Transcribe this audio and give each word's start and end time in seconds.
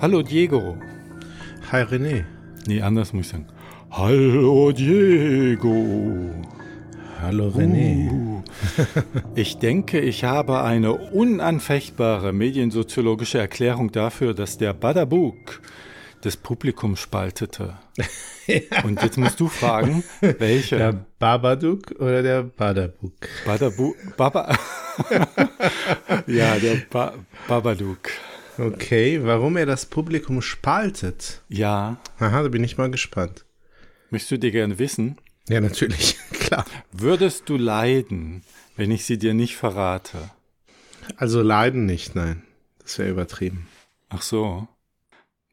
Hallo 0.00 0.22
Diego. 0.22 0.76
Hi 1.72 1.82
René. 1.82 2.24
Nee, 2.68 2.80
anders 2.82 3.12
muss 3.12 3.26
ich 3.26 3.32
sagen. 3.32 3.46
Hallo 3.90 4.70
Diego. 4.70 6.30
Hallo 7.20 7.48
René. 7.48 8.08
Uh. 8.08 8.42
ich 9.34 9.58
denke, 9.58 9.98
ich 9.98 10.22
habe 10.22 10.62
eine 10.62 10.92
unanfechtbare 10.92 12.32
mediensoziologische 12.32 13.38
Erklärung 13.38 13.90
dafür, 13.90 14.34
dass 14.34 14.56
der 14.56 14.72
Badabuk 14.72 15.60
das 16.20 16.36
Publikum 16.36 16.94
spaltete. 16.94 17.74
ja. 18.46 18.84
Und 18.84 19.02
jetzt 19.02 19.18
musst 19.18 19.40
du 19.40 19.48
fragen, 19.48 20.04
welche? 20.20 20.76
Der 20.76 21.06
Babadook 21.18 21.90
oder 21.98 22.22
der 22.22 22.44
Badabuk? 22.44 23.14
Badabuk, 23.44 23.96
Baba. 24.16 24.56
ja, 26.28 26.56
der 26.56 26.82
ba 26.88 27.14
Babadook. 27.48 28.10
Okay, 28.58 29.20
warum 29.22 29.56
er 29.56 29.66
das 29.66 29.86
Publikum 29.86 30.42
spaltet? 30.42 31.42
Ja. 31.48 32.00
Aha, 32.18 32.42
da 32.42 32.48
bin 32.48 32.64
ich 32.64 32.76
mal 32.76 32.90
gespannt. 32.90 33.44
Möchtest 34.10 34.32
du 34.32 34.38
dir 34.38 34.50
gerne 34.50 34.80
wissen? 34.80 35.16
Ja, 35.48 35.60
natürlich, 35.60 36.16
klar. 36.32 36.64
Würdest 36.90 37.48
du 37.48 37.56
leiden, 37.56 38.42
wenn 38.76 38.90
ich 38.90 39.04
sie 39.04 39.16
dir 39.16 39.32
nicht 39.32 39.54
verrate? 39.54 40.30
Also 41.16 41.40
leiden 41.40 41.86
nicht, 41.86 42.16
nein. 42.16 42.42
Das 42.80 42.98
wäre 42.98 43.10
übertrieben. 43.10 43.68
Ach 44.08 44.22
so. 44.22 44.66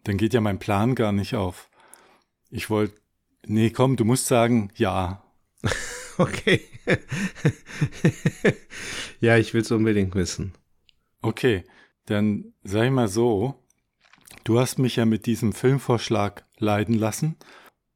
Dann 0.03 0.17
geht 0.17 0.33
ja 0.33 0.41
mein 0.41 0.57
Plan 0.57 0.95
gar 0.95 1.11
nicht 1.11 1.35
auf. 1.35 1.69
Ich 2.49 2.71
wollte. 2.71 2.95
Nee, 3.45 3.69
komm, 3.69 3.97
du 3.97 4.05
musst 4.05 4.25
sagen, 4.25 4.71
ja. 4.75 5.23
okay. 6.17 6.61
ja, 9.19 9.37
ich 9.37 9.53
will 9.53 9.61
es 9.61 9.71
unbedingt 9.71 10.15
wissen. 10.15 10.53
Okay, 11.21 11.63
dann 12.05 12.53
sag 12.63 12.85
ich 12.85 12.91
mal 12.91 13.07
so. 13.07 13.55
Du 14.43 14.59
hast 14.59 14.79
mich 14.79 14.95
ja 14.97 15.05
mit 15.05 15.25
diesem 15.25 15.53
Filmvorschlag 15.53 16.45
leiden 16.57 16.95
lassen 16.95 17.35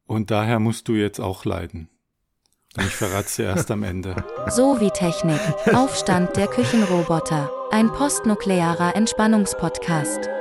und 0.05 0.31
daher 0.31 0.59
musst 0.59 0.87
du 0.87 0.93
jetzt 0.93 1.19
auch 1.19 1.45
leiden. 1.45 1.89
Und 2.77 2.85
ich 2.85 2.95
verrate 2.95 3.35
dir 3.35 3.45
erst 3.45 3.71
am 3.71 3.83
Ende. 3.83 4.15
So 4.49 4.79
wie 4.79 4.89
Technik. 4.89 5.39
Aufstand 5.73 6.35
der 6.35 6.47
Küchenroboter. 6.47 7.51
Ein 7.71 7.91
postnuklearer 7.91 8.95
Entspannungspodcast. 8.95 10.38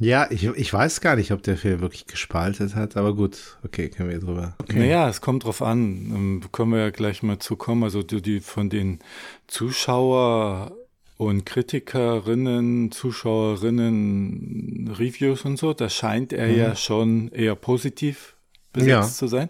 Ja, 0.00 0.28
ich, 0.30 0.44
ich 0.44 0.72
weiß 0.72 1.00
gar 1.00 1.16
nicht, 1.16 1.32
ob 1.32 1.42
der 1.42 1.56
Film 1.56 1.80
wirklich 1.80 2.06
gespaltet 2.06 2.76
hat, 2.76 2.96
aber 2.96 3.14
gut, 3.14 3.58
okay, 3.64 3.88
können 3.88 4.10
wir 4.10 4.20
drüber. 4.20 4.54
Okay. 4.58 4.78
Naja, 4.78 5.08
es 5.08 5.20
kommt 5.20 5.42
drauf 5.44 5.60
an. 5.60 5.78
Ähm, 5.80 6.40
Können 6.52 6.70
wir 6.72 6.78
ja 6.78 6.90
gleich 6.90 7.22
mal 7.24 7.40
zu 7.40 7.56
kommen. 7.56 7.82
Also 7.82 8.02
die, 8.04 8.22
die 8.22 8.38
von 8.40 8.70
den 8.70 9.00
Zuschauer 9.48 10.70
und 11.16 11.44
Kritikerinnen, 11.46 12.92
Zuschauerinnen, 12.92 14.94
Reviews 14.98 15.44
und 15.44 15.56
so, 15.58 15.72
da 15.74 15.88
scheint 15.88 16.32
er 16.32 16.48
ja 16.48 16.76
schon 16.76 17.28
eher 17.32 17.54
positiv 17.56 18.36
besetzt 18.72 18.90
Ja. 18.90 19.02
zu 19.02 19.26
sein. 19.26 19.48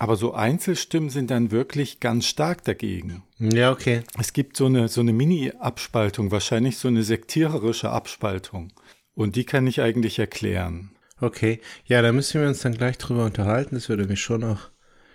Aber 0.00 0.16
so 0.16 0.32
Einzelstimmen 0.34 1.10
sind 1.10 1.30
dann 1.30 1.50
wirklich 1.50 2.00
ganz 2.00 2.26
stark 2.26 2.62
dagegen. 2.64 3.22
Ja, 3.38 3.72
okay. 3.72 4.02
Es 4.18 4.32
gibt 4.32 4.56
so 4.56 4.66
eine, 4.66 4.88
so 4.88 5.00
eine 5.00 5.12
Mini-Abspaltung, 5.12 6.30
wahrscheinlich 6.30 6.78
so 6.78 6.88
eine 6.88 7.02
sektiererische 7.02 7.90
Abspaltung. 7.90 8.72
Und 9.18 9.34
die 9.34 9.42
kann 9.42 9.66
ich 9.66 9.80
eigentlich 9.80 10.20
erklären. 10.20 10.92
Okay. 11.20 11.60
Ja, 11.86 12.02
da 12.02 12.12
müssen 12.12 12.40
wir 12.40 12.46
uns 12.46 12.60
dann 12.60 12.74
gleich 12.74 12.98
drüber 12.98 13.24
unterhalten. 13.24 13.74
Das 13.74 13.88
würde 13.88 14.06
mich 14.06 14.20
schon 14.20 14.44
auch 14.44 14.70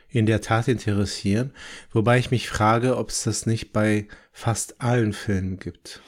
in 0.09 0.25
der 0.25 0.41
Tat 0.41 0.67
interessieren. 0.67 1.53
Wobei 1.93 2.17
ich 2.17 2.29
mich 2.29 2.49
frage, 2.49 2.97
ob 2.97 3.11
es 3.11 3.23
das 3.23 3.45
nicht 3.45 3.71
bei 3.71 4.09
fast 4.33 4.81
allen 4.81 5.13
Filmen 5.13 5.57
gibt. 5.57 6.01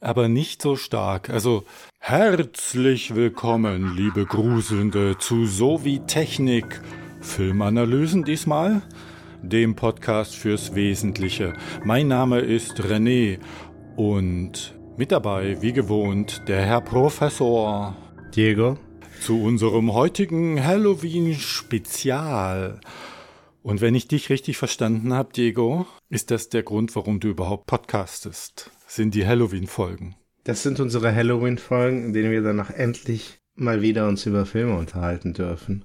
aber 0.00 0.28
nicht 0.28 0.62
so 0.62 0.76
stark. 0.76 1.30
Also 1.30 1.64
herzlich 1.98 3.14
willkommen, 3.14 3.96
liebe 3.96 4.26
Gruselnde, 4.26 5.18
zu 5.18 5.46
So 5.46 5.84
wie 5.84 6.00
Technik 6.00 6.80
Filmanalysen 7.20 8.24
diesmal, 8.24 8.82
dem 9.42 9.74
Podcast 9.74 10.36
fürs 10.36 10.74
Wesentliche. 10.74 11.54
Mein 11.84 12.08
Name 12.08 12.40
ist 12.40 12.80
René 12.80 13.38
und 13.96 14.77
mit 14.98 15.12
dabei, 15.12 15.62
wie 15.62 15.72
gewohnt, 15.72 16.42
der 16.48 16.66
Herr 16.66 16.80
Professor 16.80 17.96
Diego? 18.34 18.76
zu 19.20 19.40
unserem 19.40 19.94
heutigen 19.94 20.64
Halloween-Spezial. 20.64 22.80
Und 23.62 23.80
wenn 23.80 23.94
ich 23.94 24.08
dich 24.08 24.28
richtig 24.28 24.58
verstanden 24.58 25.12
habe, 25.12 25.32
Diego, 25.32 25.86
ist 26.08 26.32
das 26.32 26.48
der 26.48 26.64
Grund, 26.64 26.96
warum 26.96 27.20
du 27.20 27.28
überhaupt 27.28 27.66
podcastest. 27.66 28.72
Sind 28.88 29.14
die 29.14 29.24
Halloween-Folgen. 29.24 30.16
Das 30.42 30.64
sind 30.64 30.80
unsere 30.80 31.14
Halloween-Folgen, 31.14 32.06
in 32.06 32.12
denen 32.12 32.32
wir 32.32 32.42
danach 32.42 32.70
endlich 32.70 33.38
mal 33.54 33.82
wieder 33.82 34.08
uns 34.08 34.26
über 34.26 34.46
Filme 34.46 34.76
unterhalten 34.76 35.32
dürfen. 35.32 35.84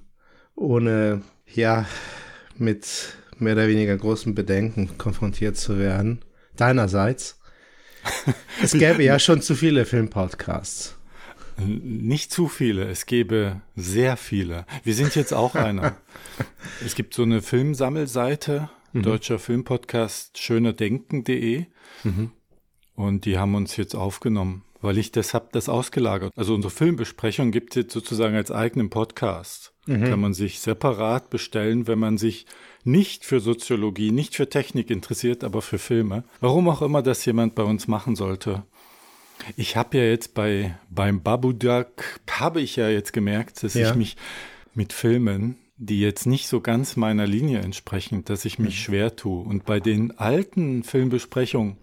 Ohne, 0.56 1.22
ja, 1.46 1.86
mit 2.56 3.16
mehr 3.38 3.52
oder 3.52 3.68
weniger 3.68 3.96
großen 3.96 4.34
Bedenken 4.34 4.98
konfrontiert 4.98 5.56
zu 5.56 5.78
werden. 5.78 6.24
Deinerseits. 6.56 7.38
Es 8.62 8.72
gäbe 8.72 9.02
ja 9.02 9.18
schon 9.18 9.42
zu 9.42 9.54
viele 9.54 9.84
Filmpodcasts. 9.84 10.96
Nicht 11.56 12.32
zu 12.32 12.48
viele, 12.48 12.88
es 12.88 13.06
gäbe 13.06 13.60
sehr 13.76 14.16
viele. 14.16 14.66
Wir 14.82 14.94
sind 14.94 15.14
jetzt 15.14 15.32
auch 15.32 15.54
einer. 15.54 15.96
es 16.84 16.94
gibt 16.94 17.14
so 17.14 17.22
eine 17.22 17.42
Filmsammelseite, 17.42 18.70
deutscher 18.92 19.38
Filmpodcast 19.38 20.38
schönerdenken.de 20.38 21.66
und 22.94 23.24
die 23.24 23.38
haben 23.38 23.54
uns 23.54 23.76
jetzt 23.76 23.94
aufgenommen, 23.94 24.64
weil 24.80 24.98
ich 24.98 25.12
das 25.12 25.34
hab 25.34 25.52
das 25.52 25.68
ausgelagert. 25.68 26.32
Also 26.36 26.54
unsere 26.54 26.72
Filmbesprechung 26.72 27.50
gibt 27.50 27.70
es 27.70 27.82
jetzt 27.82 27.92
sozusagen 27.92 28.36
als 28.36 28.50
eigenen 28.50 28.90
Podcast. 28.90 29.73
Kann 29.86 30.20
man 30.20 30.32
sich 30.32 30.60
separat 30.60 31.28
bestellen, 31.28 31.86
wenn 31.86 31.98
man 31.98 32.16
sich 32.16 32.46
nicht 32.84 33.24
für 33.24 33.40
Soziologie, 33.40 34.12
nicht 34.12 34.34
für 34.34 34.48
Technik 34.48 34.90
interessiert, 34.90 35.44
aber 35.44 35.60
für 35.60 35.78
Filme. 35.78 36.24
Warum 36.40 36.68
auch 36.68 36.80
immer 36.80 37.02
das 37.02 37.24
jemand 37.26 37.54
bei 37.54 37.64
uns 37.64 37.86
machen 37.86 38.16
sollte. 38.16 38.62
Ich 39.56 39.76
habe 39.76 39.98
ja 39.98 40.04
jetzt 40.04 40.32
bei 40.34 40.78
beim 40.90 41.22
Babudak 41.22 42.20
habe 42.30 42.60
ich 42.60 42.76
ja 42.76 42.88
jetzt 42.88 43.12
gemerkt, 43.12 43.62
dass 43.62 43.74
Ja. 43.74 43.90
ich 43.90 43.96
mich 43.96 44.16
mit 44.74 44.92
Filmen, 44.92 45.56
die 45.76 46.00
jetzt 46.00 46.26
nicht 46.26 46.46
so 46.48 46.60
ganz 46.60 46.96
meiner 46.96 47.26
Linie 47.26 47.58
entsprechen, 47.60 48.24
dass 48.24 48.44
ich 48.44 48.58
mich 48.58 48.80
schwer 48.80 49.16
tue. 49.16 49.42
Und 49.42 49.64
bei 49.66 49.80
den 49.80 50.16
alten 50.18 50.82
Filmbesprechungen 50.82 51.76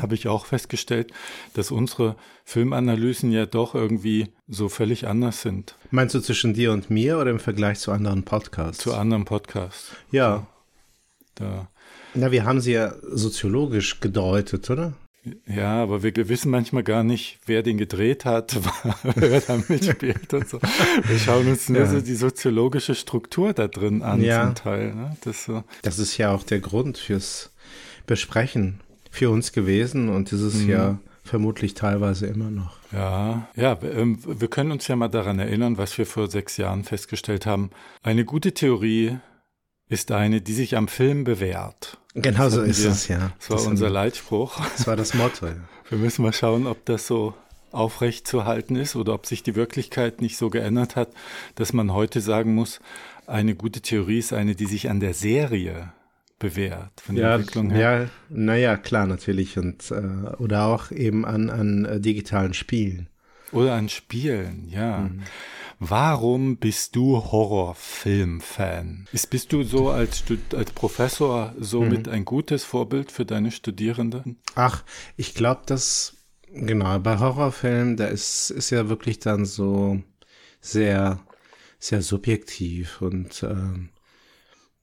habe 0.00 0.14
ich 0.14 0.28
auch 0.28 0.46
festgestellt, 0.46 1.12
dass 1.54 1.70
unsere 1.70 2.16
Filmanalysen 2.44 3.32
ja 3.32 3.46
doch 3.46 3.74
irgendwie 3.74 4.28
so 4.48 4.68
völlig 4.68 5.06
anders 5.08 5.42
sind 5.42 5.76
Meinst 5.90 6.14
du 6.14 6.20
zwischen 6.20 6.54
dir 6.54 6.72
und 6.72 6.90
mir 6.90 7.18
oder 7.18 7.30
im 7.30 7.40
Vergleich 7.40 7.78
zu 7.80 7.90
anderen 7.92 8.22
Podcasts? 8.24 8.82
zu 8.82 8.94
anderen 8.94 9.24
Podcasts. 9.24 9.92
ja. 10.10 10.46
Da, 11.36 11.68
Na, 12.14 12.30
wir 12.30 12.44
haben 12.44 12.60
sie 12.60 12.72
ja 12.74 12.94
soziologisch 13.02 13.98
gedeutet, 14.00 14.70
oder? 14.70 14.92
ja, 15.46 15.82
aber 15.82 16.02
wir 16.04 16.12
wissen 16.28 16.50
manchmal 16.50 16.84
gar 16.84 17.02
nicht, 17.02 17.40
wer 17.46 17.62
den 17.64 17.76
gedreht 17.78 18.24
hat, 18.24 18.56
wer 19.16 19.40
da 19.40 19.58
mitspielt 19.68 20.32
und 20.32 20.48
so. 20.48 20.60
Wir 21.08 21.18
schauen 21.18 21.48
uns 21.48 21.68
nur 21.68 21.80
Ja. 21.80 21.86
so 21.90 22.00
die 22.00 22.14
soziologische 22.14 22.94
Struktur 22.94 23.52
da 23.52 23.66
drin 23.66 24.02
an 24.02 24.22
Ja. 24.22 24.44
zum 24.46 24.54
Teil. 24.54 24.94
Ne? 24.94 25.16
Das 25.24 25.44
so. 25.44 25.64
Das 25.82 25.98
ist 25.98 26.16
ja 26.18 26.30
auch 26.32 26.44
der 26.44 26.60
Grund 26.60 26.98
fürs 26.98 27.50
Besprechen 28.06 28.80
für 29.14 29.30
uns 29.30 29.52
gewesen 29.52 30.08
und 30.08 30.32
es 30.32 30.40
ist 30.40 30.66
ja 30.66 30.98
vermutlich 31.22 31.74
teilweise 31.74 32.26
immer 32.26 32.50
noch. 32.50 32.76
Ja, 32.92 33.48
ja, 33.54 33.78
ähm, 33.82 34.18
wir 34.26 34.48
können 34.48 34.72
uns 34.72 34.88
ja 34.88 34.96
mal 34.96 35.08
daran 35.08 35.38
erinnern, 35.38 35.78
was 35.78 35.96
wir 35.96 36.04
vor 36.04 36.28
sechs 36.28 36.56
Jahren 36.56 36.82
festgestellt 36.82 37.46
haben. 37.46 37.70
Eine 38.02 38.24
gute 38.24 38.52
Theorie 38.52 39.18
ist 39.88 40.10
eine, 40.10 40.40
die 40.40 40.52
sich 40.52 40.76
am 40.76 40.88
Film 40.88 41.22
bewährt. 41.22 41.98
Genau 42.14 42.48
so 42.48 42.62
ist 42.62 42.82
wir. 42.82 42.90
es, 42.90 43.06
ja. 43.06 43.30
Das 43.38 43.50
war 43.50 43.66
unser 43.70 43.88
Leitspruch. 43.88 44.60
Das 44.76 44.86
war 44.88 44.96
das 44.96 45.14
Motto. 45.14 45.46
Ja. 45.46 45.54
Wir 45.88 45.98
müssen 45.98 46.22
mal 46.22 46.32
schauen, 46.32 46.66
ob 46.66 46.84
das 46.84 47.06
so 47.06 47.34
aufrecht 47.70 48.26
zu 48.26 48.44
halten 48.44 48.74
ist 48.74 48.96
oder 48.96 49.14
ob 49.14 49.26
sich 49.26 49.44
die 49.44 49.54
Wirklichkeit 49.54 50.20
nicht 50.20 50.36
so 50.36 50.50
geändert 50.50 50.96
hat, 50.96 51.10
dass 51.54 51.72
man 51.72 51.92
heute 51.92 52.20
sagen 52.20 52.54
muss, 52.54 52.80
eine 53.26 53.54
gute 53.54 53.80
Theorie 53.80 54.18
ist 54.18 54.32
eine, 54.32 54.56
die 54.56 54.66
sich 54.66 54.90
an 54.90 54.98
der 54.98 55.14
Serie 55.14 55.92
bewährt. 56.44 57.00
Von 57.00 57.14
der 57.16 57.24
Ja, 57.24 57.34
Entwicklung 57.36 57.70
her. 57.70 58.02
ja, 58.02 58.08
naja, 58.28 58.76
klar, 58.76 59.06
natürlich. 59.06 59.58
Und, 59.58 59.90
äh, 59.90 60.36
oder 60.38 60.66
auch 60.66 60.90
eben 60.90 61.24
an, 61.24 61.50
an 61.50 61.84
äh, 61.84 62.00
digitalen 62.00 62.54
Spielen. 62.54 63.08
Oder 63.52 63.74
an 63.74 63.88
Spielen, 63.88 64.68
ja. 64.68 65.10
Warum 65.78 66.56
bist 66.56 66.96
du 66.96 67.16
Horrorfilm-Fan? 67.16 69.06
Ist, 69.12 69.30
bist 69.30 69.52
du 69.52 69.62
so 69.62 69.90
als, 69.90 70.18
Stud- 70.20 70.54
als 70.54 70.72
Professor 70.72 71.54
somit 71.58 72.08
ein 72.08 72.24
gutes 72.24 72.64
Vorbild 72.64 73.12
für 73.12 73.24
deine 73.24 73.50
Studierenden? 73.50 74.38
Ach, 74.54 74.82
ich 75.16 75.34
glaube, 75.34 75.62
dass, 75.66 76.16
genau, 76.52 76.98
bei 76.98 77.18
Horrorfilmen, 77.18 77.96
da 77.96 78.06
ist, 78.06 78.50
ist 78.50 78.70
ja 78.70 78.88
wirklich 78.88 79.18
dann 79.20 79.44
so 79.44 80.00
sehr, 80.60 81.20
sehr 81.78 82.02
subjektiv 82.02 83.02
und 83.02 83.42
ähm, 83.42 83.90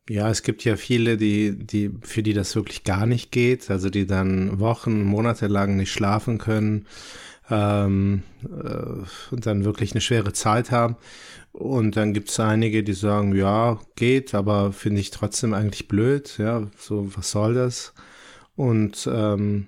ja, 0.10 0.30
es 0.30 0.44
gibt 0.44 0.64
ja 0.64 0.76
viele, 0.76 1.18
die, 1.18 1.58
die, 1.58 1.92
für 2.02 2.24
die 2.24 2.34
das 2.34 2.56
wirklich 2.56 2.84
gar 2.84 3.06
nicht 3.06 3.32
geht, 3.32 3.70
also 3.70 3.90
die 3.90 4.06
dann 4.06 4.60
Wochen, 4.60 5.04
Monate 5.04 5.48
lang 5.48 5.78
nicht 5.78 5.92
schlafen 5.92 6.38
können 6.38 6.88
ähm, 7.50 8.24
äh, 8.44 9.34
und 9.34 9.46
dann 9.46 9.64
wirklich 9.64 9.92
eine 9.92 10.02
schwere 10.02 10.34
Zeit 10.34 10.72
haben. 10.72 10.96
Und 11.52 11.98
dann 11.98 12.14
gibt 12.14 12.30
es 12.30 12.40
einige, 12.40 12.84
die 12.84 12.94
sagen, 12.94 13.36
ja, 13.36 13.80
geht, 13.96 14.34
aber 14.34 14.72
finde 14.72 15.02
ich 15.02 15.12
trotzdem 15.12 15.54
eigentlich 15.54 15.88
blöd, 15.88 16.38
ja, 16.38 16.68
so, 16.78 17.16
was 17.16 17.32
soll 17.32 17.54
das? 17.54 17.94
Und 18.56 19.08
ähm, 19.12 19.68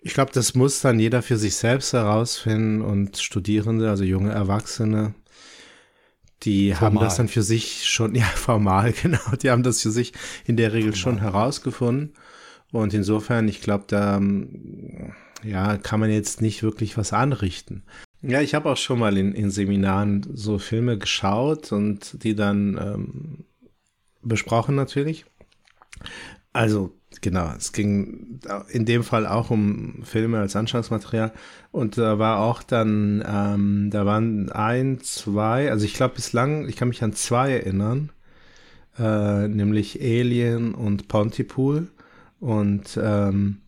ich 0.00 0.14
glaube, 0.14 0.32
das 0.32 0.54
muss 0.54 0.80
dann 0.80 0.98
jeder 0.98 1.22
für 1.22 1.36
sich 1.36 1.54
selbst 1.54 1.92
herausfinden 1.92 2.82
und 2.82 3.18
Studierende, 3.18 3.88
also 3.88 4.02
junge 4.02 4.32
Erwachsene, 4.32 5.14
die 6.42 6.74
haben 6.74 6.94
Formal. 6.94 7.04
das 7.04 7.16
dann 7.16 7.28
für 7.28 7.42
sich 7.42 7.88
schon, 7.88 8.14
ja, 8.16 8.24
formal, 8.24 8.92
genau, 8.92 9.36
die 9.40 9.50
haben 9.50 9.62
das 9.62 9.82
für 9.82 9.90
sich 9.90 10.12
in 10.46 10.56
der 10.56 10.72
Regel 10.72 10.94
schon 10.94 11.18
herausgefunden. 11.18 12.14
Und 12.72 12.94
insofern, 12.94 13.48
ich 13.48 13.60
glaube, 13.60 13.84
da 13.86 14.16
ähm, 14.16 15.12
ja, 15.42 15.76
kann 15.76 16.00
man 16.00 16.10
jetzt 16.10 16.40
nicht 16.40 16.62
wirklich 16.62 16.96
was 16.96 17.12
anrichten. 17.12 17.82
Ja, 18.22 18.40
ich 18.40 18.54
habe 18.54 18.70
auch 18.70 18.76
schon 18.76 18.98
mal 18.98 19.18
in, 19.18 19.34
in 19.34 19.50
Seminaren 19.50 20.26
so 20.32 20.58
Filme 20.58 20.96
geschaut 20.96 21.72
und 21.72 22.22
die 22.22 22.34
dann 22.34 22.78
ähm, 22.80 23.44
besprochen 24.22 24.74
natürlich. 24.74 25.26
Also 26.52 26.94
genau, 27.20 27.52
es 27.56 27.72
ging 27.72 28.40
in 28.68 28.84
dem 28.84 29.04
Fall 29.04 29.26
auch 29.26 29.50
um 29.50 30.02
Filme 30.04 30.38
als 30.38 30.56
Anschauungsmaterial 30.56 31.32
und 31.70 31.98
da 31.98 32.18
war 32.18 32.40
auch 32.40 32.62
dann, 32.62 33.24
ähm, 33.26 33.90
da 33.90 34.06
waren 34.06 34.50
ein, 34.50 35.00
zwei, 35.00 35.70
also 35.70 35.84
ich 35.84 35.94
glaube 35.94 36.14
bislang, 36.14 36.68
ich 36.68 36.76
kann 36.76 36.88
mich 36.88 37.02
an 37.02 37.12
zwei 37.12 37.52
erinnern, 37.52 38.10
äh, 38.98 39.48
nämlich 39.48 40.00
Alien 40.00 40.74
und 40.74 41.08
Pontypool 41.08 41.88
und 42.40 42.98
ähm, 43.00 43.58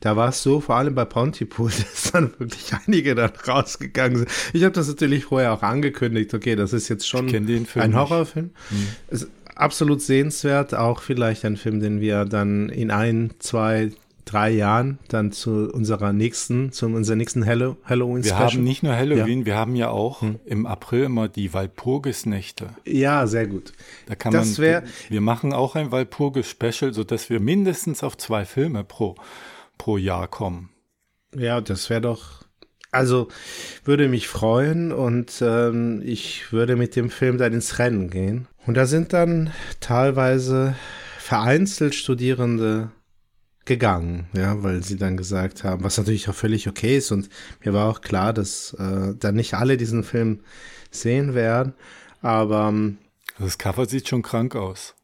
da 0.00 0.16
war 0.16 0.28
es 0.28 0.42
so, 0.42 0.60
vor 0.60 0.76
allem 0.76 0.94
bei 0.94 1.06
Pontypool, 1.06 1.70
dass 1.78 2.12
dann 2.12 2.32
wirklich 2.38 2.72
einige 2.86 3.14
dann 3.14 3.32
rausgegangen 3.48 4.18
sind. 4.18 4.30
Ich 4.52 4.62
habe 4.62 4.74
das 4.74 4.86
natürlich 4.86 5.24
vorher 5.24 5.52
auch 5.52 5.62
angekündigt, 5.62 6.34
okay, 6.34 6.56
das 6.56 6.72
ist 6.74 6.88
jetzt 6.88 7.08
schon 7.08 7.26
ein. 7.84 7.94
Horrorfilm. 7.94 8.50
Ist 9.08 9.28
absolut 9.54 10.02
sehenswert, 10.02 10.74
auch 10.74 11.00
vielleicht 11.00 11.44
ein 11.44 11.56
Film, 11.56 11.80
den 11.80 12.00
wir 12.00 12.24
dann 12.24 12.68
in 12.68 12.90
ein, 12.90 13.32
zwei, 13.38 13.90
drei 14.24 14.50
Jahren 14.50 14.98
dann 15.08 15.32
zu 15.32 15.70
unserer 15.70 16.12
nächsten, 16.14 16.72
zu 16.72 16.86
unserer 16.86 17.16
nächsten 17.16 17.44
Hallow 17.44 17.76
Halloween 17.84 18.24
Wir 18.24 18.30
Special. 18.32 18.50
haben 18.52 18.64
nicht 18.64 18.82
nur 18.82 18.96
Halloween, 18.96 19.44
wir 19.44 19.54
haben 19.56 19.76
ja 19.76 19.90
auch 19.90 20.22
im 20.46 20.64
April 20.66 21.04
immer 21.04 21.28
die 21.28 21.52
Walpurgisnächte. 21.52 22.70
ja, 22.86 23.26
sehr 23.26 23.46
gut. 23.46 23.72
Da 24.06 24.14
kann 24.14 24.32
Das 24.32 24.56
man, 24.58 24.66
wär- 24.66 24.82
wir 25.10 25.20
machen 25.20 25.52
auch 25.52 25.74
ein 25.76 25.92
Walpurgis-Special, 25.92 26.94
sodass 26.94 27.28
wir 27.30 27.38
mindestens 27.40 28.02
auf 28.02 28.16
zwei 28.16 28.44
Filme 28.46 28.82
pro, 28.82 29.14
pro 29.78 29.98
Jahr 29.98 30.26
kommen. 30.28 30.70
Ja, 31.36 31.60
das 31.60 31.90
wäre 31.90 32.00
doch. 32.00 32.43
Also 32.94 33.28
würde 33.84 34.08
mich 34.08 34.28
freuen 34.28 34.92
und 34.92 35.42
ähm, 35.42 36.00
ich 36.04 36.52
würde 36.52 36.76
mit 36.76 36.96
dem 36.96 37.10
Film 37.10 37.38
dann 37.38 37.52
ins 37.52 37.78
Rennen 37.78 38.08
gehen. 38.10 38.46
Und 38.66 38.74
da 38.76 38.86
sind 38.86 39.12
dann 39.12 39.52
teilweise 39.80 40.74
vereinzelt 41.18 41.94
Studierende 41.94 42.90
gegangen, 43.64 44.26
ja, 44.34 44.62
weil 44.62 44.82
sie 44.82 44.96
dann 44.96 45.16
gesagt 45.16 45.64
haben, 45.64 45.82
was 45.84 45.96
natürlich 45.96 46.28
auch 46.28 46.34
völlig 46.34 46.68
okay 46.68 46.98
ist 46.98 47.10
und 47.12 47.30
mir 47.64 47.72
war 47.72 47.88
auch 47.88 48.02
klar, 48.02 48.32
dass 48.34 48.74
äh, 48.74 49.14
dann 49.18 49.34
nicht 49.36 49.54
alle 49.54 49.76
diesen 49.78 50.04
Film 50.04 50.40
sehen 50.90 51.34
werden, 51.34 51.72
aber 52.20 52.68
ähm, 52.68 52.98
Das 53.38 53.56
Cover 53.56 53.86
sieht 53.86 54.06
schon 54.08 54.20
krank 54.22 54.54
aus. 54.54 54.94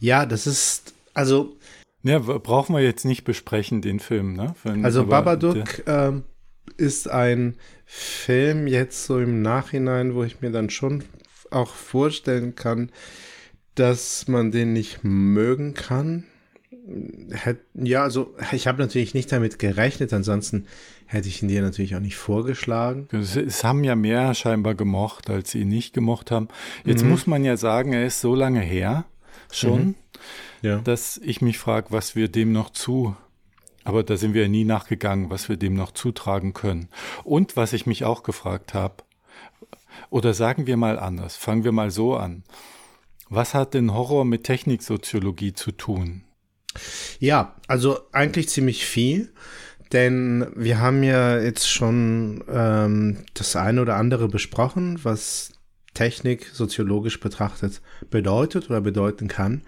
ja, 0.00 0.26
das 0.26 0.48
ist 0.48 0.92
also 1.14 1.56
Ja, 2.02 2.18
brauchen 2.18 2.74
wir 2.74 2.82
jetzt 2.82 3.04
nicht 3.04 3.22
besprechen, 3.22 3.80
den 3.80 4.00
Film, 4.00 4.34
ne? 4.34 4.56
Wenn- 4.64 4.84
Also 4.84 5.06
Babadook 5.06 5.86
ähm, 5.86 6.24
ist 6.76 7.08
ein 7.08 7.56
Film 7.86 8.66
jetzt 8.66 9.04
so 9.04 9.18
im 9.20 9.42
Nachhinein, 9.42 10.14
wo 10.14 10.24
ich 10.24 10.40
mir 10.40 10.50
dann 10.50 10.70
schon 10.70 11.04
auch 11.50 11.74
vorstellen 11.74 12.54
kann, 12.54 12.90
dass 13.74 14.28
man 14.28 14.50
den 14.50 14.72
nicht 14.72 15.04
mögen 15.04 15.74
kann. 15.74 16.24
Ja, 17.74 18.02
also 18.02 18.34
ich 18.52 18.66
habe 18.66 18.82
natürlich 18.82 19.14
nicht 19.14 19.32
damit 19.32 19.58
gerechnet, 19.58 20.12
ansonsten 20.12 20.66
hätte 21.06 21.28
ich 21.28 21.42
ihn 21.42 21.48
dir 21.48 21.62
natürlich 21.62 21.96
auch 21.96 22.00
nicht 22.00 22.16
vorgeschlagen. 22.16 23.08
Es, 23.12 23.64
haben 23.64 23.84
ja 23.84 23.94
mehr 23.94 24.34
scheinbar 24.34 24.74
gemocht, 24.74 25.30
als 25.30 25.52
sie 25.52 25.60
ihn 25.60 25.68
nicht 25.68 25.94
gemocht 25.94 26.30
haben. 26.30 26.48
Jetzt 26.84 27.02
Mhm. 27.04 27.10
muss 27.10 27.26
man 27.26 27.44
ja 27.44 27.56
sagen, 27.56 27.92
er 27.92 28.06
ist 28.06 28.20
so 28.20 28.34
lange 28.34 28.60
her 28.60 29.04
schon, 29.50 29.94
Ja. 30.62 30.78
dass 30.80 31.18
ich 31.24 31.40
mich 31.40 31.58
frage, 31.58 31.86
was 31.90 32.16
wir 32.16 32.28
dem 32.28 32.52
noch 32.52 32.70
zu, 32.70 33.16
aber 33.84 34.02
da 34.02 34.16
sind 34.16 34.34
wir 34.34 34.48
nie 34.48 34.64
nachgegangen, 34.64 35.30
was 35.30 35.48
wir 35.48 35.56
dem 35.56 35.74
noch 35.74 35.92
zutragen 35.92 36.54
können. 36.54 36.88
Und 37.22 37.56
was 37.56 37.72
ich 37.72 37.86
mich 37.86 38.04
auch 38.04 38.22
gefragt 38.22 38.74
habe, 38.74 38.96
oder 40.10 40.34
sagen 40.34 40.66
wir 40.66 40.76
mal 40.76 40.98
anders, 40.98 41.36
fangen 41.36 41.64
wir 41.64 41.72
mal 41.72 41.90
so 41.90 42.16
an. 42.16 42.44
Was 43.28 43.54
hat 43.54 43.74
denn 43.74 43.94
Horror 43.94 44.24
mit 44.24 44.44
Techniksoziologie 44.44 45.52
zu 45.52 45.72
tun? 45.72 46.22
Ja, 47.18 47.54
also 47.68 48.00
eigentlich 48.12 48.48
ziemlich 48.48 48.84
viel, 48.84 49.32
denn 49.92 50.46
wir 50.56 50.80
haben 50.80 51.02
ja 51.02 51.38
jetzt 51.38 51.68
schon 51.68 52.42
ähm, 52.50 53.24
das 53.34 53.54
eine 53.56 53.82
oder 53.82 53.96
andere 53.96 54.28
besprochen, 54.28 54.98
was 55.02 55.52
Technik 55.94 56.50
soziologisch 56.52 57.20
betrachtet 57.20 57.80
bedeutet 58.10 58.68
oder 58.68 58.80
bedeuten 58.80 59.28
kann. 59.28 59.62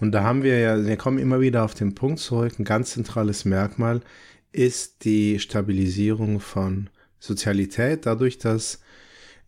Und 0.00 0.12
da 0.12 0.22
haben 0.22 0.42
wir 0.42 0.58
ja, 0.58 0.86
wir 0.86 0.96
kommen 0.96 1.18
immer 1.18 1.40
wieder 1.40 1.64
auf 1.64 1.74
den 1.74 1.94
Punkt 1.94 2.20
zurück, 2.20 2.58
ein 2.58 2.64
ganz 2.64 2.92
zentrales 2.92 3.44
Merkmal 3.44 4.00
ist 4.52 5.04
die 5.04 5.38
Stabilisierung 5.38 6.40
von 6.40 6.90
Sozialität, 7.18 8.06
dadurch, 8.06 8.38
dass 8.38 8.80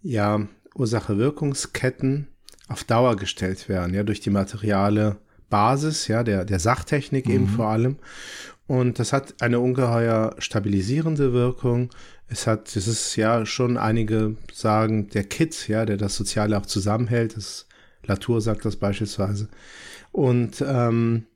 ja 0.02 0.48
Ursache-Wirkungsketten 0.74 2.28
auf 2.68 2.84
Dauer 2.84 3.16
gestellt 3.16 3.68
werden, 3.68 3.94
ja, 3.94 4.02
durch 4.02 4.20
die 4.20 4.30
materiale 4.30 5.18
Basis, 5.54 6.08
ja, 6.08 6.25
der, 6.25 6.44
der 6.44 6.58
Sachtechnik 6.58 7.28
eben 7.28 7.46
vor 7.46 7.68
allem. 7.68 7.99
Und 8.66 8.99
das 8.99 9.12
hat 9.12 9.40
eine 9.40 9.61
ungeheuer 9.61 10.34
stabilisierende 10.38 11.32
Wirkung. 11.32 11.90
Es 12.26 12.49
hat, 12.49 12.75
es 12.75 12.88
ist 12.88 13.14
ja 13.14 13.46
schon 13.46 13.76
einige 13.76 14.34
sagen, 14.52 15.11
der 15.11 15.23
Kit, 15.23 15.68
ja, 15.68 15.87
der 15.87 15.96
das 15.96 16.16
Soziale 16.16 16.58
auch 16.58 16.66
zusammenhält. 16.66 17.37
Das 17.37 17.68
Latour 18.04 18.40
sagt 18.40 18.64
das 18.64 18.75
beispielsweise. 18.75 19.49
Und, 20.11 20.61
ähm, 20.66 21.26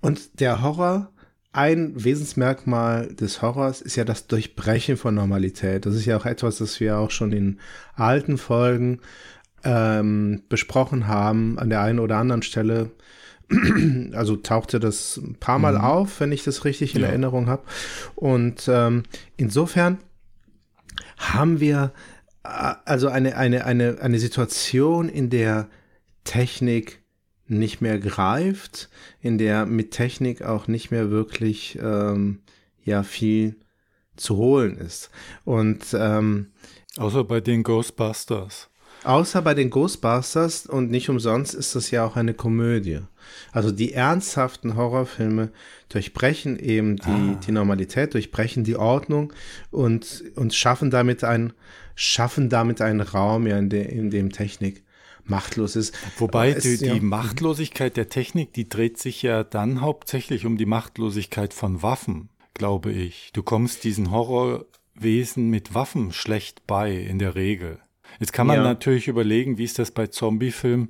und 0.00 0.40
der 0.40 0.60
Horror, 0.60 1.12
ein 1.52 1.92
Wesensmerkmal 1.94 3.14
des 3.14 3.40
Horrors 3.40 3.82
ist 3.82 3.94
ja 3.94 4.04
das 4.04 4.26
Durchbrechen 4.26 4.96
von 4.96 5.14
Normalität. 5.14 5.86
Das 5.86 5.94
ist 5.94 6.06
ja 6.06 6.16
auch 6.16 6.26
etwas, 6.26 6.58
das 6.58 6.80
wir 6.80 6.98
auch 6.98 7.12
schon 7.12 7.30
in 7.30 7.60
alten 7.94 8.36
Folgen 8.36 8.98
ähm, 9.62 10.42
besprochen 10.48 11.06
haben, 11.06 11.56
an 11.60 11.70
der 11.70 11.82
einen 11.82 12.00
oder 12.00 12.16
anderen 12.16 12.42
Stelle. 12.42 12.90
Also 14.12 14.36
tauchte 14.36 14.80
das 14.80 15.16
ein 15.16 15.36
paar 15.36 15.58
Mal 15.58 15.76
auf, 15.78 16.20
wenn 16.20 16.32
ich 16.32 16.44
das 16.44 16.64
richtig 16.64 16.94
in 16.94 17.02
Ja. 17.02 17.08
Erinnerung 17.08 17.46
habe. 17.46 17.62
Und 18.14 18.68
ähm, 18.68 19.04
insofern 19.36 19.98
haben 21.16 21.60
wir 21.60 21.92
äh, 22.44 22.74
also 22.84 23.08
eine, 23.08 23.36
eine, 23.36 23.64
eine, 23.64 23.98
eine 24.00 24.18
Situation, 24.18 25.08
in 25.08 25.30
der 25.30 25.68
Technik 26.24 27.00
nicht 27.46 27.80
mehr 27.80 27.98
greift, 27.98 28.90
in 29.20 29.38
der 29.38 29.64
mit 29.64 29.92
Technik 29.92 30.42
auch 30.42 30.68
nicht 30.68 30.90
mehr 30.90 31.10
wirklich 31.10 31.78
ähm, 31.82 32.40
ja 32.84 33.02
viel 33.02 33.56
zu 34.16 34.36
holen 34.36 34.76
ist. 34.76 35.10
Und 35.44 35.86
ähm, 35.94 36.48
Außer 36.98 37.24
bei 37.24 37.40
den 37.40 37.62
Ghostbusters. 37.62 38.68
Außer 39.04 39.42
bei 39.42 39.54
den 39.54 39.70
Ghostbusters 39.70 40.66
und 40.66 40.90
nicht 40.90 41.08
umsonst 41.08 41.54
ist 41.54 41.76
das 41.76 41.90
ja 41.92 42.04
auch 42.04 42.16
eine 42.16 42.34
Komödie. 42.34 43.00
Also 43.52 43.70
die 43.70 43.92
ernsthaften 43.92 44.76
Horrorfilme 44.76 45.50
durchbrechen 45.88 46.58
eben 46.58 46.96
die, 46.96 47.08
Ah. 47.08 47.40
die 47.46 47.52
Normalität, 47.52 48.14
durchbrechen 48.14 48.64
die 48.64 48.76
Ordnung 48.76 49.32
und, 49.70 50.24
und 50.36 50.54
schaffen 50.54 50.90
damit 50.90 51.24
ein, 51.24 51.52
schaffen 51.94 52.48
damit 52.48 52.80
einen 52.80 53.00
Raum, 53.00 53.46
ja, 53.46 53.58
in, 53.58 53.68
der, 53.70 53.88
in 53.90 54.10
dem 54.10 54.30
Technik 54.32 54.82
machtlos 55.24 55.76
ist. 55.76 55.94
Wobei 56.18 56.50
Es- 56.50 56.62
die, 56.64 56.86
ja. 56.86 56.94
die 56.94 57.00
Machtlosigkeit 57.00 57.96
der 57.96 58.08
Technik, 58.08 58.52
die 58.54 58.68
dreht 58.68 58.98
sich 58.98 59.22
ja 59.22 59.44
dann 59.44 59.80
hauptsächlich 59.80 60.46
um 60.46 60.56
die 60.56 60.66
Machtlosigkeit 60.66 61.52
von 61.52 61.82
Waffen, 61.82 62.28
glaube 62.54 62.92
ich. 62.92 63.30
Du 63.34 63.42
kommst 63.42 63.84
diesen 63.84 64.10
Horrorwesen 64.10 65.50
mit 65.50 65.74
Waffen 65.74 66.12
schlecht 66.12 66.66
bei, 66.66 66.92
in 66.94 67.18
der 67.18 67.34
Regel. 67.34 67.78
Jetzt 68.20 68.32
kann 68.32 68.46
man 68.46 68.56
Ja. 68.56 68.62
natürlich 68.62 69.06
überlegen, 69.06 69.58
wie 69.58 69.64
ist 69.64 69.78
das 69.78 69.90
bei 69.90 70.06
Zombiefilmen? 70.06 70.88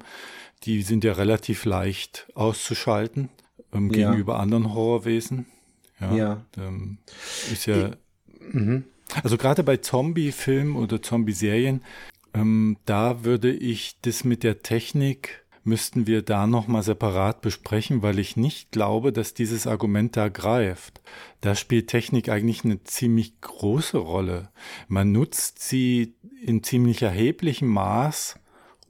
Die 0.65 0.83
sind 0.83 1.05
ja 1.05 1.13
relativ 1.13 1.65
leicht 1.65 2.29
auszuschalten 2.35 3.29
ähm, 3.73 3.91
Ja. 3.93 4.11
gegenüber 4.11 4.39
anderen 4.41 4.75
Horrorwesen. 4.75 5.47
Ja. 6.01 6.15
Ja. 6.15 6.47
Ähm, 6.57 6.99
ist 7.53 7.67
ja. 7.67 7.91
Mhm. 8.53 8.85
Also 9.23 9.37
gerade 9.39 9.63
bei 9.65 9.79
Zombie-Filmen 9.79 10.77
oder 10.77 11.01
Zombie-Serien, 11.03 11.83
ähm, 12.35 12.77
da 12.85 13.25
würde 13.25 13.51
ich 13.53 13.97
das 14.03 14.25
mit 14.25 14.43
der 14.43 14.63
Technik 14.63 15.45
müssten 15.69 16.07
wir 16.07 16.23
da 16.23 16.47
nochmal 16.47 16.83
separat 16.83 17.43
besprechen, 17.43 18.03
weil 18.03 18.19
ich 18.19 18.37
nicht 18.37 18.73
glaube, 18.73 19.13
dass 19.13 19.35
dieses 19.35 19.67
Argument 19.67 20.17
da 20.17 20.29
greift. 20.29 21.01
Da 21.41 21.55
spielt 21.55 21.89
Technik 21.89 22.29
eigentlich 22.31 22.65
eine 22.65 22.83
ziemlich 22.85 23.41
große 23.41 23.99
Rolle. 23.99 24.49
Man 24.89 25.13
nutzt 25.13 25.61
sie 25.61 26.15
in 26.43 26.63
ziemlich 26.65 27.03
erheblichem 27.03 27.69
Maß, 27.69 28.38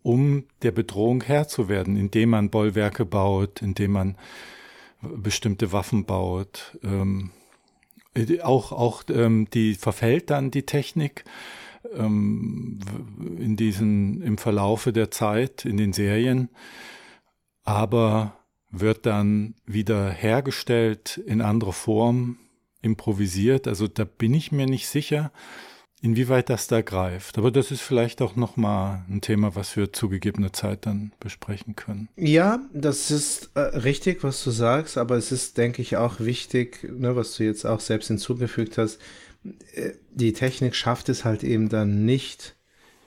um 0.09 0.45
der 0.63 0.71
Bedrohung 0.71 1.23
Herr 1.23 1.49
zu 1.49 1.69
werden, 1.69 1.95
indem 1.95 2.31
man 2.31 2.49
Bollwerke 2.49 3.05
baut, 3.05 3.61
indem 3.61 3.93
man 3.93 4.17
bestimmte 5.03 5.71
Waffen 5.71 6.07
baut. 6.07 6.79
Ähm, 6.83 7.31
äh, 8.15 8.41
auch 8.41 8.73
auch 8.73 9.03
ähm, 9.11 9.49
die 9.53 9.75
verfällt 9.75 10.31
dann 10.31 10.51
die 10.51 10.63
Technik 10.63 11.25
ähm, 11.95 12.81
in 13.39 13.57
diesen 13.57 14.23
im 14.23 14.39
Verlaufe 14.39 14.95
der 14.95 15.11
Zeit 15.11 15.67
in 15.67 15.77
den 15.77 15.93
Serien, 15.93 16.49
aber 17.65 18.33
wird 18.71 19.05
dann 19.05 19.57
wieder 19.67 20.09
hergestellt 20.09 21.19
in 21.27 21.43
anderer 21.43 21.75
Form, 21.75 22.39
improvisiert. 22.81 23.69
Also 23.69 23.89
da 23.89 24.05
bin 24.05 24.33
ich 24.33 24.53
mir 24.53 24.67
nicht 24.67 24.89
sicher, 24.89 25.33
inwieweit 26.01 26.49
das 26.49 26.67
da 26.69 26.81
greift. 26.81 27.39
Aber 27.39 27.51
das 27.51 27.71
ist 27.71 27.81
vielleicht 27.81 28.23
auch 28.23 28.37
noch 28.37 28.57
mal 28.57 29.05
ein 29.09 29.21
Thema, 29.21 29.55
was 29.57 29.77
wir 29.77 29.93
zu 29.93 30.09
gegebener 30.09 30.53
Zeit 30.53 30.87
dann 30.87 31.13
besprechen 31.21 31.75
können. 31.77 32.09
Ja, 32.17 32.61
das 32.73 33.11
ist 33.11 33.51
äh, 33.55 33.61
richtig, 33.61 34.23
was 34.23 34.43
du 34.45 34.51
sagst, 34.51 34.97
aber 34.99 35.17
es 35.17 35.33
ist, 35.33 35.59
denke 35.59 35.83
ich, 35.83 35.97
auch 35.97 36.21
wichtig, 36.21 36.89
ne, 36.91 37.17
was 37.17 37.37
du 37.37 37.45
jetzt 37.45 37.65
auch 37.67 37.81
selbst 37.81 38.09
hinzugefügt 38.09 38.79
hast. 38.79 39.01
Äh, 39.75 39.93
Die 40.11 40.33
Technik 40.33 40.75
schafft 40.75 41.09
es 41.09 41.25
halt 41.25 41.43
eben 41.45 41.69
dann 41.69 42.05
nicht, 42.05 42.55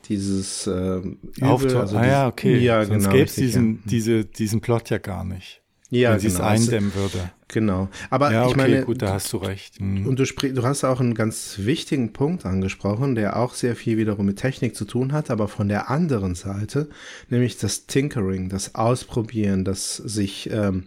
dieses 0.09 0.67
äh, 0.67 0.97
Übel, 1.37 1.77
also 1.77 1.97
ah 1.97 2.05
ja, 2.05 2.27
okay. 2.27 2.57
Ja, 2.57 2.83
Sonst 2.85 3.03
genau. 3.05 3.15
gäbe 3.15 3.25
es 3.25 3.35
diesen, 3.35 3.83
diese, 3.85 4.25
diesen 4.25 4.59
Plot 4.59 4.89
ja 4.89 4.97
gar 4.97 5.23
nicht. 5.23 5.60
Ja, 5.91 6.13
wenn 6.13 6.19
sie 6.19 6.27
es 6.27 6.35
genau. 6.35 6.47
Also, 6.47 6.63
eindämmen 6.63 6.95
würde. 6.95 7.31
Genau. 7.49 7.89
Aber 8.09 8.31
Ja, 8.31 8.43
ich 8.43 8.51
okay, 8.51 8.57
meine, 8.57 8.85
gut, 8.85 9.01
da 9.01 9.13
hast 9.13 9.31
du 9.33 9.37
recht. 9.37 9.77
Hm. 9.79 10.07
Und 10.07 10.19
du, 10.19 10.23
du 10.23 10.63
hast 10.63 10.85
auch 10.85 11.01
einen 11.01 11.13
ganz 11.13 11.55
wichtigen 11.59 12.13
Punkt 12.13 12.45
angesprochen, 12.45 13.15
der 13.15 13.37
auch 13.37 13.53
sehr 13.53 13.75
viel 13.75 13.97
wiederum 13.97 14.25
mit 14.25 14.37
Technik 14.37 14.75
zu 14.75 14.85
tun 14.85 15.11
hat, 15.11 15.29
aber 15.29 15.49
von 15.49 15.67
der 15.67 15.89
anderen 15.89 16.33
Seite, 16.33 16.89
nämlich 17.29 17.57
das 17.57 17.87
Tinkering, 17.87 18.47
das 18.47 18.75
Ausprobieren, 18.75 19.65
das 19.65 19.97
sich, 19.97 20.49
ähm, 20.49 20.85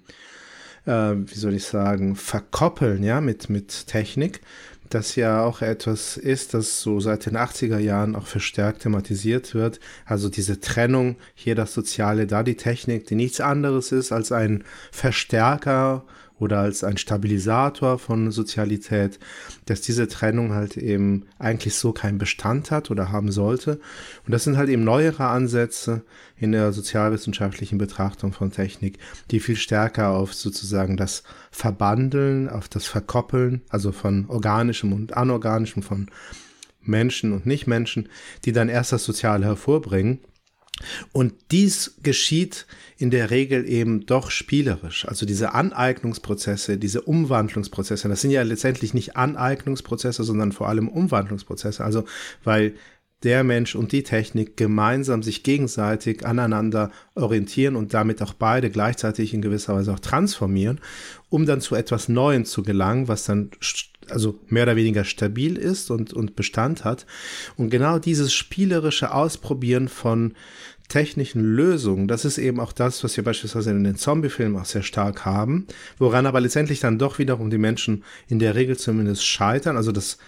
äh, 0.87 1.14
wie 1.16 1.34
soll 1.34 1.52
ich 1.52 1.64
sagen, 1.64 2.16
verkoppeln, 2.16 3.02
ja, 3.02 3.20
mit, 3.20 3.50
mit 3.50 3.87
Technik, 3.87 4.40
das 4.94 5.16
ja 5.16 5.42
auch 5.42 5.60
etwas 5.60 6.16
ist, 6.16 6.54
das 6.54 6.80
so 6.80 7.00
seit 7.00 7.26
den 7.26 7.36
80er 7.36 7.78
Jahren 7.78 8.14
auch 8.14 8.26
verstärkt 8.26 8.82
thematisiert 8.82 9.54
wird. 9.54 9.80
Also 10.06 10.28
diese 10.28 10.60
Trennung, 10.60 11.16
hier 11.34 11.54
das 11.54 11.74
Soziale, 11.74 12.26
da 12.26 12.42
die 12.42 12.56
Technik, 12.56 13.06
die 13.06 13.16
nichts 13.16 13.40
anderes 13.40 13.92
ist 13.92 14.12
als 14.12 14.32
ein 14.32 14.64
Verstärker 14.92 16.04
oder 16.38 16.59
als 16.59 16.83
ein 16.83 16.97
Stabilisator 16.97 17.99
von 17.99 18.31
Sozialität, 18.31 19.19
dass 19.67 19.81
diese 19.81 20.09
Trennung 20.09 20.53
halt 20.53 20.76
eben 20.76 21.26
eigentlich 21.38 21.75
so 21.75 21.93
keinen 21.93 22.19
Bestand 22.19 22.71
hat 22.71 22.91
oder 22.91 23.12
haben 23.12 23.31
sollte. 23.31 23.81
Und 24.26 24.33
das 24.33 24.45
sind 24.45 24.57
halt 24.57 24.69
eben 24.69 24.85
neuere 24.85 25.26
Ansätze 25.26 26.03
in 26.37 26.53
der 26.53 26.73
sozialwissenschaftlichen 26.73 27.79
Betrachtung 27.79 28.33
von 28.33 28.50
Technik, 28.50 28.99
die 29.31 29.41
viel 29.41 29.57
stärker 29.57 30.11
auf 30.11 30.35
sozusagen 30.35 30.97
das 30.97 31.23
Verbandeln, 31.50 32.49
auf 32.49 32.69
das 32.69 32.87
Verkoppeln, 32.87 33.62
also 33.69 33.93
von 33.93 34.26
organischem 34.29 34.93
und 34.93 35.17
anorganischem, 35.17 35.83
von 35.83 36.11
Menschen 36.83 37.33
und 37.33 37.47
Nichtmenschen, 37.47 38.09
die 38.45 38.53
dann 38.53 38.69
erst 38.69 38.93
das 38.93 39.05
Soziale 39.05 39.47
hervorbringen. 39.47 40.19
Und 41.12 41.35
dies 41.50 41.97
geschieht 42.02 42.66
in 42.97 43.11
der 43.11 43.31
Regel 43.31 43.69
eben 43.69 44.07
doch 44.07 44.31
spielerisch. 44.31 45.07
Also 45.07 45.26
diese 45.26 45.54
Aneignungsprozesse, 45.54 46.78
diese 46.78 47.02
Umwandlungsprozesse, 47.02 48.09
das 48.09 48.21
sind 48.21 48.31
ja 48.31 48.43
letztendlich 48.43 48.95
nicht 48.95 49.16
Aneignungsprozesse, 49.16 50.25
sondern 50.25 50.52
vor 50.52 50.69
allem 50.69 50.88
Umwandlungsprozesse. 50.88 51.85
Also 51.85 52.04
weil 52.43 52.75
der 53.25 53.43
Mensch 53.43 53.75
und 53.75 53.93
die 53.93 54.02
Technik 54.02 54.57
gemeinsam 54.57 55.23
sich 55.23 55.43
gegenseitig 55.43 56.26
aneinander 56.26 56.90
orientieren 57.14 57.75
und 57.75 57.95
damit 57.95 58.21
auch 58.21 58.35
beide 58.35 58.71
gleichzeitig 58.71 59.33
in 59.33 59.40
gewisser 59.40 59.75
Weise 59.75 59.95
auch 59.95 60.00
transformieren, 60.00 60.81
um 61.31 61.47
dann 61.47 61.62
zu 61.62 61.75
etwas 61.75 62.09
Neuem 62.09 62.45
zu 62.45 62.62
gelangen, 62.62 63.09
was 63.09 63.25
dann 63.25 63.50
also 64.11 64.38
mehr 64.49 64.64
oder 64.64 64.76
weniger 64.76 65.04
stabil 65.04 65.56
ist 65.56 65.90
und, 65.90 66.12
und 66.12 66.37
Bestand 66.37 66.84
hat. 66.84 67.06
Und 67.56 67.70
genau 67.70 67.99
dieses 67.99 68.32
spielerische 68.32 69.12
Ausprobieren 69.12 69.88
von 69.88 70.34
technischen 70.88 71.42
Lösungen, 71.42 72.08
das 72.08 72.25
ist 72.25 72.38
eben 72.38 72.61
auch 72.61 72.73
das, 72.73 73.02
was 73.02 73.16
wir 73.16 73.25
beispielsweise 73.25 73.70
in 73.70 73.84
den 73.84 73.96
Zombie-Filmen 73.96 74.61
auch 74.61 74.66
sehr 74.66 74.82
stark 74.82 75.25
haben, 75.25 75.66
woran 75.99 76.26
aber 76.26 76.40
letztendlich 76.40 76.80
dann 76.80 76.99
doch 76.99 77.18
wiederum 77.18 77.50
die 77.50 77.58
Menschen 77.58 78.04
in 78.28 78.38
der 78.38 78.54
Regel 78.54 78.76
zumindest 78.76 79.25
scheitern. 79.25 79.76
Also 79.76 79.92
das, 79.92 80.18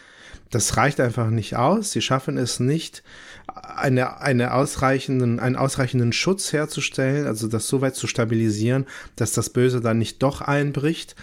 das 0.51 0.77
reicht 0.77 1.01
einfach 1.01 1.29
nicht 1.29 1.57
aus. 1.57 1.93
Sie 1.93 2.01
schaffen 2.01 2.39
es 2.39 2.59
nicht, 2.59 3.03
eine, 3.55 4.21
eine 4.21 4.55
ausreichenden, 4.55 5.41
einen 5.41 5.57
ausreichenden 5.57 6.13
Schutz 6.13 6.53
herzustellen, 6.53 7.27
also 7.27 7.49
das 7.49 7.69
so 7.69 7.81
weit 7.81 7.95
zu 7.95 8.07
stabilisieren, 8.07 8.87
dass 9.17 9.33
das 9.33 9.51
Böse 9.51 9.81
dann 9.81 9.99
nicht 9.99 10.23
doch 10.23 10.41
einbricht. 10.41 11.17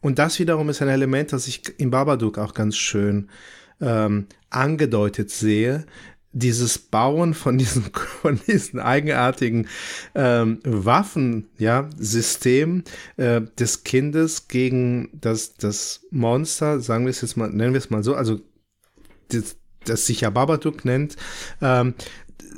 Und 0.00 0.18
das 0.18 0.38
wiederum 0.38 0.68
ist 0.68 0.82
ein 0.82 0.88
Element, 0.88 1.32
das 1.32 1.48
ich 1.48 1.62
im 1.78 1.90
Babadook 1.90 2.38
auch 2.38 2.54
ganz 2.54 2.76
schön 2.76 3.28
ähm, 3.80 4.26
angedeutet 4.50 5.30
sehe. 5.30 5.84
Dieses 6.32 6.78
Bauen 6.78 7.32
von 7.34 7.56
diesen, 7.56 7.84
von 8.22 8.38
diesen 8.46 8.78
eigenartigen 8.78 9.68
ähm, 10.14 10.60
Waffen, 10.64 11.48
ja, 11.58 11.88
System 11.96 12.84
äh, 13.16 13.40
des 13.58 13.84
Kindes 13.84 14.48
gegen 14.48 15.08
das, 15.12 15.54
das 15.54 16.02
Monster, 16.10 16.80
sagen 16.80 17.04
wir 17.04 17.10
es 17.10 17.22
jetzt 17.22 17.36
mal, 17.36 17.48
nennen 17.50 17.72
wir 17.72 17.78
es 17.78 17.90
mal 17.90 18.02
so, 18.02 18.14
also 18.14 18.40
das, 19.28 19.56
das 19.84 20.06
sich 20.06 20.20
ja 20.20 20.30
Babadook 20.30 20.84
nennt, 20.84 21.16
ähm, 21.60 21.94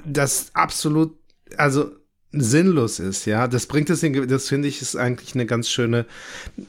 das 0.04 0.50
absolut, 0.54 1.16
also 1.56 1.97
sinnlos 2.32 3.00
ist, 3.00 3.24
ja. 3.24 3.48
Das 3.48 3.66
bringt 3.66 3.88
es 3.88 4.02
in, 4.02 4.28
das 4.28 4.48
finde 4.48 4.68
ich 4.68 4.82
ist 4.82 4.96
eigentlich 4.96 5.34
eine 5.34 5.46
ganz 5.46 5.70
schöne, 5.70 6.04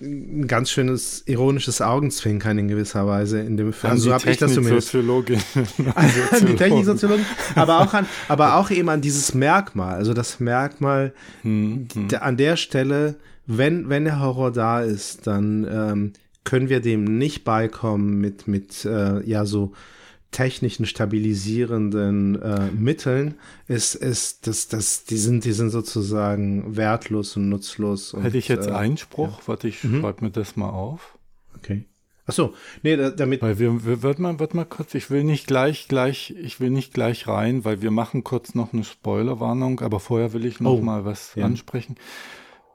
ein 0.02 0.48
ganz 0.48 0.72
schönes 0.72 1.24
ironisches 1.26 1.82
Augenzwinkern 1.82 2.58
in 2.58 2.68
gewisser 2.70 3.06
Weise 3.08 3.40
in 3.40 3.58
dem 3.58 3.74
Film. 3.74 3.94
An 3.94 3.98
so 4.00 4.14
habe 4.14 4.30
ich 4.32 4.38
das 4.38 4.54
zumindest. 4.54 4.92
Techniksoziologin. 4.92 5.42
An 5.96 6.48
die 6.48 6.56
Techniksoziologen, 6.56 7.26
aber 7.56 7.80
auch 7.80 7.94
an, 7.94 8.06
aber 8.30 8.56
auch 8.56 8.72
eben 8.72 8.90
an 8.90 9.02
dieses 9.02 9.34
Merkmal, 9.34 9.96
also 9.96 10.14
das 10.14 10.40
Merkmal 10.40 11.14
Hm, 11.42 11.88
hm. 11.94 12.08
an 12.20 12.38
der 12.38 12.56
Stelle, 12.56 13.16
wenn, 13.46 13.90
wenn 13.90 14.06
der 14.06 14.20
Horror 14.20 14.52
da 14.52 14.82
ist, 14.82 15.28
dann 15.28 15.68
ähm, 15.70 16.14
können 16.44 16.70
wir 16.70 16.80
dem 16.80 17.04
nicht 17.04 17.44
beikommen 17.44 18.20
mit, 18.20 18.48
mit 18.48 18.86
äh, 18.86 19.24
ja, 19.28 19.46
so 19.46 19.74
technischen 20.32 20.86
stabilisierenden 20.86 22.42
äh, 22.42 22.72
Mitteln. 22.72 23.36
Es 23.68 23.96
ist, 23.96 24.48
das, 24.48 24.68
das, 24.68 25.04
die 25.06 25.18
sind, 25.18 25.46
die 25.46 25.52
sind 25.54 25.70
sozusagen 25.70 26.76
wertlos 26.76 27.36
und 27.38 27.50
nutzlos. 27.50 28.14
Und, 28.14 28.24
Hätte 28.24 28.38
ich 28.38 28.48
jetzt 28.48 28.68
äh, 28.68 28.72
Einspruch? 28.72 29.42
Warte, 29.48 29.68
ich 29.68 29.84
Mhm. 29.84 30.02
schreibe 30.02 30.26
mir 30.26 30.32
das 30.32 30.56
mal 30.56 30.70
auf. 30.70 31.18
Okay. 31.58 31.86
Ach 32.28 32.34
so, 32.34 32.54
nee, 32.84 32.96
da, 32.96 33.10
damit. 33.10 33.42
Weil 33.42 33.58
wir, 33.58 33.84
wir 33.86 34.04
wird 34.04 34.20
mal, 34.20 34.38
wird 34.40 34.54
mal 34.54 34.66
kurz, 34.66 34.94
ich 34.94 35.10
will 35.10 35.24
nicht 35.24 35.48
gleich, 35.48 35.88
gleich, 35.88 36.30
ich 36.40 36.60
will 36.60 36.70
nicht 36.70 36.94
gleich 36.94 37.28
rein, 37.28 37.66
weil 37.66 37.82
wir 37.82 37.90
machen 37.90 38.24
kurz 38.24 38.54
noch 38.54 38.72
eine 38.72 38.84
Spoilerwarnung, 38.84 39.80
aber 39.80 40.00
vorher 40.00 40.32
will 40.34 40.46
ich 40.46 40.60
noch 40.60 40.74
Oh, 40.78 40.82
mal 40.82 41.06
was 41.06 41.34
ja. 41.34 41.46
ansprechen. 41.46 41.96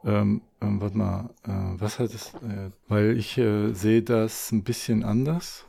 Ähm, 0.05 0.43
ähm, 0.61 0.81
warte 0.81 0.99
mal, 0.99 1.31
äh, 1.47 1.51
was 1.81 2.01
hat 2.01 2.13
es, 2.13 2.35
äh, 2.43 2.71
weil 2.89 3.17
ich 3.17 3.39
äh, 3.39 3.73
sehe 3.73 4.03
das 4.03 4.51
ein 4.51 4.65
bisschen 4.65 5.05
anders. 5.05 5.65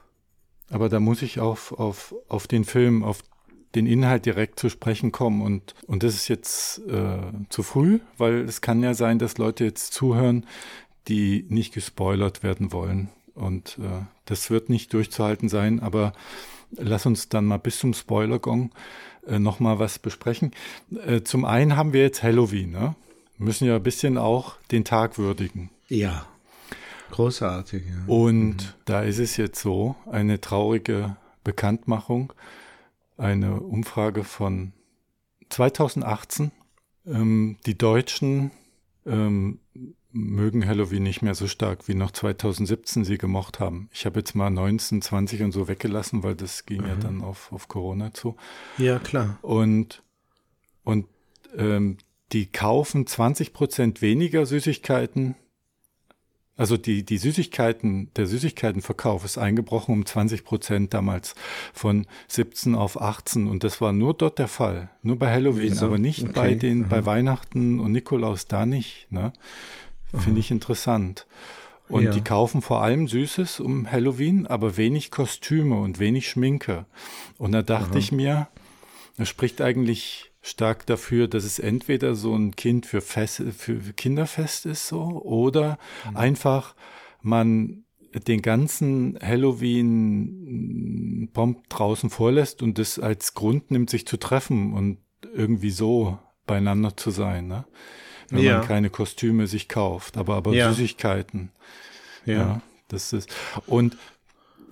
Aber 0.70 0.90
da 0.90 1.00
muss 1.00 1.22
ich 1.22 1.40
auf, 1.40 1.72
auf, 1.74 2.16
auf 2.28 2.48
den 2.48 2.64
Film, 2.64 3.04
auf 3.04 3.22
den 3.76 3.88
Inhalt 3.88 4.26
direkt 4.26 4.60
zu 4.60 4.70
sprechen 4.70 5.12
kommen. 5.12 5.42
Und, 5.42 5.76
und 5.86 6.04
das 6.04 6.16
ist 6.16 6.28
jetzt 6.28 6.80
äh, 6.88 7.18
zu 7.50 7.64
früh, 7.64 8.00
weil 8.18 8.42
es 8.42 8.62
kann 8.62 8.82
ja 8.82 8.94
sein, 8.94 9.20
dass 9.20 9.38
Leute 9.38 9.66
jetzt 9.66 9.94
zuhören, 9.94 10.46
die 11.08 11.46
nicht 11.50 11.74
gespoilert 11.74 12.42
werden 12.42 12.72
wollen. 12.72 13.10
Und 13.36 13.78
äh, 13.80 14.06
das 14.26 14.50
wird 14.50 14.70
nicht 14.70 14.94
durchzuhalten 14.94 15.50
sein, 15.50 15.82
aber 15.82 16.14
lass 16.72 17.06
uns 17.06 17.30
dann 17.30 17.46
mal 17.46 17.58
bis 17.58 17.80
zum 17.80 17.94
Spoiler-Gong 17.94 18.72
äh, 19.28 19.40
nochmal 19.40 19.78
was 19.78 20.00
besprechen. 20.00 20.52
Äh, 21.06 21.22
zum 21.22 21.46
einen 21.46 21.76
haben 21.76 21.94
wir 21.94 22.02
jetzt 22.02 22.24
Halloween, 22.24 22.72
ne? 22.72 22.96
müssen 23.38 23.68
ja 23.68 23.76
ein 23.76 23.84
bisschen 23.84 24.18
auch 24.18 24.56
den 24.72 24.86
Tag 24.86 25.18
würdigen. 25.18 25.70
Ja. 25.88 26.26
Großartig, 27.12 27.84
ja. 27.86 28.14
Und 28.14 28.76
da 28.86 29.02
ist 29.02 29.20
es 29.20 29.38
jetzt 29.38 29.62
so, 29.62 29.96
eine 30.10 30.42
traurige 30.42 31.18
Bekanntmachung, 31.44 32.34
eine 33.18 33.62
Umfrage 33.62 34.24
von 34.24 34.74
2018. 35.50 36.52
Ähm, 37.06 37.58
die 37.66 37.78
Deutschen 37.78 38.52
ähm, 39.06 39.60
mögen 40.16 40.66
Halloween 40.66 41.04
nicht 41.04 41.22
mehr 41.22 41.36
so 41.36 41.48
stark, 41.48 41.88
wie 41.88 41.94
noch 41.94 42.12
2017 42.12 43.04
sie 43.04 43.18
gemocht 43.18 43.60
haben. 43.60 43.90
Ich 43.92 44.06
habe 44.06 44.20
jetzt 44.20 44.34
mal 44.34 44.50
19, 44.50 45.02
20 45.02 45.44
und 45.44 45.52
so 45.52 45.68
weggelassen, 45.68 46.24
weil 46.24 46.36
das 46.36 46.66
ging 46.66 46.86
ja 46.86 46.96
dann 46.96 47.22
auf, 47.22 47.52
auf 47.52 47.68
Corona 47.68 48.14
zu. 48.14 48.36
Ja, 48.78 48.98
klar. 49.00 49.38
Und, 49.42 50.04
und 50.84 51.08
ähm, 51.58 51.98
die 52.32 52.48
kaufen 52.48 53.06
20 53.06 53.54
Prozent 53.54 54.02
weniger 54.02 54.46
Süßigkeiten. 54.46 55.36
Also 56.58 56.78
die, 56.78 57.04
die 57.04 57.18
Süßigkeiten, 57.18 58.12
der 58.16 58.28
Süßigkeitenverkauf 58.28 59.26
ist 59.26 59.38
eingebrochen 59.38 59.94
um 59.94 60.06
20 60.06 60.46
Prozent 60.46 60.94
damals 60.94 61.36
von 61.74 62.08
17 62.30 62.76
auf 62.76 63.02
18 63.02 63.48
und 63.48 63.64
das 63.66 63.82
war 63.82 63.92
nur 63.92 64.14
dort 64.14 64.40
der 64.40 64.48
Fall, 64.48 64.90
nur 65.02 65.18
bei 65.20 65.30
Halloween, 65.32 65.72
Wieso? 65.72 65.88
aber 65.88 65.98
nicht 65.98 66.24
Okay, 66.24 66.32
bei 66.34 66.54
den, 66.56 66.84
aha. 66.84 66.90
bei 66.90 67.06
Weihnachten 67.06 67.80
und 67.82 67.92
Nikolaus 67.92 68.48
da 68.48 68.66
nicht, 68.66 69.08
ne? 69.12 69.34
Finde 70.18 70.40
ich 70.40 70.50
interessant. 70.50 71.28
Und 71.90 72.04
Ja. 72.06 72.12
die 72.12 72.22
kaufen 72.22 72.62
vor 72.62 72.82
allem 72.82 73.08
Süßes 73.10 73.60
um 73.60 73.92
Halloween, 73.92 74.48
aber 74.48 74.78
wenig 74.78 75.12
Kostüme 75.12 75.78
und 75.80 76.00
wenig 76.00 76.30
Schminke. 76.30 76.86
Und 77.38 77.52
da 77.52 77.62
dachte 77.64 78.00
ich 78.00 78.14
mir, 78.14 78.48
das 79.18 79.28
spricht 79.28 79.60
eigentlich 79.62 80.32
stark 80.46 80.86
dafür, 80.86 81.28
dass 81.28 81.44
es 81.44 81.58
entweder 81.58 82.14
so 82.14 82.36
ein 82.36 82.56
Kind 82.56 82.86
für, 82.86 83.02
Fest, 83.02 83.42
für 83.58 83.80
Kinderfest 83.94 84.68
ist 84.68 84.88
so 84.88 85.02
oder 85.24 85.80
einfach 86.14 86.76
man 87.22 87.84
den 88.28 88.42
ganzen 88.44 89.18
Halloween-Bomb 90.26 91.68
draußen 91.70 92.10
vorlässt 92.10 92.62
und 92.62 92.78
das 92.78 93.00
als 93.00 93.34
Grund 93.34 93.72
nimmt, 93.72 93.90
sich 93.90 94.06
zu 94.06 94.18
treffen 94.18 94.74
und 94.74 95.00
irgendwie 95.34 95.72
so 95.72 96.20
beieinander 96.46 96.96
zu 96.96 97.10
sein, 97.12 97.48
ne? 97.48 97.66
Wenn 98.30 98.44
Ja. 98.44 98.60
man 98.60 98.68
keine 98.68 98.90
Kostüme 98.90 99.48
sich 99.48 99.68
kauft, 99.68 100.18
aber, 100.18 100.36
aber 100.36 100.54
Ja. 100.54 100.72
Süßigkeiten. 100.72 101.52
Ja. 102.26 102.34
Ja, 102.34 102.62
das 102.88 103.14
ist. 103.14 103.30
Und 103.68 103.98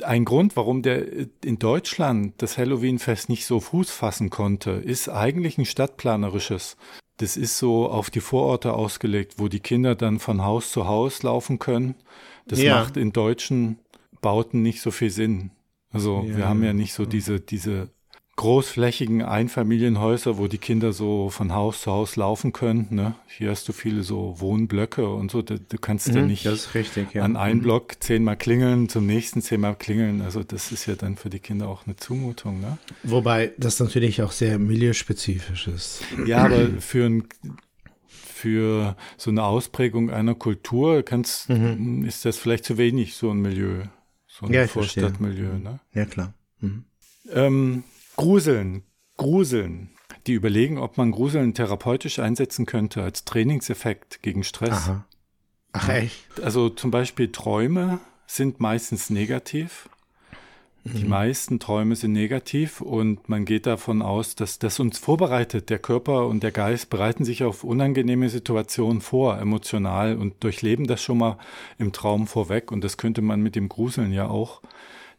ein 0.04 0.26
Grund, 0.26 0.56
warum 0.56 0.82
der 0.82 1.06
in 1.44 1.60
Deutschland 1.60 2.34
das 2.38 2.58
Halloween-Fest 2.58 3.30
nicht 3.30 3.46
so 3.46 3.60
Fuß 3.60 3.92
fassen 3.92 4.30
konnte, 4.30 4.72
ist 4.72 5.10
eigentlich 5.10 5.58
ein 5.58 5.66
stadtplanerisches. 5.66 6.78
Das 7.18 7.38
ist 7.38 7.58
so 7.58 7.90
auf 7.90 8.10
die 8.10 8.22
Vororte 8.22 8.74
ausgelegt, 8.74 9.36
wo 9.38 9.48
die 9.48 9.60
Kinder 9.60 9.96
dann 9.96 10.20
von 10.20 10.44
Haus 10.44 10.72
zu 10.72 10.88
Haus 10.88 11.22
laufen 11.24 11.60
können. 11.60 11.96
Das 12.48 12.62
Ja. 12.62 12.80
macht 12.80 12.98
in 12.98 13.14
deutschen 13.14 13.78
Bauten 14.22 14.62
nicht 14.62 14.82
so 14.82 14.90
viel 14.92 15.10
Sinn. 15.12 15.52
Also 15.92 16.26
Ja. 16.28 16.38
wir 16.38 16.48
haben 16.50 16.64
ja 16.64 16.74
nicht 16.74 16.94
so 16.94 17.06
diese, 17.06 17.40
diese 17.40 17.90
großflächigen 18.36 19.22
Einfamilienhäuser, 19.22 20.38
wo 20.38 20.48
die 20.48 20.58
Kinder 20.58 20.92
so 20.92 21.30
von 21.30 21.54
Haus 21.54 21.82
zu 21.84 21.92
Haus 21.92 22.16
laufen 22.16 22.52
können. 22.52 22.88
Ne? 22.90 23.14
Hier 23.28 23.52
hast 23.52 23.68
du 23.70 23.74
viele 23.74 24.02
so 24.04 24.36
Wohnblöcke 24.40 25.08
und 25.08 25.30
so. 25.32 25.42
Du, 25.44 25.60
du 25.60 25.78
kannst 25.78 26.08
ja 26.08 26.22
Mhm, 26.22 26.28
nicht 26.28 26.46
das 26.46 26.54
ist 26.68 26.74
richtig, 26.76 27.14
ja. 27.14 27.24
an 27.24 27.36
einem 27.36 27.62
Block 27.62 28.02
zehnmal 28.02 28.36
klingeln, 28.36 28.90
zum 28.90 29.06
nächsten 29.06 29.42
zehnmal 29.44 29.76
klingeln. 29.76 30.22
Also 30.22 30.44
das 30.44 30.72
ist 30.72 30.88
ja 30.88 30.96
dann 30.96 31.16
für 31.16 31.30
die 31.30 31.40
Kinder 31.40 31.68
auch 31.68 31.86
eine 31.86 31.96
Zumutung. 31.96 32.60
Ne? 32.60 32.78
Wobei 33.04 33.52
das 33.58 33.80
natürlich 33.80 34.22
auch 34.24 34.32
sehr 34.32 34.58
milieuspezifisch 34.58 35.68
ist. 35.68 36.02
Ja, 36.26 36.40
aber 36.46 36.70
für 36.80 37.06
ein 37.06 37.24
für 38.14 38.98
so 39.16 39.32
eine 39.32 39.44
Ausprägung 39.44 40.10
einer 40.10 40.36
Kultur 40.36 41.02
kannst, 41.04 41.50
ist 41.50 42.26
das 42.26 42.38
vielleicht 42.38 42.66
zu 42.66 42.78
wenig, 42.78 43.16
so 43.16 43.30
ein 43.32 43.38
Milieu, 43.38 43.84
so 44.28 44.46
ein 44.46 44.50
Mhm. 44.50 44.56
Ja. 44.56 44.68
Vorstadtmilieu. 44.68 45.60
Ne? 45.60 45.80
Ja, 45.94 46.06
klar. 46.06 46.34
Mhm. 46.60 46.84
Ähm, 47.32 47.84
Gruseln, 48.16 48.84
Gruseln. 49.18 49.90
Die 50.28 50.34
überlegen, 50.34 50.78
ob 50.78 50.98
man 50.98 51.12
Gruseln 51.12 51.54
therapeutisch 51.54 52.20
einsetzen 52.20 52.66
könnte 52.66 53.04
als 53.04 53.26
Trainingseffekt 53.26 54.22
gegen 54.22 54.44
Stress. 54.44 54.72
Aha. 54.72 55.06
Ach, 55.74 55.90
echt? 55.90 56.42
Also 56.42 56.70
zum 56.70 56.92
Beispiel 56.92 57.32
Träume 57.32 58.00
sind 58.28 58.60
meistens 58.60 59.10
negativ. 59.10 59.90
Die 60.86 61.06
meisten 61.06 61.60
Träume 61.60 61.96
sind 61.96 62.12
negativ 62.12 62.82
und 62.82 63.30
man 63.30 63.46
geht 63.46 63.68
davon 63.68 64.02
aus, 64.02 64.36
dass 64.36 64.60
das 64.60 64.82
uns 64.82 65.00
vorbereitet. 65.00 65.70
Der 65.70 65.80
Körper 65.80 66.28
und 66.28 66.44
der 66.44 66.52
Geist 66.52 66.90
bereiten 66.90 67.24
sich 67.24 67.46
auf 67.46 67.64
unangenehme 67.64 68.28
Situationen 68.28 69.00
vor, 69.00 69.40
emotional 69.40 70.18
und 70.18 70.44
durchleben 70.44 70.86
das 70.86 71.02
schon 71.02 71.20
mal 71.20 71.38
im 71.78 71.94
Traum 71.94 72.28
vorweg. 72.28 72.70
Und 72.70 72.84
das 72.84 72.98
könnte 72.98 73.22
man 73.22 73.42
mit 73.42 73.56
dem 73.56 73.70
Gruseln 73.70 74.12
ja 74.12 74.28
auch 74.28 74.62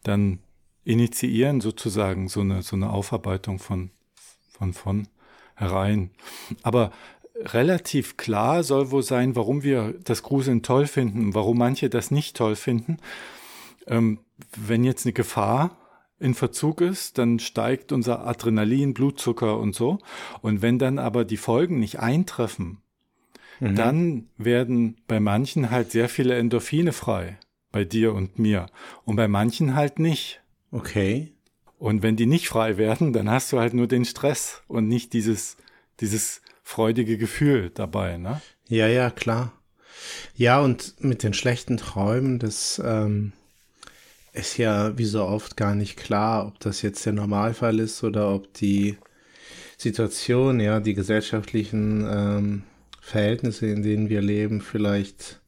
dann 0.03 0.37
initiieren, 0.85 1.59
sozusagen, 1.59 2.29
so 2.29 2.41
eine, 2.41 2.61
so 2.61 2.75
eine 2.75 2.91
Aufarbeitung 2.91 3.59
von, 3.59 3.89
von, 4.47 4.73
von 4.73 5.07
herein. 5.55 6.11
Aber 6.63 6.91
relativ 7.37 8.17
klar 8.17 8.63
soll 8.63 8.91
wohl 8.91 9.03
sein, 9.03 9.35
warum 9.35 9.63
wir 9.63 9.95
das 10.03 10.23
Gruseln 10.23 10.61
toll 10.61 10.87
finden, 10.87 11.33
warum 11.33 11.57
manche 11.57 11.89
das 11.89 12.11
nicht 12.11 12.37
toll 12.37 12.55
finden. 12.55 12.97
Ähm, 13.87 14.19
wenn 14.55 14.83
jetzt 14.83 15.05
eine 15.05 15.13
Gefahr 15.13 15.77
in 16.19 16.33
Verzug 16.33 16.81
ist, 16.81 17.17
dann 17.17 17.39
steigt 17.39 17.91
unser 17.91 18.25
Adrenalin, 18.25 18.93
Blutzucker 18.93 19.59
und 19.59 19.75
so. 19.75 19.99
Und 20.41 20.61
wenn 20.61 20.79
dann 20.79 20.97
aber 20.99 21.25
die 21.25 21.37
Folgen 21.37 21.79
nicht 21.79 21.99
eintreffen, 21.99 22.81
dann 23.59 24.27
werden 24.37 24.97
bei 25.07 25.19
manchen 25.19 25.71
halt 25.71 25.91
sehr 25.91 26.09
viele 26.09 26.35
Endorphine 26.35 26.91
frei, 26.91 27.37
bei 27.71 27.85
dir 27.85 28.13
und 28.13 28.37
mir. 28.37 28.67
Und 29.05 29.15
bei 29.15 29.27
manchen 29.27 29.75
halt 29.75 29.99
nicht. 29.99 30.41
Okay. 30.75 31.31
Und 31.79 32.03
wenn 32.03 32.17
die 32.17 32.25
nicht 32.25 32.49
frei 32.49 32.75
werden, 32.75 33.13
dann 33.13 33.29
hast 33.29 33.53
du 33.53 33.59
halt 33.59 33.73
nur 33.73 33.87
den 33.87 34.03
Stress 34.03 34.61
und 34.67 34.89
nicht 34.89 35.13
dieses, 35.13 35.55
dieses 36.01 36.41
freudige 36.63 37.17
Gefühl 37.17 37.69
dabei, 37.73 38.17
ne? 38.17 38.41
Ja, 38.67 38.87
ja, 38.87 39.09
klar. 39.09 39.53
Ja, 40.35 40.59
und 40.59 40.95
mit 40.99 41.23
den 41.23 41.33
schlechten 41.33 41.77
Träumen, 41.77 42.39
das 42.39 42.81
ähm, 42.83 43.31
ist 44.33 44.57
ja 44.57 44.97
wie 44.97 45.05
so 45.05 45.23
oft 45.23 45.55
gar 45.55 45.75
nicht 45.75 45.95
klar, 45.95 46.47
ob 46.47 46.59
das 46.59 46.81
jetzt 46.81 47.05
der 47.05 47.13
Normalfall 47.13 47.79
ist 47.79 48.03
oder 48.03 48.33
ob 48.33 48.53
die 48.53 48.97
Situation, 49.77 50.59
ja, 50.59 50.81
die 50.81 50.93
gesellschaftlichen 50.93 52.05
ähm, 52.09 52.63
Verhältnisse, 52.99 53.67
in 53.67 53.81
denen 53.81 54.09
wir 54.09 54.21
leben, 54.21 54.59
vielleicht 54.59 55.39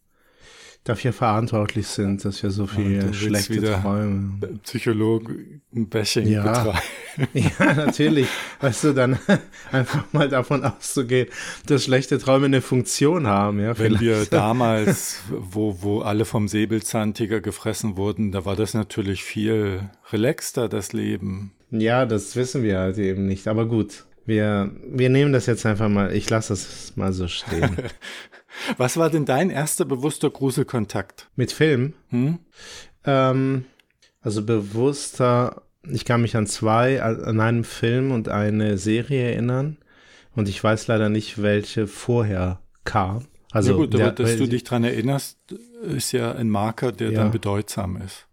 dafür 0.87 1.13
verantwortlich 1.13 1.87
sind, 1.87 2.23
dass 2.25 2.41
wir 2.43 2.51
so 2.51 2.67
viele 2.67 3.13
schlechte 3.13 3.61
Träume. 3.61 4.39
Psychologen-Bashing 4.63 6.27
Ja. 6.27 6.43
betreiben. 6.43 6.79
Ja, 7.33 7.73
natürlich. 7.73 8.27
Weißt 8.61 8.83
du, 8.83 8.93
dann 8.93 9.17
einfach 9.71 10.05
mal 10.13 10.29
davon 10.29 10.63
auszugehen, 10.63 11.27
dass 11.65 11.83
schlechte 11.85 12.19
Träume 12.19 12.45
eine 12.45 12.61
Funktion 12.61 13.25
haben, 13.25 13.59
ja. 13.59 13.69
Wenn 13.79 13.97
vielleicht. 13.97 14.01
wir 14.01 14.25
damals, 14.25 15.21
wo, 15.29 15.77
wo 15.81 16.01
alle 16.01 16.25
vom 16.25 16.47
Säbelzahntiger 16.47 17.41
gefressen 17.41 17.97
wurden, 17.97 18.31
da 18.31 18.45
war 18.45 18.55
das 18.55 18.75
natürlich 18.75 19.23
viel 19.23 19.89
relaxter, 20.11 20.69
das 20.69 20.93
Leben. 20.93 21.53
Ja, 21.71 22.05
das 22.05 22.35
wissen 22.35 22.61
wir 22.63 22.77
halt 22.79 22.97
eben 22.99 23.25
nicht. 23.25 23.47
Aber 23.47 23.65
gut, 23.65 24.05
wir, 24.27 24.71
wir 24.87 25.09
nehmen 25.09 25.33
das 25.33 25.47
jetzt 25.47 25.65
einfach 25.65 25.89
mal. 25.89 26.13
Ich 26.13 26.29
lasse 26.29 26.49
das 26.53 26.93
mal 26.95 27.13
so 27.13 27.27
stehen. 27.27 27.77
Was 28.77 28.97
war 28.97 29.09
denn 29.09 29.25
dein 29.25 29.49
erster 29.49 29.85
bewusster 29.85 30.29
Gruselkontakt? 30.29 31.29
Mit 31.35 31.51
Film? 31.51 31.93
Hm? 32.09 32.39
Ähm, 33.05 33.65
also 34.21 34.43
bewusster, 34.43 35.63
ich 35.89 36.05
kann 36.05 36.21
mich 36.21 36.35
an 36.35 36.47
zwei, 36.47 37.01
an 37.01 37.39
einen 37.39 37.63
Film 37.63 38.11
und 38.11 38.29
eine 38.29 38.77
Serie 38.77 39.31
erinnern. 39.31 39.77
Und 40.35 40.47
ich 40.49 40.63
weiß 40.63 40.87
leider 40.87 41.09
nicht, 41.09 41.41
welche 41.41 41.87
vorher 41.87 42.59
kam. 42.83 43.25
Also, 43.51 43.71
ja 43.71 43.77
gut, 43.77 43.87
aber 43.95 44.03
der- 44.03 44.11
dass 44.11 44.29
weil- 44.31 44.37
du 44.37 44.47
dich 44.47 44.63
dran 44.63 44.83
erinnerst, 44.83 45.37
ist 45.81 46.11
ja 46.11 46.33
ein 46.33 46.49
Marker, 46.49 46.91
der 46.91 47.11
Ja. 47.11 47.21
dann 47.21 47.31
bedeutsam 47.31 47.97
ist. 47.97 48.27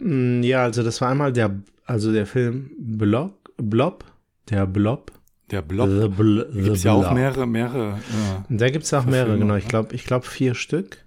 Mm, 0.00 0.42
Ja, 0.42 0.62
also 0.64 0.82
das 0.82 1.00
war 1.00 1.08
einmal 1.10 1.32
der, 1.32 1.60
also 1.84 2.12
der 2.12 2.26
Film 2.26 2.70
Blob, 2.78 3.50
Blob, 3.56 4.04
der 4.50 4.66
Blob. 4.66 5.10
Der 5.52 5.62
Blob. 5.62 5.88
The 5.88 6.08
Bl 6.08 6.46
The 6.52 6.62
Gibt's 6.62 6.82
ja 6.82 6.92
auch 6.92 7.02
Blob. 7.02 7.14
mehrere, 7.14 7.46
mehrere. 7.46 7.88
Ja. 7.90 8.44
Da 8.48 8.70
gibt's 8.70 8.92
auch 8.94 9.04
mehrere, 9.04 9.38
genau. 9.38 9.54
Ich 9.56 9.64
ne? 9.64 9.70
glaube, 9.70 9.94
ich 9.94 10.04
glaube 10.04 10.26
vier 10.26 10.54
Stück. 10.54 11.04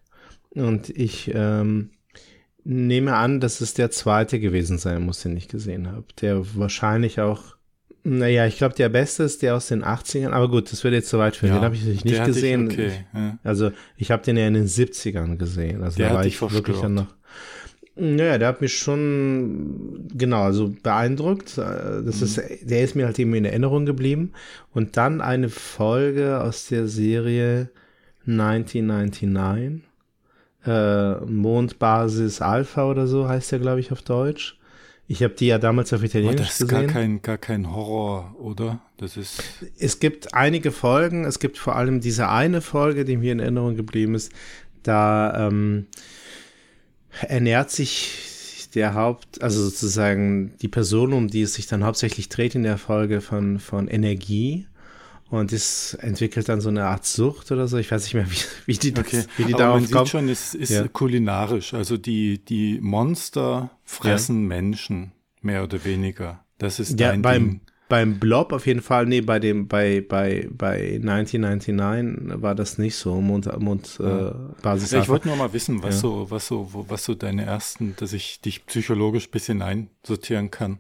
Und 0.52 0.90
ich 0.90 1.32
ähm, 1.34 1.90
nehme 2.64 3.16
an, 3.16 3.40
dass 3.40 3.60
es 3.62 3.74
der 3.74 3.92
zweite 3.92 4.40
gewesen 4.40 4.78
sein 4.78 5.02
muss, 5.04 5.22
den 5.22 5.36
ich 5.36 5.48
gesehen 5.48 5.92
habe. 5.92 6.06
Der 6.22 6.44
wahrscheinlich 6.56 7.20
auch, 7.20 7.56
naja, 8.04 8.46
ich 8.46 8.58
glaube, 8.58 8.76
der 8.76 8.90
beste 8.90 9.24
ist 9.24 9.42
der 9.42 9.56
aus 9.56 9.68
den 9.68 9.84
80ern, 9.84 10.30
aber 10.30 10.50
gut, 10.50 10.72
das 10.72 10.84
wird 10.84 10.94
jetzt 10.94 11.10
zu 11.10 11.18
weit 11.20 11.36
führen. 11.36 11.54
Ja, 11.54 11.60
den 11.60 11.66
habe 11.66 11.76
ich 11.76 11.84
nicht 11.84 12.20
hatte 12.20 12.30
ich 12.30 12.36
gesehen. 12.36 12.68
okay, 12.68 12.88
Ich, 12.88 13.20
ja. 13.20 13.38
also, 13.44 13.72
ich 13.98 14.12
habe 14.12 14.24
den 14.24 14.38
ja 14.38 14.48
in 14.48 14.54
den 14.54 14.68
70ern 14.68 15.38
gesehen. 15.38 15.84
Also, 15.84 15.98
Der 15.98 16.10
da 16.10 16.16
war 16.16 16.26
ich 16.26 16.40
wirklich 16.42 16.80
dann 16.80 16.94
noch. 16.94 17.08
Naja, 17.98 18.38
der 18.38 18.50
hat 18.50 18.60
mich 18.62 18.78
schon, 18.78 20.08
genau, 20.14 20.42
also 20.44 20.74
beeindruckt. 20.84 21.58
Äh, 21.58 22.04
Das 22.04 22.22
ist, 22.22 22.42
der 22.62 22.84
ist 22.84 22.96
mir 22.96 23.06
halt 23.06 23.18
eben 23.20 23.34
in 23.34 23.46
Erinnerung 23.46 23.86
geblieben. 23.86 24.34
Und 24.74 24.98
dann 24.98 25.22
eine 25.22 25.50
Folge 25.50 26.42
aus 26.42 26.68
der 26.68 26.88
Serie 26.88 27.70
1999. 28.28 29.82
Äh, 30.66 31.16
Mondbasis 31.26 32.42
Alpha 32.42 32.90
oder 32.90 33.08
so 33.08 33.28
heißt 33.30 33.52
der, 33.52 33.60
glaube 33.60 33.80
ich, 33.80 33.92
auf 33.92 34.02
Deutsch. 34.02 34.58
Ich 35.08 35.22
habe 35.22 35.36
die 35.36 35.46
ja 35.48 35.60
damals 35.60 35.94
auf 35.94 36.04
Italienisch 36.04 36.48
das 36.48 36.62
ist 36.62 36.68
gar 36.68 36.82
gesehen. 36.82 36.94
kein, 36.94 37.22
gar 37.22 37.38
kein 37.38 37.72
Horror, 37.72 38.36
oder? 38.40 38.80
Das 38.98 39.16
ist. 39.18 39.44
Es 39.78 40.00
gibt 40.00 40.34
einige 40.34 40.72
Folgen, 40.72 41.26
es 41.26 41.38
gibt 41.38 41.60
vor 41.60 41.76
allem 41.76 42.02
diese 42.02 42.28
eine 42.30 42.62
Folge, 42.62 43.06
die 43.06 43.16
mir 43.18 43.32
in 43.32 43.40
Erinnerung 43.40 43.76
geblieben 43.76 44.16
ist, 44.16 44.32
da 44.82 45.48
ähm, 45.48 45.86
ernährt 47.22 47.72
sich 47.72 48.68
der 48.74 48.94
Haupt, 48.94 49.42
also 49.42 49.64
sozusagen 49.64 50.54
die 50.62 50.68
Person, 50.68 51.14
um 51.14 51.28
die 51.30 51.42
es 51.44 51.54
sich 51.54 51.68
dann 51.68 51.84
hauptsächlich 51.86 52.28
dreht 52.30 52.56
in 52.56 52.64
der 52.64 52.78
Folge 52.78 53.22
von, 53.22 53.60
von 53.60 53.88
Energie. 53.88 54.68
Und 55.30 55.52
es 55.54 55.96
entwickelt 55.96 56.50
dann 56.50 56.62
so 56.62 56.70
eine 56.70 56.86
Art 56.86 57.06
Sucht 57.06 57.52
oder 57.52 57.68
so. 57.68 57.78
Ich 57.78 57.90
weiß 57.92 58.04
nicht 58.04 58.14
mehr, 58.14 58.30
wie, 58.30 58.38
wie 58.68 58.78
die, 58.78 58.92
das, 58.94 59.06
Okay, 59.08 59.24
wie 59.38 59.46
die 59.46 59.54
aber 59.56 59.64
man 59.64 59.72
darauf 59.74 59.82
sieht 59.88 59.92
kommt. 59.96 60.10
schon, 60.10 60.30
es 60.30 60.54
ist 60.54 60.70
Ja. 60.70 60.88
kulinarisch. 60.88 61.74
Also 61.74 61.98
die, 61.98 62.44
die 62.44 62.80
Monster 62.82 63.72
fressen 63.84 64.46
Menschen, 64.48 65.14
mehr 65.42 65.64
oder 65.64 65.84
weniger. 65.84 66.44
Das 66.58 66.80
ist 66.80 67.00
Ja, 67.00 67.10
dein 67.10 67.22
beim, 67.22 67.50
Ding. 67.50 67.62
Beim 67.88 68.20
Blob 68.20 68.52
auf 68.52 68.66
jeden 68.66 68.82
Fall, 68.82 69.06
nee, 69.06 69.22
bei 69.22 69.40
dem, 69.40 69.68
bei, 69.68 70.02
bei, 70.08 70.48
bei 70.52 71.00
1999 71.02 72.42
war 72.42 72.56
das 72.56 72.78
nicht 72.78 72.96
so, 72.96 73.22
Mond, 73.22 73.48
Mond, 73.60 74.00
äh, 74.00 74.32
Basis 74.62 74.92
Ja, 74.92 75.00
ich 75.02 75.10
wollte 75.10 75.28
nur 75.28 75.38
mal 75.38 75.54
wissen, 75.54 75.84
was 75.84 75.96
Ja. 75.96 76.02
so, 76.02 76.32
was 76.32 76.48
so, 76.48 76.70
was 76.90 77.04
so 77.04 77.14
deine 77.14 77.46
ersten, 77.46 77.96
dass 77.96 78.14
ich 78.14 78.42
dich 78.42 78.66
psychologisch 78.66 79.28
ein 79.28 79.32
bisschen 79.32 79.62
einsortieren 79.62 80.50
kann. 80.52 80.80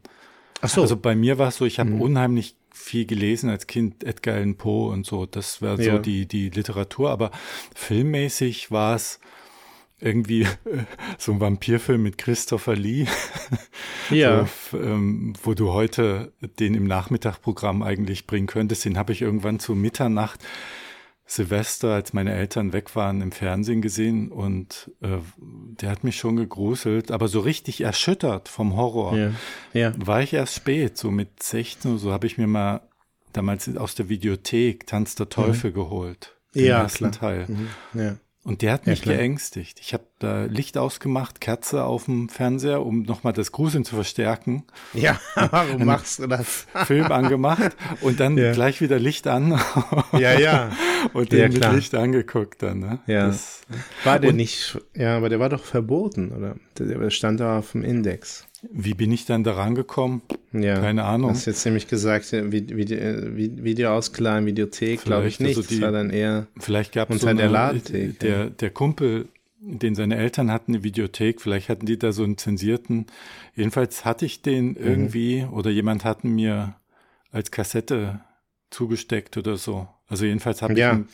Ach 0.61 0.69
so, 0.69 0.81
Also 0.81 0.97
bei 0.97 1.15
mir 1.15 1.37
war 1.37 1.49
es 1.49 1.57
so, 1.57 1.65
ich 1.65 1.79
habe 1.79 1.91
Mhm. 1.91 2.01
unheimlich 2.01 2.55
viel 2.73 3.05
gelesen 3.05 3.49
als 3.49 3.67
Kind, 3.67 4.03
Edgar 4.03 4.35
Allan 4.35 4.55
Poe 4.55 4.91
und 4.91 5.05
so. 5.05 5.25
Das 5.25 5.61
war 5.61 5.77
so 5.77 5.83
Ja. 5.83 5.97
die, 5.99 6.25
die 6.27 6.49
Literatur, 6.49 7.09
aber 7.11 7.31
filmmäßig 7.75 8.71
war 8.71 8.95
es 8.95 9.19
irgendwie 9.99 10.47
so 11.17 11.31
ein 11.33 11.39
Vampirfilm 11.39 12.03
mit 12.03 12.17
Christopher 12.17 12.75
Lee, 12.75 13.07
ja. 14.09 14.47
so, 14.71 14.77
ähm, 14.77 15.33
wo 15.43 15.53
du 15.53 15.71
heute 15.71 16.33
den 16.59 16.73
im 16.75 16.85
Nachmittagprogramm 16.85 17.81
eigentlich 17.83 18.27
bringen 18.27 18.47
könntest. 18.47 18.85
Den 18.85 18.97
habe 18.97 19.13
ich 19.13 19.21
irgendwann 19.21 19.59
zu 19.59 19.75
Mitternacht 19.75 20.39
Silvester, 21.27 21.93
als 21.95 22.13
meine 22.13 22.33
Eltern 22.33 22.71
weg 22.71 22.95
waren, 22.95 23.21
im 23.21 23.31
Fernsehen 23.31 23.81
gesehen 23.81 24.31
und 24.31 24.91
äh, 25.01 25.17
der 25.37 25.89
hat 25.89 26.03
mich 26.03 26.17
schon 26.17 26.35
gegruselt, 26.35 27.09
aber 27.09 27.27
so 27.27 27.39
richtig 27.39 27.81
erschüttert 27.81 28.47
vom 28.47 28.75
Horror 28.75 29.17
Ja, 29.17 29.31
ja. 29.73 29.93
war 29.97 30.21
ich 30.21 30.33
erst 30.33 30.53
spät, 30.53 30.97
so 30.99 31.09
mit 31.09 31.41
16 31.41 31.91
oder 31.91 31.99
so 31.99 32.11
habe 32.11 32.27
ich 32.27 32.37
mir 32.37 32.45
mal 32.45 32.81
damals 33.33 33.75
aus 33.75 33.95
der 33.95 34.07
Videothek 34.07 34.85
Tanz 34.85 35.15
der 35.15 35.27
Teufel 35.29 35.71
geholt. 35.71 36.35
Den 36.53 36.61
Mhm. 36.61 36.67
Ja, 36.67 36.81
ersten 36.83 37.11
klar. 37.11 37.11
Teil. 37.11 37.45
Mhm. 37.47 37.67
ja. 37.99 38.15
Und 38.45 38.61
der 38.61 38.73
hat 38.73 38.85
Ja, 38.85 38.91
mich 38.91 39.01
klar. 39.01 39.17
geängstigt. 39.17 39.79
Ich 39.81 39.93
habe 39.93 40.03
da 40.19 40.43
Licht 40.45 40.77
ausgemacht, 40.77 41.41
Kerze 41.41 41.83
auf 41.83 42.05
dem 42.05 42.29
Fernseher, 42.29 42.85
um 42.85 43.01
nochmal 43.01 43.33
das 43.33 43.51
Gruseln 43.51 43.83
zu 43.83 43.95
verstärken. 43.95 44.63
Ja, 44.93 45.19
warum 45.35 45.83
machst 45.85 46.19
du 46.19 46.27
das? 46.27 46.67
Film 46.85 47.11
angemacht 47.11 47.75
und 48.01 48.19
dann 48.19 48.37
Ja. 48.37 48.51
gleich 48.53 48.81
wieder 48.81 48.99
Licht 48.99 49.25
an 49.27 49.59
ja, 50.13 50.39
ja. 50.39 50.69
und 51.13 51.33
Ja, 51.33 51.39
den 51.39 51.53
mit 51.53 51.61
klar. 51.61 51.73
Licht 51.73 51.95
angeguckt 51.95 52.61
dann. 52.61 52.79
Ne? 52.79 52.99
Ja. 53.07 53.27
Das, 53.27 53.61
War 54.03 54.19
der 54.19 54.29
Und- 54.29 54.35
nicht, 54.37 54.79
ja, 54.93 55.17
aber 55.17 55.29
der 55.29 55.39
war 55.39 55.49
doch 55.49 55.63
verboten, 55.65 56.31
oder? 56.31 56.55
Der, 56.77 56.99
der 56.99 57.09
stand 57.09 57.39
da 57.39 57.57
auf 57.59 57.71
dem 57.71 57.83
Index. 57.83 58.45
Wie 58.71 58.93
bin 58.93 59.11
ich 59.11 59.25
dann 59.25 59.43
da 59.43 59.53
rangekommen? 59.53 60.21
Ja. 60.53 60.79
Keine 60.79 61.03
Ahnung. 61.03 61.31
Hast 61.31 61.45
jetzt 61.45 61.65
nämlich 61.65 61.87
gesagt, 61.87 62.31
äh, 62.33 62.51
Vide- 62.51 62.75
Vide- 62.75 62.99
äh, 62.99 63.35
Vi- 63.35 63.63
Videoausklagen, 63.63 64.45
Videothek, 64.45 65.03
glaube 65.03 65.27
ich 65.27 65.37
Vielleicht, 65.37 65.41
nicht. 65.41 65.57
also 65.57 65.69
die- 65.69 65.75
das 65.79 65.81
war 65.85 65.91
dann 65.91 66.09
eher, 66.09 66.47
Vielleicht 66.59 66.93
gab 66.93 67.09
es 67.09 67.15
Unter 67.23 67.31
so 67.31 67.37
der 67.37 67.45
eine, 67.45 67.53
Ladentheke. 67.53 68.13
der, 68.13 68.49
der 68.49 68.69
Kumpel, 68.69 69.27
den 69.59 69.95
seine 69.95 70.15
Eltern 70.17 70.51
hatten, 70.51 70.73
eine 70.75 70.83
Videothek, 70.83 71.41
vielleicht 71.41 71.69
hatten 71.69 71.85
die 71.85 71.97
da 71.99 72.11
so 72.11 72.23
einen 72.23 72.37
zensierten. 72.37 73.07
Jedenfalls 73.55 74.05
hatte 74.05 74.25
ich 74.25 74.41
den 74.41 74.69
Mhm. 74.69 74.77
irgendwie 74.79 75.45
oder 75.51 75.71
jemand 75.71 76.05
hat 76.05 76.23
ihn 76.23 76.35
mir 76.35 76.75
als 77.31 77.51
Kassette 77.51 78.21
zugesteckt 78.69 79.37
oder 79.37 79.57
so. 79.57 79.87
Also 80.07 80.25
jedenfalls 80.25 80.61
habe 80.61 80.77
Ja. 80.77 80.91
ich 80.93 80.97
ihn 80.99 81.07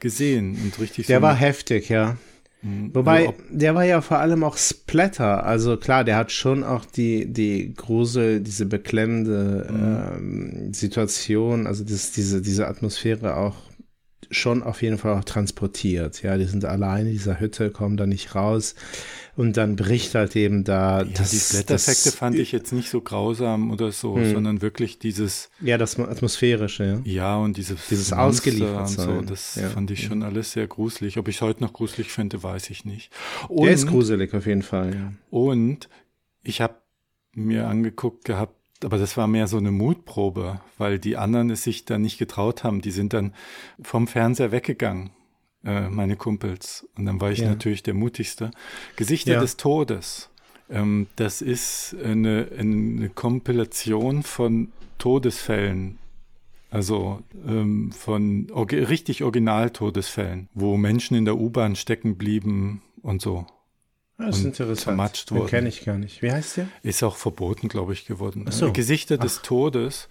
gesehen 0.00 0.58
und 0.62 0.78
richtig 0.80 1.06
der 1.06 1.18
so 1.18 1.22
war 1.22 1.34
heftig, 1.34 1.88
ja. 1.88 2.16
Mh, 2.62 2.90
Wobei, 2.94 3.28
also 3.28 3.34
der 3.50 3.74
war 3.74 3.84
ja 3.84 4.00
vor 4.00 4.18
allem 4.18 4.44
auch 4.44 4.56
Splatter. 4.56 5.44
Also 5.44 5.76
klar, 5.76 6.04
der 6.04 6.16
hat 6.16 6.32
schon 6.32 6.64
auch 6.64 6.84
die, 6.84 7.26
die 7.32 7.74
Grusel, 7.74 8.40
diese 8.40 8.66
beklemmende 8.66 9.66
ähm, 9.70 10.72
Situation, 10.72 11.66
also 11.66 11.84
das, 11.84 12.12
diese, 12.12 12.42
diese 12.42 12.68
Atmosphäre 12.68 13.36
auch 13.36 13.67
schon 14.30 14.62
auf 14.62 14.82
jeden 14.82 14.98
Fall 14.98 15.18
auch 15.18 15.24
transportiert. 15.24 16.22
Ja, 16.22 16.36
die 16.36 16.44
sind 16.44 16.64
alleine 16.64 17.08
in 17.08 17.14
dieser 17.14 17.40
Hütte, 17.40 17.70
kommen 17.70 17.96
da 17.96 18.06
nicht 18.06 18.34
raus 18.34 18.74
und 19.36 19.56
dann 19.56 19.76
bricht 19.76 20.14
halt 20.14 20.36
eben 20.36 20.64
da 20.64 21.02
ja, 21.02 21.04
die 21.04 21.40
Blättereffekte 21.50 22.12
fand 22.12 22.36
ich 22.36 22.52
jetzt 22.52 22.72
nicht 22.72 22.90
so 22.90 23.00
grausam 23.00 23.70
oder 23.70 23.90
so, 23.92 24.16
Hm. 24.16 24.32
sondern 24.32 24.62
wirklich 24.62 24.98
dieses 24.98 25.48
Ja, 25.60 25.78
das 25.78 25.98
Atmosphärische, 25.98 27.02
ja. 27.04 27.12
Ja, 27.12 27.36
und 27.38 27.56
dieses, 27.56 27.86
Dieses 27.88 28.12
Ausgeliefert 28.12 28.88
und 28.90 29.00
so, 29.00 29.20
das 29.22 29.54
Ja. 29.54 29.68
fand 29.70 29.90
ich 29.90 30.04
schon 30.04 30.22
alles 30.22 30.52
sehr 30.52 30.66
gruselig. 30.66 31.16
Ob 31.18 31.28
ich 31.28 31.36
es 31.36 31.42
heute 31.42 31.62
noch 31.62 31.72
gruselig 31.72 32.10
finde, 32.12 32.42
weiß 32.42 32.70
ich 32.70 32.84
nicht. 32.84 33.10
Und, 33.48 33.64
Der 33.66 33.72
ist 33.72 33.86
gruselig 33.86 34.34
auf 34.34 34.46
jeden 34.46 34.62
Fall, 34.62 34.94
ja. 34.94 35.12
und 35.30 35.88
ich 36.42 36.60
habe 36.60 36.74
mir 37.34 37.68
angeguckt 37.68 38.24
gehabt, 38.24 38.54
aber 38.84 38.98
das 38.98 39.16
war 39.16 39.26
mehr 39.26 39.46
so 39.46 39.56
eine 39.56 39.70
Mutprobe, 39.70 40.60
weil 40.76 40.98
die 40.98 41.16
anderen 41.16 41.50
es 41.50 41.62
sich 41.64 41.84
dann 41.84 42.02
nicht 42.02 42.18
getraut 42.18 42.64
haben. 42.64 42.80
Die 42.80 42.90
sind 42.90 43.12
dann 43.12 43.34
vom 43.82 44.06
Fernseher 44.06 44.52
weggegangen, 44.52 45.10
äh, 45.64 45.88
meine 45.88 46.16
Kumpels. 46.16 46.88
Und 46.96 47.06
dann 47.06 47.20
war 47.20 47.30
ich 47.30 47.40
Ja. 47.40 47.48
natürlich 47.48 47.82
der 47.82 47.94
mutigste. 47.94 48.50
Gesichter 48.96 49.34
Ja. 49.34 49.40
des 49.40 49.56
Todes. 49.56 50.30
Ähm, 50.70 51.06
das 51.16 51.42
ist 51.42 51.96
eine, 52.02 52.48
eine 52.56 53.08
Kompilation 53.10 54.22
von 54.22 54.72
Todesfällen 54.98 55.98
also 56.70 57.22
ähm, 57.46 57.92
von 57.92 58.48
orgi 58.52 58.76
richtig 58.78 59.22
Original-Todesfällen, 59.24 60.48
wo 60.54 60.76
Menschen 60.76 61.16
in 61.16 61.24
der 61.24 61.38
U-Bahn 61.38 61.76
stecken 61.76 62.16
blieben 62.18 62.82
und 63.02 63.22
so. 63.22 63.46
Das 64.18 64.38
ist 64.38 64.44
interessant. 64.44 64.80
vermatscht 64.82 65.30
Den 65.30 65.38
wurden. 65.38 65.48
kenne 65.48 65.68
ich 65.68 65.84
gar 65.84 65.96
nicht. 65.96 66.22
Wie 66.22 66.32
heißt 66.32 66.56
der? 66.58 66.68
Ist 66.82 67.02
auch 67.02 67.16
verboten, 67.16 67.68
glaube 67.68 67.92
ich, 67.92 68.04
geworden. 68.04 68.44
Ach 68.48 68.52
so. 68.52 68.72
Gesichter 68.72 69.16
des 69.16 69.42
Todes. 69.42 70.08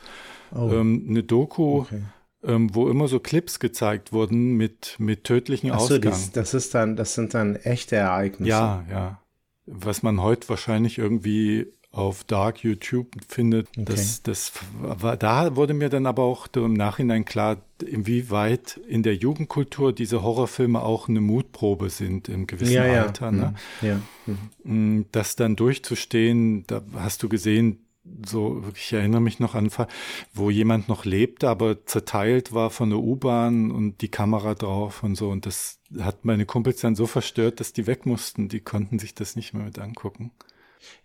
Oh, 0.55 0.69
Ähm, 0.71 1.05
eine 1.09 1.23
Doku, 1.23 1.79
okay. 1.81 2.03
ähm, 2.43 2.73
wo 2.73 2.89
immer 2.89 3.09
so 3.09 3.19
Clips 3.19 3.59
gezeigt 3.59 4.13
wurden 4.13 4.53
mit, 4.55 4.95
mit 4.97 5.25
tödlichen 5.25 5.71
Ach 5.71 5.79
so, 5.79 5.95
Ausgang. 5.95 6.11
das, 6.13 6.31
das 6.31 6.53
ist 6.53 6.73
dann, 6.73 6.95
das 6.95 7.15
sind 7.15 7.33
dann 7.33 7.57
echte 7.57 7.97
Ereignisse. 7.97 8.49
ja, 8.49 8.85
ja. 8.89 9.21
Was 9.65 10.01
man 10.03 10.21
heute 10.21 10.47
wahrscheinlich 10.47 10.97
irgendwie 10.97 11.67
auf 11.91 12.23
Dark 12.23 12.63
YouTube 12.63 13.07
findet, 13.27 13.69
das, 13.75 14.21
das 14.21 14.51
war, 14.79 15.17
da 15.17 15.55
wurde 15.55 15.73
mir 15.73 15.89
dann 15.89 16.05
aber 16.05 16.23
auch 16.23 16.47
im 16.55 16.73
Nachhinein 16.73 17.25
klar, 17.25 17.57
inwieweit 17.83 18.79
in 18.87 19.03
der 19.03 19.15
Jugendkultur 19.15 19.93
diese 19.93 20.21
Horrorfilme 20.21 20.81
auch 20.81 21.07
eine 21.09 21.21
Mutprobe 21.21 21.89
sind 21.89 22.29
im 22.29 22.45
gewissen 22.45 22.73
ja, 22.73 22.85
ja. 22.85 23.03
Alter. 23.03 23.31
Ne? 23.31 23.55
Mhm. 23.81 23.87
Ja. 23.87 24.01
Mhm. 24.25 24.97
Mm, 24.99 25.05
Das 25.11 25.35
dann 25.35 25.55
durchzustehen, 25.55 26.65
da 26.67 26.81
hast 26.93 27.23
du 27.23 27.29
gesehen, 27.29 27.79
so, 28.25 28.63
ich 28.75 28.93
erinnere 28.93 29.21
mich 29.21 29.39
noch 29.39 29.55
an, 29.55 29.69
wo 30.33 30.49
jemand 30.49 30.87
noch 30.87 31.05
lebte, 31.05 31.49
aber 31.49 31.85
zerteilt 31.85 32.53
war 32.53 32.69
von 32.69 32.89
der 32.89 32.99
U-Bahn 32.99 33.71
und 33.71 34.01
die 34.01 34.09
Kamera 34.09 34.55
drauf 34.55 35.03
und 35.03 35.15
so. 35.15 35.29
Und 35.29 35.45
das 35.45 35.79
hat 35.99 36.25
meine 36.25 36.45
Kumpels 36.45 36.79
dann 36.81 36.95
so 36.95 37.05
verstört, 37.05 37.59
dass 37.59 37.73
die 37.73 37.87
weg 37.87 38.05
mussten. 38.05 38.49
Die 38.49 38.61
konnten 38.61 38.99
sich 38.99 39.13
das 39.13 39.35
nicht 39.35 39.53
mehr 39.53 39.65
mit 39.65 39.79
angucken. 39.79 40.31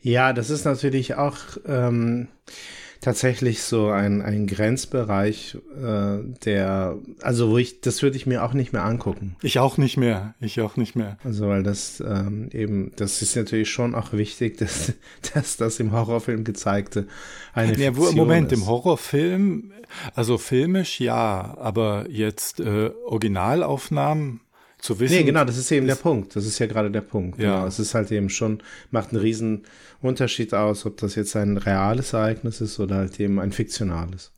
Ja, 0.00 0.32
das 0.32 0.50
ist 0.50 0.64
natürlich 0.64 1.14
auch 1.14 1.36
ähm, 1.66 2.28
tatsächlich 3.02 3.62
so 3.62 3.88
ein, 3.88 4.22
ein 4.22 4.46
Grenzbereich, 4.46 5.58
äh, 5.76 6.18
der, 6.44 6.96
also 7.20 7.50
wo 7.50 7.58
ich, 7.58 7.80
das 7.80 8.00
würde 8.02 8.16
ich 8.16 8.26
mir 8.26 8.44
auch 8.44 8.54
nicht 8.54 8.72
mehr 8.72 8.84
angucken. 8.84 9.36
Ich 9.42 9.58
auch 9.58 9.76
nicht 9.76 9.96
mehr. 9.96 10.34
Ich 10.40 10.60
auch 10.60 10.76
nicht 10.76 10.94
mehr. 10.94 11.18
Also 11.24 11.48
weil 11.48 11.64
das 11.64 12.00
ähm, 12.00 12.48
eben, 12.52 12.92
das 12.96 13.20
ist 13.20 13.36
natürlich 13.36 13.70
schon 13.70 13.94
auch 13.94 14.12
wichtig, 14.12 14.56
dass, 14.58 14.92
dass 15.34 15.56
das 15.56 15.80
im 15.80 15.92
Horrorfilm 15.92 16.44
gezeigte 16.44 17.08
eine 17.52 17.76
Ja, 17.76 17.96
wo, 17.96 18.10
Moment, 18.12 18.52
ist. 18.52 18.58
im 18.58 18.66
Horrorfilm, 18.66 19.72
also 20.14 20.38
filmisch 20.38 21.00
ja, 21.00 21.56
aber 21.58 22.06
jetzt 22.08 22.60
äh, 22.60 22.92
Originalaufnahmen, 23.04 24.40
zu 24.82 25.00
wissen. 25.00 25.14
Nee, 25.16 25.22
genau, 25.22 25.44
das 25.44 25.56
ist 25.56 25.70
eben 25.72 25.86
der 25.86 25.94
Punkt. 25.94 26.36
Das 26.36 26.44
ist 26.44 26.58
ja 26.58 26.66
gerade 26.66 26.90
der 26.90 27.00
Punkt. 27.00 27.38
Ja. 27.38 27.54
Genau. 27.54 27.66
Es 27.66 27.78
ist 27.78 27.94
halt 27.94 28.12
eben 28.12 28.28
schon, 28.28 28.62
macht 28.90 29.10
einen 29.12 29.20
riesen 29.22 29.62
Unterschied 30.02 30.52
aus, 30.52 30.84
ob 30.84 30.98
das 30.98 31.14
jetzt 31.14 31.34
ein 31.36 31.56
reales 31.56 32.12
Ereignis 32.12 32.60
ist 32.60 32.78
oder 32.80 32.96
halt 32.96 33.18
eben 33.20 33.38
ein 33.40 33.52
fiktionales. 33.52 34.32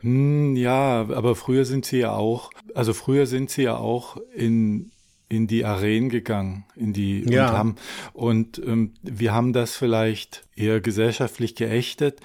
Hm, 0.00 0.56
ja, 0.56 1.06
aber 1.10 1.36
früher 1.36 1.64
sind 1.64 1.84
sie 1.84 1.98
ja 1.98 2.12
auch, 2.12 2.50
also 2.74 2.92
früher 2.94 3.26
sind 3.26 3.50
sie 3.50 3.62
ja 3.64 3.76
auch 3.76 4.16
in 4.34 4.90
in 5.28 5.48
die 5.48 5.64
Arenen 5.64 6.08
gegangen, 6.08 6.66
in 6.76 6.92
die 6.92 7.24
Ja. 7.28 7.48
und 7.50 7.56
haben 7.58 7.74
und 8.12 8.58
ähm, 8.64 8.94
wir 9.02 9.34
haben 9.34 9.52
das 9.52 9.74
vielleicht 9.74 10.44
eher 10.54 10.80
gesellschaftlich 10.80 11.56
geächtet. 11.56 12.20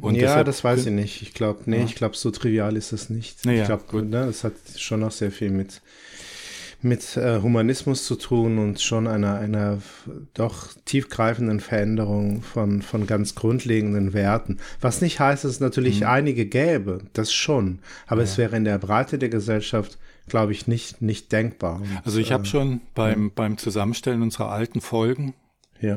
und 0.00 0.14
ja, 0.14 0.20
deshalb- 0.22 0.46
das 0.46 0.62
weiß 0.62 0.86
ich 0.86 0.92
nicht. 0.92 1.20
Ich 1.20 1.34
glaube, 1.34 1.62
nee, 1.66 1.78
Ja. 1.80 1.84
ich 1.84 1.96
glaube, 1.96 2.16
so 2.16 2.30
trivial 2.30 2.76
ist 2.76 2.92
es 2.92 3.10
nicht. 3.10 3.44
Naja, 3.44 3.62
ich 3.62 3.66
glaube, 3.66 3.84
gut. 3.90 4.08
ne, 4.08 4.18
es 4.26 4.44
hat 4.44 4.52
schon 4.76 5.00
noch 5.00 5.10
sehr 5.10 5.32
viel 5.32 5.50
mit 5.50 5.82
mit 6.80 7.16
äh, 7.16 7.40
Humanismus 7.42 8.04
zu 8.06 8.14
tun 8.14 8.58
und 8.58 8.80
schon 8.80 9.06
einer 9.08 9.34
einer 9.38 9.78
doch 10.34 10.68
tiefgreifenden 10.84 11.60
Veränderung 11.60 12.42
von 12.42 12.82
von 12.82 13.06
ganz 13.06 13.34
grundlegenden 13.34 14.12
Werten. 14.12 14.58
Was 14.80 15.00
nicht 15.00 15.18
heißt, 15.18 15.44
dass 15.44 15.52
es 15.52 15.60
natürlich 15.60 16.00
Mhm. 16.00 16.06
einige 16.06 16.46
gäbe, 16.46 17.00
das 17.14 17.32
schon, 17.32 17.80
aber 18.06 18.22
es 18.22 18.38
wäre 18.38 18.56
in 18.56 18.64
der 18.64 18.78
Breite 18.78 19.18
der 19.18 19.28
Gesellschaft, 19.28 19.98
glaube 20.28 20.52
ich, 20.52 20.68
nicht 20.68 21.02
nicht 21.02 21.32
denkbar. 21.32 21.76
Und, 21.80 22.00
Also 22.04 22.20
ich 22.20 22.30
habe 22.30 22.44
äh, 22.44 22.46
schon 22.46 22.80
beim 22.94 23.32
beim 23.34 23.58
Zusammenstellen 23.58 24.22
unserer 24.22 24.50
alten 24.50 24.80
Folgen 24.80 25.34
ja, 25.80 25.96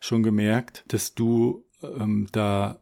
schon 0.00 0.22
gemerkt, 0.22 0.84
dass 0.88 1.14
du 1.14 1.64
ähm, 1.82 2.26
da 2.32 2.80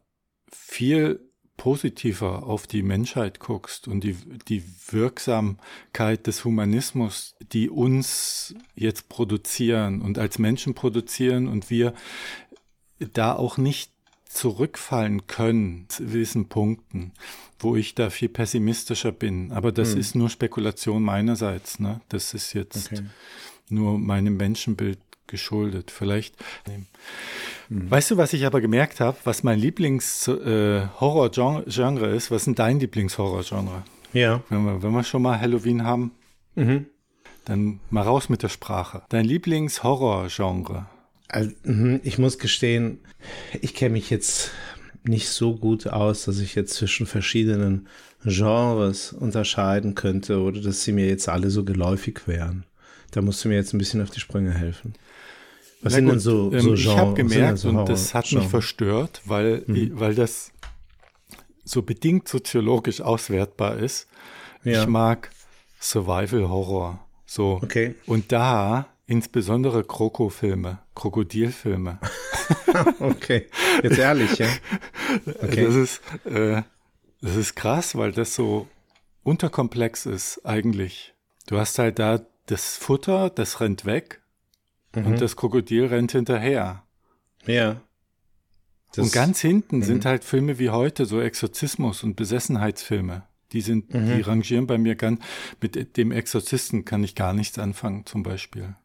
viel 0.51 1.19
positiver 1.57 2.43
auf 2.43 2.67
die 2.67 2.83
Menschheit 2.83 3.39
guckst 3.39 3.87
und 3.87 4.03
die, 4.03 4.15
die 4.47 4.63
Wirksamkeit 4.89 6.27
des 6.27 6.43
Humanismus, 6.45 7.35
die 7.53 7.69
uns 7.69 8.53
jetzt 8.75 9.09
produzieren 9.09 10.01
und 10.01 10.17
als 10.17 10.37
Menschen 10.39 10.73
produzieren 10.73 11.47
und 11.47 11.69
wir 11.69 11.93
da 13.13 13.33
auch 13.35 13.57
nicht 13.57 13.91
zurückfallen 14.27 15.27
können 15.27 15.85
zu 15.87 16.03
gewissen 16.03 16.49
Punkten, 16.49 17.13
wo 17.59 17.75
ich 17.77 17.95
da 17.95 18.09
viel 18.09 18.27
pessimistischer 18.29 19.13
bin. 19.13 19.51
Aber 19.53 19.71
das 19.71 19.93
Hm. 19.93 19.99
ist 19.99 20.15
nur 20.15 20.29
Spekulation 20.29 21.03
meinerseits. 21.03 21.79
Ne? 21.79 22.01
Das 22.09 22.33
ist 22.33 22.53
jetzt 22.53 22.91
Okay. 22.91 23.03
nur 23.69 23.97
meinem 23.97 24.35
Menschenbild 24.35 24.99
geschuldet. 25.27 25.91
Vielleicht. 25.91 26.35
Hm. 26.65 26.87
Weißt 27.89 28.11
du, 28.11 28.17
was 28.17 28.33
ich 28.33 28.45
aber 28.45 28.61
gemerkt 28.61 28.99
habe, 28.99 29.17
was 29.23 29.43
mein 29.43 29.59
Lieblings-Horror-Genre 29.59 32.07
ist? 32.07 32.31
Was 32.31 32.41
ist 32.41 32.47
denn 32.47 32.55
dein 32.55 32.79
Lieblings-Horror-Genre? 32.79 33.83
ja, 34.13 34.41
Wenn 34.49 34.65
wir, 34.65 34.83
wenn 34.83 34.91
wir 34.91 35.03
schon 35.03 35.21
mal 35.21 35.39
Halloween 35.39 35.83
haben, 35.83 36.11
mhm. 36.55 36.87
dann 37.45 37.79
mal 37.89 38.03
raus 38.03 38.29
mit 38.29 38.43
der 38.43 38.49
Sprache. 38.49 39.03
Dein 39.09 39.25
Lieblings-Horror-Genre? 39.25 40.87
Also, 41.27 41.51
mhm, 41.63 41.99
ich 42.03 42.17
muss 42.17 42.37
gestehen, 42.37 42.99
ich 43.61 43.73
kenne 43.73 43.93
mich 43.93 44.09
jetzt 44.09 44.51
nicht 45.03 45.29
so 45.29 45.55
gut 45.55 45.87
aus, 45.87 46.25
dass 46.25 46.39
ich 46.39 46.55
jetzt 46.55 46.73
zwischen 46.73 47.05
verschiedenen 47.05 47.87
Genres 48.23 49.13
unterscheiden 49.13 49.95
könnte 49.95 50.39
oder 50.39 50.61
dass 50.61 50.83
sie 50.83 50.91
mir 50.91 51.07
jetzt 51.07 51.29
alle 51.29 51.49
so 51.49 51.63
geläufig 51.63 52.27
wären. 52.27 52.65
Da 53.11 53.21
musst 53.21 53.43
du 53.43 53.49
mir 53.49 53.55
jetzt 53.55 53.73
ein 53.73 53.77
bisschen 53.77 54.01
auf 54.01 54.09
die 54.09 54.19
Sprünge 54.19 54.51
helfen. 54.51 54.93
Was 55.85 55.93
Na 55.93 55.97
sind 55.97 56.07
denn 56.09 56.19
so, 56.19 56.51
ähm, 56.51 56.59
so 56.61 56.73
Ich 56.73 56.83
Genre- 56.83 56.97
habe 56.97 57.09
was 57.11 57.15
gemerkt 57.17 57.57
so 57.59 57.69
und 57.69 57.87
das 57.87 58.13
hat 58.13 58.23
mich 58.25 58.31
Horror-Genre? 58.33 58.49
verstört, 58.49 59.21
weil, 59.25 59.63
Mhm. 59.67 59.91
weil 59.99 60.15
das 60.15 60.51
so 61.63 61.81
bedingt 61.83 62.27
soziologisch 62.27 63.01
auswertbar 63.01 63.77
ist. 63.77 64.07
Ja. 64.63 64.81
Ich 64.81 64.87
mag 64.87 65.29
Survival-Horror. 65.79 66.99
So. 67.25 67.59
Okay. 67.63 67.95
Und 68.05 68.31
da 68.31 68.87
insbesondere 69.07 69.83
Krokofilme, 69.83 70.79
Krokodilfilme. 70.95 71.99
Okay, 72.99 73.47
jetzt 73.83 73.97
ehrlich, 73.97 74.37
ja. 74.37 74.47
Okay. 75.41 75.65
Das 75.65 75.75
ist, 75.75 76.01
äh, 76.25 76.61
das 77.21 77.35
ist 77.37 77.55
krass, 77.55 77.95
weil 77.95 78.11
das 78.11 78.35
so 78.35 78.67
unterkomplex 79.23 80.05
ist 80.05 80.45
eigentlich. 80.45 81.13
Du 81.47 81.57
hast 81.57 81.79
halt 81.79 81.99
da 81.99 82.19
das 82.47 82.75
Futter, 82.77 83.29
das 83.29 83.61
rennt 83.61 83.85
weg 83.85 84.21
Mhm. 84.95 85.05
und 85.07 85.21
das 85.21 85.35
Krokodil 85.35 85.85
rennt 85.85 86.11
hinterher. 86.11 86.83
Ja. 87.45 87.81
Das- 88.93 89.05
und 89.05 89.13
ganz 89.13 89.39
hinten 89.41 89.77
Mhm. 89.79 89.83
sind 89.83 90.05
halt 90.05 90.23
Filme 90.23 90.57
wie 90.59 90.69
heute, 90.69 91.05
so 91.05 91.19
Exorzismus 91.19 92.03
und 92.03 92.15
Besessenheitsfilme. 92.15 93.23
Die 93.51 93.61
sind, 93.61 93.93
Mhm. 93.93 94.15
die 94.15 94.21
rangieren 94.21 94.67
bei 94.67 94.77
mir 94.77 94.95
ganz, 94.95 95.21
mit 95.61 95.97
dem 95.97 96.11
Exorzisten 96.11 96.85
kann 96.85 97.03
ich 97.03 97.15
gar 97.15 97.33
nichts 97.33 97.59
anfangen, 97.59 98.05
zum 98.05 98.23
Beispiel. 98.23 98.75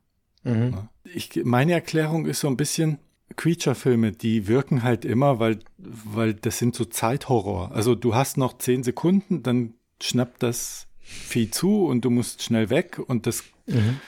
Mhm. 0.44 0.88
Ich, 1.05 1.40
meine 1.44 1.73
Erklärung 1.73 2.27
ist 2.27 2.40
so 2.40 2.49
ein 2.49 2.57
bisschen, 2.57 2.99
Creature-Filme, 3.37 4.11
die 4.12 4.49
wirken 4.49 4.83
halt 4.83 5.05
immer, 5.05 5.38
weil, 5.38 5.61
weil 5.79 6.35
das 6.35 6.59
sind 6.59 6.75
so 6.75 6.85
Zeithorror. 6.85 7.70
Also 7.73 7.94
du 7.94 8.14
hast 8.14 8.37
noch 8.37 8.59
zehn 8.59 8.83
Sekunden, 8.83 9.42
dann 9.44 9.75
schnappt 10.03 10.42
das 10.42 10.88
Vieh 10.99 11.51
zu 11.51 11.85
und 11.87 12.05
du 12.05 12.11
musst 12.11 12.42
schnell 12.42 12.70
weg 12.70 12.99
und 13.05 13.27
das, 13.27 13.44
Mhm. 13.66 14.01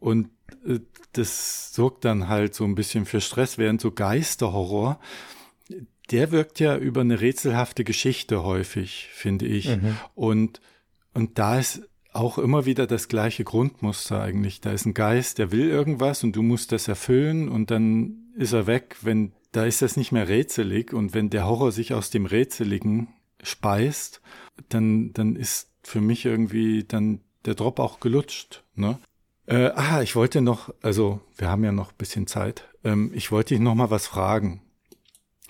und 0.00 0.30
äh, 0.66 0.80
das 1.18 1.72
sorgt 1.74 2.04
dann 2.04 2.28
halt 2.28 2.54
so 2.54 2.64
ein 2.64 2.74
bisschen 2.74 3.06
für 3.06 3.20
Stress, 3.20 3.58
während 3.58 3.80
so 3.80 3.90
Geisterhorror, 3.90 5.00
der 6.10 6.30
wirkt 6.30 6.60
ja 6.60 6.76
über 6.76 7.00
eine 7.00 7.20
rätselhafte 7.20 7.84
Geschichte 7.84 8.42
häufig, 8.42 9.08
finde 9.12 9.46
ich. 9.46 9.68
Mhm. 9.68 9.96
Und, 10.14 10.60
und 11.14 11.38
da 11.38 11.58
ist 11.58 11.88
auch 12.12 12.38
immer 12.38 12.64
wieder 12.64 12.86
das 12.86 13.08
gleiche 13.08 13.44
Grundmuster 13.44 14.20
eigentlich. 14.20 14.60
Da 14.60 14.72
ist 14.72 14.86
ein 14.86 14.94
Geist, 14.94 15.38
der 15.38 15.50
will 15.50 15.68
irgendwas 15.68 16.22
und 16.22 16.36
du 16.36 16.42
musst 16.42 16.72
das 16.72 16.88
erfüllen 16.88 17.48
und 17.48 17.70
dann 17.70 18.30
ist 18.36 18.52
er 18.52 18.66
weg, 18.66 18.96
wenn, 19.02 19.32
da 19.52 19.64
ist 19.64 19.82
das 19.82 19.96
nicht 19.96 20.12
mehr 20.12 20.28
rätselig 20.28 20.92
und 20.92 21.14
wenn 21.14 21.30
der 21.30 21.46
Horror 21.46 21.72
sich 21.72 21.92
aus 21.92 22.10
dem 22.10 22.26
Rätseligen 22.26 23.08
speist, 23.42 24.20
dann, 24.68 25.12
dann 25.12 25.36
ist 25.36 25.70
für 25.82 26.00
mich 26.00 26.24
irgendwie 26.24 26.84
dann 26.84 27.20
der 27.44 27.54
Drop 27.54 27.78
auch 27.78 28.00
gelutscht, 28.00 28.64
ne? 28.74 28.98
Äh, 29.46 29.70
ah, 29.74 30.00
ich 30.02 30.16
wollte 30.16 30.40
noch, 30.40 30.72
also 30.82 31.20
wir 31.36 31.48
haben 31.50 31.64
ja 31.64 31.72
noch 31.72 31.90
ein 31.92 31.96
bisschen 31.98 32.26
Zeit. 32.26 32.64
Ähm, 32.82 33.10
ich 33.14 33.30
wollte 33.30 33.54
dich 33.54 33.60
noch 33.60 33.74
mal 33.74 33.90
was 33.90 34.06
fragen. 34.06 34.62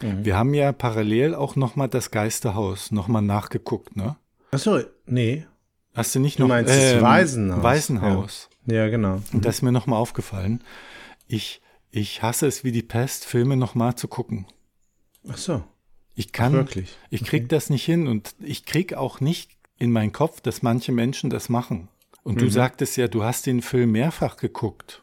Mhm. 0.02 0.24
Wir 0.24 0.36
haben 0.36 0.54
ja 0.54 0.72
parallel 0.72 1.34
auch 1.34 1.54
noch 1.56 1.76
mal 1.76 1.88
das 1.88 2.10
Geisterhaus 2.10 2.90
noch 2.90 3.06
mal 3.08 3.20
nachgeguckt, 3.20 3.96
ne? 3.96 4.16
Ach 4.50 4.58
so, 4.58 4.80
nee. 5.06 5.46
Hast 5.94 6.14
du 6.14 6.20
nicht 6.20 6.38
Du 6.38 6.42
noch 6.42 6.48
meinst 6.48 6.74
das 6.74 7.00
Waisenhaus. 7.00 7.62
Waisenhaus. 7.62 8.50
Ja, 8.66 8.88
genau. 8.88 9.20
Und 9.32 9.44
das 9.44 9.56
ist 9.56 9.62
mir 9.62 9.70
noch 9.72 9.86
mal 9.86 9.96
aufgefallen. 9.96 10.62
Ich 11.28 11.60
ich 11.90 12.22
hasse 12.22 12.48
es 12.48 12.64
wie 12.64 12.72
die 12.72 12.82
Pest, 12.82 13.24
Filme 13.24 13.56
noch 13.56 13.76
mal 13.76 13.94
zu 13.94 14.08
gucken. 14.08 14.46
Ach 15.28 15.36
so, 15.36 15.62
Ich 16.16 16.32
kann 16.32 16.52
wirklich. 16.52 16.96
ich 17.10 17.22
krieg 17.24 17.48
das 17.48 17.70
nicht 17.70 17.84
hin 17.84 18.08
und 18.08 18.34
ich 18.40 18.64
krieg 18.64 18.94
auch 18.94 19.20
nicht 19.20 19.52
in 19.78 19.92
meinen 19.92 20.10
Kopf, 20.10 20.40
dass 20.40 20.62
manche 20.62 20.90
Menschen 20.90 21.30
das 21.30 21.48
machen. 21.48 21.88
Und 22.24 22.40
du 22.40 22.46
Mhm. 22.46 22.50
sagtest 22.50 22.96
ja, 22.96 23.06
du 23.06 23.22
hast 23.22 23.46
den 23.46 23.62
Film 23.62 23.92
mehrfach 23.92 24.36
geguckt. 24.36 25.02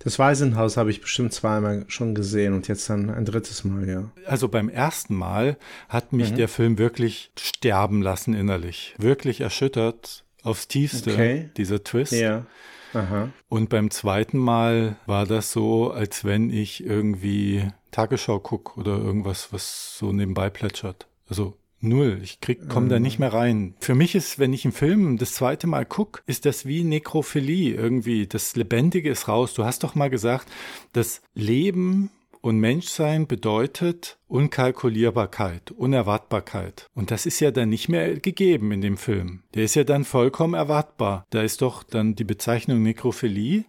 Das 0.00 0.18
Waisenhaus 0.18 0.76
habe 0.76 0.90
ich 0.90 1.00
bestimmt 1.00 1.32
zweimal 1.32 1.84
schon 1.88 2.14
gesehen 2.14 2.54
und 2.54 2.66
jetzt 2.66 2.90
dann 2.90 3.08
ein 3.10 3.24
drittes 3.24 3.62
Mal, 3.62 3.88
ja. 3.88 4.10
Also 4.26 4.48
beim 4.48 4.68
ersten 4.68 5.14
Mal 5.14 5.56
hat 5.88 6.12
Mhm. 6.12 6.18
mich 6.18 6.34
der 6.34 6.48
Film 6.48 6.76
wirklich 6.78 7.30
sterben 7.38 8.02
lassen 8.02 8.34
innerlich. 8.34 8.94
Wirklich 8.98 9.40
erschüttert 9.42 10.24
aufs 10.42 10.66
Tiefste, 10.66 11.12
Okay. 11.12 11.50
dieser 11.56 11.84
Twist. 11.84 12.12
Ja. 12.12 12.46
Aha. 12.94 13.28
Und 13.48 13.68
beim 13.68 13.90
zweiten 13.92 14.38
Mal 14.38 14.96
war 15.06 15.24
das 15.26 15.52
so, 15.52 15.92
als 15.92 16.24
wenn 16.24 16.50
ich 16.50 16.84
irgendwie 16.84 17.68
Tagesschau 17.92 18.40
guck 18.40 18.76
oder 18.76 18.96
irgendwas, 18.96 19.52
was 19.52 19.96
so 19.96 20.12
nebenbei 20.12 20.50
plätschert. 20.50 21.06
Also 21.28 21.56
null. 21.80 22.20
Ich 22.22 22.40
krieg, 22.40 22.68
komm 22.68 22.88
da 22.88 22.98
nicht 22.98 23.18
mehr 23.18 23.32
rein. 23.32 23.74
Für 23.80 23.94
mich 23.94 24.14
ist, 24.14 24.38
wenn 24.38 24.52
ich 24.52 24.64
einen 24.64 24.72
Film 24.72 25.18
das 25.18 25.34
zweite 25.34 25.66
Mal 25.66 25.84
guck, 25.84 26.22
ist 26.26 26.46
das 26.46 26.66
wie 26.66 26.84
Nekrophilie 26.84 27.74
irgendwie. 27.74 28.26
Das 28.26 28.56
Lebendige 28.56 29.10
ist 29.10 29.28
raus. 29.28 29.54
Du 29.54 29.64
hast 29.64 29.82
doch 29.82 29.94
mal 29.94 30.10
gesagt, 30.10 30.48
das 30.92 31.22
Leben 31.34 32.10
und 32.40 32.58
Menschsein 32.58 33.26
bedeutet 33.26 34.18
Unkalkulierbarkeit, 34.26 35.72
Unerwartbarkeit. 35.72 36.86
Und 36.94 37.10
das 37.10 37.26
ist 37.26 37.40
ja 37.40 37.50
dann 37.50 37.68
nicht 37.68 37.88
mehr 37.88 38.18
gegeben 38.18 38.72
in 38.72 38.80
dem 38.80 38.96
Film. 38.96 39.42
Der 39.54 39.64
ist 39.64 39.74
ja 39.74 39.84
dann 39.84 40.04
vollkommen 40.04 40.54
erwartbar. 40.54 41.26
Da 41.30 41.42
ist 41.42 41.62
doch 41.62 41.82
dann 41.82 42.14
die 42.14 42.24
Bezeichnung 42.24 42.82
Nekrophilie, 42.82 43.64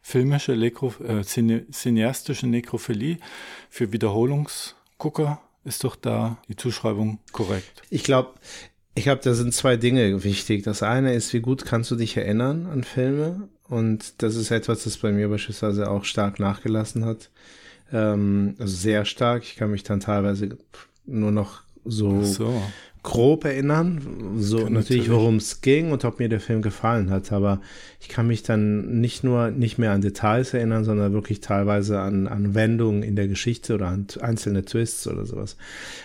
filmische, 0.00 0.56
Nekro, 0.56 0.92
äh, 1.04 1.22
cine, 1.22 1.70
cineastische 1.70 2.46
Nekrophilie 2.46 3.18
für 3.70 3.92
Wiederholungsgucker 3.92 5.40
Ist 5.64 5.84
doch 5.84 5.96
da 5.96 6.38
die 6.48 6.56
Zuschreibung 6.56 7.18
korrekt. 7.32 7.82
Ich 7.90 8.04
glaube, 8.04 8.34
ich 8.94 9.04
glaube, 9.04 9.20
da 9.22 9.34
sind 9.34 9.54
zwei 9.54 9.76
Dinge 9.76 10.24
wichtig. 10.24 10.64
Das 10.64 10.82
eine 10.82 11.14
ist, 11.14 11.32
wie 11.32 11.40
gut 11.40 11.64
kannst 11.64 11.90
du 11.90 11.96
dich 11.96 12.16
erinnern 12.16 12.66
an 12.66 12.84
Filme? 12.84 13.48
Und 13.68 14.22
das 14.22 14.34
ist 14.34 14.50
etwas, 14.50 14.84
das 14.84 14.96
bei 14.96 15.12
mir 15.12 15.28
beispielsweise 15.28 15.90
auch 15.90 16.04
stark 16.04 16.40
nachgelassen 16.40 17.04
hat. 17.04 17.30
Ähm, 17.92 18.56
also 18.58 18.74
sehr 18.74 19.04
stark. 19.04 19.42
Ich 19.44 19.56
kann 19.56 19.70
mich 19.70 19.82
dann 19.82 20.00
teilweise 20.00 20.56
nur 21.06 21.30
noch 21.30 21.62
so, 21.84 22.22
so. 22.22 22.62
Grob 23.08 23.46
erinnern. 23.46 24.36
So 24.36 24.64
Kann 24.64 24.74
natürlich, 24.74 25.10
worum 25.10 25.36
es 25.36 25.62
ging 25.62 25.92
und 25.92 26.04
ob 26.04 26.18
mir 26.18 26.28
der 26.28 26.40
Film 26.40 26.60
gefallen 26.60 27.08
hat. 27.08 27.32
Aber 27.32 27.62
ich 28.00 28.08
kann 28.10 28.26
mich 28.26 28.42
dann 28.42 29.00
nicht 29.00 29.24
nur 29.24 29.50
nicht 29.50 29.78
mehr 29.78 29.92
an 29.92 30.02
Details 30.02 30.52
erinnern, 30.52 30.84
sondern 30.84 31.14
wirklich 31.14 31.40
teilweise 31.40 32.00
an, 32.00 32.28
an 32.28 32.54
Wendungen 32.54 33.02
in 33.02 33.16
der 33.16 33.26
Geschichte 33.26 33.74
oder 33.74 33.86
an 33.86 34.06
einzelne 34.20 34.62
Twists 34.62 35.08
oder 35.08 35.24
sowas. 35.24 35.56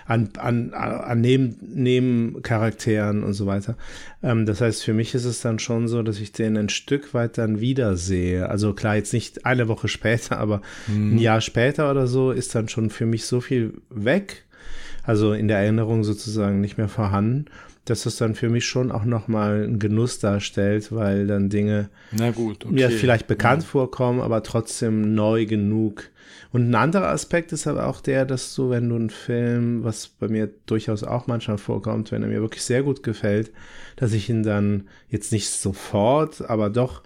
An, 0.06 0.30
an, 0.38 0.74
an 0.74 1.20
Neben, 1.20 1.58
Nebencharakteren 1.62 3.24
und 3.24 3.34
so 3.34 3.48
weiter. 3.48 3.76
Ähm, 4.24 4.46
das 4.46 4.62
heißt, 4.62 4.82
für 4.82 4.94
mich 4.94 5.13
ist 5.13 5.26
es 5.26 5.42
dann 5.42 5.60
schon 5.60 5.89
so, 5.89 6.04
dass 6.04 6.22
ich 6.22 6.32
den 6.32 6.56
ein 6.56 6.70
Stück 6.70 7.13
weit 7.13 7.38
dann 7.38 7.60
wiedersehe. 7.60 8.48
Also 8.48 8.74
klar, 8.74 8.96
jetzt 8.96 9.12
nicht 9.12 9.46
eine 9.46 9.68
Woche 9.68 9.89
später, 9.89 10.38
aber 10.38 10.62
ein 10.88 11.18
Jahr 11.18 11.42
später 11.42 11.92
oder 11.92 12.08
so 12.08 12.32
ist 12.32 12.56
dann 12.56 12.70
schon 12.70 12.89
für 12.89 13.06
mich 13.06 13.26
so 13.26 13.42
viel 13.42 13.74
weg 13.89 14.46
also 15.04 15.34
in 15.34 15.48
der 15.48 15.60
Erinnerung 15.60 16.04
sozusagen 16.04 16.62
nicht 16.62 16.78
mehr 16.78 16.89
vorhanden, 16.89 17.46
dass 17.86 18.06
es 18.06 18.16
dann 18.16 18.36
für 18.36 18.50
mich 18.50 18.66
schon 18.66 18.92
auch 18.92 19.04
nochmal 19.04 19.63
einen 19.63 19.80
Genuss 19.80 20.20
darstellt, 20.20 20.92
weil 20.94 21.28
dann 21.28 21.50
Dinge 21.50 21.89
gut, 22.32 22.66
okay. 22.66 22.74
mir 22.74 22.89
vielleicht 22.89 23.28
bekannt 23.28 23.63
vorkommen, 23.66 24.22
aber 24.22 24.42
trotzdem 24.44 25.13
neu 25.13 25.46
genug. 25.46 26.10
Und 26.54 26.70
ein 26.70 26.76
anderer 26.76 27.10
Aspekt 27.10 27.52
ist 27.52 27.68
aber 27.68 27.88
auch 27.88 28.00
der, 28.00 28.26
dass 28.26 28.56
du, 28.56 28.70
wenn 28.70 28.88
du 28.88 28.96
einen 28.96 29.10
Film, 29.10 29.84
was 29.84 30.08
bei 30.08 30.28
mir 30.28 30.50
durchaus 30.66 31.04
auch 31.04 31.28
manchmal 31.28 31.58
vorkommt, 31.58 32.12
wenn 32.12 32.22
er 32.22 32.30
mir 32.30 32.42
wirklich 32.42 32.63
sehr 32.63 32.84
gut 32.84 33.04
gefällt, 33.04 33.52
dass 33.98 34.13
ich 34.13 34.30
ihn 34.30 34.44
dann 34.44 34.88
jetzt 35.10 35.32
nicht 35.32 35.50
sofort, 35.50 36.48
aber 36.48 36.70
doch 36.70 37.02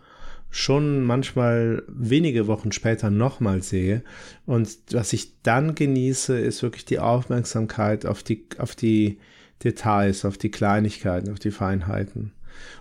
schon 0.49 1.03
manchmal 1.03 1.83
wenige 1.87 2.47
Wochen 2.47 2.71
später 2.71 3.09
nochmal 3.09 3.61
sehe. 3.61 4.03
Und 4.45 4.69
was 4.91 5.13
ich 5.13 5.41
dann 5.43 5.75
genieße, 5.75 6.37
ist 6.37 6.63
wirklich 6.63 6.85
die 6.85 6.99
Aufmerksamkeit 6.99 8.05
auf 8.05 8.23
die, 8.23 8.45
auf 8.57 8.75
die 8.75 9.19
Details, 9.63 10.25
auf 10.25 10.37
die 10.37 10.51
Kleinigkeiten, 10.51 11.31
auf 11.31 11.39
die 11.39 11.51
Feinheiten. 11.51 12.31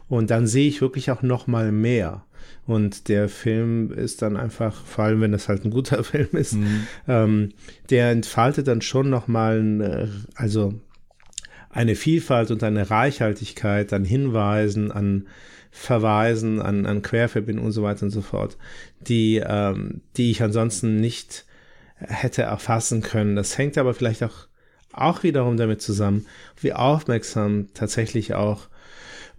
Und 0.08 0.30
dann 0.30 0.46
sehe 0.46 0.68
ich 0.68 0.80
wirklich 0.80 1.10
auch 1.10 1.22
nochmal 1.22 1.72
mehr. 1.72 2.24
Und 2.66 3.08
der 3.08 3.28
Film 3.28 3.92
ist 3.92 4.22
dann 4.22 4.36
einfach, 4.36 4.84
vor 4.84 5.04
allem 5.04 5.20
wenn 5.20 5.34
es 5.34 5.48
halt 5.48 5.64
ein 5.64 5.70
guter 5.70 6.02
Film 6.04 6.28
ist, 6.32 6.56
ähm, 7.08 7.52
der 7.90 8.10
entfaltet 8.10 8.68
dann 8.68 8.82
schon 8.82 9.10
nochmal, 9.10 9.60
eine, 9.60 10.10
also 10.34 10.74
eine 11.70 11.94
Vielfalt 11.94 12.50
und 12.50 12.62
eine 12.62 12.90
Reichhaltigkeit 12.90 13.92
an 13.92 14.04
Hinweisen, 14.04 14.90
an 14.90 15.26
Verweisen, 15.76 16.60
an, 16.60 16.86
an 16.86 17.02
Querverbindungen 17.02 17.66
und 17.66 17.72
so 17.72 17.82
weiter 17.82 18.04
und 18.04 18.10
so 18.10 18.22
fort, 18.22 18.56
die, 19.00 19.42
ähm, 19.46 20.00
die 20.16 20.30
ich 20.30 20.42
ansonsten 20.42 20.96
nicht 20.96 21.44
hätte 21.98 22.42
erfassen 22.42 23.02
können. 23.02 23.36
Das 23.36 23.58
hängt 23.58 23.76
aber 23.76 23.92
vielleicht 23.92 24.24
auch, 24.24 24.48
auch 24.92 25.22
wiederum 25.22 25.58
damit 25.58 25.82
zusammen, 25.82 26.24
wie 26.60 26.72
aufmerksam 26.72 27.68
tatsächlich 27.74 28.32
auch 28.32 28.68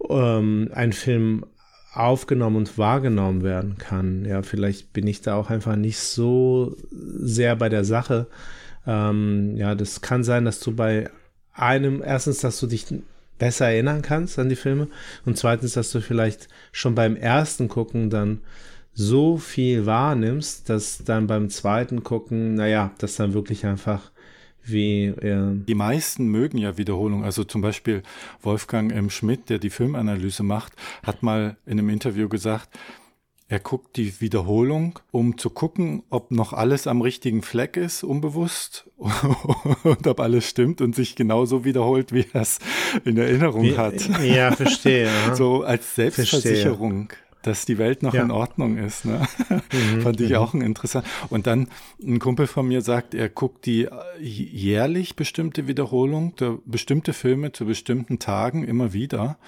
ähm, 0.08 0.70
ein 0.72 0.92
Film 0.92 1.44
aufgenommen 1.92 2.56
und 2.56 2.78
wahrgenommen 2.78 3.42
werden 3.42 3.76
kann. 3.76 4.24
Ja, 4.24 4.42
vielleicht 4.42 4.92
bin 4.92 5.08
ich 5.08 5.20
da 5.20 5.34
auch 5.34 5.50
einfach 5.50 5.74
nicht 5.74 5.98
so 5.98 6.76
sehr 6.92 7.56
bei 7.56 7.68
der 7.68 7.84
Sache. 7.84 8.28
Ähm, 8.86 9.56
ja, 9.56 9.74
das 9.74 10.02
kann 10.02 10.22
sein, 10.22 10.44
dass 10.44 10.60
du 10.60 10.74
bei 10.74 11.10
einem, 11.52 12.00
erstens, 12.00 12.38
dass 12.38 12.60
du 12.60 12.68
dich 12.68 12.86
besser 13.38 13.66
erinnern 13.66 14.02
kannst 14.02 14.38
an 14.38 14.48
die 14.48 14.56
Filme 14.56 14.88
und 15.24 15.38
zweitens, 15.38 15.74
dass 15.74 15.90
du 15.90 16.00
vielleicht 16.00 16.48
schon 16.72 16.94
beim 16.94 17.16
ersten 17.16 17.68
Gucken 17.68 18.10
dann 18.10 18.40
so 18.94 19.36
viel 19.36 19.86
wahrnimmst, 19.86 20.68
dass 20.68 21.04
dann 21.04 21.28
beim 21.28 21.50
zweiten 21.50 22.02
Gucken, 22.02 22.54
naja, 22.54 22.90
das 22.98 23.16
dann 23.16 23.32
wirklich 23.32 23.64
einfach 23.64 24.10
wie, 24.64 25.06
äh, 25.06 25.54
Die 25.66 25.74
meisten 25.74 26.26
mögen 26.26 26.58
ja 26.58 26.76
Wiederholung. 26.76 27.24
Also 27.24 27.44
zum 27.44 27.60
Beispiel 27.60 28.02
Wolfgang 28.42 28.92
M. 28.92 29.08
Schmidt, 29.08 29.48
der 29.50 29.58
die 29.58 29.70
Filmanalyse 29.70 30.42
macht, 30.42 30.72
hat 31.02 31.22
mal 31.22 31.56
in 31.64 31.78
einem 31.78 31.88
Interview 31.88 32.28
gesagt, 32.28 32.68
er 33.50 33.60
guckt 33.60 33.96
die 33.96 34.20
Wiederholung, 34.20 34.98
um 35.10 35.38
zu 35.38 35.48
gucken, 35.48 36.02
ob 36.10 36.30
noch 36.30 36.52
alles 36.52 36.86
am 36.86 37.00
richtigen 37.00 37.40
Fleck 37.40 37.78
ist, 37.78 38.04
unbewusst, 38.04 38.90
und 39.84 40.06
ob 40.06 40.20
alles 40.20 40.46
stimmt 40.46 40.82
und 40.82 40.94
sich 40.94 41.16
genauso 41.16 41.64
wiederholt, 41.64 42.12
wie 42.12 42.26
er 42.32 42.42
es 42.42 42.58
in 43.06 43.16
Erinnerung 43.16 43.62
wie, 43.62 43.78
hat. 43.78 43.94
ja, 44.22 44.52
verstehe. 44.52 45.08
So 45.34 45.62
als 45.62 45.94
Selbstversicherung, 45.94 47.12
dass 47.42 47.64
die 47.64 47.78
Welt 47.78 48.02
noch 48.02 48.12
Ja. 48.12 48.22
in 48.22 48.30
Ordnung 48.30 48.76
ist. 48.76 49.04
Ne? 49.06 49.26
Fand 50.02 50.20
ich 50.20 50.36
auch 50.36 50.52
ein 50.52 50.60
interessant. 50.60 51.06
Und 51.30 51.46
dann 51.46 51.68
ein 52.02 52.18
Kumpel 52.18 52.46
von 52.46 52.66
mir 52.68 52.82
sagt, 52.82 53.14
er 53.14 53.28
guckt 53.28 53.64
die 53.66 53.84
äh, 53.84 53.90
jährlich 54.20 55.16
bestimmte 55.16 55.68
Wiederholung, 55.68 56.34
der, 56.36 56.58
bestimmte 56.66 57.12
Filme 57.14 57.52
zu 57.52 57.64
bestimmten 57.64 58.18
Tagen 58.18 58.64
immer 58.64 58.92
wieder. 58.92 59.38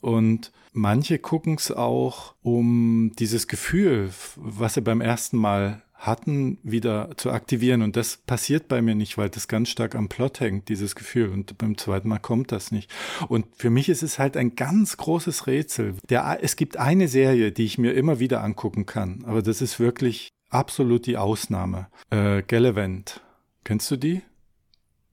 Und 0.00 0.50
manche 0.72 1.18
gucken 1.18 1.54
es 1.54 1.70
auch, 1.70 2.34
um 2.42 3.12
dieses 3.18 3.48
Gefühl, 3.48 4.10
was 4.36 4.74
sie 4.74 4.80
beim 4.80 5.00
ersten 5.00 5.36
Mal 5.36 5.82
hatten, 5.94 6.58
wieder 6.64 7.10
zu 7.16 7.30
aktivieren. 7.30 7.82
Und 7.82 7.96
das 7.96 8.16
passiert 8.16 8.66
bei 8.68 8.82
mir 8.82 8.94
nicht, 8.94 9.18
weil 9.18 9.30
das 9.30 9.46
ganz 9.46 9.68
stark 9.68 9.94
am 9.94 10.08
Plot 10.08 10.40
hängt, 10.40 10.68
dieses 10.68 10.96
Gefühl. 10.96 11.28
Und 11.28 11.56
beim 11.58 11.78
zweiten 11.78 12.08
Mal 12.08 12.18
kommt 12.18 12.50
das 12.50 12.72
nicht. 12.72 12.90
Und 13.28 13.46
für 13.56 13.70
mich 13.70 13.88
ist 13.88 14.02
es 14.02 14.18
halt 14.18 14.36
ein 14.36 14.56
ganz 14.56 14.96
großes 14.96 15.46
Rätsel. 15.46 15.94
Der, 16.08 16.38
es 16.42 16.56
gibt 16.56 16.76
eine 16.76 17.06
Serie, 17.06 17.52
die 17.52 17.64
ich 17.64 17.78
mir 17.78 17.92
immer 17.92 18.18
wieder 18.18 18.42
angucken 18.42 18.84
kann. 18.84 19.24
Aber 19.26 19.42
das 19.42 19.62
ist 19.62 19.78
wirklich 19.78 20.30
absolut 20.50 21.06
die 21.06 21.16
Ausnahme. 21.16 21.86
Äh, 22.10 22.42
Gallivant. 22.42 23.20
Kennst 23.64 23.88
du 23.92 23.96
die? 23.96 24.22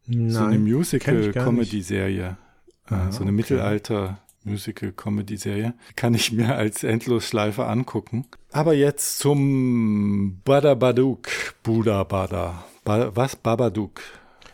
Nein, 0.08 0.32
so 0.32 0.43
eine 0.43 0.58
Musical-Comedy-Serie. 0.58 2.38
Ah, 2.86 3.12
so 3.12 3.22
eine 3.22 3.32
okay. 3.32 4.12
Mittelalter-Musical-Comedy-Serie. 4.49 5.73
Kann 5.95 6.13
ich 6.13 6.31
mir 6.31 6.55
als 6.55 6.83
Endlosschleife 6.83 7.65
angucken. 7.65 8.25
Aber 8.51 8.73
jetzt 8.73 9.19
zum 9.19 10.41
Badabaduk. 10.43 11.27
Buda 11.63 12.03
Bada. 12.03 12.63
Ba 12.83 13.12
was? 13.15 13.35
Babadook. 13.35 14.01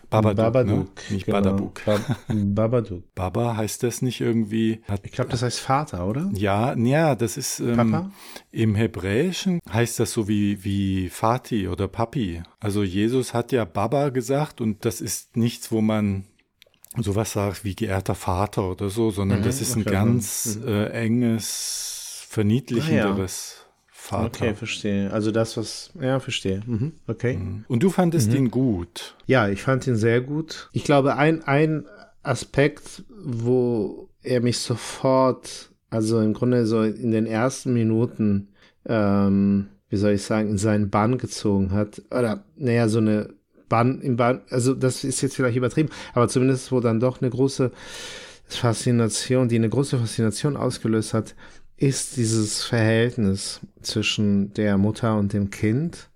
Babadook, 0.10 0.38
Babadook. 0.38 0.88
Ne? 1.10 1.16
Nicht 1.16 1.26
genau. 1.26 1.38
Badabuk. 1.42 1.82
Bab 1.86 2.02
Babadook. 2.28 3.04
Baba 3.16 3.58
heißt 3.58 3.84
das 3.84 4.02
nicht 4.02 4.22
irgendwie? 4.22 4.82
Hat, 4.88 5.02
Ich 5.04 5.12
glaube, 5.12 5.32
das 5.32 5.42
heißt 5.42 5.60
Vater, 5.60 6.08
oder? 6.08 6.30
ja, 6.34 6.76
ja, 6.78 7.16
das 7.16 7.38
ist 7.38 7.60
ähm, 7.60 7.76
Papa? 7.76 8.12
im 8.52 8.76
Hebräischen 8.76 9.60
heißt 9.72 10.00
das 10.00 10.14
so 10.14 10.28
wie 10.28 10.64
wie 10.64 11.10
Vati 11.10 11.68
oder 11.68 11.88
Papi. 11.88 12.44
Also 12.60 12.84
Jesus 12.84 13.34
hat 13.34 13.52
ja 13.52 13.66
Baba 13.66 14.10
gesagt 14.10 14.62
und 14.62 14.86
das 14.86 15.02
ist 15.02 15.36
nichts, 15.38 15.72
wo 15.72 15.82
man 15.82 16.26
sowas 17.04 17.34
sagt 17.34 17.64
wie 17.64 17.76
geehrter 17.76 18.16
Vater 18.16 18.72
oder 18.72 18.90
so, 18.90 19.12
sondern 19.12 19.44
das 19.44 19.62
ist 19.62 19.76
ein 19.76 19.82
okay. 19.82 19.92
ganz 19.92 20.60
äh, 20.66 20.86
enges, 20.90 22.26
verniedlichenderes 22.30 23.66
Vater. 23.92 24.46
Okay, 24.46 24.54
verstehe. 24.56 25.12
Also 25.12 25.32
das, 25.32 25.58
was, 25.58 25.92
ja, 26.00 26.20
verstehe. 26.20 26.62
Mhm. 26.66 26.94
Okay. 27.08 27.40
Und 27.68 27.82
du 27.82 27.90
fandest 27.90 28.30
Mhm. 28.32 28.36
ihn 28.36 28.52
gut. 28.52 29.16
Ja, 29.26 29.50
ich 29.50 29.62
fand 29.64 29.88
ihn 29.88 29.96
sehr 29.96 30.22
gut. 30.22 30.70
Ich 30.74 30.84
glaube, 30.84 31.16
ein, 31.16 31.44
ein 31.44 31.86
Aspekt, 32.22 33.04
wo 33.24 34.10
er 34.22 34.42
mich 34.42 34.60
sofort, 34.60 35.72
also 35.90 36.20
im 36.22 36.34
Grunde 36.34 36.66
so 36.66 36.84
in 36.84 37.12
den 37.12 37.26
ersten 37.26 37.74
Minuten, 37.74 38.50
ähm, 38.86 39.68
wie 39.90 39.98
soll 39.98 40.12
ich 40.12 40.24
sagen, 40.24 40.50
in 40.50 40.58
seinen 40.58 40.90
Bann 40.90 41.18
gezogen 41.18 41.72
hat, 41.72 42.02
oder, 42.12 42.44
naja, 42.56 42.88
so 42.90 43.00
eine 43.00 43.34
Bann, 43.70 44.02
im 44.02 44.18
Bann, 44.18 44.42
also 44.50 44.74
das 44.74 45.04
ist 45.04 45.22
jetzt 45.22 45.36
vielleicht 45.36 45.58
übertrieben, 45.58 45.90
aber 46.14 46.28
zumindest 46.28 46.72
wo 46.72 46.80
dann 46.80 47.00
doch 47.00 47.22
eine 47.22 47.30
große 47.30 47.72
Faszination, 48.48 49.50
die 49.50 49.56
eine 49.56 49.70
große 49.70 49.98
Faszination 49.98 50.58
ausgelöst 50.58 51.14
hat, 51.14 51.36
ist 51.78 52.18
dieses 52.18 52.64
Verhältnis 52.64 53.60
zwischen 53.82 54.54
der 54.54 54.78
Mutter 54.78 55.18
und 55.18 55.34
dem 55.34 55.50
Kind. 55.50 56.10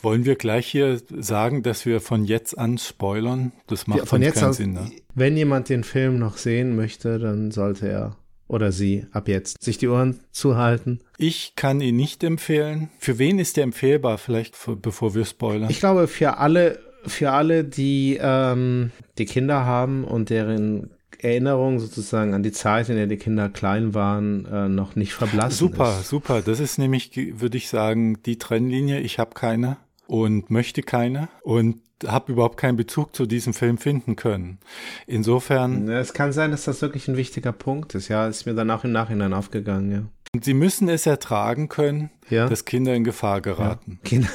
Wollen 0.00 0.24
wir 0.24 0.36
gleich 0.36 0.66
hier 0.66 1.00
sagen, 1.18 1.62
dass 1.62 1.86
wir 1.86 2.00
von 2.00 2.24
jetzt 2.24 2.56
an 2.56 2.78
spoilern? 2.78 3.52
Das 3.66 3.86
macht 3.86 4.00
Ja, 4.00 4.06
von 4.06 4.22
jetzt 4.22 4.36
keinen 4.36 4.44
an, 4.46 4.52
Sinn. 4.52 4.72
Ne? 4.72 4.90
wenn 5.14 5.36
jemand 5.36 5.68
den 5.68 5.84
Film 5.84 6.18
noch 6.18 6.36
sehen 6.36 6.76
möchte, 6.76 7.18
dann 7.18 7.50
sollte 7.50 7.88
er 7.88 8.16
oder 8.48 8.70
sie 8.70 9.06
ab 9.12 9.28
jetzt 9.28 9.62
sich 9.62 9.78
die 9.78 9.88
Ohren 9.88 10.20
zuhalten. 10.30 11.00
Ich 11.18 11.54
kann 11.56 11.80
ihn 11.80 11.96
nicht 11.96 12.22
empfehlen. 12.22 12.90
Für 12.98 13.18
wen 13.18 13.38
ist 13.38 13.56
der 13.56 13.64
empfehlbar? 13.64 14.18
Vielleicht 14.18 14.56
bevor 14.82 15.14
wir 15.14 15.24
spoilern. 15.24 15.70
Ich 15.70 15.80
glaube, 15.80 16.06
für 16.06 16.36
alle, 16.36 16.78
für 17.06 17.32
alle, 17.32 17.64
die, 17.64 18.18
ähm, 18.20 18.90
die 19.18 19.24
Kinder 19.26 19.64
haben 19.64 20.04
und 20.04 20.30
deren 20.30 20.90
Erinnerung 21.18 21.78
sozusagen 21.78 22.34
an 22.34 22.42
die 22.42 22.52
Zeit, 22.52 22.88
in 22.90 22.96
der 22.96 23.06
die 23.06 23.16
Kinder 23.16 23.48
klein 23.48 23.94
waren, 23.94 24.44
äh, 24.46 24.68
noch 24.68 24.96
nicht 24.96 25.14
verblassen 25.14 25.56
super, 25.56 25.98
ist. 26.00 26.08
super. 26.08 26.42
Das 26.42 26.60
ist 26.60 26.78
nämlich, 26.78 27.10
würde 27.40 27.56
ich 27.56 27.68
sagen, 27.68 28.22
die 28.24 28.36
Trennlinie. 28.38 29.00
Ich 29.00 29.18
habe 29.18 29.30
keine. 29.34 29.78
und 30.08 30.50
möchte 30.50 30.82
keine 30.82 31.28
und 31.42 31.80
habe 32.06 32.30
überhaupt 32.30 32.58
keinen 32.58 32.76
Bezug 32.76 33.16
zu 33.16 33.26
diesem 33.26 33.54
Film 33.54 33.76
finden 33.78 34.14
können. 34.14 34.58
Insofern, 35.06 35.88
Ja, 35.88 35.98
Es 35.98 36.12
kann 36.12 36.32
sein, 36.32 36.50
dass 36.52 36.64
das 36.64 36.80
wirklich 36.82 37.08
ein 37.08 37.16
wichtiger 37.16 37.50
Punkt 37.52 37.94
ist. 37.96 38.06
Ja, 38.08 38.28
ist 38.28 38.46
mir 38.46 38.54
dann 38.54 38.70
auch 38.70 38.84
im 38.84 38.92
Nachhinein 38.92 39.32
aufgegangen. 39.32 39.90
Ja. 39.90 40.40
sie 40.42 40.54
müssen 40.54 40.88
es 40.90 41.06
ertragen 41.06 41.68
können, 41.68 42.10
Ja. 42.28 42.46
dass 42.48 42.64
Kinder 42.66 42.94
in 42.94 43.02
Gefahr 43.02 43.40
geraten. 43.40 43.98
Kinder. 44.04 44.28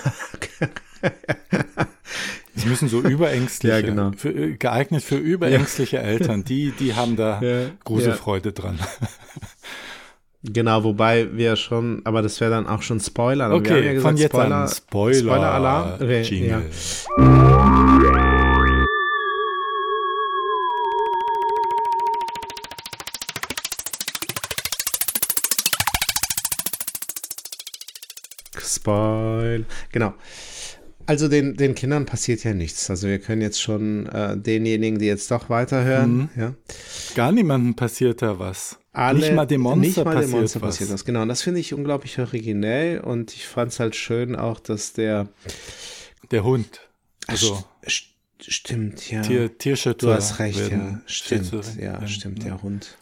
Sie 2.61 2.69
müssen 2.69 2.87
so 2.89 2.99
überängstliche, 3.01 3.75
Ja, 3.75 3.81
genau. 3.81 4.11
für, 4.15 4.29
äh, 4.29 4.55
geeignet 4.55 5.03
für 5.03 5.15
überängstliche 5.17 5.99
Eltern, 5.99 6.43
die, 6.43 6.71
die 6.71 6.93
haben 6.93 7.15
da 7.15 7.41
Ja, 7.41 7.69
Gruselfreude 7.83 8.53
dran. 8.53 8.79
Genau, 10.43 10.83
wobei 10.83 11.35
wir 11.37 11.55
schon, 11.55 12.01
aber 12.03 12.21
das 12.21 12.39
wäre 12.41 12.51
dann 12.51 12.67
auch 12.67 12.81
schon 12.81 12.99
Spoiler. 12.99 13.49
Wir 13.49 13.55
Okay, 13.57 13.85
ja 13.85 13.93
gesagt, 13.93 14.01
von 14.01 14.17
jetzt 14.17 14.31
Spoiler, 14.31 14.55
an 14.55 14.67
Spoiler, 14.69 15.15
Spoiler-Alarm. 15.19 15.93
Okay, 16.01 16.21
Jingle. 16.21 16.49
ja. 16.49 17.71
Spoil. 28.57 29.65
Genau. 29.91 30.13
Also 31.05 31.27
den, 31.27 31.55
den 31.55 31.75
Kindern 31.75 32.05
passiert 32.05 32.43
ja 32.43 32.53
nichts. 32.53 32.89
Also 32.89 33.07
wir 33.07 33.19
können 33.19 33.41
jetzt 33.41 33.61
schon 33.61 34.05
äh, 34.07 34.37
denjenigen, 34.37 34.99
die 34.99 35.05
jetzt 35.05 35.29
doch 35.31 35.49
weiterhören, 35.49 36.17
Mhm. 36.17 36.29
ja, 36.35 36.53
Gar 37.15 37.31
niemandem 37.31 37.75
passiert 37.75 38.21
da 38.21 38.39
was. 38.39 38.77
alle, 38.93 39.19
nicht 39.19 39.33
mal 39.33 39.45
dem 39.45 39.61
Monster 39.61 39.79
nicht 39.81 39.97
mal 39.97 40.03
passiert 40.05 40.23
dem 40.23 40.31
Monster 40.39 40.61
was. 40.61 40.69
passiert 40.75 40.89
was. 40.91 41.05
Genau, 41.05 41.21
und 41.21 41.27
das 41.29 41.41
finde 41.41 41.59
ich 41.59 41.73
unglaublich 41.73 42.19
originell 42.19 42.99
und 43.01 43.33
ich 43.33 43.47
fand 43.47 43.71
es 43.71 43.79
halt 43.79 43.95
schön 43.95 44.35
auch, 44.35 44.59
dass 44.59 44.93
der 44.93 45.27
Der 46.31 46.43
Hund. 46.43 46.81
Also 47.27 47.63
St- 47.85 48.05
stimmt, 48.39 49.09
ja. 49.11 49.21
Tier, 49.21 49.57
Tierschützer. 49.57 50.07
du 50.07 50.13
hast 50.13 50.39
recht, 50.39 50.69
ja. 50.71 51.01
Stimmt, 51.05 51.51
ja, 51.79 52.07
stimmt, 52.07 52.43
der 52.43 52.61
Hund. 52.61 52.97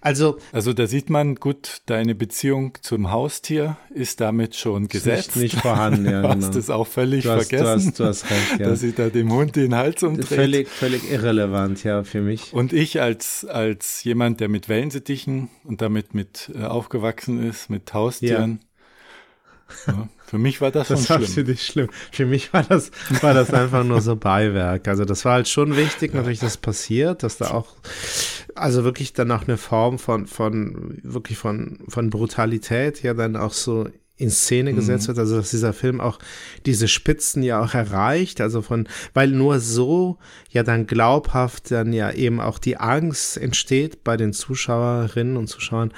Also, 0.00 0.38
Also 0.52 0.72
da 0.72 0.86
sieht 0.86 1.10
man, 1.10 1.36
gut, 1.36 1.82
deine 1.86 2.14
Beziehung 2.14 2.76
zum 2.82 3.10
Haustier 3.10 3.76
ist 3.94 4.20
damit 4.20 4.56
schon 4.56 4.88
gesetzt. 4.88 5.36
nicht 5.36 5.56
vorhanden, 5.56 6.04
ja, 6.06 6.22
Du 6.26 6.28
hast 6.28 6.38
genau. 6.40 6.58
es 6.58 6.70
auch 6.70 6.86
völlig 6.86 7.24
du 7.24 7.30
hast, 7.30 7.52
du 7.52 7.56
vergessen, 7.56 7.88
hast, 7.88 8.00
du 8.00 8.04
hast 8.04 8.30
recht, 8.30 8.60
ja. 8.60 8.68
dass 8.68 8.80
sie 8.80 8.92
da 8.92 9.08
dem 9.08 9.32
Hund 9.32 9.56
den 9.56 9.74
Hals 9.74 10.02
umdreht. 10.02 10.26
Völlig, 10.26 10.68
völlig 10.68 11.10
irrelevant, 11.10 11.84
ja, 11.84 12.04
für 12.04 12.20
mich. 12.20 12.52
Und 12.52 12.72
ich 12.72 13.00
als, 13.00 13.44
als 13.44 14.02
jemand, 14.04 14.40
der 14.40 14.48
mit 14.48 14.68
Wellensittichen 14.68 15.48
und 15.64 15.80
damit 15.80 16.14
mit 16.14 16.50
äh, 16.54 16.64
aufgewachsen 16.64 17.42
ist, 17.48 17.70
mit 17.70 17.92
Haustieren, 17.94 18.60
ja, 19.86 20.08
für 20.26 20.38
mich 20.38 20.60
war 20.60 20.70
das, 20.70 20.88
Das 20.96 21.06
schon 21.06 21.20
war 21.20 21.20
für 21.20 21.32
schlimm. 21.32 21.46
dich 21.46 21.62
schlimm. 21.66 21.88
Für 22.12 22.26
mich 22.26 22.52
war 22.52 22.62
das, 22.64 22.90
war 23.20 23.34
das 23.34 23.52
einfach 23.52 23.84
nur 23.84 24.00
so 24.00 24.16
Beiwerk. 24.16 24.88
Also 24.88 25.04
das 25.04 25.24
war 25.24 25.34
halt 25.34 25.48
schon 25.48 25.76
wichtig, 25.76 26.14
natürlich, 26.14 26.40
dass 26.40 26.56
passiert, 26.56 27.22
dass 27.22 27.38
da 27.38 27.50
auch, 27.52 27.74
also 28.56 28.84
wirklich 28.84 29.12
dann 29.12 29.30
auch 29.30 29.42
eine 29.46 29.56
Form 29.56 29.98
von, 29.98 30.26
von, 30.26 30.98
wirklich 31.02 31.38
von, 31.38 31.78
von 31.88 32.10
Brutalität 32.10 33.02
ja 33.02 33.14
dann 33.14 33.36
auch 33.36 33.52
so 33.52 33.88
in 34.18 34.30
Szene 34.30 34.72
gesetzt 34.72 35.08
wird, 35.08 35.18
also 35.18 35.36
dass 35.36 35.50
dieser 35.50 35.74
Film 35.74 36.00
auch 36.00 36.18
diese 36.64 36.88
Spitzen 36.88 37.42
ja 37.42 37.62
auch 37.62 37.74
erreicht, 37.74 38.40
also 38.40 38.62
von, 38.62 38.88
weil 39.12 39.28
nur 39.28 39.60
so 39.60 40.16
ja 40.50 40.62
dann 40.62 40.86
glaubhaft 40.86 41.70
dann 41.70 41.92
ja 41.92 42.10
eben 42.10 42.40
auch 42.40 42.58
die 42.58 42.78
Angst 42.78 43.36
entsteht 43.36 44.04
bei 44.04 44.16
den 44.16 44.32
Zuschauerinnen 44.32 45.36
und 45.36 45.48
Zuschauern, 45.48 45.92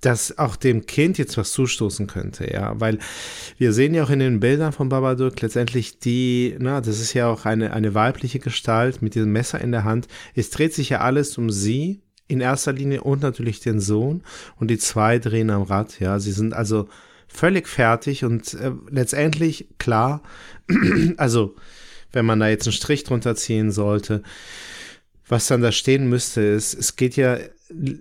dass 0.00 0.38
auch 0.38 0.54
dem 0.54 0.86
Kind 0.86 1.18
jetzt 1.18 1.36
was 1.36 1.50
zustoßen 1.52 2.06
könnte, 2.06 2.52
ja, 2.52 2.78
weil 2.78 2.98
wir 3.58 3.72
sehen 3.72 3.94
ja 3.94 4.04
auch 4.04 4.10
in 4.10 4.20
den 4.20 4.38
Bildern 4.38 4.72
von 4.72 4.88
Babadook 4.88 5.40
letztendlich 5.40 5.98
die, 5.98 6.54
na, 6.60 6.80
das 6.80 7.00
ist 7.00 7.14
ja 7.14 7.28
auch 7.28 7.46
eine, 7.46 7.72
eine 7.72 7.94
weibliche 7.94 8.38
Gestalt 8.38 9.02
mit 9.02 9.16
diesem 9.16 9.32
Messer 9.32 9.60
in 9.60 9.72
der 9.72 9.82
Hand. 9.82 10.06
Es 10.36 10.50
dreht 10.50 10.72
sich 10.72 10.90
ja 10.90 11.00
alles 11.00 11.36
um 11.36 11.50
sie 11.50 12.02
in 12.28 12.40
erster 12.40 12.72
Linie 12.72 13.02
und 13.02 13.22
natürlich 13.22 13.60
den 13.60 13.80
Sohn. 13.80 14.22
Und 14.56 14.68
die 14.68 14.78
zwei 14.78 15.18
drehen 15.18 15.50
am 15.50 15.62
Rad, 15.62 16.00
ja, 16.00 16.18
sie 16.18 16.32
sind 16.32 16.54
also 16.54 16.88
völlig 17.28 17.68
fertig 17.68 18.24
und 18.24 18.54
äh, 18.54 18.72
letztendlich 18.90 19.68
klar, 19.78 20.22
also 21.16 21.54
wenn 22.12 22.26
man 22.26 22.40
da 22.40 22.48
jetzt 22.48 22.66
einen 22.66 22.72
Strich 22.72 23.04
drunter 23.04 23.34
ziehen 23.34 23.70
sollte, 23.72 24.22
was 25.28 25.48
dann 25.48 25.60
da 25.60 25.72
stehen 25.72 26.08
müsste, 26.08 26.40
ist, 26.40 26.74
es 26.74 26.96
geht 26.96 27.16
ja 27.16 27.38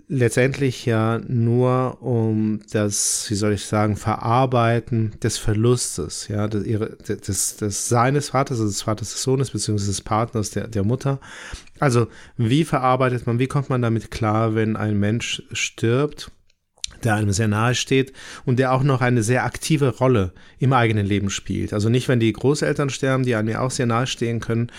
letztendlich 0.08 0.86
ja 0.86 1.20
nur 1.28 2.02
um 2.02 2.60
das, 2.72 3.26
wie 3.30 3.36
soll 3.36 3.54
ich 3.54 3.66
sagen, 3.66 3.96
Verarbeiten 3.96 5.14
des 5.24 5.40
Verlustes, 5.40 6.28
ja, 6.28 6.48
des, 6.48 7.20
des, 7.22 7.58
des 7.58 7.90
seines 7.90 8.30
Vaters, 8.30 8.60
also 8.60 8.72
des 8.72 8.84
Vaters 8.84 9.12
des 9.12 9.24
Sohnes, 9.24 9.52
beziehungsweise 9.52 9.92
des 9.92 10.02
Partners 10.02 10.52
der, 10.52 10.68
der 10.68 10.84
Mutter. 10.84 11.20
Also, 11.80 12.08
wie 12.38 12.64
verarbeitet 12.64 13.26
man, 13.26 13.40
wie 13.40 13.48
kommt 13.48 13.70
man 13.70 13.82
damit 13.82 14.12
klar, 14.12 14.54
wenn 14.54 14.76
ein 14.76 15.00
Mensch 15.00 15.42
stirbt? 15.52 16.32
Der 17.04 17.16
einem 17.16 17.32
sehr 17.32 17.48
nahe 17.48 17.76
steht 17.76 18.14
und 18.46 18.60
der 18.60 18.74
auch 18.74 18.84
noch 18.84 19.02
eine 19.02 19.24
sehr 19.24 19.46
aktive 19.46 19.98
Rolle 19.98 20.34
im 20.60 20.74
eigenen 20.74 21.06
Leben 21.06 21.30
spielt. 21.30 21.74
Also 21.74 21.90
nicht, 21.90 22.08
wenn 22.08 22.20
die 22.20 22.34
Großeltern 22.34 22.90
sterben, 22.90 23.24
die 23.24 23.36
einem 23.36 23.50
ja 23.50 23.62
auch 23.62 23.72
sehr 23.72 23.86
nahe 23.86 24.08
stehen 24.08 24.40
können, 24.40 24.72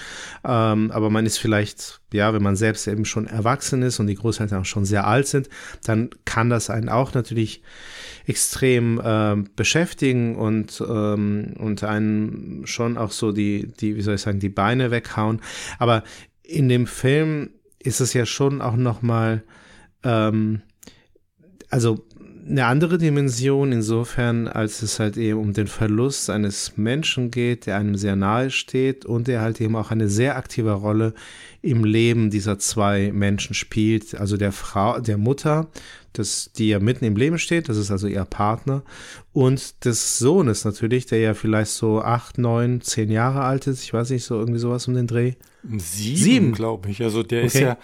ähm, 0.45 0.91
aber 0.91 1.11
man 1.11 1.27
ist 1.27 1.39
vielleicht, 1.39 2.01
ja, 2.13 2.33
wenn 2.33 2.43
man 2.43 2.57
selbst 2.57 2.87
eben 2.87 3.05
schon 3.05 3.27
erwachsen 3.27 3.83
ist 3.83 4.01
und 4.01 4.07
die 4.07 4.15
Großeltern 4.15 4.63
auch 4.63 4.67
schon 4.67 4.85
sehr 4.85 5.07
alt 5.07 5.27
sind, 5.27 5.49
dann 5.85 6.11
kann 6.25 6.51
das 6.51 6.71
einen 6.71 6.89
auch 6.89 7.15
natürlich 7.15 7.63
extrem 8.27 9.01
ähm, 9.05 9.49
beschäftigen 9.55 10.37
und, 10.37 10.83
ähm, 10.87 11.55
und 11.59 11.85
einen 11.85 12.67
schon 12.67 12.99
auch 12.99 13.13
so 13.13 13.33
die, 13.33 13.73
die, 13.81 13.97
wie 13.97 14.03
soll 14.03 14.17
ich 14.17 14.21
sagen, 14.21 14.41
die 14.41 14.49
Beine 14.49 14.91
weghauen. 14.91 15.41
Aber 15.79 16.03
in 16.43 16.69
dem 16.69 16.87
Film 16.87 17.51
ist 17.79 18.01
es 18.01 18.13
ja 18.13 18.27
schon 18.27 18.61
auch 18.61 18.77
nochmal, 18.77 19.43
ähm, 20.03 20.63
also 21.71 22.06
eine 22.49 22.67
andere 22.67 22.99
Dimension 22.99 23.73
insofern, 23.73 24.47
als 24.49 24.83
es 24.83 25.01
halt 25.01 25.17
eben 25.17 25.39
um 25.41 25.53
den 25.53 25.67
Verlust 25.67 26.31
eines 26.31 26.77
Menschen 26.77 27.31
geht, 27.31 27.67
der 27.67 27.77
einem 27.77 27.97
sehr 27.97 28.15
nahe 28.17 28.51
steht 28.51 29.05
und 29.05 29.27
der 29.27 29.41
halt 29.41 29.61
eben 29.61 29.75
auch 29.77 29.91
eine 29.91 30.09
sehr 30.09 30.37
aktive 30.37 30.73
Rolle 30.73 31.13
im 31.63 31.85
Leben 31.85 32.31
dieser 32.31 32.59
zwei 32.59 33.11
Menschen 33.13 33.55
spielt, 33.55 34.15
also 34.15 34.37
der 34.37 34.53
Frau, 34.53 35.01
der 35.01 35.19
Mutter, 35.19 35.67
das, 36.13 36.51
die 36.57 36.69
ja 36.69 36.79
mitten 36.79 37.05
im 37.05 37.17
Leben 37.17 37.39
steht, 37.39 37.69
das 37.69 37.77
ist 37.77 37.91
also 37.91 38.07
ihr 38.07 38.25
Partner, 38.25 38.83
und 39.33 39.85
des 39.85 40.19
Sohnes 40.19 40.65
natürlich, 40.65 41.07
der 41.07 41.19
ja 41.19 41.35
vielleicht 41.35 41.73
so 41.73 42.01
acht, 42.01 42.39
neun, 42.39 42.81
zehn 42.81 43.11
Jahre 43.11 43.43
alt 43.43 43.67
ist, 43.67 43.83
ich 43.83 43.93
weiß 43.93 44.11
nicht, 44.11 44.25
so 44.25 44.39
irgendwie 44.39 44.61
sowas 44.61 44.87
um 44.89 44.95
den 44.95 45.07
Dreh. 45.09 45.35
Sieben, 45.65 45.81
Sieben? 46.17 46.53
glaube 46.53 46.89
ich. 46.91 47.03
Also 47.03 47.23
der 47.25 47.43
ist 47.43 47.57
Okay. 47.57 47.65
ja 47.65 47.79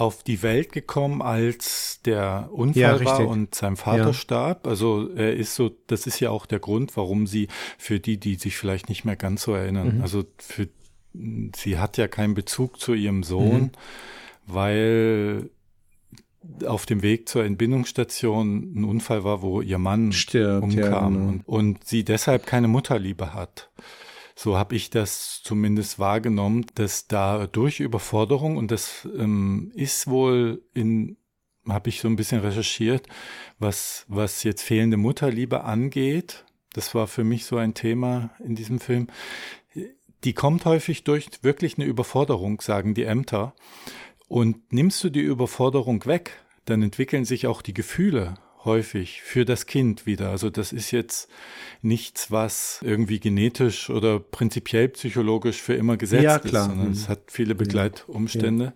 auf 0.00 0.22
die 0.22 0.42
Welt 0.42 0.72
gekommen, 0.72 1.20
als 1.22 2.00
der 2.04 2.48
Unfall 2.52 2.80
Ja, 3.00 3.04
war 3.04 3.26
und 3.28 3.54
sein 3.54 3.76
Vater 3.76 4.06
Ja. 4.08 4.12
starb. 4.12 4.66
Also 4.66 5.10
er 5.14 5.34
ist 5.34 5.54
so, 5.54 5.70
das 5.86 6.06
ist 6.06 6.20
ja 6.20 6.30
auch 6.30 6.46
der 6.46 6.58
Grund, 6.58 6.96
warum 6.96 7.26
sie, 7.26 7.48
für 7.78 8.00
die, 8.00 8.16
die 8.18 8.36
sich 8.36 8.56
vielleicht 8.56 8.88
nicht 8.88 9.04
mehr 9.04 9.16
ganz 9.16 9.42
so 9.42 9.52
erinnern, 9.54 9.96
Mhm. 9.96 10.02
also 10.02 10.24
für, 10.38 10.68
sie 11.56 11.78
hat 11.78 11.96
ja 11.98 12.08
keinen 12.08 12.34
Bezug 12.34 12.80
zu 12.80 12.94
ihrem 12.94 13.22
Sohn, 13.22 13.72
weil 14.46 15.50
auf 16.66 16.86
dem 16.86 17.02
Weg 17.02 17.28
zur 17.28 17.44
Entbindungsstation 17.44 18.72
ein 18.74 18.84
Unfall 18.84 19.24
war, 19.24 19.42
wo 19.42 19.60
ihr 19.60 19.78
Mann 19.78 20.12
Stirbt, 20.12 20.72
ja, 20.72 20.84
umkam 20.86 21.12
genau. 21.14 21.28
und, 21.28 21.42
und 21.48 21.84
sie 21.86 22.04
deshalb 22.04 22.46
keine 22.46 22.66
Mutterliebe 22.68 23.34
hat. 23.34 23.70
So 24.42 24.56
habe 24.56 24.74
ich 24.74 24.88
das 24.88 25.42
zumindest 25.44 25.98
wahrgenommen, 25.98 26.64
dass 26.74 27.06
da 27.06 27.46
durch 27.46 27.78
Überforderung 27.78 28.56
und 28.56 28.70
das 28.70 29.06
ähm, 29.14 29.70
ist 29.74 30.06
wohl 30.06 30.62
in 30.72 31.18
habe 31.68 31.90
ich 31.90 32.00
so 32.00 32.08
ein 32.08 32.16
bisschen 32.16 32.40
recherchiert, 32.40 33.06
was 33.58 34.06
was 34.08 34.42
jetzt 34.42 34.62
fehlende 34.62 34.96
Mutterliebe 34.96 35.64
angeht. 35.64 36.46
Das 36.72 36.94
war 36.94 37.06
für 37.06 37.22
mich 37.22 37.44
so 37.44 37.58
ein 37.58 37.74
Thema 37.74 38.30
in 38.42 38.54
diesem 38.54 38.80
Film. 38.80 39.08
Die 40.24 40.32
kommt 40.32 40.64
häufig 40.64 41.04
durch 41.04 41.28
wirklich 41.42 41.76
eine 41.76 41.84
Überforderung, 41.84 42.62
sagen 42.62 42.94
die 42.94 43.04
Ämter. 43.04 43.54
Und 44.26 44.72
nimmst 44.72 45.04
du 45.04 45.10
die 45.10 45.20
Überforderung 45.20 46.06
weg, 46.06 46.42
dann 46.64 46.82
entwickeln 46.82 47.26
sich 47.26 47.46
auch 47.46 47.60
die 47.60 47.74
Gefühle 47.74 48.38
häufig 48.64 49.22
für 49.22 49.44
das 49.44 49.66
Kind 49.66 50.04
wieder. 50.06 50.30
Also 50.30 50.50
das 50.50 50.72
ist 50.72 50.90
jetzt 50.90 51.28
nichts, 51.82 52.30
was 52.30 52.80
irgendwie 52.82 53.18
genetisch 53.20 53.88
oder 53.90 54.20
prinzipiell 54.20 54.88
psychologisch 54.90 55.60
für 55.62 55.74
immer 55.74 55.96
gesetzt 55.96 56.24
Ja, 56.24 56.38
klar. 56.38 56.62
ist, 56.64 56.68
sondern 56.68 56.86
Mhm. 56.88 56.92
es 56.92 57.08
hat 57.08 57.20
viele 57.28 57.54
Begleitumstände. 57.54 58.72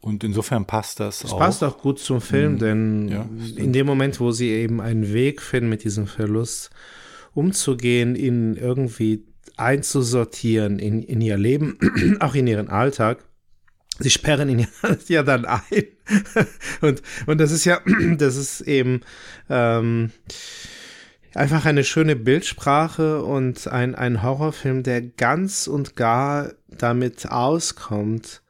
Und 0.00 0.22
insofern 0.22 0.66
passt 0.66 1.00
das 1.00 1.24
Es 1.24 1.32
auch. 1.32 1.38
passt 1.38 1.64
auch 1.64 1.78
gut 1.78 1.98
zum 1.98 2.20
Film, 2.20 2.58
denn 2.58 3.08
Ja, 3.08 3.28
in 3.56 3.72
dem 3.72 3.86
Moment, 3.86 4.20
wo 4.20 4.32
sie 4.32 4.48
eben 4.50 4.80
einen 4.80 5.12
Weg 5.14 5.40
finden, 5.40 5.70
mit 5.70 5.82
diesem 5.84 6.06
Verlust 6.06 6.70
umzugehen, 7.32 8.14
ihn 8.14 8.54
irgendwie 8.56 9.24
einzusortieren 9.56 10.78
in, 10.78 11.02
in 11.02 11.20
ihr 11.20 11.36
Leben, 11.36 11.78
auch 12.20 12.34
in 12.34 12.46
ihren 12.46 12.68
Alltag, 12.68 13.24
sie 13.98 14.10
sperren 14.10 14.48
ihn 14.48 14.66
ja, 15.08 15.22
dann 15.22 15.44
ein. 15.44 15.62
und, 16.80 17.02
und 17.26 17.38
das 17.38 17.52
ist 17.52 17.64
ja, 17.64 17.80
das 18.16 18.36
ist 18.36 18.60
eben, 18.62 19.00
ähm, 19.48 20.10
einfach 21.34 21.64
eine 21.64 21.84
schöne 21.84 22.16
Bildsprache 22.16 23.22
und 23.22 23.68
ein, 23.68 23.94
ein 23.94 24.22
Horrorfilm, 24.22 24.82
der 24.82 25.02
ganz 25.02 25.66
und 25.66 25.96
gar 25.96 26.52
damit 26.68 27.30
auskommt, 27.30 28.42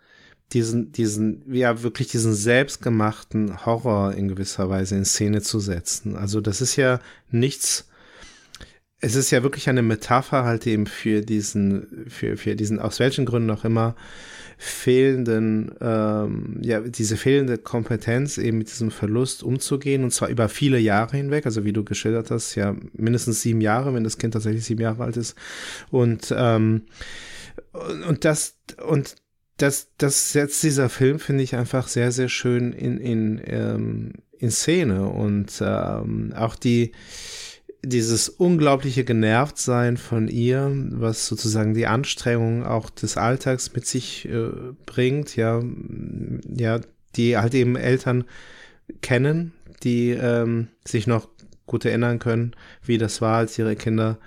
diesen, 0.52 0.92
diesen, 0.92 1.52
ja, 1.52 1.82
wirklich 1.82 2.08
diesen 2.08 2.34
selbstgemachten 2.34 3.64
Horror 3.66 4.14
in 4.14 4.28
gewisser 4.28 4.68
Weise 4.68 4.96
in 4.96 5.04
Szene 5.04 5.42
zu 5.42 5.58
setzen. 5.58 6.16
Also 6.16 6.40
das 6.40 6.60
ist 6.60 6.76
ja 6.76 7.00
nichts, 7.30 7.88
es 9.00 9.16
ist 9.16 9.30
ja 9.30 9.42
wirklich 9.42 9.68
eine 9.68 9.82
Metapher 9.82 10.44
halt 10.44 10.66
eben 10.66 10.86
für 10.86 11.22
diesen, 11.22 12.06
für, 12.08 12.36
für 12.36 12.54
diesen, 12.54 12.78
aus 12.78 13.00
welchen 13.00 13.24
Gründen 13.24 13.50
auch 13.50 13.64
immer, 13.64 13.96
fehlenden, 14.64 15.74
ähm, 15.80 16.58
ja, 16.62 16.80
diese 16.80 17.18
fehlende 17.18 17.58
Kompetenz 17.58 18.38
eben 18.38 18.58
mit 18.58 18.70
diesem 18.70 18.90
Verlust 18.90 19.42
umzugehen 19.42 20.04
und 20.04 20.10
zwar 20.10 20.30
über 20.30 20.48
viele 20.48 20.78
Jahre 20.78 21.18
hinweg, 21.18 21.44
also 21.44 21.64
wie 21.64 21.74
du 21.74 21.84
geschildert 21.84 22.30
hast, 22.30 22.54
ja, 22.54 22.74
mindestens 22.94 23.42
sieben 23.42 23.60
Jahre, 23.60 23.92
wenn 23.92 24.04
das 24.04 24.16
Kind 24.16 24.32
tatsächlich 24.32 24.64
sieben 24.64 24.80
Jahre 24.80 25.04
alt 25.04 25.18
ist. 25.18 25.36
Und, 25.90 26.34
ähm, 26.36 26.86
und, 28.08 28.24
das, 28.24 28.56
und 28.88 29.16
das, 29.58 29.88
das 29.98 30.32
setzt 30.32 30.62
dieser 30.62 30.88
Film, 30.88 31.18
finde 31.18 31.44
ich, 31.44 31.54
einfach 31.56 31.86
sehr, 31.86 32.10
sehr 32.10 32.30
schön 32.30 32.72
in, 32.72 32.96
in, 32.96 33.42
ähm, 33.44 34.12
in 34.38 34.50
Szene. 34.50 35.08
Und 35.08 35.62
ähm, 35.62 36.32
auch 36.34 36.56
die, 36.56 36.92
dieses 37.84 38.28
unglaubliche 38.28 39.04
Genervtsein 39.04 39.96
von 39.96 40.28
ihr, 40.28 40.70
was 40.90 41.26
sozusagen 41.26 41.74
die 41.74 41.86
Anstrengung 41.86 42.64
auch 42.64 42.90
des 42.90 43.16
Alltags 43.16 43.72
mit 43.74 43.86
sich 43.86 44.28
äh, 44.28 44.50
bringt, 44.86 45.36
ja, 45.36 45.62
ja, 46.48 46.80
die 47.16 47.36
halt 47.36 47.54
eben 47.54 47.76
Eltern 47.76 48.24
kennen, 49.00 49.52
die 49.82 50.10
ähm, 50.10 50.68
sich 50.84 51.06
noch 51.06 51.28
gut 51.66 51.84
erinnern 51.84 52.18
können, 52.18 52.52
wie 52.82 52.98
das 52.98 53.20
war, 53.20 53.38
als 53.38 53.58
ihre 53.58 53.76
Kinder 53.76 54.18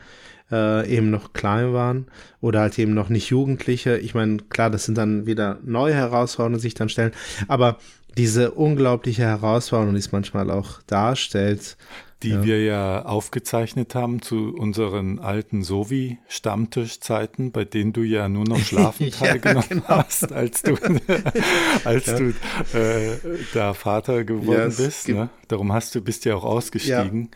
äh, 0.52 0.90
eben 0.90 1.10
noch 1.10 1.34
klein 1.34 1.74
waren 1.74 2.08
oder 2.42 2.62
halt 2.62 2.80
eben 2.80 2.94
noch 2.94 3.10
nicht 3.10 3.30
Jugendliche. 3.30 3.98
Ich 3.98 4.16
meine, 4.16 4.38
klar, 4.38 4.70
das 4.70 4.86
sind 4.86 4.98
dann 4.98 5.26
wieder 5.26 5.60
neue 5.64 5.94
Herausforderungen, 5.94 6.58
die 6.58 6.62
sich 6.62 6.74
dann 6.74 6.90
stellen, 6.90 7.12
aber 7.48 7.78
diese 8.18 8.52
unglaubliche 8.52 9.24
Herausforderung, 9.24 9.94
die 9.94 10.00
es 10.00 10.12
manchmal 10.12 10.50
auch 10.50 10.82
darstellt, 10.88 11.78
die 12.24 12.30
Ja. 12.32 12.44
wir 12.44 12.64
ja 12.64 13.06
aufgezeichnet 13.06 13.94
haben 13.94 14.22
zu 14.24 14.56
unseren 14.58 15.20
alten 15.20 15.62
Sovi-Stammtischzeiten, 15.64 17.52
bei 17.52 17.64
denen 17.66 17.94
du 17.94 18.02
ja 18.02 18.28
nur 18.30 18.46
noch 18.46 18.58
schlafen 18.66 19.08
Ja, 19.08 19.12
teilgenommen 19.12 19.66
genau. 19.70 19.88
hast, 19.88 20.32
als 20.32 20.62
du, 20.64 20.76
als 21.84 22.06
du 22.06 22.34
äh, 22.78 23.18
da 23.54 23.74
Vater 23.74 24.24
geworden 24.24 24.72
Ja, 24.72 24.84
bist. 24.86 25.08
Ne? 25.10 25.30
Darum 25.48 25.72
hast 25.74 25.94
du 25.96 26.02
bist 26.02 26.26
ja 26.26 26.36
auch 26.36 26.44
ausgestiegen, 26.44 27.30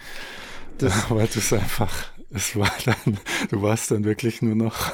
Das- 0.78 0.94
weil 1.10 1.28
du 1.28 1.40
es 1.40 1.54
einfach, 1.54 1.94
es 2.34 2.56
war 2.56 2.72
dann, 2.86 3.18
du 3.50 3.62
warst 3.62 3.92
dann 3.92 4.04
wirklich 4.04 4.42
nur 4.42 4.56
noch. 4.56 4.92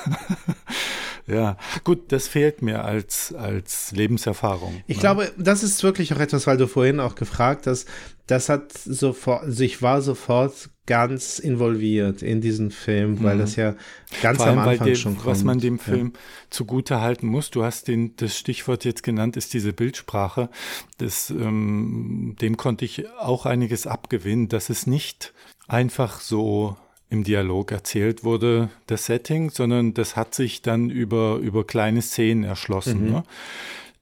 ja, 1.28 1.58
gut, 1.84 2.12
das 2.12 2.28
fehlt 2.28 2.62
mir 2.62 2.84
als 2.84 3.34
als 3.34 3.92
Lebenserfahrung. 3.92 4.84
Ich 4.88 4.98
ne? 4.98 5.02
glaube, 5.02 5.32
das 5.38 5.64
ist 5.64 5.84
wirklich 5.84 6.14
auch 6.14 6.20
etwas, 6.20 6.48
weil 6.48 6.58
du 6.58 6.68
vorhin 6.68 7.00
auch 7.00 7.16
gefragt 7.16 7.68
hast, 7.68 7.88
das 8.28 8.50
hat 8.50 8.74
sofort, 8.74 9.44
also 9.44 9.64
ich 9.64 9.82
war 9.82 10.02
sofort 10.02 10.70
ganz 10.86 11.38
involviert 11.40 12.22
in 12.22 12.40
diesen 12.40 12.72
Film, 12.72 13.22
weil 13.22 13.38
das 13.38 13.58
ja 13.58 13.76
ganz 14.22 14.40
Mhm. 14.40 14.46
Allem, 14.46 14.60
am 14.60 14.68
Anfang 14.70 14.88
dem, 14.88 14.96
schon 14.96 15.16
kommt. 15.16 15.26
was 15.26 15.44
man 15.44 15.60
dem 15.60 15.78
Ja. 15.78 15.84
Film 15.84 16.14
zugute 16.50 17.02
halten 17.02 17.28
muss, 17.28 17.52
du 17.52 17.64
hast 17.66 17.90
den, 17.90 18.16
das 18.16 18.38
Stichwort 18.38 18.86
jetzt 18.86 19.04
genannt, 19.04 19.36
ist 19.36 19.54
diese 19.54 19.74
Bildsprache. 19.74 20.50
Das, 20.98 21.30
ähm, 21.30 22.36
dem 22.42 22.56
konnte 22.56 22.86
ich 22.86 23.10
auch 23.20 23.46
einiges 23.46 23.86
abgewinnen, 23.86 24.48
dass 24.48 24.70
es 24.70 24.88
nicht 24.88 25.34
einfach 25.68 26.22
so 26.22 26.78
im 27.10 27.24
Dialog 27.24 27.72
erzählt 27.72 28.24
wurde, 28.24 28.70
das 28.86 29.05
Setting, 29.05 29.49
sondern 29.49 29.93
das 29.93 30.16
hat 30.16 30.36
sich 30.36 30.62
dann 30.62 30.89
über, 30.89 31.38
über 31.38 31.66
kleine 31.66 32.01
Szenen 32.01 32.43
erschlossen. 32.43 33.05
Mhm. 33.05 33.12
Ne? 33.12 33.24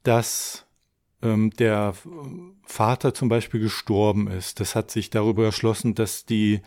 Dass 0.03 0.65
ähm, 1.21 1.51
der 1.51 1.93
Vater 2.63 3.13
zum 3.13 3.29
Beispiel 3.29 3.59
gestorben 3.59 4.27
ist. 4.27 4.59
Das 4.59 4.75
hat 4.75 4.91
sich 4.91 5.09
darüber 5.09 5.45
erschlossen, 5.45 5.95
dass 5.95 6.25
die 6.25 6.61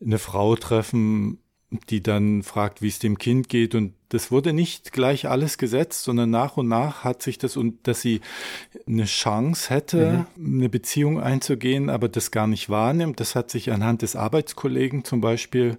eine 0.00 0.18
Frau 0.18 0.56
treffen, 0.56 1.38
die 1.90 2.02
dann 2.02 2.42
fragt, 2.42 2.82
wie 2.82 2.88
es 2.88 2.98
dem 2.98 3.18
Kind 3.18 3.48
geht. 3.48 3.74
Und 3.74 3.94
das 4.08 4.30
wurde 4.30 4.52
nicht 4.52 4.92
gleich 4.92 5.28
alles 5.28 5.58
gesetzt, 5.58 6.04
sondern 6.04 6.30
nach 6.30 6.56
und 6.56 6.68
nach 6.68 7.04
hat 7.04 7.22
sich 7.22 7.38
das 7.38 7.56
und 7.56 7.86
dass 7.86 8.00
sie 8.00 8.20
eine 8.86 9.04
Chance 9.04 9.70
hätte, 9.70 10.26
eine 10.38 10.68
Beziehung 10.68 11.20
einzugehen, 11.20 11.90
aber 11.90 12.08
das 12.08 12.30
gar 12.30 12.46
nicht 12.46 12.70
wahrnimmt. 12.70 13.20
Das 13.20 13.34
hat 13.34 13.50
sich 13.50 13.72
anhand 13.72 14.02
des 14.02 14.16
Arbeitskollegen 14.16 15.04
zum 15.04 15.20
Beispiel, 15.20 15.78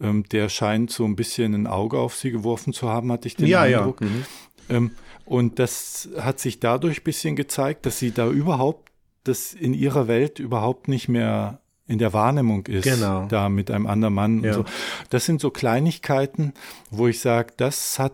ähm, 0.00 0.24
der 0.30 0.48
scheint 0.48 0.90
so 0.90 1.04
ein 1.04 1.16
bisschen 1.16 1.54
ein 1.54 1.66
Auge 1.66 1.98
auf 1.98 2.14
sie 2.14 2.30
geworfen 2.30 2.72
zu 2.72 2.88
haben, 2.88 3.10
hatte 3.12 3.28
ich 3.28 3.36
den 3.36 3.46
Ja, 3.46 3.64
ja. 3.66 3.78
Eindruck. 3.78 4.00
Ähm, 4.68 4.90
und 5.24 5.58
das 5.58 6.08
hat 6.18 6.38
sich 6.38 6.60
dadurch 6.60 7.00
ein 7.00 7.04
bisschen 7.04 7.36
gezeigt, 7.36 7.86
dass 7.86 7.98
sie 7.98 8.12
da 8.12 8.28
überhaupt, 8.28 8.90
das 9.24 9.54
in 9.54 9.74
ihrer 9.74 10.06
Welt 10.06 10.38
überhaupt 10.38 10.88
nicht 10.88 11.08
mehr 11.08 11.60
in 11.88 11.98
der 11.98 12.12
Wahrnehmung 12.12 12.66
ist, 12.66 12.84
Genau. 12.84 13.26
da 13.28 13.48
mit 13.48 13.70
einem 13.70 13.86
anderen 13.86 14.14
Mann 14.14 14.42
Ja. 14.42 14.50
und 14.50 14.54
so. 14.66 14.72
Das 15.10 15.24
sind 15.24 15.40
so 15.40 15.50
Kleinigkeiten, 15.50 16.52
wo 16.90 17.06
ich 17.06 17.20
sage, 17.20 17.52
das 17.56 17.98
hat, 17.98 18.12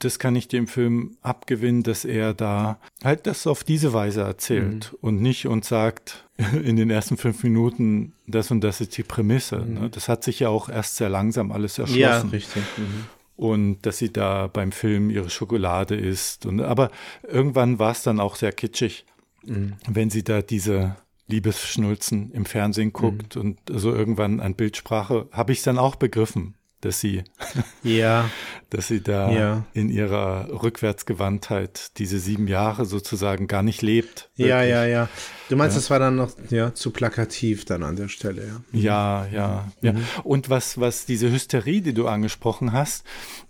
das 0.00 0.18
kann 0.18 0.34
ich 0.36 0.48
dem 0.48 0.66
Film 0.66 1.16
abgewinnen, 1.20 1.82
dass 1.82 2.04
er 2.04 2.32
da 2.32 2.78
halt 3.02 3.26
das 3.26 3.46
auf 3.46 3.62
diese 3.64 3.92
Weise 3.92 4.22
erzählt 4.22 4.92
Mhm. 4.92 4.98
und 5.02 5.22
nicht 5.22 5.46
und 5.46 5.64
sagt 5.64 6.24
in 6.64 6.76
den 6.76 6.88
ersten 6.90 7.16
fünf 7.16 7.42
Minuten, 7.44 8.12
das 8.26 8.50
und 8.50 8.62
das 8.62 8.80
ist 8.80 8.96
die 8.96 9.02
Prämisse. 9.02 9.58
Mhm. 9.58 9.74
Ne? 9.74 9.90
Das 9.90 10.08
hat 10.08 10.24
sich 10.24 10.40
ja 10.40 10.48
auch 10.48 10.68
erst 10.68 10.96
sehr 10.96 11.08
langsam 11.10 11.52
alles 11.52 11.78
erschlossen 11.78 12.00
Ja, 12.00 12.18
richtig. 12.20 12.62
Mhm. 12.78 13.04
und 13.36 13.82
dass 13.84 13.98
sie 13.98 14.12
da 14.12 14.46
beim 14.46 14.72
Film 14.72 15.10
ihre 15.10 15.28
Schokolade 15.28 15.94
isst. 15.94 16.46
Und, 16.46 16.60
aber 16.60 16.90
irgendwann 17.28 17.78
war 17.78 17.90
es 17.92 18.02
dann 18.02 18.18
auch 18.18 18.36
sehr 18.36 18.52
kitschig, 18.52 19.04
Mhm. 19.46 19.74
wenn 19.86 20.08
sie 20.08 20.24
da 20.24 20.40
diese 20.40 20.96
Liebesschnulzen 21.26 22.30
im 22.32 22.44
Fernsehen 22.44 22.92
guckt 22.92 23.36
und 23.36 23.58
also 23.70 23.92
irgendwann 23.94 24.40
an 24.40 24.54
Bildsprache 24.54 25.28
habe 25.32 25.52
ich 25.52 25.62
dann 25.62 25.78
auch 25.78 25.96
begriffen, 25.96 26.54
dass 26.80 27.00
sie, 27.00 27.24
Ja, 27.82 28.28
dass 28.68 28.88
sie 28.88 29.00
da 29.00 29.30
Ja. 29.30 29.64
in 29.72 29.88
ihrer 29.88 30.48
Rückwärtsgewandtheit 30.62 31.98
diese 31.98 32.18
sieben 32.18 32.46
Jahre 32.46 32.84
sozusagen 32.84 33.46
gar 33.46 33.62
nicht 33.62 33.80
lebt. 33.82 34.30
ja, 34.36 34.46
wirklich. 34.60 34.70
ja, 34.70 34.84
ja. 34.86 35.08
Du 35.48 35.56
meinst, 35.56 35.76
das 35.76 35.90
war 35.90 35.98
dann 35.98 36.16
noch 36.16 36.30
ja, 36.50 36.74
zu 36.74 36.90
plakativ 36.90 37.64
dann 37.64 37.82
an 37.82 37.96
der 37.96 38.08
Stelle, 38.08 38.46
ja. 38.72 38.80
Ja, 38.80 39.26
ja, 39.26 39.68
ja. 39.82 39.92
Mhm. 39.92 40.02
Und 40.24 40.50
was, 40.50 40.78
was 40.78 41.06
diese 41.06 41.30
Hysterie, 41.30 41.80
die 41.80 41.94
du 41.94 42.06
angesprochen 42.06 42.72
hast, 42.72 43.04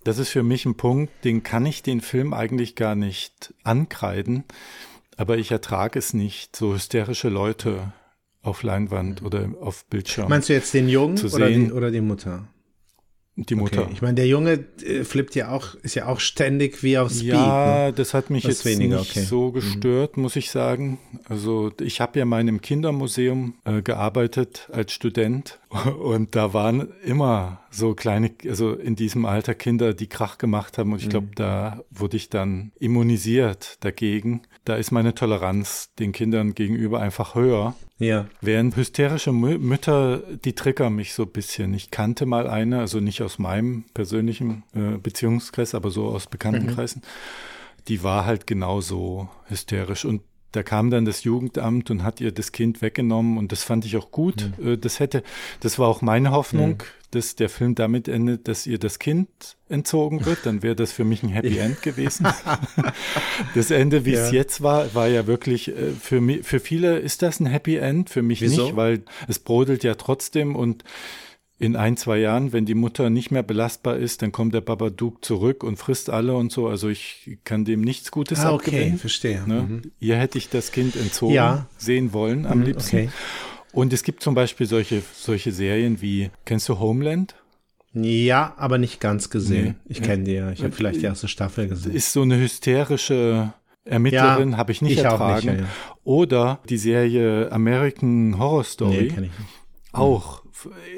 das 0.05 0.19
ist 0.19 0.29
für 0.29 0.43
mich 0.43 0.65
ein 0.67 0.77
Punkt, 0.77 1.13
den 1.25 1.43
kann 1.43 1.67
ich 1.67 1.83
den 1.83 2.01
Film 2.01 2.35
eigentlich 2.35 2.75
gar 2.77 2.95
nicht 2.95 3.55
ankreiden, 3.63 4.45
aber 5.17 5.39
ich 5.39 5.51
ertrage 5.51 5.99
es 5.99 6.15
nicht, 6.15 6.57
so 6.57 6.75
hysterische 6.75 7.29
Leute 7.29 7.93
auf 8.43 8.63
Leinwand 8.63 9.23
oder 9.23 9.49
auf 9.61 9.85
Bildschirm. 9.87 10.29
Meinst 10.29 10.49
du 10.49 10.53
jetzt 10.53 10.75
den 10.75 10.89
Jungen 10.89 11.17
Zu 11.17 11.33
oder 11.35 11.49
die, 11.49 11.55
sehen. 11.55 11.73
oder 11.73 11.91
die 11.91 12.01
Mutter? 12.01 12.49
die 13.37 13.57
Mutter. 13.57 13.83
Okay. 13.83 13.91
Ich 13.93 14.01
meine, 14.01 14.15
der 14.15 14.29
Junge 14.29 14.65
äh, 14.85 15.03
flippt 15.03 15.35
ja 15.35 15.51
auch, 15.51 15.75
ist 15.83 15.97
ja 15.97 16.07
auch 16.07 16.21
ständig 16.21 16.85
wie 16.85 16.99
auf 16.99 17.11
Speed. 17.11 17.25
Ja, 17.33 17.87
ne? 17.87 17.93
das 17.93 18.15
hat 18.15 18.31
mich 18.31 18.45
Das 18.45 18.63
jetzt 18.63 18.65
weniger, 18.65 19.01
nicht 19.01 19.11
okay. 19.11 19.23
Mhm. 19.23 19.25
so 19.25 19.51
gestört, 19.51 20.17
muss 20.17 20.37
ich 20.37 20.53
sagen. 20.53 20.99
Also 21.29 21.73
ich 21.81 22.01
habe 22.01 22.17
ja 22.17 22.27
mal 22.27 22.41
in 22.41 22.47
einem 22.49 22.61
Kindermuseum 22.61 23.55
äh, 23.65 23.83
gearbeitet 23.83 24.69
als 24.71 24.93
Student 24.93 25.59
und 26.01 26.37
da 26.37 26.53
waren 26.53 26.93
immer 27.05 27.61
so 27.73 27.95
kleine, 27.95 28.31
also 28.47 28.73
in 28.73 28.95
diesem 28.95 29.25
Alter 29.25 29.57
Kinder, 29.57 29.95
die 29.95 30.07
Krach 30.07 30.39
gemacht 30.39 30.79
haben 30.79 30.93
und 30.93 31.01
ich 31.01 31.07
Mhm. 31.07 31.11
glaube, 31.11 31.29
da 31.35 31.83
wurde 31.91 32.17
ich 32.17 32.31
dann 32.31 32.71
immunisiert 32.79 33.79
dagegen. 33.81 34.43
Da 34.65 34.77
ist 34.77 34.93
meine 34.93 35.15
Toleranz 35.15 35.93
den 35.99 36.13
Kindern 36.13 36.55
gegenüber 36.55 37.01
einfach 37.01 37.35
höher. 37.35 37.75
Ja. 37.99 38.27
Während 38.41 38.77
hysterische 38.77 39.33
Mü 39.33 39.59
Mütter, 39.59 40.23
die 40.45 40.55
triggern 40.55 40.95
mich 40.95 41.13
so 41.13 41.25
ein 41.25 41.33
bisschen. 41.33 41.75
Ich 41.75 41.91
kannte 41.91 42.25
mal 42.25 42.49
eine, 42.49 42.81
also 42.81 43.01
nicht 43.01 43.23
aus 43.23 43.39
meinem 43.39 43.85
persönlichen 43.93 44.65
äh, 44.75 44.97
Beziehungskreis, 44.99 45.75
aber 45.75 45.91
so 45.91 46.07
aus 46.07 46.27
Bekanntenkreisen. 46.27 47.03
Die 47.89 48.03
war 48.03 48.25
halt 48.25 48.47
genauso 48.47 49.29
hysterisch. 49.49 50.07
Und 50.07 50.23
da 50.55 50.63
kam 50.63 50.91
dann 50.91 51.05
das 51.05 51.25
Jugendamt 51.25 51.91
und 51.91 52.03
hat 52.03 52.21
ihr 52.21 52.33
das 52.33 52.53
Kind 52.53 52.83
weggenommen 52.83 53.39
und 53.39 53.53
das 53.53 53.63
fand 53.65 53.85
ich 53.85 53.97
auch 53.97 54.11
gut. 54.11 54.51
Äh, 54.63 54.77
Das 54.79 55.01
hätte, 55.01 55.23
das 55.61 55.79
war 55.79 55.89
auch 55.89 56.03
meine 56.03 56.31
Hoffnung, 56.31 56.83
dass 57.11 57.37
der 57.37 57.49
Film 57.49 57.75
damit 57.77 58.09
endet, 58.09 58.49
dass 58.49 58.67
ihr 58.67 58.79
das 58.79 58.99
Kind 58.99 59.29
entzogen 59.69 60.25
wird. 60.27 60.39
Dann 60.45 60.63
wäre 60.63 60.75
das 60.75 60.91
für 60.93 61.05
mich 61.05 61.23
ein 61.23 61.29
Happy 61.29 61.59
End 61.59 61.81
gewesen. 61.83 62.27
Das 63.55 63.71
Ende, 63.71 64.05
wie 64.05 64.13
es 64.15 64.31
Ja. 64.31 64.39
jetzt 64.39 64.63
war, 64.63 64.95
war 64.95 65.09
ja 65.09 65.27
wirklich, 65.27 65.69
äh, 65.69 65.91
für, 66.01 66.21
mi- 66.21 66.43
für 66.43 66.61
viele 66.61 66.99
ist 66.99 67.23
das 67.23 67.41
ein 67.41 67.47
Happy 67.47 67.77
End, 67.77 68.11
für 68.11 68.23
mich 68.23 68.41
Wieso? 68.41 68.65
nicht, 68.65 68.77
weil 68.77 69.03
es 69.29 69.39
brodelt 69.39 69.85
ja 69.85 69.95
trotzdem 69.95 70.57
und 70.57 70.85
in 71.65 71.77
ein, 71.77 71.97
zwei 71.97 72.19
Jahren, 72.19 72.53
wenn 72.53 72.65
die 72.67 72.75
Mutter 72.75 73.11
nicht 73.11 73.31
mehr 73.31 73.43
belastbar 73.43 73.97
ist, 73.97 74.23
dann 74.23 74.33
kommt 74.33 74.55
der 74.55 74.61
Babadook 74.61 75.25
zurück 75.25 75.65
und 75.65 75.77
frisst 75.77 76.11
alle 76.11 76.35
und 76.37 76.53
so. 76.53 76.69
Also 76.69 76.89
ich 76.89 77.39
kann 77.45 77.65
dem 77.65 77.81
nichts 77.81 78.11
Gutes 78.11 78.41
Ah, 78.41 78.53
okay, 78.53 78.71
abgewinnen. 78.71 78.99
verstehe. 78.99 79.43
Ne? 79.47 79.63
Mhm. 79.63 79.83
Ihr 80.01 80.17
hätte 80.17 80.39
ich 80.39 80.49
das 80.49 80.73
Kind 80.73 80.97
entzogen 80.97 81.35
Ja. 81.35 81.67
sehen 81.77 82.13
wollen 82.13 82.47
am 82.47 82.59
Mhm, 82.61 82.65
liebsten. 82.67 82.97
okay. 82.97 83.09
Und 83.73 83.93
es 83.93 84.05
gibt 84.05 84.23
zum 84.23 84.35
Beispiel 84.35 84.67
solche, 84.67 85.03
solche 85.15 85.51
Serien 85.51 86.01
wie, 86.01 86.31
kennst 86.45 86.69
du 86.69 86.79
Homeland? 86.79 87.35
Ja, 87.93 88.55
aber 88.57 88.79
nicht 88.79 89.01
ganz 89.01 89.31
gesehen. 89.31 89.77
Nee. 89.85 89.93
Ich 89.97 90.03
kenne 90.03 90.25
die 90.25 90.33
ja. 90.33 90.51
Ich 90.51 90.63
habe 90.63 90.73
vielleicht 90.73 91.01
die 91.01 91.05
erste 91.07 91.29
Staffel 91.29 91.69
gesehen. 91.69 91.93
Ist 91.93 92.13
so 92.13 92.23
eine 92.23 92.39
hysterische 92.39 93.53
Ermittlerin, 93.85 94.53
Ja, 94.53 94.57
habe 94.57 94.73
ich 94.73 94.81
nicht 94.83 94.93
ich 94.99 95.05
ertragen. 95.05 95.35
nicht, 95.47 95.59
ja, 95.61 95.65
ja. 95.65 95.69
Oder 96.05 96.61
die 96.69 96.79
Serie 96.79 97.51
American 97.53 98.39
Horror 98.39 98.65
Story. 98.65 98.97
nee, 99.03 99.09
kenne 99.09 99.27
ich 99.27 99.39
nicht. 99.39 99.51
Auch. 99.93 100.43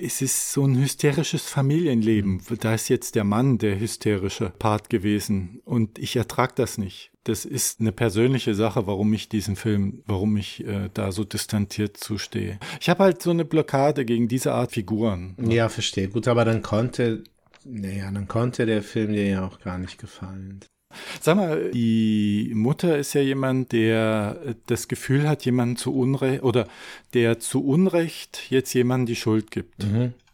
Es 0.02 0.22
ist 0.22 0.52
so 0.52 0.64
ein 0.64 0.76
hysterisches 0.76 1.48
Familienleben. 1.48 2.42
Da 2.60 2.74
ist 2.74 2.88
jetzt 2.88 3.14
der 3.14 3.24
Mann 3.24 3.58
der 3.58 3.78
hysterische 3.78 4.50
Part 4.50 4.90
gewesen. 4.90 5.60
Und 5.64 5.98
ich 5.98 6.16
ertrage 6.16 6.52
das 6.56 6.78
nicht. 6.78 7.10
Das 7.24 7.44
ist 7.44 7.80
eine 7.80 7.90
persönliche 7.90 8.54
Sache, 8.54 8.86
warum 8.86 9.12
ich 9.12 9.28
diesen 9.28 9.56
Film, 9.56 10.02
warum 10.06 10.36
ich 10.36 10.64
äh, 10.64 10.90
da 10.94 11.10
so 11.10 11.24
distanziert 11.24 11.96
zustehe. 11.96 12.60
Ich 12.80 12.88
habe 12.88 13.02
halt 13.02 13.20
so 13.20 13.30
eine 13.30 13.44
Blockade 13.44 14.04
gegen 14.04 14.28
diese 14.28 14.52
Art 14.52 14.72
Figuren. 14.72 15.34
Ja, 15.42 15.68
verstehe. 15.68 16.08
Gut, 16.08 16.28
aber 16.28 16.44
dann 16.44 16.62
konnte, 16.62 17.24
naja, 17.64 18.10
dann 18.12 18.28
konnte 18.28 18.64
der 18.64 18.82
Film 18.82 19.12
dir 19.12 19.26
ja 19.26 19.46
auch 19.46 19.58
gar 19.58 19.78
nicht 19.78 19.98
gefallen. 19.98 20.60
Sag 21.20 21.36
mal, 21.36 21.70
die 21.72 22.52
Mutter 22.54 22.96
ist 22.98 23.14
ja 23.14 23.20
jemand, 23.20 23.72
der 23.72 24.40
äh, 24.44 24.54
das 24.66 24.88
Gefühl 24.88 25.28
hat, 25.28 25.44
jemanden 25.44 25.76
zu 25.76 25.94
Unrecht 25.94 26.42
oder 26.42 26.66
der 27.14 27.38
zu 27.38 27.64
Unrecht 27.64 28.42
jetzt 28.50 28.72
jemandem 28.74 29.06
die 29.06 29.16
Schuld 29.16 29.50
gibt. 29.50 29.86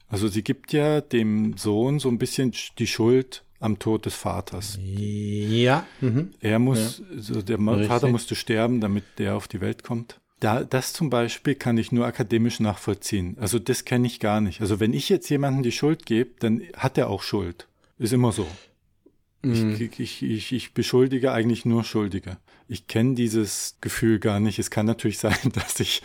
Also 0.09 0.29
sie 0.29 0.43
gibt 0.43 0.73
ja 0.73 1.01
dem 1.01 1.57
Sohn 1.57 1.99
so 1.99 2.09
ein 2.09 2.19
bisschen 2.19 2.53
die 2.79 2.87
Schuld 2.87 3.45
am 3.61 3.79
Tod 3.79 4.07
des 4.07 4.15
Vaters. 4.15 4.79
Ja. 4.85 5.87
Mhm. 6.01 6.31
Er 6.41 6.59
muss, 6.59 7.03
so 7.17 7.41
der 7.43 7.59
Ma- 7.59 7.73
Richtig. 7.73 7.89
Vater 7.89 8.09
musste 8.09 8.35
sterben, 8.35 8.81
damit 8.81 9.05
der 9.19 9.37
auf 9.37 9.49
die 9.49 9.61
Welt 9.61 9.85
kommt. 9.85 10.19
Da, 10.41 10.65
das 10.65 10.93
zum 10.93 11.09
Beispiel 11.09 11.55
kann 11.55 11.79
ich 11.79 11.93
nur 11.93 12.05
akademisch 12.05 12.59
nachvollziehen. 12.59 13.37
Also 13.41 13.61
das 13.61 13.85
kenne 13.85 14.09
ich 14.09 14.19
gar 14.19 14.41
nicht. 14.41 14.61
Also 14.61 14.81
wenn 14.81 14.93
ich 14.93 15.09
jetzt 15.09 15.29
jemandem 15.31 15.63
die 15.63 15.71
Schuld 15.71 16.05
gebe, 16.05 16.31
dann 16.41 16.63
hat 16.77 16.99
er 16.99 17.09
auch 17.09 17.23
Schuld. 17.23 17.69
Ist 17.99 18.13
immer 18.13 18.33
so. 18.33 18.47
Mhm. 19.43 19.77
Ich, 19.79 20.01
ich, 20.01 20.23
ich, 20.23 20.53
ich 20.53 20.75
beschuldige 20.75 21.33
eigentlich 21.33 21.65
nur 21.65 21.85
Schuldige. 21.85 22.39
Ich 22.73 22.87
kenne 22.87 23.15
dieses 23.15 23.77
Gefühl 23.83 24.19
gar 24.19 24.41
nicht. 24.41 24.59
Es 24.59 24.71
kann 24.71 24.87
natürlich 24.87 25.19
sein, 25.27 25.37
dass 25.53 25.79
ich 25.79 26.03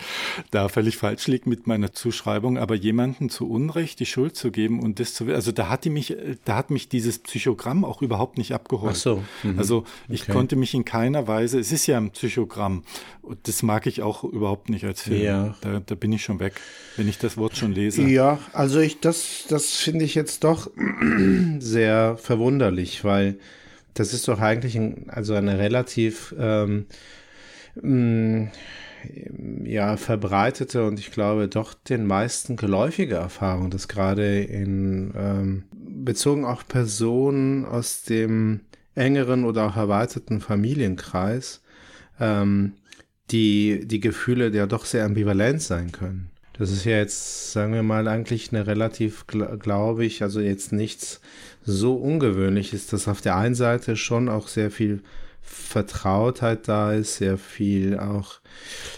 da 0.51 0.68
völlig 0.68 0.97
falsch 0.97 1.28
liege 1.28 1.49
mit 1.49 1.65
meiner 1.65 1.93
Zuschreibung, 1.93 2.57
aber 2.57 2.76
jemanden 2.76 3.30
zu 3.30 3.49
Unrecht 3.49 3.99
die 4.01 4.05
Schuld 4.05 4.36
zu 4.36 4.51
geben 4.51 4.82
und 4.82 4.99
das 4.99 5.13
zu, 5.13 5.26
also 5.34 5.51
da 5.53 5.70
hat 5.70 5.86
die 5.86 5.89
mich, 5.89 6.15
da 6.43 6.55
hat 6.57 6.70
mich 6.70 6.89
dieses 6.89 7.20
Psychogramm 7.20 7.86
auch 7.86 8.01
überhaupt 8.01 8.38
nicht 8.38 8.53
abgeholt. 8.53 8.93
Ach 8.95 8.99
so. 8.99 9.24
Mhm. 9.43 9.57
Also 9.57 9.86
ich 10.09 10.24
Okay. 10.24 10.34
konnte 10.34 10.55
mich 10.57 10.74
in 10.74 10.84
keiner 10.84 11.26
Weise, 11.28 11.57
es 11.57 11.72
ist 11.72 11.88
ja 11.88 11.95
ein 11.97 12.11
Psychogramm, 12.11 12.84
und 13.22 13.47
das 13.47 13.63
mag 13.63 13.88
ich 13.88 14.01
auch 14.01 14.24
überhaupt 14.26 14.70
nicht 14.70 14.84
als 14.84 15.03
Film. 15.03 15.22
Ja. 15.22 15.55
Da, 15.61 15.80
da 15.80 15.95
bin 15.95 16.11
ich 16.11 16.24
schon 16.24 16.39
weg, 16.39 16.59
wenn 16.97 17.07
ich 17.07 17.18
das 17.18 17.38
Wort 17.38 17.55
schon 17.55 17.72
lese. 17.72 18.01
Ja, 18.03 18.39
also 18.51 18.80
ich, 18.80 18.99
das, 18.99 19.45
das 19.47 19.76
finde 19.78 20.03
ich 20.03 20.15
jetzt 20.15 20.43
doch 20.43 20.70
sehr 21.59 22.18
verwunderlich, 22.18 23.03
weil 23.03 23.39
das 23.99 24.13
ist 24.13 24.27
doch 24.27 24.39
eigentlich 24.39 24.75
ein, 24.75 25.09
also 25.09 25.33
eine 25.33 25.57
relativ 25.59 26.35
ähm, 26.37 26.85
mh, 27.81 28.51
ja, 29.63 29.95
verbreitete 29.95 30.85
und 30.85 30.99
ich 30.99 31.11
glaube 31.11 31.47
doch 31.47 31.73
den 31.73 32.05
meisten 32.05 32.55
geläufige 32.55 33.15
Erfahrung, 33.15 33.69
dass 33.69 33.87
gerade 33.87 34.41
in 34.41 35.13
ähm, 35.15 35.63
bezogen 35.71 36.45
auf 36.45 36.67
Personen 36.67 37.65
aus 37.65 38.03
dem 38.03 38.61
engeren 38.95 39.45
oder 39.45 39.67
auch 39.67 39.77
erweiterten 39.77 40.41
Familienkreis, 40.41 41.61
ähm, 42.19 42.73
die, 43.29 43.85
die 43.85 43.99
Gefühle 43.99 44.49
ja 44.49 44.65
doch 44.65 44.85
sehr 44.85 45.05
ambivalent 45.05 45.61
sein 45.61 45.91
können. 45.91 46.29
Das 46.57 46.71
ist 46.71 46.85
ja 46.85 46.97
jetzt, 46.97 47.51
sagen 47.51 47.73
wir 47.73 47.83
mal, 47.83 48.07
eigentlich 48.07 48.51
eine 48.51 48.65
relativ, 48.65 49.25
gl- 49.29 49.57
glaube 49.57 50.05
ich, 50.05 50.23
also 50.23 50.39
jetzt 50.39 50.71
nichts 50.73 51.21
so 51.70 51.95
ungewöhnliches, 51.95 52.88
dass 52.88 53.07
auf 53.07 53.20
der 53.22 53.36
einen 53.36 53.55
Seite 53.55 53.95
schon 53.97 54.30
auch 54.30 54.47
sehr 54.47 54.72
viel 54.72 55.01
Vertrautheit 55.41 56.68
da 56.68 56.93
ist, 56.93 57.18
sehr 57.18 57.38
viel 57.38 57.99
auch 57.99 58.39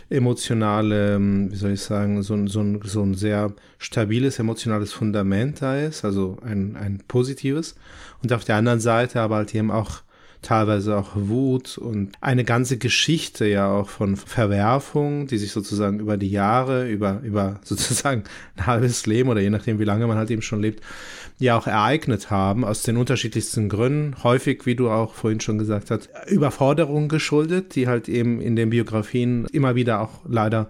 emotionale, 0.10 1.16
ähm, 1.16 1.52
wie 1.52 1.56
soll 1.56 1.72
ich 1.72 1.82
sagen, 1.82 2.24
so, 2.24 2.34
ein- 2.36 2.48
so, 2.48 2.64
so 2.84 3.04
ein 3.04 3.16
sehr 3.16 3.54
stabiles 3.78 4.40
emotionales 4.40 4.94
Fundament 4.94 5.62
da 5.62 5.78
ist, 5.80 6.06
also 6.06 6.38
ein, 6.44 6.76
ein 6.76 7.02
positives. 7.08 7.76
Und 8.24 8.34
auf 8.34 8.46
der 8.46 8.56
anderen 8.56 8.80
Seite 8.80 9.20
aber 9.22 9.38
halt 9.38 9.54
eben 9.56 9.72
auch 9.72 10.02
teilweise 10.42 10.98
auch 10.98 11.12
Wut 11.16 11.78
und 11.78 12.12
eine 12.22 12.46
ganze 12.46 12.78
Geschichte 12.78 13.46
ja 13.46 13.70
auch 13.70 13.90
von 13.90 14.16
Verwerfung, 14.16 15.28
die 15.28 15.38
sich 15.38 15.52
sozusagen 15.52 16.00
über 16.00 16.16
die 16.16 16.32
Jahre, 16.32 16.90
über, 16.90 17.20
über 17.24 17.60
sozusagen 17.64 18.24
ein 18.56 18.66
halbes 18.66 19.06
Leben 19.06 19.30
oder 19.30 19.42
je 19.42 19.50
nachdem, 19.50 19.80
wie 19.80 19.86
lange 19.86 20.08
man 20.08 20.18
halt 20.18 20.32
eben 20.32 20.42
schon 20.42 20.62
lebt, 20.62 20.82
ja 21.40 21.58
auch 21.58 21.68
ereignet 21.68 22.32
haben, 22.32 22.64
aus 22.64 22.84
den 22.84 22.98
unterschiedlichsten 22.98 23.70
Gründen, 23.70 24.24
häufig, 24.24 24.66
wie 24.66 24.76
du 24.76 24.90
auch 24.90 25.14
vorhin 25.14 25.42
schon 25.42 25.58
gesagt 25.58 25.92
hast, 25.92 26.10
Überforderungen 26.28 27.10
geschuldet, 27.10 27.76
die 27.76 27.88
halt 27.88 28.08
eben 28.08 28.40
in 28.40 28.56
den 28.56 28.70
Biografien 28.70 29.46
immer 29.52 29.76
wieder 29.76 30.02
auch 30.02 30.22
leider 30.28 30.70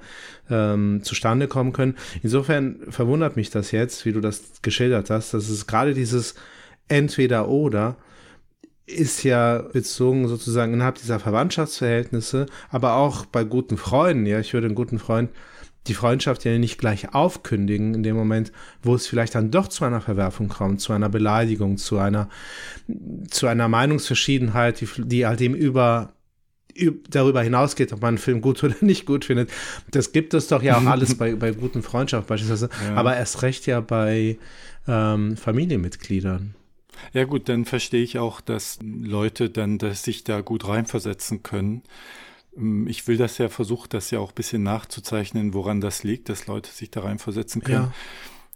ähm, 0.49 1.01
zustande 1.03 1.47
kommen 1.47 1.73
können. 1.73 1.95
Insofern 2.23 2.77
verwundert 2.89 3.35
mich 3.35 3.49
das 3.49 3.71
jetzt, 3.71 4.05
wie 4.05 4.13
du 4.13 4.21
das 4.21 4.61
geschildert 4.61 5.09
hast, 5.09 5.33
dass 5.33 5.49
es 5.49 5.67
gerade 5.67 5.93
dieses 5.93 6.35
entweder 6.87 7.49
oder 7.49 7.97
ist 8.89 9.23
ja 9.23 9.59
bezogen 9.73 10.27
sozusagen 10.27 10.73
innerhalb 10.73 10.95
dieser 10.95 11.19
Verwandtschaftsverhältnisse, 11.19 12.47
aber 12.69 12.95
auch 12.95 13.25
bei 13.25 13.43
guten 13.43 13.77
Freunden, 13.77 14.25
ja, 14.25 14.39
ich 14.39 14.53
würde 14.53 14.67
einen 14.67 14.75
guten 14.75 14.99
Freund 14.99 15.29
die 15.87 15.93
Freundschaft 15.93 16.43
ja 16.45 16.57
nicht 16.57 16.77
gleich 16.77 17.13
aufkündigen 17.13 17.93
in 17.95 18.03
dem 18.03 18.15
Moment, 18.15 18.51
wo 18.83 18.95
es 18.95 19.07
vielleicht 19.07 19.33
dann 19.33 19.49
doch 19.49 19.69
zu 19.69 19.85
einer 19.85 20.01
Verwerfung 20.01 20.49
kommt, 20.49 20.81
zu 20.81 20.93
einer 20.93 21.09
Beleidigung, 21.09 21.77
zu 21.77 21.97
einer, 21.97 22.29
zu 23.29 23.47
einer 23.47 23.67
Meinungsverschiedenheit, 23.67 24.81
die, 24.81 24.87
die 24.97 25.25
halt 25.25 25.41
eben 25.41 25.55
über 25.55 26.13
üb- 26.77 27.05
darüber 27.09 27.41
hinausgeht, 27.41 27.93
ob 27.93 28.01
man 28.01 28.09
einen 28.09 28.17
Film 28.17 28.41
gut 28.41 28.63
oder 28.63 28.75
nicht 28.81 29.05
gut 29.05 29.25
findet. 29.25 29.49
Das 29.89 30.11
gibt 30.11 30.33
es 30.33 30.47
doch 30.47 30.61
ja 30.61 30.77
auch 30.77 30.85
alles 30.85 31.17
bei, 31.17 31.33
bei 31.35 31.51
guten 31.51 31.81
Freundschaften 31.81 32.27
beispielsweise, 32.27 32.69
aber 32.95 33.15
erst 33.15 33.41
recht 33.41 33.65
ja 33.65 33.79
bei 33.79 34.37
ähm, 34.87 35.37
Familienmitgliedern. 35.37 36.55
Ja 37.13 37.25
gut, 37.25 37.49
dann 37.49 37.65
verstehe 37.65 38.03
ich 38.03 38.17
auch, 38.17 38.41
dass 38.41 38.79
Leute 38.81 39.49
dann 39.49 39.77
dass 39.77 40.03
sich 40.03 40.23
da 40.23 40.41
gut 40.41 40.67
reinversetzen 40.67 41.43
können. 41.43 41.83
Ähm, 42.57 42.87
Ich 42.87 43.07
will 43.07 43.17
das 43.17 43.37
ja, 43.37 43.49
versuche 43.49 43.89
das 43.89 44.11
ja 44.11 44.19
auch 44.19 44.31
ein 44.31 44.35
bisschen 44.35 44.63
nachzuzeichnen, 44.63 45.53
woran 45.53 45.81
das 45.81 46.03
liegt, 46.03 46.29
dass 46.29 46.47
Leute 46.47 46.71
sich 46.71 46.91
da 46.91 47.01
reinversetzen 47.01 47.61
können. 47.61 47.85
Ja. 47.85 47.93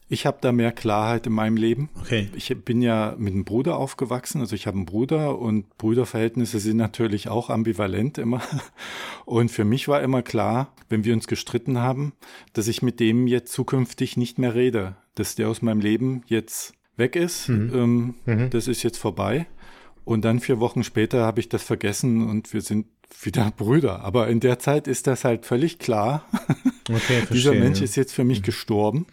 Ich 0.10 0.26
habe 0.26 0.38
da 0.41 0.52
mehr 0.52 0.72
Klarheit 0.72 1.26
in 1.26 1.34
meinem 1.34 1.58
Leben. 1.58 1.89
Okay. 2.00 2.30
Ich 2.36 2.56
bin 2.64 2.82
ja 2.82 3.16
mit 3.18 3.34
einem 3.34 3.46
Bruder 3.46 3.78
aufgewachsen, 3.78 4.41
also 4.41 4.56
ich 4.56 4.68
habe 4.68 4.78
einen 4.78 4.86
Bruder 4.86 5.39
und 5.39 5.78
Brüderverhältnisse 5.78 6.60
sind 6.60 6.78
natürlich 6.78 7.30
auch 7.30 7.50
ambivalent 7.50 8.18
immer. 8.18 8.41
Und 9.26 9.50
für 9.50 9.64
mich 9.64 9.88
war 9.88 10.02
immer 10.02 10.22
klar, 10.22 10.74
wenn 10.89 11.06
wir 11.06 11.14
uns 11.14 11.28
gestritten 11.28 11.80
haben, 11.80 12.14
dass 12.52 12.68
ich 12.68 12.82
mit 12.82 13.00
dem 13.00 13.26
jetzt 13.26 13.54
zukünftig 13.54 14.18
nicht 14.18 14.38
mehr 14.38 14.54
rede, 14.54 14.98
dass 15.16 15.36
der 15.36 15.50
aus 15.50 15.62
meinem 15.62 15.80
Leben 15.80 16.22
jetzt 16.28 16.74
weg 16.98 17.16
ist. 17.16 17.50
Ähm, 17.50 18.16
Das 18.50 18.68
ist 18.68 18.84
jetzt 18.84 18.98
vorbei. 18.98 19.48
Und 20.06 20.26
dann 20.26 20.39
vier 20.39 20.60
Wochen 20.60 20.84
später 20.84 21.26
habe 21.26 21.39
ich 21.39 21.50
das 21.50 21.64
vergessen 21.64 22.28
und 22.30 22.54
wir 22.54 22.62
sind 22.62 22.88
wieder 23.22 23.51
Brüder. 23.55 24.01
Aber 24.01 24.28
in 24.28 24.39
der 24.39 24.59
Zeit 24.59 24.88
ist 24.88 25.07
das 25.07 25.24
halt 25.24 25.45
völlig 25.45 25.80
klar. 25.80 26.26
Okay, 26.89 26.97
verstehe. 26.97 27.28
Dieser 27.32 27.53
Mensch 27.53 27.82
ist 27.82 27.95
jetzt 27.95 28.14
für 28.14 28.24
mich 28.24 28.43
gestorben. 28.43 29.05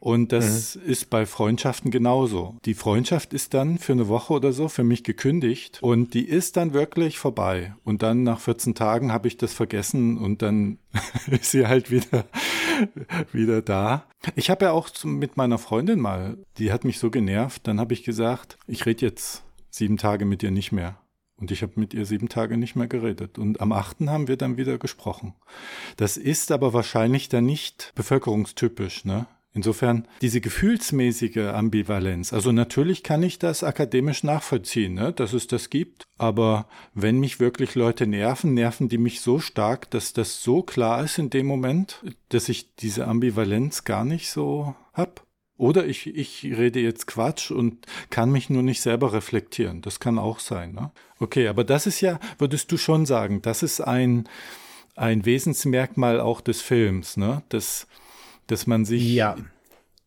Und 0.00 0.32
das 0.32 0.74
ist 0.76 1.10
bei 1.10 1.26
Freundschaften 1.26 1.90
genauso. 1.90 2.56
Die 2.64 2.74
Freundschaft 2.74 3.32
ist 3.32 3.54
dann 3.54 3.78
für 3.78 3.92
eine 3.92 4.08
Woche 4.08 4.32
oder 4.32 4.52
so 4.52 4.68
für 4.68 4.84
mich 4.84 5.04
gekündigt 5.04 5.78
und 5.80 6.14
die 6.14 6.28
ist 6.28 6.56
dann 6.56 6.72
wirklich 6.72 7.18
vorbei. 7.18 7.74
Und 7.84 8.02
dann 8.02 8.24
nach 8.24 8.40
14 8.40 8.74
Tagen 8.74 9.12
habe 9.12 9.28
ich 9.28 9.36
das 9.36 9.52
vergessen 9.52 10.18
und 10.18 10.42
dann 10.42 10.78
ist 11.30 11.50
sie 11.50 11.66
halt 11.66 11.90
wieder, 11.90 12.24
wieder 13.32 13.62
da. 13.62 14.06
Ich 14.34 14.50
habe 14.50 14.64
ja 14.66 14.72
auch 14.72 14.88
mit 15.04 15.36
meiner 15.36 15.58
Freundin 15.58 16.00
mal, 16.00 16.36
die 16.58 16.72
hat 16.72 16.84
mich 16.84 16.98
so 16.98 17.10
genervt, 17.10 17.66
dann 17.66 17.78
habe 17.78 17.94
ich 17.94 18.02
gesagt, 18.02 18.58
ich 18.66 18.86
rede 18.86 19.06
jetzt 19.06 19.42
sieben 19.70 19.96
Tage 19.96 20.24
mit 20.24 20.42
ihr 20.42 20.50
nicht 20.50 20.72
mehr. 20.72 20.98
Und 21.42 21.50
ich 21.50 21.62
habe 21.62 21.72
mit 21.74 21.92
ihr 21.92 22.06
sieben 22.06 22.28
Tage 22.28 22.56
nicht 22.56 22.76
mehr 22.76 22.86
geredet. 22.86 23.36
Und 23.36 23.60
am 23.60 23.72
achten 23.72 24.10
haben 24.10 24.28
wir 24.28 24.36
dann 24.36 24.56
wieder 24.56 24.78
gesprochen. 24.78 25.34
Das 25.96 26.16
ist 26.16 26.52
aber 26.52 26.72
wahrscheinlich 26.72 27.28
dann 27.28 27.46
nicht 27.46 27.90
bevölkerungstypisch, 27.96 29.04
ne? 29.04 29.26
Insofern 29.52 30.06
diese 30.20 30.40
gefühlsmäßige 30.40 31.48
Ambivalenz. 31.52 32.32
Also 32.32 32.52
natürlich 32.52 33.02
kann 33.02 33.24
ich 33.24 33.40
das 33.40 33.64
akademisch 33.64 34.22
nachvollziehen, 34.22 34.94
ne, 34.94 35.12
dass 35.12 35.32
es 35.32 35.48
das 35.48 35.68
gibt. 35.68 36.04
Aber 36.16 36.68
wenn 36.94 37.18
mich 37.18 37.40
wirklich 37.40 37.74
Leute 37.74 38.06
nerven, 38.06 38.54
nerven 38.54 38.88
die 38.88 38.98
mich 38.98 39.20
so 39.20 39.40
stark, 39.40 39.90
dass 39.90 40.12
das 40.12 40.44
so 40.44 40.62
klar 40.62 41.02
ist 41.02 41.18
in 41.18 41.28
dem 41.28 41.46
Moment, 41.46 42.04
dass 42.28 42.48
ich 42.48 42.76
diese 42.76 43.08
Ambivalenz 43.08 43.82
gar 43.82 44.04
nicht 44.04 44.30
so 44.30 44.76
hab. 44.94 45.26
Oder 45.62 45.86
ich, 45.86 46.08
ich 46.08 46.42
rede 46.44 46.80
jetzt 46.80 47.06
Quatsch 47.06 47.52
und 47.52 47.86
kann 48.10 48.32
mich 48.32 48.50
nur 48.50 48.64
nicht 48.64 48.80
selber 48.82 49.12
reflektieren. 49.12 49.80
Das 49.80 50.00
kann 50.00 50.18
auch 50.18 50.40
sein. 50.40 50.72
Ne? 50.74 50.90
Okay, 51.20 51.46
aber 51.46 51.62
das 51.62 51.86
ist 51.86 52.00
ja, 52.00 52.18
würdest 52.38 52.72
du 52.72 52.76
schon 52.76 53.06
sagen, 53.06 53.42
das 53.42 53.62
ist 53.62 53.80
ein, 53.80 54.28
ein 54.96 55.24
Wesensmerkmal 55.24 56.18
auch 56.20 56.40
des 56.40 56.60
Films, 56.60 57.16
ne? 57.16 57.44
dass, 57.48 57.86
dass 58.48 58.66
man 58.66 58.84
sich 58.84 59.04
Ja. 59.14 59.36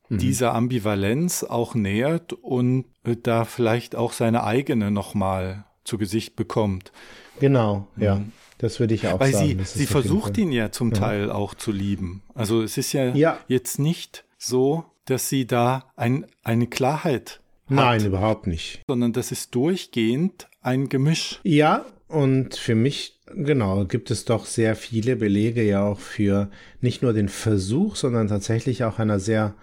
dieser 0.09 0.53
Ambivalenz 0.53 1.45
auch 1.45 1.73
nähert 1.73 2.33
und 2.33 2.83
äh, 3.05 3.15
da 3.15 3.45
vielleicht 3.45 3.95
auch 3.95 4.11
seine 4.11 4.43
eigene 4.43 4.91
nochmal 4.91 5.63
zu 5.85 5.97
Gesicht 5.97 6.35
bekommt. 6.35 6.91
Genau, 7.39 7.87
ja. 7.95 8.21
Das 8.57 8.81
würde 8.81 8.93
ich 8.93 9.07
auch 9.07 9.21
Weil 9.21 9.31
sagen. 9.31 9.47
sie, 9.47 9.53
ist 9.53 9.73
sie 9.73 9.79
jeden 9.79 9.91
versucht 9.91 10.37
ihn 10.37 10.51
ja 10.51 10.69
zum 10.71 10.91
Teil 10.93 11.31
auch 11.31 11.53
zu 11.53 11.71
lieben. 11.71 12.23
Also 12.33 12.61
es 12.61 12.77
ist 12.77 12.91
ja, 12.91 13.13
Ja. 13.15 13.37
jetzt 13.47 13.79
nicht 13.79 14.25
so, 14.45 14.85
dass 15.05 15.29
sie 15.29 15.45
da 15.45 15.91
ein, 15.95 16.25
eine 16.43 16.67
Klarheit 16.67 17.41
hat, 17.67 17.75
Nein, 17.75 18.05
überhaupt 18.05 18.47
nicht. 18.47 18.81
sondern 18.87 19.13
das 19.13 19.31
ist 19.31 19.53
durchgehend 19.55 20.47
ein 20.61 20.89
Gemisch. 20.89 21.39
Ja, 21.43 21.85
und 22.07 22.55
für 22.55 22.75
mich, 22.75 23.19
genau, 23.33 23.85
gibt 23.85 24.11
es 24.11 24.25
doch 24.25 24.45
sehr 24.45 24.75
viele 24.75 25.15
Belege 25.15 25.63
ja 25.63 25.83
auch 25.83 25.99
für 25.99 26.49
nicht 26.81 27.01
nur 27.01 27.13
den 27.13 27.29
Versuch, 27.29 27.95
sondern 27.95 28.27
tatsächlich 28.27 28.83
auch 28.83 28.99
einer 28.99 29.19
sehr, 29.19 29.55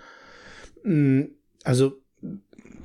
mh, 0.84 1.26
also 1.64 1.98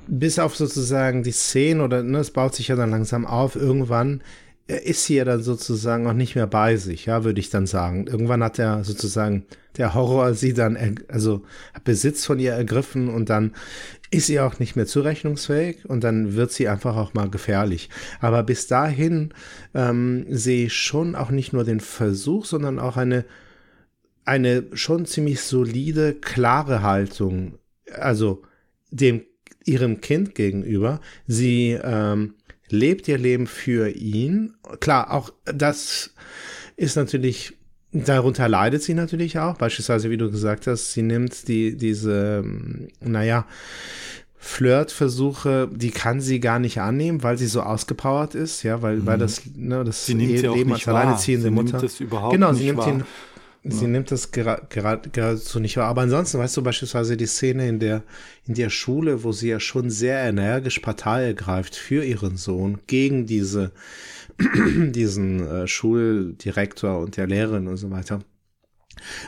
bis 0.06 0.38
auf 0.38 0.56
sozusagen 0.56 1.22
die 1.22 1.32
Szene 1.32 1.82
oder 1.84 2.02
ne, 2.02 2.18
es 2.18 2.30
baut 2.30 2.54
sich 2.54 2.68
ja 2.68 2.76
dann 2.76 2.90
langsam 2.90 3.26
auf, 3.26 3.56
irgendwann 3.56 4.22
äh, 4.68 4.78
ist 4.84 5.08
ja 5.08 5.24
dann 5.24 5.42
sozusagen 5.42 6.06
auch 6.06 6.12
nicht 6.12 6.34
mehr 6.36 6.46
bei 6.46 6.76
sich, 6.76 7.06
ja, 7.06 7.24
würde 7.24 7.40
ich 7.40 7.50
dann 7.50 7.66
sagen. 7.66 8.06
Irgendwann 8.06 8.42
hat 8.44 8.58
er 8.58 8.84
sozusagen 8.84 9.46
der 9.76 9.94
Horror 9.94 10.34
sie 10.34 10.54
dann, 10.54 10.76
er- 10.76 10.94
also 11.08 11.42
Besitz 11.84 12.24
von 12.26 12.38
ihr 12.38 12.52
ergriffen 12.52 13.08
und 13.08 13.30
dann 13.30 13.52
ist 14.10 14.26
sie 14.26 14.40
auch 14.40 14.58
nicht 14.58 14.74
mehr 14.74 14.86
zurechnungsfähig 14.86 15.84
und 15.88 16.02
dann 16.02 16.34
wird 16.34 16.50
sie 16.50 16.68
einfach 16.68 16.96
auch 16.96 17.14
mal 17.14 17.28
gefährlich. 17.30 17.90
Aber 18.20 18.42
bis 18.42 18.66
dahin 18.66 19.34
ähm, 19.74 20.26
sehe 20.30 20.66
ich 20.66 20.74
schon 20.74 21.14
auch 21.14 21.30
nicht 21.30 21.52
nur 21.52 21.64
den 21.64 21.80
Versuch, 21.80 22.44
sondern 22.46 22.78
auch 22.78 22.96
eine, 22.96 23.24
eine 24.24 24.64
schon 24.72 25.06
ziemlich 25.06 25.40
solide, 25.42 26.14
klare 26.14 26.82
Haltung, 26.82 27.58
also 27.92 28.42
dem 28.90 29.22
ihrem 29.64 30.00
Kind 30.00 30.34
gegenüber. 30.34 31.00
Sie 31.26 31.78
ähm, 31.82 32.34
lebt 32.70 33.08
ihr 33.08 33.18
Leben 33.18 33.46
für 33.46 33.88
ihn. 33.90 34.54
Klar, 34.80 35.12
auch 35.12 35.30
das 35.44 36.10
ist 36.76 36.96
natürlich, 36.96 37.54
darunter 37.92 38.48
leidet 38.48 38.82
sie 38.82 38.94
natürlich 38.94 39.38
auch. 39.38 39.56
Beispielsweise, 39.56 40.10
wie 40.10 40.16
du 40.16 40.30
gesagt 40.30 40.66
hast, 40.66 40.92
sie 40.92 41.02
nimmt 41.02 41.48
die, 41.48 41.76
diese, 41.76 42.42
ähm, 42.44 42.88
naja, 43.00 43.46
Flirtversuche, 44.40 45.68
die 45.72 45.90
kann 45.90 46.20
sie 46.20 46.38
gar 46.38 46.60
nicht 46.60 46.80
annehmen, 46.80 47.24
weil 47.24 47.36
sie 47.36 47.46
so 47.46 47.60
ausgepowert 47.60 48.36
ist, 48.36 48.62
ja, 48.62 48.82
weil, 48.82 49.04
weil 49.04 49.18
das, 49.18 49.42
ne, 49.56 49.82
das 49.82 50.02
Mhm. 50.08 50.12
Sie 50.12 50.14
nimmt 50.14 50.38
sie 50.38 50.48
auch 50.48 50.56
Leben 50.56 50.70
nicht 50.70 50.86
als 50.86 50.96
alleinerziehende 50.96 51.44
wahr. 51.46 51.50
Sie 51.50 51.54
nimmt 51.56 51.72
Mutter. 51.72 51.82
das 51.82 52.00
überhaupt 52.00 52.32
genau, 52.32 52.52
sie 52.52 52.64
nimmt 52.66 52.78
wahr. 52.78 52.88
ihn, 52.88 53.04
sie 53.70 53.86
nimmt 53.86 54.10
das 54.10 54.32
gera- 54.32 54.60
gera- 54.68 54.96
geradezu 55.10 55.60
nicht 55.60 55.76
wahr. 55.76 55.86
Aber 55.86 56.02
ansonsten, 56.02 56.38
weißt 56.38 56.56
du, 56.56 56.62
beispielsweise 56.62 57.16
die 57.16 57.26
Szene 57.26 57.68
in 57.68 57.78
der, 57.78 58.02
in 58.46 58.54
der 58.54 58.70
Schule, 58.70 59.24
wo 59.24 59.32
sie 59.32 59.48
ja 59.48 59.60
schon 59.60 59.90
sehr 59.90 60.20
energisch 60.20 60.78
Partei 60.80 61.26
ergreift 61.26 61.76
für 61.76 62.04
ihren 62.04 62.36
Sohn 62.36 62.80
gegen 62.86 63.26
diese, 63.26 63.72
diesen 64.40 65.46
äh, 65.46 65.66
Schuldirektor 65.66 66.98
und 66.98 67.16
der 67.16 67.26
Lehrerin 67.26 67.68
und 67.68 67.76
so 67.76 67.90
weiter. 67.90 68.20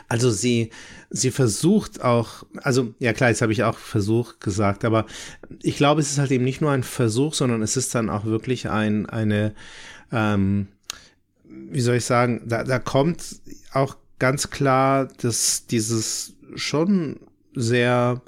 Also 0.09 0.31
sie, 0.31 0.69
sie 1.09 1.31
versucht 1.31 2.01
auch, 2.01 2.43
also 2.57 2.93
ja 2.99 3.13
klar, 3.13 3.29
jetzt 3.29 3.41
habe 3.41 3.53
ich 3.53 3.63
auch 3.63 3.77
Versuch 3.77 4.39
gesagt, 4.39 4.83
aber 4.83 5.05
ich 5.61 5.77
glaube, 5.77 6.01
es 6.01 6.11
ist 6.11 6.17
halt 6.17 6.31
eben 6.31 6.43
nicht 6.43 6.61
nur 6.61 6.71
ein 6.71 6.83
Versuch, 6.83 7.33
sondern 7.33 7.61
es 7.61 7.77
ist 7.77 7.95
dann 7.95 8.09
auch 8.09 8.25
wirklich 8.25 8.69
ein, 8.69 9.05
eine, 9.05 9.53
ähm, 10.11 10.67
wie 11.43 11.81
soll 11.81 11.95
ich 11.95 12.05
sagen, 12.05 12.41
da, 12.45 12.63
da 12.63 12.79
kommt 12.79 13.41
auch 13.73 13.95
ganz 14.21 14.51
klar, 14.51 15.07
dass 15.21 15.65
dieses 15.65 16.35
schon 16.53 17.19
sehr 17.55 18.21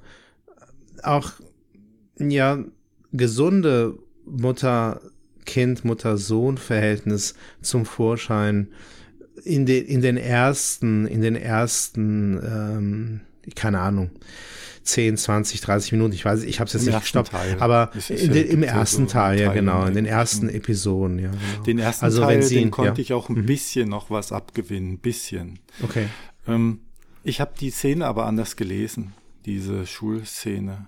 auch 1.04 1.34
ja 2.18 2.64
gesunde 3.12 4.00
Mutter-Kind, 4.26 5.86
Mutter-Sohn-Verhältnis 5.86 7.36
zum 7.62 7.86
Vorschein 7.86 8.70
in 9.44 9.68
den, 9.68 9.86
in 9.86 10.02
den 10.02 10.18
ersten, 10.18 11.06
in 11.06 11.22
den 11.22 11.36
ersten, 11.36 12.42
ähm, 12.44 13.22
keine 13.56 13.80
Ahnung, 13.80 14.10
10, 14.84 15.18
20, 15.18 15.62
30 15.62 15.92
Minuten, 15.94 16.14
ich 16.14 16.26
weiß, 16.26 16.44
ich 16.44 16.60
habe 16.60 16.68
es 16.68 16.74
jetzt 16.74 16.86
Im 16.88 16.94
nicht 16.94 17.02
gestoppt, 17.02 17.32
Teil. 17.32 17.58
aber 17.60 17.92
ja- 18.10 18.16
den, 18.28 18.48
im 18.48 18.64
ersten 18.64 19.08
so 19.08 19.14
Teil, 19.14 19.40
ja 19.40 19.54
genau, 19.54 19.86
in 19.86 19.94
den 19.96 20.06
ersten 20.06 20.50
Episoden, 20.50 21.20
ja. 21.20 21.32
Genau. 21.32 21.64
Den 21.66 21.80
ersten 21.80 22.06
Also, 22.06 22.22
Teil, 22.22 22.40
wenn 22.40 22.44
sie- 22.48 22.56
den 22.56 22.72
konnte 22.72 22.90
ja. 22.90 22.94
Mhm. 22.96 23.00
ich 23.02 23.14
auch 23.14 23.30
ein 23.30 23.46
bisschen 23.46 23.90
noch 23.90 24.10
was 24.10 24.32
abgewinnen, 24.32 24.94
ein 24.94 24.98
bisschen. 25.00 25.60
Okay. 25.82 26.08
Ähm, 26.48 26.80
ich 27.24 27.40
habe 27.42 27.52
die 27.60 27.70
Szene 27.72 28.06
aber 28.06 28.26
anders 28.26 28.56
gelesen, 28.56 29.14
diese 29.46 29.86
Schulszene. 29.86 30.88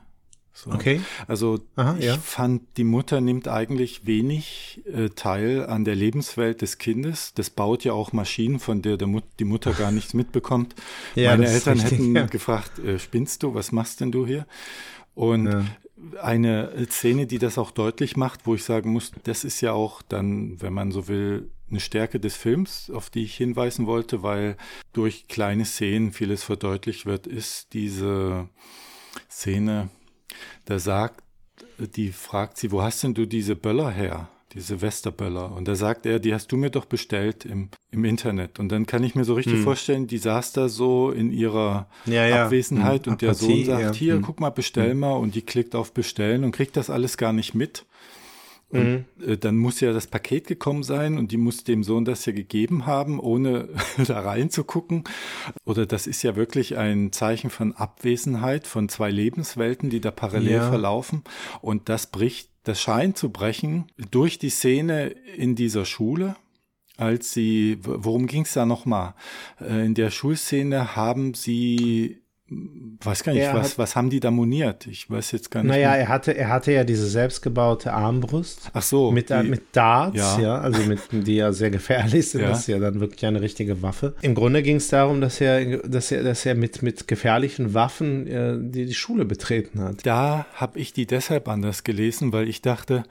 So. 0.58 0.72
Okay. 0.72 1.02
Also 1.28 1.60
Aha, 1.76 1.98
ich 2.00 2.06
ja. 2.06 2.18
fand, 2.18 2.62
die 2.78 2.86
Mutter 2.86 3.20
nimmt 3.20 3.50
eigentlich 3.50 4.08
wenig 4.08 4.82
äh, 4.86 5.10
teil 5.10 5.66
an 5.66 5.84
der 5.84 5.96
Lebenswelt 5.96 6.62
des 6.62 6.78
Kindes. 6.78 7.34
Das 7.34 7.50
baut 7.50 7.84
ja 7.84 7.92
auch 7.92 8.14
Maschinen, 8.14 8.60
von 8.60 8.82
der 8.82 8.96
der 8.96 9.08
Mut 9.10 9.26
die 9.40 9.44
Mutter 9.44 9.74
gar 9.74 9.92
nichts 9.92 10.14
mitbekommt. 10.14 10.74
Ja, 11.16 11.32
Meine 11.32 11.48
Eltern 11.50 11.80
richtig, 11.80 12.00
hätten 12.00 12.16
ja. 12.16 12.26
gefragt, 12.26 12.80
äh, 12.80 13.00
spinnst 13.00 13.44
du, 13.44 13.54
was 13.54 13.74
machst 13.74 14.00
denn 14.00 14.14
du 14.14 14.26
hier? 14.26 14.48
Und 15.14 15.48
Ja. 15.48 15.66
eine 16.22 16.72
Szene, 16.90 17.28
die 17.28 17.38
das 17.38 17.58
auch 17.58 17.72
deutlich 17.72 18.16
macht, 18.16 18.46
wo 18.48 18.56
ich 18.56 18.64
sagen 18.64 18.92
muss, 18.92 19.12
das 19.24 19.44
ist 19.44 19.60
ja 19.60 19.74
auch 19.74 20.02
dann, 20.04 20.62
wenn 20.62 20.72
man 20.74 20.92
so 20.92 21.10
will, 21.10 21.50
eine 21.70 21.80
Stärke 21.82 22.20
des 22.22 22.36
Films, 22.38 22.90
auf 22.92 23.10
die 23.10 23.24
ich 23.24 23.36
hinweisen 23.36 23.88
wollte, 23.88 24.24
weil 24.24 24.56
durch 24.94 25.28
kleine 25.28 25.66
Szenen 25.66 26.14
vieles 26.14 26.44
verdeutlicht 26.44 27.06
wird, 27.06 27.28
ist 27.28 27.74
diese 27.74 28.48
Szene, 29.30 29.90
da 30.66 30.80
sagt, 30.80 31.22
die 31.96 32.12
fragt 32.12 32.58
sie, 32.58 32.72
wo 32.72 32.82
hast 32.82 33.04
denn 33.04 33.14
du 33.14 33.26
diese 33.26 33.56
Böller 33.56 33.90
her? 33.92 34.30
Diese 34.54 34.82
Westerböller. 34.82 35.52
Und 35.52 35.68
da 35.68 35.76
sagt 35.76 36.06
er, 36.06 36.20
die 36.20 36.34
hast 36.34 36.50
du 36.52 36.56
mir 36.56 36.70
doch 36.70 36.86
bestellt 36.86 37.44
im, 37.44 37.70
im 37.92 38.06
Internet. 38.06 38.58
Und 38.58 38.70
dann 38.70 38.86
kann 38.86 39.04
ich 39.04 39.14
mir 39.14 39.26
so 39.26 39.34
richtig 39.34 39.60
vorstellen, 39.60 40.08
die 40.08 40.18
saß 40.18 40.54
da 40.54 40.70
so 40.70 41.12
in 41.12 41.32
ihrer 41.34 41.88
Hm. 42.06 42.14
Ja, 42.14 42.26
ja. 42.26 42.46
Abwesenheit 42.46 43.06
Hm, 43.06 43.14
und 43.14 43.22
der 43.22 43.32
Apathie, 43.32 43.66
Sohn 43.66 43.66
sagt, 43.66 43.82
ja. 43.82 43.94
hier, 43.94 44.14
Hm. 44.16 44.22
guck 44.22 44.40
mal, 44.40 44.52
bestell 44.52 44.96
mal. 44.96 45.14
Und 45.14 45.36
die 45.36 45.42
klickt 45.42 45.76
auf 45.76 45.94
Bestellen 45.94 46.46
und 46.46 46.52
kriegt 46.54 46.78
das 46.78 46.90
alles 46.90 47.18
gar 47.18 47.34
nicht 47.34 47.54
mit. 47.54 47.86
Und 48.70 48.84
Mhm. 48.84 49.06
äh, 49.26 49.38
dann 49.38 49.58
muss 49.58 49.80
ja 49.80 49.94
das 49.94 50.08
Paket 50.08 50.48
gekommen 50.48 50.84
sein 50.84 51.18
und 51.18 51.32
die 51.32 51.38
muss 51.38 51.64
dem 51.64 51.84
Sohn 51.84 52.04
das 52.04 52.26
ja 52.26 52.34
gegeben 52.34 52.86
haben, 52.86 53.20
ohne 53.20 53.70
da 54.08 54.20
reinzugucken. 54.22 55.04
Oder 55.66 55.86
das 55.86 56.08
ist 56.08 56.24
ja 56.24 56.36
wirklich 56.36 56.78
ein 56.78 57.12
Zeichen 57.12 57.50
von 57.52 57.74
Abwesenheit 57.74 58.66
von 58.68 58.90
zwei 58.90 59.12
Lebenswelten, 59.12 59.90
die 59.90 60.02
da 60.02 60.12
parallel 60.12 60.52
Ja. 60.54 60.68
verlaufen. 60.70 61.24
Und 61.62 61.90
das 61.90 62.08
bricht, 62.08 62.50
das 62.64 62.82
scheint 62.82 63.18
zu 63.18 63.30
brechen 63.30 63.86
durch 64.12 64.40
die 64.40 64.50
Szene 64.50 65.08
in 65.38 65.56
dieser 65.56 65.86
Schule. 65.86 66.36
Als 66.98 67.34
sie, 67.34 67.78
worum 67.82 68.26
ging 68.26 68.44
es 68.44 68.54
da 68.54 68.66
nochmal? 68.66 69.16
Äh, 69.60 69.86
In 69.86 69.96
der 69.96 70.10
Schulszene 70.12 70.96
haben 70.96 71.34
sie, 71.34 72.22
weiß 72.48 73.24
gar 73.24 73.34
nicht, 73.34 73.42
Er 73.42 73.56
was, 73.56 73.72
hat- 73.72 73.78
was 73.80 73.96
haben 73.96 74.10
die 74.12 74.20
da 74.20 74.30
moniert? 74.30 74.86
Ich 74.86 75.10
weiß 75.10 75.32
jetzt 75.32 75.50
gar 75.50 75.64
nicht. 75.64 75.72
Naja, 75.72 75.90
mehr. 75.92 76.00
er 76.00 76.08
hatte, 76.10 76.38
er 76.38 76.50
hatte 76.50 76.72
ja 76.72 76.84
diese 76.84 77.08
selbstgebaute 77.08 77.92
Armbrust. 77.92 78.70
Ach 78.74 78.84
so. 78.84 79.12
mit, 79.12 79.32
äh, 79.32 79.42
die- 79.44 79.50
mit 79.50 79.64
Darts, 79.72 80.16
ja. 80.18 80.40
Ja. 80.40 80.58
also 80.60 80.84
mit, 80.84 81.00
die 81.12 81.36
ja 81.38 81.52
sehr 81.52 81.72
gefährlich 81.72 82.30
sind. 82.30 82.42
Ja. 82.42 82.50
Das 82.50 82.60
ist 82.60 82.68
ja 82.68 82.78
dann 82.78 83.00
wirklich 83.00 83.26
eine 83.26 83.42
richtige 83.42 83.82
Waffe. 83.82 84.16
Im 84.22 84.36
Grunde 84.36 84.62
ging 84.62 84.76
es 84.76 84.90
darum, 84.90 85.22
dass 85.22 85.42
er, 85.42 85.80
dass 85.88 86.12
er, 86.12 86.24
dass 86.24 86.46
er 86.46 86.54
mit, 86.56 86.84
mit 86.84 87.08
gefährlichen 87.08 87.74
Waffen 87.74 88.28
äh, 88.28 88.58
die, 88.60 88.86
die 88.86 88.94
Schule 88.94 89.26
betreten 89.26 89.80
hat. 89.82 90.06
Da 90.06 90.46
habe 90.54 90.78
ich 90.80 90.94
die 90.94 91.08
deshalb 91.08 91.48
anders 91.48 91.84
gelesen, 91.84 92.32
weil 92.32 92.48
ich 92.48 92.62
dachte, 92.62 93.04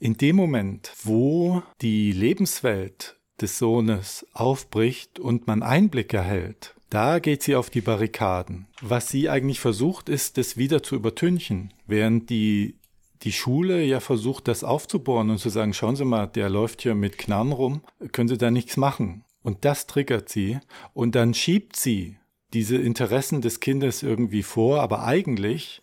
in 0.00 0.14
dem 0.16 0.34
Moment, 0.36 0.92
wo 1.04 1.62
die 1.80 2.10
Lebenswelt 2.12 3.16
des 3.40 3.58
Sohnes 3.58 4.26
aufbricht 4.32 5.18
und 5.20 5.46
man 5.46 5.62
Einblick 5.62 6.12
erhält, 6.12 6.74
da 6.90 7.18
geht 7.18 7.42
sie 7.42 7.56
auf 7.56 7.70
die 7.70 7.80
Barrikaden. 7.80 8.66
Was 8.82 9.08
sie 9.08 9.28
eigentlich 9.28 9.60
versucht, 9.60 10.08
ist, 10.08 10.36
das 10.36 10.56
wieder 10.56 10.82
zu 10.82 10.96
übertünchen, 10.96 11.72
während 11.86 12.30
die 12.30 12.76
die 13.22 13.32
Schule 13.32 13.84
ja 13.84 14.00
versucht, 14.00 14.48
das 14.48 14.64
aufzubohren 14.64 15.28
und 15.28 15.36
zu 15.36 15.50
sagen, 15.50 15.74
schauen 15.74 15.94
Sie 15.94 16.06
mal, 16.06 16.26
der 16.26 16.48
läuft 16.48 16.80
hier 16.80 16.94
mit 16.94 17.18
Knarren 17.18 17.52
rum, 17.52 17.82
können 18.12 18.28
Sie 18.30 18.38
da 18.38 18.50
nichts 18.50 18.78
machen. 18.78 19.24
Und 19.42 19.64
das 19.64 19.86
triggert 19.86 20.28
sie 20.28 20.58
und 20.92 21.14
dann 21.14 21.34
schiebt 21.34 21.76
sie 21.76 22.16
diese 22.52 22.76
Interessen 22.76 23.40
des 23.40 23.60
Kindes 23.60 24.02
irgendwie 24.02 24.42
vor, 24.42 24.80
aber 24.80 25.04
eigentlich 25.04 25.82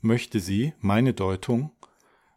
möchte 0.00 0.40
sie, 0.40 0.72
meine 0.80 1.12
Deutung, 1.12 1.70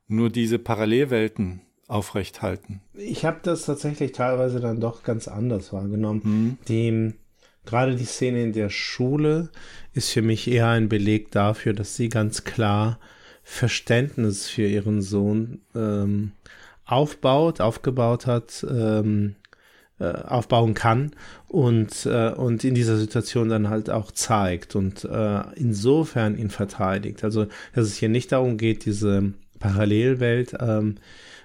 nur 0.07 0.29
diese 0.29 0.59
Parallelwelten 0.59 1.61
aufrechthalten. 1.87 2.81
Ich 2.93 3.23
habe 3.23 3.39
das 3.43 3.65
tatsächlich 3.65 4.11
teilweise 4.13 4.59
dann 4.59 4.79
doch 4.81 5.03
ganz 5.03 5.27
anders 5.27 5.71
wahrgenommen. 5.71 6.21
Mhm. 6.23 6.57
Die, 6.67 7.13
gerade 7.65 7.95
die 7.95 8.05
Szene 8.05 8.43
in 8.43 8.53
der 8.53 8.69
Schule 8.69 9.49
ist 9.93 10.11
für 10.11 10.21
mich 10.21 10.49
eher 10.49 10.67
ein 10.67 10.89
Beleg 10.89 11.31
dafür, 11.31 11.73
dass 11.73 11.95
sie 11.95 12.09
ganz 12.09 12.43
klar 12.43 12.99
Verständnis 13.43 14.47
für 14.47 14.67
ihren 14.67 15.01
Sohn 15.01 15.61
ähm, 15.75 16.31
aufbaut, 16.85 17.61
aufgebaut 17.61 18.27
hat, 18.27 18.65
ähm, 18.69 19.35
äh, 19.99 20.05
aufbauen 20.05 20.73
kann 20.73 21.11
und, 21.47 22.05
äh, 22.05 22.31
und 22.31 22.63
in 22.63 22.75
dieser 22.75 22.97
Situation 22.97 23.49
dann 23.49 23.69
halt 23.69 23.89
auch 23.89 24.11
zeigt 24.11 24.75
und 24.75 25.05
äh, 25.05 25.41
insofern 25.55 26.37
ihn 26.37 26.49
verteidigt. 26.49 27.23
Also, 27.23 27.45
dass 27.73 27.85
es 27.85 27.97
hier 27.97 28.09
nicht 28.09 28.31
darum 28.31 28.57
geht, 28.57 28.85
diese 28.85 29.33
Parallelwelt 29.59 30.55
ähm, 30.59 30.95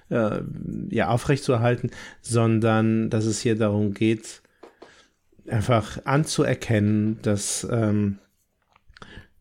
äh, 0.09 0.39
ja, 0.89 1.09
aufrechtzuerhalten, 1.09 1.91
sondern 2.21 3.09
dass 3.09 3.25
es 3.25 3.41
hier 3.41 3.55
darum 3.55 3.93
geht, 3.93 4.41
einfach 5.49 6.05
anzuerkennen, 6.05 7.19
dass, 7.21 7.67
ähm, 7.69 8.19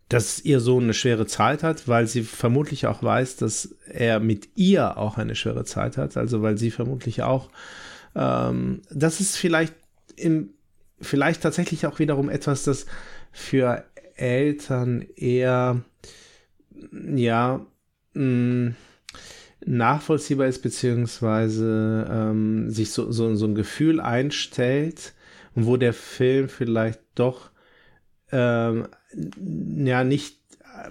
dass 0.09 0.41
ihr 0.41 0.61
Sohn 0.61 0.85
eine 0.85 0.95
schwere 0.95 1.27
Zeit 1.27 1.63
hat, 1.63 1.89
weil 1.89 2.07
sie 2.07 2.23
vermutlich 2.23 2.87
auch 2.87 3.03
weiß, 3.03 3.37
dass 3.37 3.75
er 3.89 4.21
mit 4.21 4.49
ihr 4.55 4.97
auch 4.99 5.19
eine 5.19 5.35
schwere 5.35 5.65
Zeit 5.65 5.97
hat, 5.97 6.17
also 6.17 6.43
weil 6.43 6.59
sie 6.59 6.71
vermutlich 6.71 7.23
auch, 7.23 7.51
ähm, 8.15 8.83
das 8.91 9.21
ist 9.21 9.37
vielleicht 9.37 9.75
im, 10.17 10.51
vielleicht 11.01 11.43
tatsächlich 11.43 11.87
auch 11.87 11.99
wiederum 11.99 12.29
etwas, 12.29 12.63
das 12.65 12.87
für 13.33 13.85
Eltern 14.15 15.05
eher, 15.17 15.83
ja, 16.93 17.67
mh, 18.15 18.75
nachvollziehbar 19.65 20.47
ist, 20.47 20.63
beziehungsweise 20.63 22.07
ähm, 22.09 22.71
sich 22.71 22.93
so, 22.93 23.11
so, 23.11 23.35
so 23.35 23.47
ein 23.47 23.55
Gefühl 23.55 24.01
einstellt 24.01 25.15
und 25.57 25.67
wo 25.67 25.77
der 25.77 25.93
Film 25.93 26.49
vielleicht 26.49 27.01
doch 27.17 27.51
ähm, 28.31 28.87
ja 29.85 30.05
nicht 30.05 30.39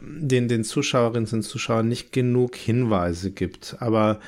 ähm, 0.02 0.28
den, 0.28 0.48
den 0.48 0.64
Zuschauerinnen 0.64 1.30
und 1.32 1.44
Zuschauern 1.44 1.88
nicht 1.88 2.12
genug 2.12 2.56
Hinweise 2.56 3.32
gibt. 3.32 3.78
Aber 3.80 4.20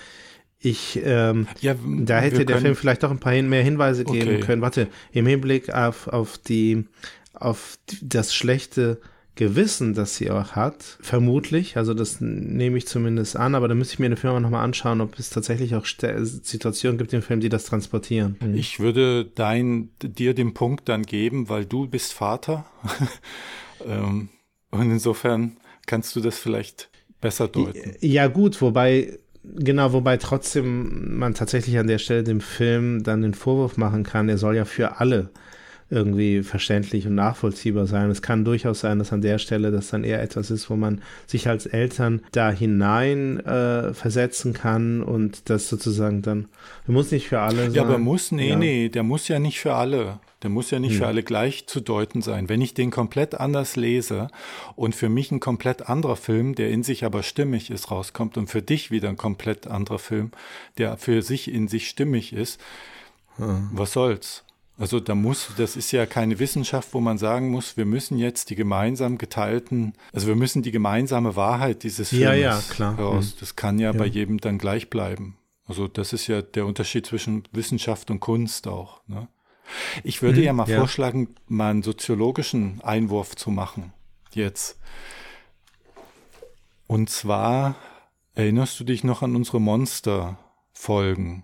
ich, 0.59 0.99
ähm, 1.03 1.47
Ja, 1.61 1.75
da 1.85 2.19
hätte 2.19 2.45
der 2.45 2.57
Film 2.57 2.75
vielleicht 2.75 3.03
doch 3.03 3.11
ein 3.11 3.19
paar 3.19 3.33
hin- 3.33 3.49
mehr 3.49 3.63
Hinweise 3.63 4.03
geben 4.05 4.35
Okay. 4.35 4.39
können. 4.39 4.61
Warte, 4.61 4.87
im 5.11 5.25
Hinblick 5.25 5.73
auf, 5.73 6.07
auf 6.07 6.37
die, 6.37 6.85
auf 7.33 7.77
das 8.01 8.33
schlechte 8.33 8.99
Gewissen, 9.37 9.93
das 9.93 10.17
sie 10.17 10.29
auch 10.29 10.51
hat, 10.51 10.97
vermutlich, 10.99 11.77
also 11.77 11.93
das 11.93 12.19
nehme 12.19 12.77
ich 12.77 12.87
zumindest 12.87 13.37
an, 13.37 13.55
aber 13.55 13.67
da 13.67 13.75
müsste 13.75 13.93
ich 13.93 13.99
mir 13.99 14.09
den 14.09 14.17
Film 14.17 14.33
auch 14.33 14.39
nochmal 14.39 14.65
anschauen, 14.65 14.99
ob 14.99 15.17
es 15.17 15.29
tatsächlich 15.29 15.75
auch 15.75 15.85
Situationen 15.85 16.97
gibt 16.97 17.13
im 17.13 17.21
Film, 17.21 17.39
die 17.39 17.47
das 17.47 17.65
transportieren. 17.65 18.35
Ich 18.55 18.79
würde 18.79 19.25
dein, 19.25 19.89
dir 20.01 20.33
den 20.33 20.53
Punkt 20.53 20.89
dann 20.89 21.03
geben, 21.03 21.47
weil 21.47 21.65
du 21.65 21.87
bist 21.87 22.13
Vater. 22.13 22.65
ähm, 23.87 24.29
und 24.71 24.91
insofern 24.91 25.57
kannst 25.85 26.15
du 26.15 26.19
das 26.19 26.37
vielleicht 26.37 26.89
besser 27.21 27.47
deuten. 27.47 27.95
Ja, 28.01 28.27
gut, 28.27 28.61
wobei, 28.61 29.19
genau, 29.43 29.93
wobei 29.93 30.17
trotzdem 30.17 31.17
man 31.17 31.35
tatsächlich 31.35 31.77
an 31.77 31.87
der 31.87 31.99
Stelle 31.99 32.23
dem 32.23 32.41
Film 32.41 33.03
dann 33.03 33.21
den 33.21 33.33
Vorwurf 33.33 33.77
machen 33.77 34.03
kann, 34.03 34.29
er 34.29 34.37
soll 34.37 34.55
ja 34.55 34.65
für 34.65 34.99
alle 34.99 35.29
irgendwie 35.89 36.43
verständlich 36.43 37.07
und 37.07 37.15
nachvollziehbar 37.15 37.87
sein. 37.87 38.09
Es 38.09 38.21
kann 38.21 38.43
durchaus 38.43 38.81
sein, 38.81 38.99
dass 38.99 39.13
an 39.13 39.21
der 39.21 39.37
Stelle 39.39 39.71
das 39.71 39.89
dann 39.89 40.03
eher 40.03 40.21
etwas 40.21 40.51
ist, 40.51 40.69
wo 40.69 40.75
man 40.75 41.01
sich 41.25 41.47
als 41.47 41.65
Eltern 41.65 42.21
da 42.31 42.51
hinein 42.51 43.39
äh, 43.45 43.93
versetzen 43.93 44.53
kann 44.53 45.01
und 45.01 45.49
das 45.49 45.69
sozusagen 45.69 46.21
dann, 46.21 46.47
muss 46.87 47.11
nicht 47.11 47.29
für 47.29 47.39
alle 47.39 47.63
sein. 47.65 47.73
Ja, 47.73 47.83
aber 47.83 47.97
muss, 47.97 48.31
nee, 48.31 48.49
Ja. 48.49 48.55
nee, 48.57 48.89
der 48.89 49.03
muss 49.03 49.27
ja 49.27 49.39
nicht 49.39 49.59
für 49.59 49.73
alle. 49.75 50.19
Der 50.43 50.51
muss 50.51 50.69
ja 50.69 50.77
nicht 50.79 50.91
Hm. 50.91 50.97
für 50.99 51.07
alle 51.07 51.23
gleich 51.23 51.65
zu 51.65 51.79
deuten 51.79 52.21
sein. 52.21 52.47
Wenn 52.47 52.61
ich 52.61 52.75
den 52.75 52.91
komplett 52.91 53.33
anders 53.35 53.75
lese 53.75 54.27
und 54.75 54.93
für 54.93 55.09
mich 55.09 55.31
ein 55.31 55.39
komplett 55.39 55.89
anderer 55.89 56.15
Film, 56.15 56.53
der 56.53 56.69
in 56.69 56.83
sich 56.83 57.05
aber 57.05 57.23
stimmig 57.23 57.71
ist, 57.71 57.89
rauskommt 57.89 58.37
und 58.37 58.47
für 58.47 58.61
dich 58.61 58.91
wieder 58.91 59.09
ein 59.09 59.17
komplett 59.17 59.65
anderer 59.67 59.97
Film, 59.99 60.29
der 60.77 60.97
für 60.97 61.21
sich 61.23 61.51
in 61.51 61.67
sich 61.67 61.87
stimmig 61.89 62.33
ist, 62.33 62.61
was 63.37 63.93
soll's? 63.93 64.43
Also 64.79 64.99
da 64.99 65.15
muss, 65.15 65.49
das 65.57 65.75
ist 65.75 65.91
ja 65.91 66.05
keine 66.05 66.37
Wissenschaft, 66.37 66.93
wo 66.93 66.99
man 67.01 67.17
sagen 67.17 67.49
muss, 67.49 67.77
wir 67.77 67.85
müssen 67.85 68.17
jetzt 68.19 68.51
die 68.51 68.55
gemeinsam 68.55 69.17
geteilten, 69.17 69.93
also 70.13 70.27
wir 70.27 70.35
müssen 70.35 70.61
die 70.61 70.71
gemeinsame 70.71 71.35
Wahrheit 71.35 71.81
dieses 71.83 72.09
Films 72.09 72.23
Ja, 72.23 72.33
ja, 72.33 72.61
klar. 72.69 72.95
heraus. 72.95 73.31
Hm. 73.31 73.33
Das 73.39 73.55
kann 73.55 73.79
ja, 73.79 73.91
bei 73.91 74.05
jedem 74.05 74.39
dann 74.39 74.59
gleich 74.59 74.89
bleiben. 74.91 75.37
Also 75.65 75.87
das 75.87 76.13
ist 76.13 76.27
ja 76.27 76.41
der 76.43 76.65
Unterschied 76.67 77.05
zwischen 77.07 77.43
Wissenschaft 77.51 78.11
und 78.11 78.19
Kunst 78.19 78.67
auch. 78.67 79.01
Ne? 79.07 79.27
Ich 80.03 80.21
würde 80.21 80.39
Mhm, 80.39 80.45
ja 80.45 80.53
mal 80.53 80.69
ja. 80.69 80.77
vorschlagen, 80.77 81.35
mal 81.47 81.71
einen 81.71 81.83
soziologischen 81.83 82.79
Einwurf 82.81 83.35
zu 83.35 83.49
machen. 83.49 83.93
Jetzt. 84.31 84.77
Und 86.85 87.09
zwar 87.09 87.75
erinnerst 88.35 88.79
du 88.79 88.83
dich 88.83 89.03
noch 89.03 89.23
an 89.23 89.35
unsere 89.35 89.59
Monster-Folgen? 89.59 91.43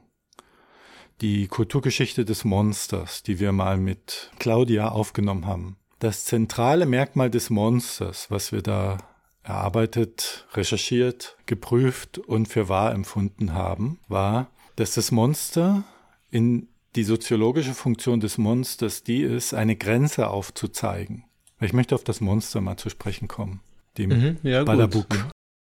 Die 1.22 1.48
Kulturgeschichte 1.48 2.26
des 2.26 2.44
Monsters, 2.44 3.24
die 3.24 3.40
wir 3.40 3.52
mal 3.52 3.78
mit 3.78 4.32
Claudia 4.40 4.90
aufgenommen 4.90 5.46
haben. 5.46 5.78
Das 6.00 6.26
zentrale 6.26 6.86
Merkmal 6.86 7.30
des 7.30 7.50
Monsters, 7.50 8.30
was 8.30 8.52
wir 8.52 8.62
da 8.62 8.98
erarbeitet, 9.44 10.46
recherchiert, 10.54 11.38
geprüft 11.46 12.18
und 12.18 12.48
für 12.48 12.70
wahr 12.70 12.92
empfunden 12.94 13.54
haben, 13.54 14.00
war, 14.08 14.50
dass 14.76 14.96
das 14.96 15.12
Monster 15.12 15.84
in 16.32 16.68
die 16.96 17.04
soziologische 17.04 17.74
Funktion 17.74 18.20
des 18.20 18.38
Monsters 18.38 19.04
die 19.04 19.22
ist, 19.22 19.54
eine 19.54 19.76
Grenze 19.76 20.28
aufzuzeigen. 20.30 21.26
Ich 21.60 21.74
möchte 21.74 21.96
auf 21.96 22.04
das 22.04 22.22
Monster 22.22 22.62
mal 22.62 22.78
zu 22.78 22.90
sprechen 22.90 23.28
kommen. 23.28 23.62
Dem 23.98 24.10
Mhm, 24.10 24.38
ja, 24.44 24.64
gut. 24.64 25.08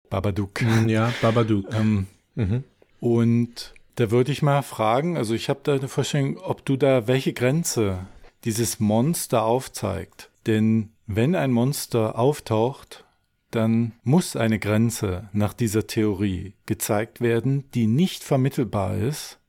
Babadook. 0.10 0.62
Mhm, 0.62 0.90
Ja, 0.90 1.14
Babadook. 1.22 1.74
Ähm, 1.74 2.08
Mhm. 2.36 2.64
und 3.00 3.74
da 3.96 4.12
würde 4.12 4.32
ich 4.32 4.42
mal 4.42 4.62
fragen, 4.62 5.18
also 5.18 5.34
ich 5.34 5.50
habe 5.50 5.62
da 5.64 5.74
eine 5.74 5.88
Vorstellung, 5.88 6.38
ob 6.38 6.66
du 6.66 6.78
da 6.78 7.08
welche 7.08 7.34
Grenze 7.34 8.08
dieses 8.44 8.80
Monster 8.80 9.44
aufzeigt. 9.44 10.30
Denn 10.46 10.92
wenn 11.08 11.36
ein 11.36 11.52
Monster 11.52 12.18
auftaucht, 12.20 13.06
dann 13.52 13.94
muss 14.04 14.36
eine 14.36 14.60
Grenze 14.60 15.30
nach 15.32 15.54
dieser 15.54 15.88
Theorie 15.88 16.54
gezeigt 16.66 17.22
werden, 17.22 17.70
die 17.72 17.88
nicht 17.88 18.24
vermittelbar 18.24 18.98
ist 18.98 19.40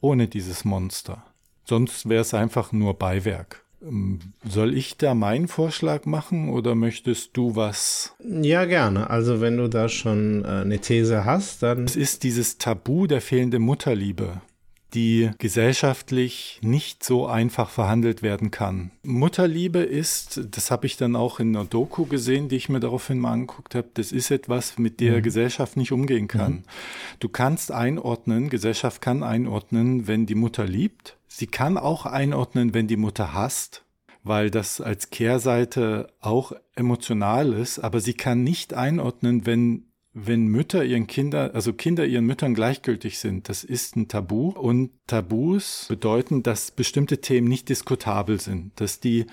ohne 0.00 0.28
dieses 0.28 0.66
Monster. 0.66 1.24
Sonst 1.64 2.08
wäre 2.08 2.20
es 2.20 2.34
einfach 2.34 2.72
nur 2.72 2.98
Beiwerk. 2.98 3.63
Ähm, 3.86 4.18
Soll 4.48 4.74
ich 4.74 4.96
da 4.96 5.14
meinen 5.14 5.48
Vorschlag 5.48 6.04
machen 6.06 6.48
oder 6.48 6.74
möchtest 6.74 7.36
du 7.36 7.56
was 7.56 8.14
Ja, 8.22 8.64
gerne. 8.64 9.10
Also 9.10 9.40
wenn 9.40 9.56
du 9.56 9.68
da 9.68 9.88
schon 9.88 10.44
äh, 10.44 10.48
eine 10.48 10.78
These 10.78 11.24
hast, 11.24 11.62
dann 11.62 11.84
Es 11.84 11.96
ist 11.96 12.22
dieses 12.22 12.58
Tabu 12.58 13.06
der 13.06 13.20
fehlenden 13.20 13.62
Mutterliebe, 13.62 14.40
die 14.94 15.30
gesellschaftlich 15.38 16.60
nicht 16.62 17.02
so 17.02 17.26
einfach 17.26 17.68
verhandelt 17.68 18.22
werden 18.22 18.50
kann. 18.50 18.92
Mutterliebe 19.02 19.80
ist, 19.80 20.40
das 20.52 20.70
habe 20.70 20.86
ich 20.86 20.96
dann 20.96 21.16
auch 21.16 21.40
in 21.40 21.54
einer 21.54 21.64
Doku 21.64 22.04
gesehen, 22.06 22.48
die 22.48 22.56
ich 22.56 22.68
mir 22.68 22.80
daraufhin 22.80 23.18
mal 23.18 23.32
angeguckt 23.32 23.74
habe, 23.74 23.88
das 23.94 24.12
ist 24.12 24.30
etwas, 24.30 24.78
mit 24.78 25.00
der 25.00 25.20
Gesellschaft 25.20 25.76
nicht 25.76 25.92
umgehen 25.92 26.28
kann. 26.28 26.64
Du 27.18 27.28
kannst 27.28 27.72
einordnen, 27.72 28.50
Gesellschaft 28.50 29.02
kann 29.02 29.22
einordnen, 29.22 30.06
wenn 30.06 30.26
die 30.26 30.36
Mutter 30.36 30.64
liebt. 30.64 31.16
Sie 31.36 31.46
kann 31.46 31.78
auch 31.78 32.06
einordnen, 32.06 32.74
wenn 32.74 32.86
die 32.86 32.96
Mutter 32.96 33.32
hasst 33.34 33.84
weil 34.24 34.50
das 34.50 34.80
als 34.80 35.10
Kehrseite 35.10 36.08
auch 36.20 36.52
emotional 36.74 37.52
ist, 37.52 37.78
aber 37.78 38.00
sie 38.00 38.14
kann 38.14 38.42
nicht 38.42 38.74
einordnen, 38.74 39.46
wenn 39.46 39.84
wenn 40.16 40.46
Mütter 40.46 40.84
ihren 40.84 41.08
Kindern, 41.08 41.50
also 41.50 41.72
Kinder 41.72 42.06
ihren 42.06 42.24
Müttern 42.24 42.54
gleichgültig 42.54 43.18
sind. 43.18 43.48
Das 43.48 43.64
ist 43.64 43.96
ein 43.96 44.06
Tabu 44.06 44.50
und 44.50 44.92
Tabus 45.08 45.86
bedeuten, 45.88 46.44
dass 46.44 46.70
bestimmte 46.70 47.20
Themen 47.20 47.48
nicht 47.48 47.68
diskutabel 47.68 48.40
sind, 48.40 48.80
dass 48.80 49.00
die 49.00 49.26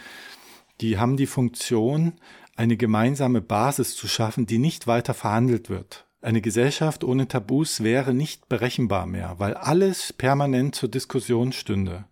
die 0.82 0.98
haben 0.98 1.18
die 1.18 1.28
Funktion, 1.28 2.14
eine 2.56 2.78
gemeinsame 2.78 3.42
Basis 3.42 3.96
zu 3.96 4.08
schaffen, 4.08 4.48
die 4.48 4.58
nicht 4.58 4.88
weiter 4.88 5.14
verhandelt 5.14 5.70
wird. 5.70 6.08
Eine 6.22 6.42
Gesellschaft 6.42 7.04
ohne 7.04 7.28
Tabus 7.28 7.82
wäre 7.82 8.14
nicht 8.14 8.48
berechenbar 8.48 9.08
mehr, 9.08 9.36
weil 9.40 9.56
alles 9.56 10.14
permanent 10.14 10.76
zur 10.76 10.90
Diskussion 10.90 11.52
stünde. 11.52 12.06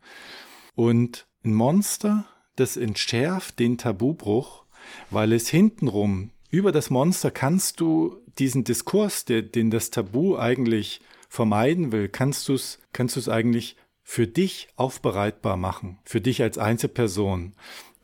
Und 0.73 1.27
ein 1.45 1.53
Monster, 1.53 2.25
das 2.55 2.75
entschärft 2.75 3.59
den 3.59 3.77
Tabubruch, 3.77 4.65
weil 5.11 5.31
es 5.31 5.47
hintenrum, 5.47 6.31
über 6.49 6.71
das 6.71 6.89
Monster 6.89 7.29
kannst 7.29 7.79
du 7.79 8.17
diesen 8.39 8.63
Diskurs, 8.63 9.25
der, 9.25 9.43
den 9.43 9.69
das 9.69 9.91
Tabu 9.91 10.37
eigentlich 10.37 11.01
vermeiden 11.27 11.91
will, 11.91 12.09
kannst 12.09 12.47
du 12.47 12.55
es 12.55 12.79
kannst 12.91 13.29
eigentlich 13.29 13.75
für 14.01 14.25
dich 14.25 14.69
aufbereitbar 14.75 15.55
machen, 15.55 15.99
für 16.03 16.19
dich 16.19 16.41
als 16.41 16.57
Einzelperson, 16.57 17.53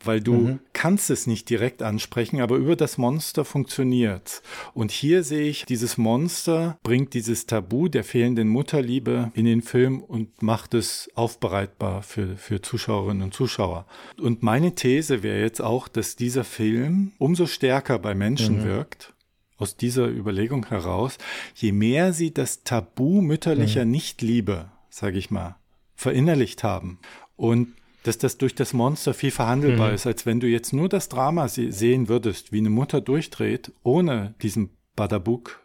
weil 0.06 0.20
du 0.20 0.58
kannst 0.72 1.10
es 1.10 1.26
nicht 1.26 1.48
direkt 1.50 1.82
ansprechen, 1.82 2.40
aber 2.40 2.56
über 2.56 2.76
das 2.76 2.98
Monster 2.98 3.44
funktioniert. 3.44 4.42
Und 4.74 4.90
hier 4.90 5.22
sehe 5.22 5.48
ich, 5.48 5.64
dieses 5.64 5.98
Monster 5.98 6.78
bringt 6.82 7.14
dieses 7.14 7.46
Tabu 7.46 7.88
der 7.88 8.04
fehlenden 8.04 8.48
Mutterliebe 8.48 9.30
in 9.34 9.44
den 9.44 9.62
Film 9.62 10.00
und 10.00 10.42
macht 10.42 10.74
es 10.74 11.10
aufbereitbar 11.14 12.02
für, 12.02 12.36
für 12.36 12.62
Zuschauerinnen 12.62 13.22
und 13.22 13.34
Zuschauer. 13.34 13.86
Und 14.20 14.42
meine 14.42 14.74
These 14.74 15.22
wäre 15.22 15.40
jetzt 15.40 15.60
auch, 15.60 15.88
dass 15.88 16.16
dieser 16.16 16.44
Film 16.44 17.12
umso 17.18 17.46
stärker 17.46 17.98
bei 17.98 18.14
Menschen 18.14 18.64
wirkt, 18.64 19.12
aus 19.58 19.76
dieser 19.76 20.08
Überlegung 20.08 20.66
heraus, 20.66 21.18
je 21.54 21.72
mehr 21.72 22.12
sie 22.12 22.32
das 22.32 22.62
Tabu 22.62 23.22
mütterlicher 23.22 23.84
Nichtliebe, 23.84 24.70
sage 24.90 25.18
ich 25.18 25.30
mal, 25.30 25.56
verinnerlicht 25.94 26.62
haben. 26.62 26.98
Und 27.36 27.74
dass 28.06 28.18
das 28.18 28.38
durch 28.38 28.54
das 28.54 28.72
Monster 28.72 29.14
viel 29.14 29.30
verhandelbar 29.30 29.88
Mhm. 29.88 29.94
ist, 29.94 30.06
als 30.06 30.26
wenn 30.26 30.40
du 30.40 30.46
jetzt 30.46 30.72
nur 30.72 30.88
das 30.88 31.08
Drama 31.08 31.48
se 31.48 31.72
sehen 31.72 32.08
würdest, 32.08 32.52
wie 32.52 32.58
eine 32.58 32.70
Mutter 32.70 33.00
durchdreht, 33.00 33.72
ohne 33.82 34.34
diesen 34.42 34.70
Badabuk, 34.94 35.60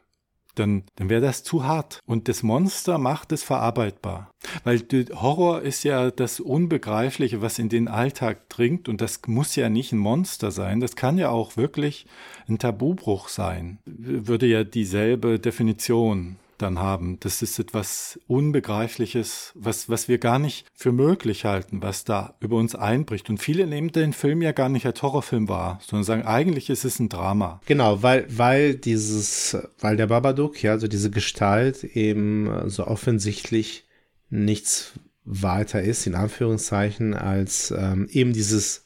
dann, 0.55 0.83
dann 0.95 1.09
wäre 1.09 1.21
das 1.21 1.43
zu 1.43 1.63
hart. 1.63 1.99
Und 2.05 2.27
das 2.27 2.43
Monster 2.43 2.97
macht 2.97 3.31
es 3.31 3.41
verarbeitbar. 3.41 4.29
Weil 4.65 4.81
Horror 5.13 5.61
ist 5.61 5.83
ja 5.83 6.11
das 6.11 6.41
Unbegreifliche, 6.41 7.41
was 7.41 7.57
in 7.57 7.69
den 7.69 7.87
Alltag 7.87 8.49
dringt. 8.49 8.89
Und 8.89 8.99
das 8.99 9.21
muss 9.27 9.55
ja 9.55 9.69
nicht 9.69 9.93
ein 9.93 9.97
Monster 9.99 10.51
sein. 10.51 10.81
Das 10.81 10.97
kann 10.97 11.17
ja 11.17 11.29
auch 11.29 11.55
wirklich 11.55 12.05
ein 12.49 12.59
Tabubruch 12.59 13.29
sein. 13.29 13.79
Würde 13.85 14.45
ja 14.45 14.65
dieselbe 14.65 15.39
Definition 15.39 16.35
dann 16.61 16.79
haben. 16.79 17.19
Das 17.19 17.41
ist 17.41 17.59
etwas 17.59 18.19
Unbegreifliches, 18.27 19.51
was, 19.55 19.89
was 19.89 20.07
wir 20.07 20.17
gar 20.17 20.39
nicht 20.39 20.65
für 20.73 20.91
möglich 20.91 21.45
halten, 21.45 21.81
was 21.81 22.03
da 22.03 22.35
über 22.39 22.57
uns 22.57 22.75
einbricht. 22.75 23.29
Und 23.29 23.39
viele 23.39 23.67
nehmen 23.67 23.91
den 23.91 24.13
Film 24.13 24.41
ja 24.41 24.51
gar 24.51 24.69
nicht 24.69 24.85
als 24.85 25.01
Horrorfilm 25.01 25.49
wahr, 25.49 25.79
sondern 25.85 26.03
sagen, 26.03 26.23
eigentlich 26.23 26.69
ist 26.69 26.85
es 26.85 26.99
ein 26.99 27.09
Drama. 27.09 27.61
Genau, 27.65 28.03
weil, 28.03 28.25
weil 28.29 28.75
dieses, 28.75 29.57
weil 29.79 29.97
der 29.97 30.07
Babadook, 30.07 30.61
ja, 30.61 30.71
also 30.71 30.87
diese 30.87 31.11
Gestalt 31.11 31.83
eben 31.83 32.69
so 32.69 32.87
offensichtlich 32.87 33.85
nichts 34.29 34.93
weiter 35.23 35.81
ist, 35.81 36.07
in 36.07 36.15
Anführungszeichen, 36.15 37.13
als 37.13 37.71
ähm, 37.71 38.07
eben 38.11 38.33
dieses 38.33 38.80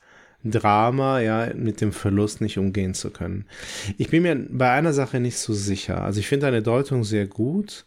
Drama, 0.45 1.19
ja, 1.19 1.51
mit 1.55 1.81
dem 1.81 1.91
Verlust 1.91 2.39
nicht 2.39 2.57
umgehen 2.57 2.93
zu 2.93 3.09
können. 3.09 3.45
Ich 3.97 4.09
bin 4.09 4.23
mir 4.23 4.35
bei 4.49 4.71
einer 4.71 4.93
Sache 4.93 5.19
nicht 5.19 5.37
so 5.37 5.53
sicher. 5.53 6.03
Also 6.03 6.19
ich 6.19 6.27
finde 6.27 6.45
deine 6.45 6.61
Deutung 6.61 7.03
sehr 7.03 7.25
gut, 7.25 7.85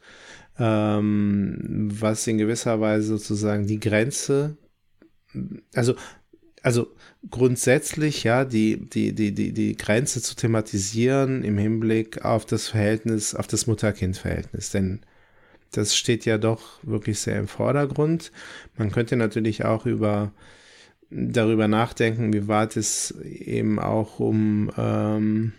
ähm, 0.58 1.88
was 1.92 2.26
in 2.26 2.38
gewisser 2.38 2.80
Weise 2.80 3.06
sozusagen 3.06 3.66
die 3.66 3.78
Grenze, 3.78 4.56
also, 5.74 5.94
also 6.62 6.88
grundsätzlich, 7.30 8.24
ja, 8.24 8.44
die, 8.44 8.88
die, 8.88 9.12
die, 9.14 9.32
die, 9.32 9.52
die 9.52 9.76
Grenze 9.76 10.20
zu 10.20 10.34
thematisieren 10.34 11.44
im 11.44 11.58
Hinblick 11.58 12.24
auf 12.24 12.44
das 12.44 12.68
Verhältnis, 12.68 13.34
auf 13.34 13.46
das 13.46 13.66
Mutter-Kind-Verhältnis. 13.66 14.70
Denn 14.70 15.00
das 15.70 15.96
steht 15.96 16.24
ja 16.24 16.38
doch 16.38 16.82
wirklich 16.82 17.20
sehr 17.20 17.38
im 17.38 17.46
Vordergrund. 17.46 18.32
Man 18.76 18.90
könnte 18.90 19.16
natürlich 19.16 19.64
auch 19.64 19.86
über 19.86 20.32
darüber 21.10 21.68
nachdenken, 21.68 22.32
wie 22.32 22.48
weit 22.48 22.76
es 22.76 23.12
eben 23.22 23.78
auch 23.78 24.20
um 24.20 24.70
ähm, 24.76 25.52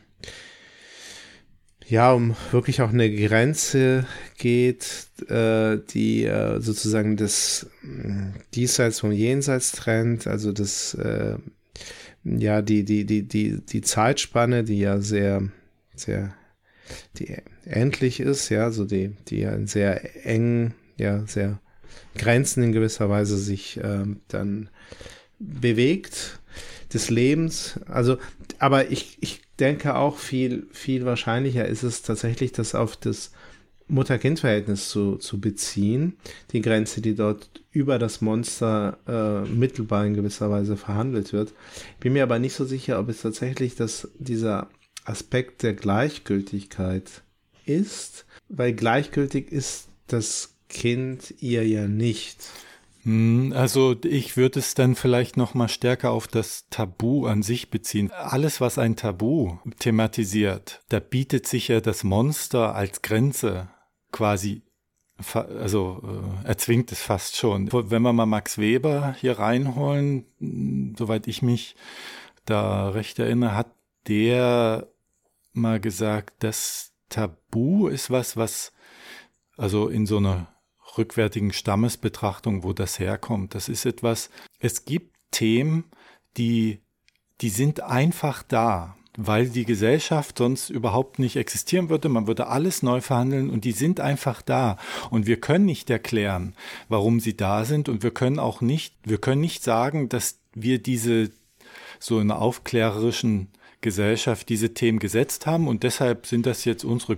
ja, 1.90 2.14
um 2.14 2.36
wirklich 2.52 2.82
auch 2.84 2.90
eine 2.90 3.12
Grenze 3.12 4.06
geht, 4.38 5.08
äh, 5.28 5.80
die 5.90 6.24
äh, 6.24 6.62
sozusagen 6.62 7.18
das 7.18 7.66
mh, 7.82 8.34
Diesseits 8.54 9.00
vom 9.00 9.12
Jenseits 9.12 9.72
trennt, 9.72 10.28
also 10.28 10.52
das, 10.52 10.94
äh, 10.94 11.38
ja, 12.24 12.62
die, 12.62 12.84
die, 12.84 13.06
die, 13.06 13.28
die, 13.28 13.62
die 13.66 13.82
Zeitspanne, 13.82 14.64
die 14.64 14.80
ja 14.80 15.00
sehr, 15.00 15.50
sehr, 15.96 16.36
die 17.18 17.38
endlich 17.66 18.20
ist, 18.20 18.50
ja, 18.50 18.70
so 18.70 18.86
die, 18.86 19.16
die 19.28 19.40
ja 19.40 19.52
in 19.54 19.66
sehr 19.66 20.28
eng, 20.28 20.76
ja, 20.98 21.26
sehr 21.26 21.60
Grenzen 22.16 22.62
in 22.62 22.72
gewisser 22.72 23.10
Weise 23.10 23.38
sich 23.38 23.80
ähm, 23.84 24.22
dann 24.28 24.70
bewegt 25.40 26.40
des 26.94 27.10
Lebens. 27.10 27.80
Also, 27.88 28.18
aber 28.60 28.92
ich, 28.92 29.18
ich 29.22 29.42
denke 29.60 29.96
auch 29.96 30.18
viel, 30.18 30.68
viel 30.72 31.06
wahrscheinlicher 31.06 31.66
ist 31.66 31.84
es 31.84 32.02
tatsächlich, 32.02 32.52
das 32.52 32.76
auf 32.76 32.96
das 32.98 33.32
Mutter-Kind-Verhältnis 33.88 34.90
zu, 34.90 35.18
zu 35.18 35.40
beziehen. 35.40 36.18
Die 36.52 36.62
Grenze, 36.62 37.02
die 37.02 37.16
dort 37.16 37.50
über 37.72 38.00
das 38.00 38.22
Monster 38.22 38.98
äh, 39.08 39.50
mittelbar 39.50 40.06
in 40.06 40.14
gewisser 40.14 40.50
Weise 40.50 40.78
verhandelt 40.78 41.34
wird. 41.34 41.54
Bin 42.00 42.14
mir 42.14 42.24
aber 42.24 42.40
nicht 42.40 42.54
so 42.54 42.66
sicher, 42.66 43.00
ob 43.00 43.10
es 43.10 43.22
tatsächlich 43.22 43.76
das, 43.76 44.08
dieser 44.18 44.70
Aspekt 45.06 45.64
der 45.64 45.74
Gleichgültigkeit 45.74 47.24
ist, 47.66 48.26
weil 48.48 48.74
gleichgültig 48.74 49.52
ist 49.52 49.88
das 50.08 50.56
Kind 50.70 51.34
ihr 51.40 51.68
ja 51.68 51.88
nicht. 51.88 52.38
Hm, 53.04 53.54
Also 53.56 53.96
ich 54.04 54.36
würde 54.38 54.60
es 54.60 54.74
dann 54.74 54.96
vielleicht 54.96 55.38
noch 55.38 55.54
mal 55.54 55.70
stärker 55.70 56.12
auf 56.12 56.28
das 56.28 56.68
Tabu 56.70 57.26
an 57.26 57.44
sich 57.44 57.70
beziehen. 57.70 58.12
Alles, 58.12 58.60
was 58.62 58.78
ein 58.78 58.96
Tabu 58.96 59.58
thematisiert, 59.80 60.82
da 60.90 61.00
bietet 61.00 61.48
sich 61.48 61.70
ja 61.70 61.82
das 61.82 62.04
Monster 62.04 62.76
als 62.76 63.02
Grenze 63.02 63.70
quasi, 64.12 64.64
also 65.36 66.02
äh, 66.44 66.48
erzwingt 66.48 66.92
es 66.92 67.02
fast 67.02 67.38
schon. 67.38 67.72
Wenn 67.72 68.02
wir 68.02 68.14
mal 68.14 68.26
Max 68.26 68.58
Weber 68.58 69.16
hier 69.20 69.40
reinholen, 69.40 70.26
mh, 70.40 70.96
soweit 70.98 71.28
ich 71.28 71.42
mich 71.42 71.76
da 72.46 72.90
recht 72.90 73.20
erinnere, 73.20 73.56
hat 73.56 73.72
der 74.08 74.88
mal 75.54 75.80
gesagt, 75.80 76.44
das 76.44 76.92
Tabu 77.10 77.88
ist 77.88 78.12
was, 78.12 78.38
was 78.38 78.72
also 79.58 79.88
in 79.88 80.06
so 80.06 80.18
einer 80.18 80.48
rückwärtigen 81.00 81.52
Stammesbetrachtung, 81.52 82.64
wo 82.64 82.74
das 82.74 83.00
herkommt. 83.00 83.56
Das 83.56 83.70
ist 83.70 83.86
etwas, 83.86 84.30
es 84.60 84.86
gibt 84.86 85.16
Themen, 85.32 85.86
die, 86.38 86.82
die 87.42 87.50
sind 87.50 87.82
einfach 87.82 88.44
da, 88.44 88.96
weil 89.18 89.50
die 89.50 89.66
Gesellschaft 89.66 90.38
sonst 90.38 90.70
überhaupt 90.70 91.20
nicht 91.20 91.36
existieren 91.36 91.90
würde. 91.90 92.10
Man 92.10 92.28
würde 92.28 92.48
alles 92.48 92.84
neu 92.84 93.02
verhandeln 93.02 93.50
und 93.50 93.66
die 93.66 93.72
sind 93.72 94.00
einfach 94.00 94.42
da. 94.42 94.78
Und 95.10 95.26
wir 95.26 95.42
können 95.42 95.66
nicht 95.66 95.90
erklären, 95.90 96.56
warum 96.88 97.20
sie 97.20 97.36
da 97.36 97.66
sind 97.66 97.90
und 97.90 98.04
wir 98.04 98.12
können 98.12 98.40
auch 98.40 98.62
nicht, 98.62 98.96
wir 99.04 99.18
können 99.18 99.42
nicht 99.42 99.64
sagen, 99.64 100.10
dass 100.10 100.40
wir 100.54 100.82
diese 100.82 101.32
so 102.00 102.20
in 102.20 102.32
einer 102.32 102.42
aufklärerischen 102.42 103.50
Gesellschaft 103.82 104.50
diese 104.50 104.74
Themen 104.74 105.00
gesetzt 105.00 105.46
haben 105.46 105.68
und 105.68 105.84
deshalb 105.84 106.26
sind 106.26 106.46
das 106.46 106.66
jetzt 106.66 106.84
unsere 106.84 107.16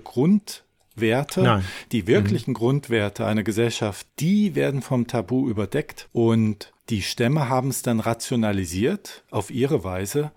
Grundwerte, 1.02 1.41
Nein. 1.41 1.66
die 1.91 2.06
wirklichen 2.08 2.54
Grundwerte 2.54 3.26
einer 3.26 3.43
Gesellschaft, 3.43 4.08
die 4.20 4.54
werden 4.56 4.82
vom 4.82 5.08
Tabu 5.08 5.49
überdeckt 5.49 6.08
und 6.12 6.72
die 6.89 7.02
Stämme 7.02 7.49
haben 7.49 7.70
es 7.70 7.82
dann 7.82 7.99
rationalisiert 7.99 9.24
auf 9.32 9.49
ihre 9.52 9.84
Weise. 9.84 10.32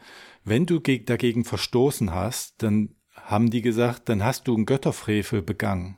Wenn 0.45 0.67
du 0.67 0.81
ge- 0.81 1.05
dagegen 1.05 1.45
verstoßen 1.45 2.15
hast, 2.15 2.62
dann 2.62 2.95
haben 3.15 3.51
die 3.51 3.62
gesagt, 3.62 4.09
dann 4.09 4.23
hast 4.25 4.49
du 4.49 4.55
einen 4.55 4.67
Götterfrevel 4.67 5.43
begangen 5.43 5.97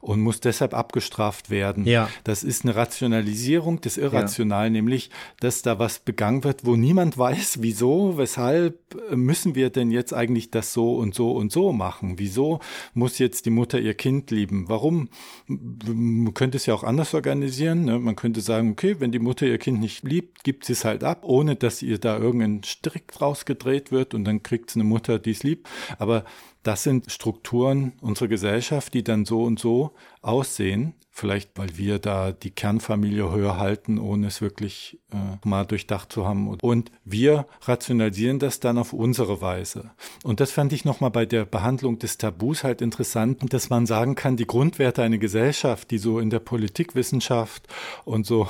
und 0.00 0.20
musst 0.20 0.44
deshalb 0.44 0.74
abgestraft 0.74 1.50
werden. 1.50 1.84
Ja. 1.84 2.08
Das 2.24 2.42
ist 2.42 2.64
eine 2.64 2.74
Rationalisierung 2.74 3.80
des 3.80 3.98
Irrationalen, 3.98 4.72
nämlich, 4.72 5.10
dass 5.40 5.62
da 5.62 5.78
was 5.78 5.98
begangen 5.98 6.44
wird, 6.44 6.64
wo 6.64 6.76
niemand 6.76 7.18
weiß, 7.18 7.58
wieso, 7.60 8.16
weshalb 8.16 8.78
müssen 9.14 9.54
wir 9.54 9.70
denn 9.70 9.90
jetzt 9.90 10.14
eigentlich 10.14 10.50
das 10.50 10.72
so 10.72 10.96
und 10.96 11.14
so 11.14 11.32
und 11.32 11.52
so 11.52 11.72
machen? 11.72 12.14
Wieso 12.18 12.60
muss 12.94 13.18
jetzt 13.18 13.46
die 13.46 13.50
Mutter 13.50 13.78
ihr 13.78 13.94
Kind 13.94 14.30
lieben? 14.30 14.68
Warum? 14.68 15.08
Man 15.46 16.32
könnte 16.34 16.56
es 16.56 16.66
ja 16.66 16.74
auch 16.74 16.84
anders 16.84 17.14
organisieren. 17.14 17.84
Ne? 17.84 17.98
Man 17.98 18.16
könnte 18.16 18.40
sagen, 18.40 18.72
okay, 18.72 18.96
wenn 18.98 19.12
die 19.12 19.18
Mutter 19.18 19.46
ihr 19.46 19.58
Kind 19.58 19.80
nicht 19.80 20.02
liebt, 20.04 20.44
gibt 20.44 20.64
sie 20.64 20.72
es 20.72 20.84
halt 20.84 21.04
ab, 21.04 21.20
ohne 21.24 21.56
dass 21.56 21.82
ihr 21.82 21.98
da 21.98 22.18
irgendein 22.18 22.62
Strick 22.64 23.12
draus 23.12 23.44
gedreht 23.44 23.92
wird 23.92 24.14
und 24.14 24.24
dann 24.24 24.42
kriegt 24.42 24.70
es 24.70 24.76
eine 24.76 24.84
Mutter, 24.84 25.18
die 25.18 25.32
es 25.32 25.42
liebt. 25.42 25.68
Aber 25.98 26.24
das 26.62 26.82
sind 26.82 27.10
Strukturen 27.10 27.92
unserer 28.00 28.28
Gesellschaft, 28.28 28.92
die 28.92 29.02
dann 29.02 29.24
so 29.24 29.44
und 29.44 29.58
so 29.58 29.89
aussehen. 30.22 30.94
Vielleicht, 31.12 31.58
weil 31.58 31.76
wir 31.76 31.98
da 31.98 32.32
die 32.32 32.52
Kernfamilie 32.52 33.30
höher 33.30 33.58
halten, 33.58 33.98
ohne 33.98 34.28
es 34.28 34.40
wirklich 34.40 34.98
äh, 35.12 35.46
mal 35.46 35.66
durchdacht 35.66 36.12
zu 36.12 36.26
haben. 36.26 36.48
Und 36.48 36.92
wir 37.04 37.46
rationalisieren 37.62 38.38
das 38.38 38.60
dann 38.60 38.78
auf 38.78 38.92
unsere 38.92 39.40
Weise. 39.40 39.90
Und 40.22 40.40
das 40.40 40.52
fand 40.52 40.72
ich 40.72 40.84
nochmal 40.84 41.10
bei 41.10 41.26
der 41.26 41.44
Behandlung 41.44 41.98
des 41.98 42.16
Tabus 42.16 42.64
halt 42.64 42.80
interessant, 42.80 43.52
dass 43.52 43.70
man 43.70 43.86
sagen 43.86 44.14
kann, 44.14 44.36
die 44.36 44.46
Grundwerte 44.46 45.02
einer 45.02 45.18
Gesellschaft, 45.18 45.90
die 45.90 45.98
so 45.98 46.20
in 46.20 46.30
der 46.30 46.38
Politikwissenschaft 46.38 47.66
und 48.04 48.24
so 48.24 48.48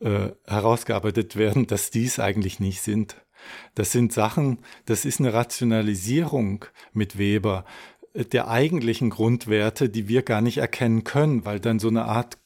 äh, 0.00 0.30
herausgearbeitet 0.46 1.36
werden, 1.36 1.66
dass 1.66 1.90
dies 1.90 2.18
eigentlich 2.18 2.60
nicht 2.60 2.80
sind. 2.80 3.16
Das 3.74 3.92
sind 3.92 4.12
Sachen, 4.12 4.58
das 4.86 5.04
ist 5.04 5.20
eine 5.20 5.32
Rationalisierung 5.32 6.64
mit 6.92 7.18
Weber 7.18 7.64
der 8.14 8.48
eigentlichen 8.48 9.10
Grundwerte, 9.10 9.88
die 9.88 10.08
wir 10.08 10.22
gar 10.22 10.40
nicht 10.40 10.58
erkennen 10.58 11.04
können, 11.04 11.44
weil 11.44 11.60
dann 11.60 11.78
so 11.78 11.88
eine 11.88 12.04
Art 12.04 12.38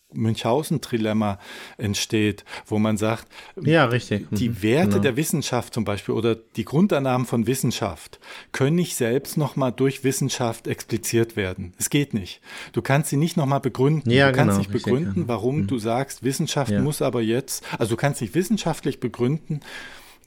Münchhausen-Trilemma 0.48 1.38
entsteht, 1.76 2.44
wo 2.66 2.78
man 2.78 2.96
sagt, 2.96 3.26
Ja, 3.60 3.86
richtig. 3.86 4.26
die 4.30 4.50
Mhm. 4.50 4.62
Werte 4.62 4.88
Genau. 4.90 5.02
der 5.02 5.16
Wissenschaft 5.16 5.74
zum 5.74 5.84
Beispiel 5.84 6.14
oder 6.14 6.34
die 6.36 6.64
Grundannahmen 6.64 7.26
von 7.26 7.46
Wissenschaft 7.46 8.20
können 8.52 8.76
nicht 8.76 8.94
selbst 8.94 9.36
nochmal 9.36 9.72
durch 9.72 10.04
Wissenschaft 10.04 10.68
expliziert 10.68 11.36
werden. 11.36 11.72
Es 11.78 11.90
geht 11.90 12.14
nicht. 12.14 12.40
Du 12.72 12.82
kannst 12.82 13.10
sie 13.10 13.16
nicht 13.16 13.36
nochmal 13.36 13.60
begründen. 13.60 14.10
Ja, 14.10 14.30
du 14.30 14.36
kannst 14.36 14.50
genau, 14.50 14.58
nicht 14.58 14.70
begründen, 14.70 15.26
warum 15.26 15.66
du 15.66 15.78
sagst, 15.78 16.22
Wissenschaft 16.22 16.70
Ja. 16.70 16.80
muss 16.80 17.02
aber 17.02 17.20
jetzt, 17.20 17.64
also 17.78 17.94
du 17.94 17.96
kannst 17.96 18.20
nicht 18.20 18.34
wissenschaftlich 18.36 19.00
begründen, 19.00 19.60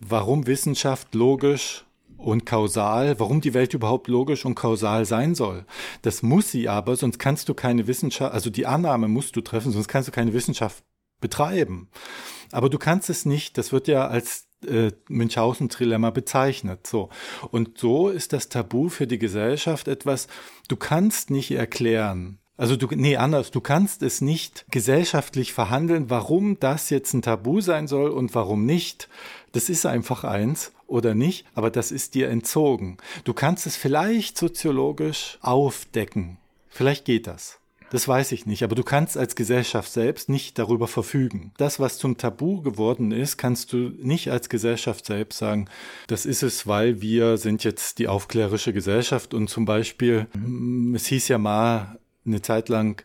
warum 0.02 0.48
Wissenschaft 0.48 1.16
logisch 1.16 1.86
und 2.18 2.46
kausal, 2.46 3.20
warum 3.20 3.42
die 3.42 3.54
Welt 3.54 3.74
überhaupt 3.74 4.08
logisch 4.08 4.46
und 4.46 4.56
kausal 4.56 5.06
sein 5.06 5.36
soll. 5.36 5.66
Das 6.02 6.24
muss 6.24 6.52
sie 6.52 6.68
aber, 6.68 6.96
sonst 6.96 7.20
kannst 7.20 7.48
du 7.50 7.54
keine 7.54 7.88
Wissenschaft, 7.88 8.34
also 8.34 8.50
die 8.50 8.66
Annahme 8.66 9.08
musst 9.08 9.36
du 9.36 9.42
treffen, 9.42 9.72
sonst 9.72 9.88
kannst 9.88 10.08
du 10.08 10.12
keine 10.12 10.34
Wissenschaft 10.34 10.84
betreiben. 11.22 11.90
Aber 12.52 12.70
du 12.70 12.78
kannst 12.78 13.10
es 13.10 13.26
nicht, 13.26 13.58
das 13.58 13.72
wird 13.72 13.88
ja 13.88 14.08
als 14.08 14.48
äh, 14.66 14.92
Münchhausen-Trilemma 15.10 16.10
bezeichnet. 16.10 16.88
So. 16.88 17.10
Und 17.52 17.78
so 17.78 18.10
ist 18.10 18.34
das 18.34 18.50
Tabu 18.50 18.90
für 18.90 19.08
die 19.08 19.20
Gesellschaft 19.20 19.88
etwas, 19.88 20.28
du 20.68 20.76
kannst 20.76 21.30
nicht 21.30 21.52
erklären. 21.52 22.40
Also 22.56 22.76
du, 22.76 22.88
nee, 22.90 23.18
anders, 23.18 23.52
du 23.52 23.62
kannst 23.62 24.02
es 24.02 24.20
nicht 24.20 24.66
gesellschaftlich 24.72 25.54
verhandeln, 25.54 26.10
warum 26.10 26.60
das 26.60 26.90
jetzt 26.90 27.14
ein 27.14 27.22
Tabu 27.22 27.62
sein 27.62 27.88
soll 27.88 28.10
und 28.10 28.34
warum 28.34 28.66
nicht. 28.66 29.10
Das 29.52 29.70
ist 29.70 29.86
einfach 29.86 30.24
eins 30.24 30.72
oder 30.88 31.14
nicht, 31.14 31.46
aber 31.54 31.70
das 31.70 31.92
ist 31.92 32.16
dir 32.16 32.30
entzogen. 32.30 32.98
Du 33.24 33.34
kannst 33.34 33.68
es 33.68 33.76
vielleicht 33.76 34.38
soziologisch 34.38 35.38
aufdecken. 35.42 36.38
Vielleicht 36.70 37.06
geht 37.06 37.28
das. 37.28 37.60
Das 37.90 38.08
weiß 38.08 38.34
ich 38.34 38.46
nicht, 38.46 38.64
aber 38.64 38.76
du 38.76 38.84
kannst 38.84 39.18
als 39.18 39.36
Gesellschaft 39.36 39.92
selbst 39.92 40.28
nicht 40.28 40.60
darüber 40.60 40.88
verfügen. 40.88 41.54
Das, 41.58 41.80
was 41.80 41.98
zum 41.98 42.18
Tabu 42.18 42.62
geworden 42.62 43.12
ist, 43.12 43.38
kannst 43.38 43.72
du 43.72 43.94
nicht 44.02 44.30
als 44.30 44.50
Gesellschaft 44.50 45.06
selbst 45.06 45.38
sagen, 45.38 45.70
das 46.08 46.26
ist 46.26 46.44
es, 46.44 46.68
weil 46.68 47.02
wir 47.02 47.38
sind 47.38 47.64
jetzt 47.64 48.00
die 48.00 48.10
aufklärische 48.10 48.74
Gesellschaft 48.74 49.34
und 49.34 49.50
zum 49.50 49.64
Beispiel, 49.64 50.28
mm, 50.34 50.96
es 50.96 51.08
hieß 51.08 51.30
ja 51.30 51.38
mal 51.38 51.98
eine 52.26 52.42
Zeit 52.42 52.68
lang, 52.68 53.04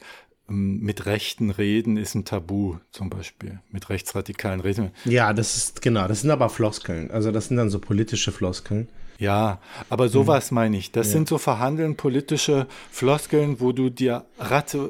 mit 0.49 1.07
Rechten 1.07 1.51
reden 1.51 1.97
ist 1.97 2.15
ein 2.15 2.25
Tabu, 2.25 2.77
zum 2.91 3.11
Beispiel. 3.11 3.61
Mit 3.71 3.89
rechtsradikalen 3.89 4.61
reden. 4.61 4.91
Ja, 5.05 5.33
das 5.33 5.57
ist, 5.57 5.83
genau, 5.83 6.09
das 6.09 6.23
sind 6.23 6.31
aber 6.31 6.49
Floskeln. 6.49 7.11
Also 7.11 7.31
das 7.31 7.49
sind 7.49 7.57
dann 7.57 7.71
so 7.71 7.79
politische 7.79 8.33
Floskeln. 8.33 8.89
Ja, 9.19 9.61
aber 9.89 10.09
sowas 10.09 10.51
meine 10.51 10.77
ich. 10.77 10.91
Das 10.91 11.13
sind 11.13 11.29
so 11.29 11.39
verhandeln 11.39 11.97
politische 11.97 12.67
Floskeln, 12.91 13.61
wo 13.61 13.71
du 13.71 13.89
dir 13.89 14.25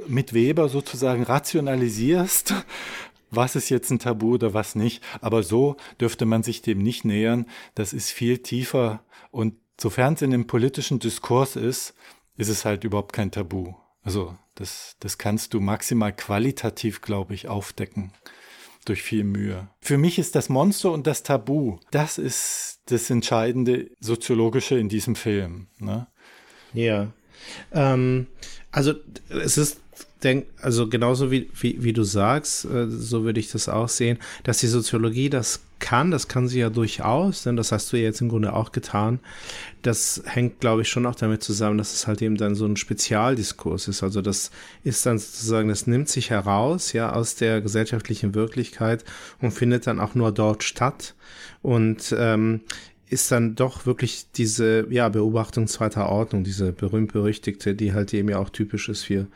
mit 0.09 0.33
Weber 0.33 0.71
sozusagen 0.71 1.23
rationalisierst, 1.23 2.55
was 3.31 3.57
ist 3.57 3.69
jetzt 3.69 3.91
ein 3.91 3.99
Tabu 3.99 4.35
oder 4.35 4.55
was 4.55 4.75
nicht. 4.75 5.03
Aber 5.21 5.43
so 5.43 5.77
dürfte 6.01 6.25
man 6.25 6.43
sich 6.43 6.63
dem 6.63 6.79
nicht 6.79 7.05
nähern. 7.05 7.47
Das 7.75 7.93
ist 7.93 8.11
viel 8.11 8.39
tiefer. 8.39 9.03
Und 9.31 9.55
sofern 9.79 10.15
es 10.15 10.23
in 10.23 10.31
dem 10.31 10.47
politischen 10.47 10.99
Diskurs 10.99 11.57
ist, 11.57 11.95
ist 12.37 12.49
es 12.49 12.65
halt 12.65 12.85
überhaupt 12.85 13.13
kein 13.13 13.31
Tabu. 13.31 13.75
Also 14.03 14.35
das, 14.55 14.97
das 15.01 15.19
kannst 15.19 15.55
du 15.55 15.61
maximal 15.61 16.13
qualitativ, 16.13 17.01
glaube 17.01 17.35
ich, 17.35 17.49
aufdecken. 17.49 18.13
Durch 18.85 19.03
viel 19.03 19.23
Mühe. 19.23 19.69
Für 19.81 19.97
mich 19.97 20.19
ist 20.19 20.35
das 20.35 20.49
Monster 20.49 20.91
und 20.91 21.07
das 21.07 21.23
Tabu, 21.23 21.79
das 21.93 22.19
ist 22.19 22.81
das 22.87 23.11
Entscheidende 23.11 23.91
Soziologische 24.01 24.77
in 24.77 24.89
diesem 24.89 25.15
Film. 25.15 25.69
Ne? 25.79 26.09
Ja. 26.73 27.13
Ähm, 27.71 28.27
also 28.73 28.95
es 29.29 29.57
ist, 29.57 29.82
denk, 30.25 30.47
also 30.61 30.89
genauso 30.89 31.31
wie, 31.31 31.49
wie, 31.61 31.83
wie 31.83 31.93
du 31.93 32.03
sagst, 32.03 32.65
äh, 32.65 32.89
so 32.89 33.25
würde 33.25 33.41
ich 33.41 33.51
das 33.51 33.69
auch 33.69 33.89
sehen, 33.89 34.19
dass 34.45 34.59
die 34.59 34.67
Soziologie 34.69 35.31
das 35.31 35.61
kann, 35.83 36.13
das 36.13 36.29
kann 36.29 36.47
sie 36.47 36.61
ja 36.61 36.71
durchaus, 36.71 37.43
denn 37.43 37.57
das 37.57 37.73
hast 37.73 37.93
du 37.93 37.97
ja 37.97 38.05
jetzt 38.05 38.21
im 38.21 38.29
Grunde 38.29 38.53
auch 38.53 38.71
getan. 38.71 39.19
Das 39.83 40.23
hängt, 40.25 40.61
glaube 40.61 40.83
ich, 40.83 40.89
schon 40.89 41.05
auch 41.07 41.17
damit 41.17 41.43
zusammen, 41.43 41.77
dass 41.77 41.93
es 41.93 42.07
halt 42.07 42.23
eben 42.23 42.37
dann 42.37 42.55
so 42.55 42.65
ein 42.65 42.77
Spezialdiskurs 42.77 43.89
ist. 43.89 44.05
Also 44.05 44.23
das 44.23 44.53
ist 44.85 45.05
dann 45.05 45.19
sozusagen, 45.19 45.69
das 45.69 45.89
nimmt 45.89 46.09
sich 46.09 46.31
heraus, 46.31 46.93
ja, 46.93 47.13
aus 47.13 47.35
der 47.35 47.61
gesellschaftlichen 47.61 48.35
Wirklichkeit 48.35 49.05
und 49.41 49.51
findet 49.51 49.89
dann 49.89 49.99
auch 49.99 50.15
nur 50.15 50.31
dort 50.31 50.63
statt. 50.63 51.15
Und 51.63 52.15
ähm, 52.17 52.61
ist 53.13 53.31
dann 53.31 53.55
doch 53.55 53.85
wirklich 53.85 54.25
diese 54.35 54.87
ja, 54.89 55.11
Beobachtung 55.11 55.67
zweiter 55.67 56.09
Ordnung, 56.09 56.45
diese 56.45 56.73
berühmt-berüchtigte, 56.73 57.75
die 57.75 57.93
halt 57.93 58.15
eben 58.15 58.31
ja 58.31 58.39
auch 58.39 58.49
typisch 58.49 58.89
ist 58.89 59.05
für, 59.05 59.27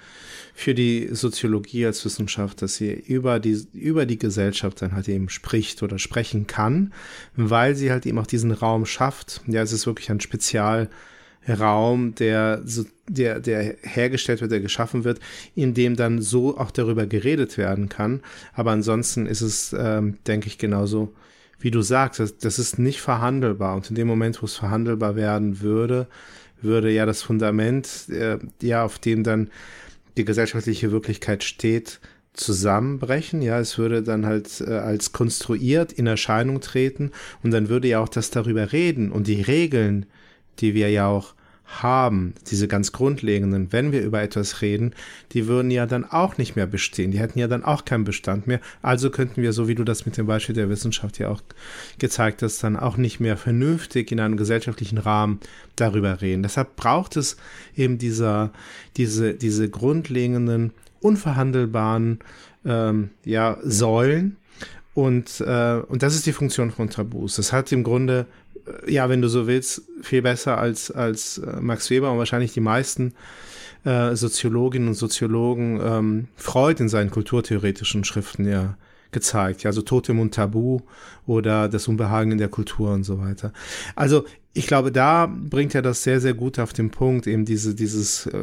für 0.54 0.74
die 0.74 1.10
Soziologie 1.12 1.84
als 1.84 2.02
Wissenschaft, 2.04 2.62
dass 2.62 2.76
sie 2.76 2.92
über 2.92 3.38
die, 3.38 3.66
über 3.74 4.06
die 4.06 4.18
Gesellschaft 4.18 4.80
dann 4.80 4.92
halt 4.92 5.08
eben 5.08 5.28
spricht 5.28 5.82
oder 5.82 5.98
sprechen 5.98 6.46
kann, 6.46 6.94
weil 7.36 7.74
sie 7.74 7.90
halt 7.90 8.06
eben 8.06 8.18
auch 8.18 8.26
diesen 8.26 8.50
Raum 8.50 8.86
schafft. 8.86 9.42
Ja, 9.46 9.60
es 9.60 9.72
ist 9.72 9.86
wirklich 9.86 10.10
ein 10.10 10.20
Spezialraum, 10.20 12.14
der, 12.14 12.62
der, 13.08 13.40
der 13.40 13.76
hergestellt 13.82 14.40
wird, 14.40 14.52
der 14.52 14.60
geschaffen 14.60 15.04
wird, 15.04 15.20
in 15.54 15.74
dem 15.74 15.96
dann 15.96 16.22
so 16.22 16.56
auch 16.56 16.70
darüber 16.70 17.06
geredet 17.06 17.58
werden 17.58 17.90
kann. 17.90 18.22
Aber 18.54 18.70
ansonsten 18.70 19.26
ist 19.26 19.42
es, 19.42 19.76
ähm, 19.78 20.16
denke 20.26 20.46
ich, 20.46 20.56
genauso 20.56 21.12
wie 21.58 21.70
du 21.70 21.82
sagst, 21.82 22.20
das, 22.20 22.36
das 22.38 22.58
ist 22.58 22.78
nicht 22.78 23.00
verhandelbar. 23.00 23.76
Und 23.76 23.88
in 23.90 23.96
dem 23.96 24.06
Moment, 24.06 24.40
wo 24.42 24.46
es 24.46 24.56
verhandelbar 24.56 25.16
werden 25.16 25.60
würde, 25.60 26.06
würde 26.60 26.90
ja 26.90 27.06
das 27.06 27.22
Fundament, 27.22 28.08
äh, 28.08 28.38
ja, 28.62 28.84
auf 28.84 28.98
dem 28.98 29.22
dann 29.22 29.50
die 30.16 30.24
gesellschaftliche 30.24 30.92
Wirklichkeit 30.92 31.44
steht, 31.44 32.00
zusammenbrechen. 32.36 33.42
Ja, 33.42 33.58
es 33.58 33.78
würde 33.78 34.02
dann 34.02 34.26
halt 34.26 34.60
äh, 34.60 34.70
als 34.70 35.12
konstruiert 35.12 35.92
in 35.92 36.06
Erscheinung 36.06 36.60
treten 36.60 37.12
und 37.42 37.50
dann 37.50 37.68
würde 37.68 37.88
ja 37.88 38.00
auch 38.00 38.08
das 38.08 38.30
darüber 38.30 38.72
reden 38.72 39.10
und 39.10 39.26
die 39.26 39.42
Regeln, 39.42 40.06
die 40.58 40.74
wir 40.74 40.90
ja 40.90 41.08
auch 41.08 41.34
haben, 41.66 42.34
diese 42.48 42.68
ganz 42.68 42.92
grundlegenden, 42.92 43.72
wenn 43.72 43.92
wir 43.92 44.02
über 44.02 44.22
etwas 44.22 44.62
reden, 44.62 44.94
die 45.32 45.46
würden 45.46 45.70
ja 45.70 45.86
dann 45.86 46.04
auch 46.04 46.38
nicht 46.38 46.56
mehr 46.56 46.66
bestehen. 46.66 47.10
Die 47.10 47.18
hätten 47.18 47.38
ja 47.38 47.48
dann 47.48 47.64
auch 47.64 47.84
keinen 47.84 48.04
Bestand 48.04 48.46
mehr. 48.46 48.60
Also 48.82 49.10
könnten 49.10 49.42
wir, 49.42 49.52
so 49.52 49.66
wie 49.66 49.74
du 49.74 49.84
das 49.84 50.06
mit 50.06 50.16
dem 50.16 50.26
Beispiel 50.26 50.54
der 50.54 50.68
Wissenschaft 50.68 51.18
ja 51.18 51.28
auch 51.28 51.42
gezeigt 51.98 52.42
hast, 52.42 52.62
dann 52.62 52.76
auch 52.76 52.96
nicht 52.96 53.20
mehr 53.20 53.36
vernünftig 53.36 54.12
in 54.12 54.20
einem 54.20 54.36
gesellschaftlichen 54.36 54.98
Rahmen 54.98 55.40
darüber 55.74 56.20
reden. 56.20 56.42
Deshalb 56.42 56.76
braucht 56.76 57.16
es 57.16 57.36
eben 57.74 57.98
dieser, 57.98 58.52
diese, 58.96 59.34
diese 59.34 59.68
grundlegenden, 59.68 60.72
unverhandelbaren 61.00 62.20
ähm, 62.64 63.10
ja, 63.24 63.58
Säulen, 63.62 64.36
und, 64.96 65.42
äh, 65.42 65.82
und 65.88 66.02
das 66.02 66.14
ist 66.14 66.24
die 66.24 66.32
Funktion 66.32 66.70
von 66.70 66.88
Tabus. 66.88 67.36
Das 67.36 67.52
hat 67.52 67.70
im 67.70 67.84
Grunde 67.84 68.24
ja, 68.86 69.08
wenn 69.08 69.22
du 69.22 69.28
so 69.28 69.46
willst, 69.46 69.82
viel 70.02 70.22
besser 70.22 70.58
als, 70.58 70.90
als 70.90 71.38
äh, 71.38 71.60
Max 71.60 71.90
Weber 71.90 72.10
und 72.10 72.18
wahrscheinlich 72.18 72.52
die 72.52 72.60
meisten 72.60 73.14
äh, 73.84 74.14
Soziologinnen 74.14 74.88
und 74.88 74.94
Soziologen 74.94 75.80
ähm, 75.82 76.28
Freud 76.36 76.82
in 76.82 76.88
seinen 76.88 77.10
kulturtheoretischen 77.10 78.04
Schriften 78.04 78.46
ja 78.48 78.76
gezeigt. 79.12 79.62
Ja, 79.62 79.70
also 79.70 79.82
Totem 79.82 80.18
und 80.18 80.34
Tabu 80.34 80.80
oder 81.26 81.68
das 81.68 81.88
Unbehagen 81.88 82.32
in 82.32 82.38
der 82.38 82.48
Kultur 82.48 82.92
und 82.92 83.04
so 83.04 83.20
weiter. 83.20 83.52
Also 83.94 84.24
ich 84.52 84.66
glaube, 84.66 84.90
da 84.90 85.26
bringt 85.26 85.74
er 85.74 85.82
das 85.82 86.02
sehr, 86.02 86.20
sehr 86.20 86.34
gut 86.34 86.58
auf 86.58 86.72
den 86.72 86.90
Punkt, 86.90 87.26
eben 87.26 87.44
diese, 87.44 87.74
dieses, 87.74 88.26
äh, 88.26 88.38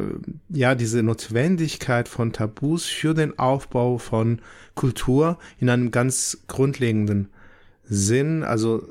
ja, 0.48 0.74
diese 0.74 1.02
Notwendigkeit 1.02 2.08
von 2.08 2.32
Tabus 2.32 2.86
für 2.86 3.14
den 3.14 3.38
Aufbau 3.38 3.98
von 3.98 4.40
Kultur 4.74 5.38
in 5.58 5.68
einem 5.68 5.90
ganz 5.90 6.38
grundlegenden 6.46 7.28
Sinn, 7.84 8.42
also 8.42 8.88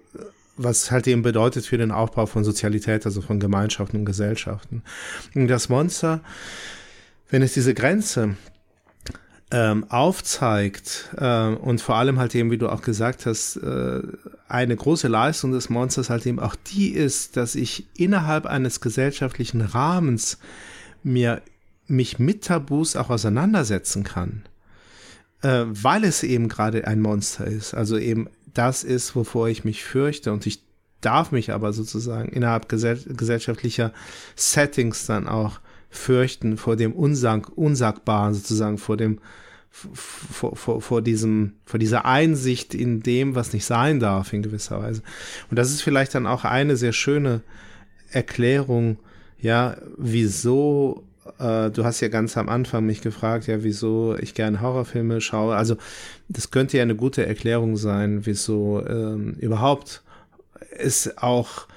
was 0.55 0.91
halt 0.91 1.07
eben 1.07 1.21
bedeutet 1.21 1.65
für 1.65 1.77
den 1.77 1.91
Aufbau 1.91 2.25
von 2.25 2.43
Sozialität, 2.43 3.05
also 3.05 3.21
von 3.21 3.39
Gemeinschaften 3.39 3.97
und 3.97 4.05
Gesellschaften. 4.05 4.83
Und 5.33 5.47
das 5.47 5.69
Monster, 5.69 6.21
wenn 7.29 7.41
es 7.41 7.53
diese 7.53 7.73
Grenze 7.73 8.35
ähm, 9.51 9.85
aufzeigt 9.89 11.09
äh, 11.17 11.47
und 11.47 11.81
vor 11.81 11.95
allem 11.95 12.19
halt 12.19 12.33
eben, 12.35 12.51
wie 12.51 12.57
du 12.57 12.69
auch 12.69 12.81
gesagt 12.81 13.25
hast, 13.25 13.57
äh, 13.57 14.01
eine 14.47 14.75
große 14.75 15.07
Leistung 15.07 15.51
des 15.51 15.69
Monsters 15.69 16.09
halt 16.09 16.25
eben 16.25 16.39
auch 16.39 16.55
die 16.55 16.89
ist, 16.89 17.37
dass 17.37 17.55
ich 17.55 17.85
innerhalb 17.95 18.45
eines 18.45 18.81
gesellschaftlichen 18.81 19.61
Rahmens 19.61 20.39
mir 21.03 21.41
mich 21.87 22.17
mit 22.17 22.45
Tabus 22.45 22.95
auch 22.95 23.09
auseinandersetzen 23.09 24.03
kann, 24.03 24.43
äh, 25.41 25.65
weil 25.67 26.03
es 26.03 26.23
eben 26.23 26.47
gerade 26.47 26.87
ein 26.87 27.01
Monster 27.01 27.45
ist, 27.45 27.73
also 27.73 27.97
eben 27.97 28.29
das 28.53 28.83
ist, 28.83 29.15
wovor 29.15 29.49
ich 29.49 29.63
mich 29.63 29.83
fürchte 29.83 30.31
und 30.31 30.45
ich 30.45 30.63
darf 31.01 31.31
mich 31.31 31.51
aber 31.51 31.73
sozusagen 31.73 32.29
innerhalb 32.29 32.69
gesell 32.69 32.99
gesellschaftlicher 33.07 33.93
Settings 34.35 35.05
dann 35.05 35.27
auch 35.27 35.59
fürchten 35.89 36.57
vor 36.57 36.75
dem 36.75 36.93
Unsag 36.93 37.49
Unsagbaren 37.55 38.33
sozusagen, 38.33 38.77
vor 38.77 38.97
dem 38.97 39.19
vor, 39.69 40.55
vor, 40.55 40.81
vor 40.81 41.01
diesem, 41.01 41.53
vor 41.65 41.79
dieser 41.79 42.05
Einsicht 42.05 42.75
in 42.75 43.01
dem, 43.01 43.33
was 43.33 43.53
nicht 43.53 43.65
sein 43.65 43.99
darf 43.99 44.31
in 44.31 44.43
gewisser 44.43 44.79
Weise. 44.79 45.01
Und 45.49 45.57
das 45.57 45.71
ist 45.71 45.81
vielleicht 45.81 46.13
dann 46.13 46.27
auch 46.27 46.45
eine 46.45 46.77
sehr 46.77 46.93
schöne 46.93 47.41
Erklärung, 48.11 48.99
ja, 49.39 49.75
wieso 49.97 51.03
äh, 51.39 51.69
du 51.69 51.83
hast 51.83 52.01
ja 52.01 52.07
ganz 52.07 52.37
am 52.37 52.49
Anfang 52.49 52.85
mich 52.85 53.01
gefragt, 53.01 53.47
ja, 53.47 53.63
wieso 53.63 54.15
ich 54.17 54.33
gerne 54.33 54.61
Horrorfilme 54.61 55.21
schaue. 55.21 55.55
Also 55.55 55.77
das 56.29 56.51
könnte 56.51 56.77
ja 56.77 56.83
eine 56.83 56.95
gute 56.95 57.25
Erklärung 57.25 57.77
sein, 57.77 58.25
wieso 58.25 58.85
ähm, 58.87 59.33
überhaupt 59.39 60.03
es 60.77 61.17
auch 61.17 61.67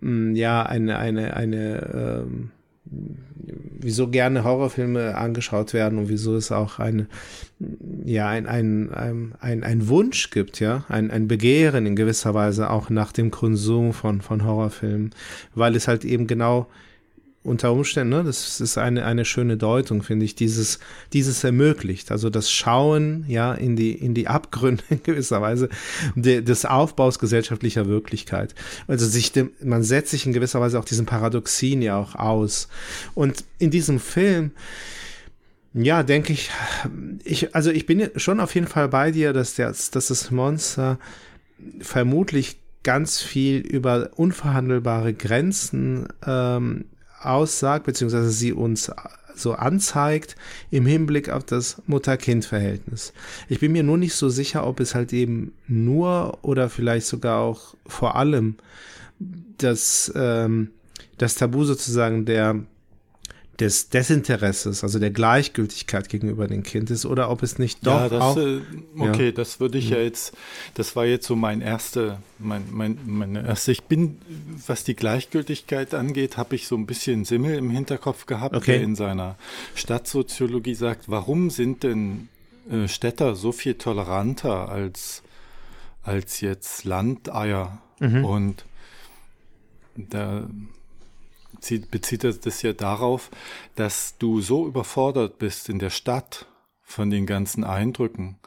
mh, 0.00 0.10
hm, 0.10 0.36
ja 0.36 0.62
eine 0.62 0.98
eine 0.98 1.34
eine 1.34 2.22
ähm, 2.28 2.50
wieso 3.78 4.08
gerne 4.08 4.44
Horrorfilme 4.44 5.16
angeschaut 5.16 5.72
werden 5.72 5.98
und 5.98 6.08
wieso 6.08 6.36
es 6.36 6.52
auch 6.52 6.78
eine, 6.78 7.06
ja, 8.04 8.28
ein, 8.28 8.46
ein, 8.46 8.92
ein, 8.92 9.34
ein, 9.40 9.64
ein 9.64 9.88
Wunsch 9.88 10.30
gibt, 10.30 10.60
ja, 10.60 10.84
ein, 10.88 11.10
ein 11.10 11.28
Begehren 11.28 11.86
in 11.86 11.96
gewisser 11.96 12.34
Weise 12.34 12.70
auch 12.70 12.90
nach 12.90 13.12
dem 13.12 13.30
Konsum 13.30 13.92
von, 13.92 14.20
von 14.20 14.44
Horrorfilmen, 14.44 15.10
weil 15.54 15.76
es 15.76 15.88
halt 15.88 16.04
eben 16.04 16.26
genau 16.26 16.66
unter 17.46 17.72
Umständen, 17.72 18.10
ne, 18.10 18.24
das 18.24 18.60
ist 18.60 18.76
eine, 18.76 19.04
eine 19.04 19.24
schöne 19.24 19.56
Deutung, 19.56 20.02
finde 20.02 20.24
ich, 20.24 20.34
dieses, 20.34 20.80
dieses 21.12 21.44
ermöglicht. 21.44 22.10
Also 22.10 22.28
das 22.28 22.50
Schauen, 22.50 23.24
ja, 23.28 23.54
in 23.54 23.76
die, 23.76 23.92
in 23.92 24.14
die 24.14 24.28
Abgründe 24.28 24.82
in 24.90 25.02
gewisser 25.02 25.40
Weise 25.40 25.68
de, 26.14 26.42
des 26.42 26.64
Aufbaus 26.64 27.18
gesellschaftlicher 27.18 27.86
Wirklichkeit. 27.86 28.54
Also 28.88 29.06
sich 29.06 29.32
dem, 29.32 29.50
man 29.62 29.82
setzt 29.82 30.10
sich 30.10 30.26
in 30.26 30.32
gewisser 30.32 30.60
Weise 30.60 30.78
auch 30.78 30.84
diesen 30.84 31.06
Paradoxien 31.06 31.82
ja 31.82 31.96
auch 31.96 32.16
aus. 32.16 32.68
Und 33.14 33.44
in 33.58 33.70
diesem 33.70 34.00
Film, 34.00 34.50
ja, 35.72 36.02
denke 36.02 36.32
ich, 36.32 36.50
ich, 37.24 37.54
also 37.54 37.70
ich 37.70 37.86
bin 37.86 38.10
schon 38.16 38.40
auf 38.40 38.54
jeden 38.54 38.66
Fall 38.66 38.88
bei 38.88 39.12
dir, 39.12 39.32
dass, 39.32 39.54
der, 39.54 39.68
dass 39.68 39.90
das 39.90 40.30
Monster 40.30 40.98
vermutlich 41.80 42.58
ganz 42.82 43.20
viel 43.20 43.58
über 43.58 44.10
unverhandelbare 44.16 45.12
Grenzen 45.12 46.08
ähm, 46.24 46.86
aussagt, 47.26 47.86
beziehungsweise 47.86 48.30
sie 48.30 48.52
uns 48.52 48.90
so 49.34 49.52
anzeigt 49.52 50.36
im 50.70 50.86
Hinblick 50.86 51.28
auf 51.28 51.44
das 51.44 51.82
Mutter-Kind-Verhältnis. 51.86 53.12
Ich 53.48 53.60
bin 53.60 53.72
mir 53.72 53.82
nur 53.82 53.98
nicht 53.98 54.14
so 54.14 54.28
sicher, 54.28 54.66
ob 54.66 54.80
es 54.80 54.94
halt 54.94 55.12
eben 55.12 55.52
nur 55.68 56.38
oder 56.42 56.70
vielleicht 56.70 57.06
sogar 57.06 57.40
auch 57.40 57.74
vor 57.86 58.16
allem 58.16 58.56
das, 59.58 60.10
ähm, 60.16 60.70
das 61.18 61.34
Tabu 61.34 61.64
sozusagen 61.64 62.24
der 62.24 62.60
des 63.60 63.88
Desinteresses, 63.88 64.82
also 64.82 64.98
der 64.98 65.10
Gleichgültigkeit 65.10 66.08
gegenüber 66.08 66.46
dem 66.46 66.62
Kind 66.62 66.90
ist, 66.90 67.06
oder 67.06 67.30
ob 67.30 67.42
es 67.42 67.58
nicht 67.58 67.86
doch 67.86 67.92
ja, 67.92 68.08
das, 68.08 68.22
auch. 68.22 68.36
äh, 68.36 68.60
okay, 68.98 69.26
ja. 69.26 69.32
das 69.32 69.60
würde 69.60 69.78
ich 69.78 69.90
ja 69.90 69.98
jetzt, 69.98 70.34
das 70.74 70.94
war 70.96 71.06
jetzt 71.06 71.26
so 71.26 71.36
mein 71.36 71.60
erste, 71.60 72.18
mein, 72.38 72.64
mein, 72.70 72.98
meine 73.06 73.46
erste, 73.46 73.72
ich 73.72 73.84
bin, 73.84 74.18
was 74.66 74.84
die 74.84 74.94
Gleichgültigkeit 74.94 75.94
angeht, 75.94 76.36
habe 76.36 76.54
ich 76.54 76.66
so 76.66 76.76
ein 76.76 76.86
bisschen 76.86 77.24
Simmel 77.24 77.56
im 77.56 77.70
Hinterkopf 77.70 78.26
gehabt, 78.26 78.54
Okay. 78.54 78.72
der 78.72 78.82
in 78.82 78.94
seiner 78.94 79.36
Stadtsoziologie 79.74 80.74
sagt, 80.74 81.08
warum 81.08 81.50
sind 81.50 81.82
denn 81.82 82.28
äh, 82.70 82.88
Städter 82.88 83.34
so 83.34 83.52
viel 83.52 83.74
toleranter 83.74 84.68
als, 84.68 85.22
als 86.02 86.40
jetzt 86.40 86.84
Landeier? 86.84 87.80
Und 87.98 88.66
da 89.96 90.46
zieht, 91.66 91.90
bezieht 91.90 92.24
er 92.24 92.32
das 92.32 92.62
ja 92.62 92.72
darauf, 92.72 93.30
dass 93.74 94.16
du 94.18 94.40
so 94.40 94.66
überfordert 94.66 95.38
bist 95.38 95.68
in 95.68 95.78
der 95.78 95.90
Stadt 95.90 96.46
von 96.82 97.10
den 97.10 97.26
ganzen 97.26 97.64
Eindrücken, 97.64 98.38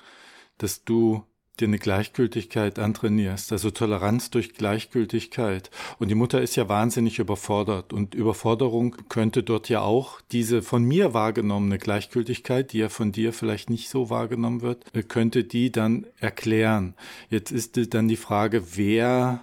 dass 0.58 0.84
du 0.84 1.24
dir 1.60 1.68
eine 1.68 1.80
Gleichgültigkeit 1.80 2.80
antrainierst, 2.80 3.52
also 3.52 3.70
Toleranz 3.72 4.30
durch 4.30 4.54
Gleichgültigkeit. 4.54 5.70
Und 6.00 6.08
die 6.08 6.16
Mutter 6.16 6.41
ist 6.41 6.56
ja 6.56 6.70
wahnsinnig 6.70 7.20
überfordert. 7.20 7.91
Und 7.91 8.16
Überforderung 8.16 8.96
könnte 9.10 9.44
dort 9.44 9.70
ja 9.70 9.82
auch 9.82 10.22
diese 10.32 10.62
von 10.62 10.84
mir 10.84 11.14
wahrgenommene 11.14 11.78
Gleichgültigkeit, 11.78 12.72
die 12.72 12.80
ja 12.80 12.90
von 12.90 13.12
dir 13.12 13.34
vielleicht 13.34 13.70
nicht 13.70 13.90
so 13.90 14.10
wahrgenommen 14.10 14.62
wird, 14.62 14.86
äh, 14.94 15.04
könnte 15.04 15.44
die 15.44 15.72
dann 15.72 16.08
erklären. 16.20 16.96
Jetzt 17.30 17.52
ist 17.52 17.94
dann 17.94 18.08
die 18.08 18.16
Frage, 18.16 18.78
wer 18.78 19.41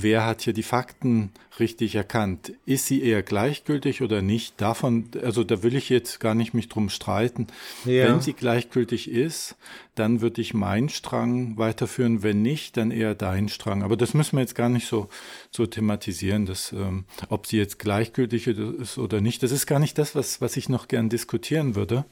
Wer 0.00 0.24
hat 0.24 0.42
hier 0.42 0.52
die 0.52 0.62
Fakten 0.62 1.32
richtig 1.58 1.96
erkannt? 1.96 2.52
Ist 2.66 2.86
sie 2.86 3.02
eher 3.02 3.24
gleichgültig 3.24 4.00
oder 4.00 4.22
nicht? 4.22 4.60
Davon, 4.60 5.10
also 5.22 5.42
da 5.42 5.64
will 5.64 5.74
ich 5.74 5.88
jetzt 5.88 6.20
gar 6.20 6.34
nicht 6.36 6.54
mich 6.54 6.68
drum 6.68 6.88
streiten. 6.88 7.48
Ja. 7.84 8.04
Wenn 8.04 8.20
sie 8.20 8.32
gleichgültig 8.32 9.10
ist, 9.10 9.56
dann 9.96 10.20
würde 10.20 10.40
ich 10.40 10.54
meinen 10.54 10.88
Strang 10.88 11.58
weiterführen. 11.58 12.22
Wenn 12.22 12.42
nicht, 12.42 12.76
dann 12.76 12.92
eher 12.92 13.16
deinen 13.16 13.48
Strang. 13.48 13.82
Aber 13.82 13.96
das 13.96 14.14
müssen 14.14 14.36
wir 14.36 14.40
jetzt 14.40 14.54
gar 14.54 14.68
nicht 14.68 14.86
so, 14.86 15.08
so 15.50 15.66
thematisieren, 15.66 16.46
dass, 16.46 16.72
ähm, 16.72 17.04
ob 17.28 17.46
sie 17.46 17.56
jetzt 17.56 17.80
gleichgültig 17.80 18.46
ist 18.46 18.98
oder 18.98 19.20
nicht. 19.20 19.42
Das 19.42 19.50
ist 19.50 19.66
gar 19.66 19.80
nicht 19.80 19.98
das, 19.98 20.14
was, 20.14 20.40
was 20.40 20.56
ich 20.56 20.68
noch 20.68 20.86
gern 20.86 21.08
diskutieren 21.08 21.74
würde. 21.74 22.04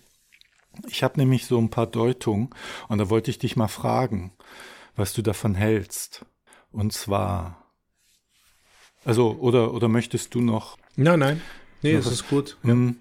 Ich 0.89 1.05
habe 1.05 1.21
nämlich 1.21 1.47
so 1.47 1.59
ein 1.59 1.71
paar 1.71 1.87
Deutungen 1.87 2.51
und 2.89 2.99
da 2.99 3.09
wollte 3.11 3.31
ich 3.31 3.39
dich 3.39 3.55
mal 3.55 3.69
fragen, 3.69 4.33
was 4.97 5.13
du 5.13 5.23
davon 5.23 5.55
hältst. 5.55 6.27
Und 6.73 6.93
zwar, 6.93 7.66
also, 9.07 9.37
oder, 9.41 9.73
oder 9.73 9.89
möchtest 9.89 10.35
du 10.35 10.41
noch 10.41 10.77
Nein, 10.97 11.19
nein. 11.21 11.41
Nee, 11.83 11.93
es 11.93 12.07
ist 12.07 12.29
gut. 12.29 12.57
ähm, 12.65 12.97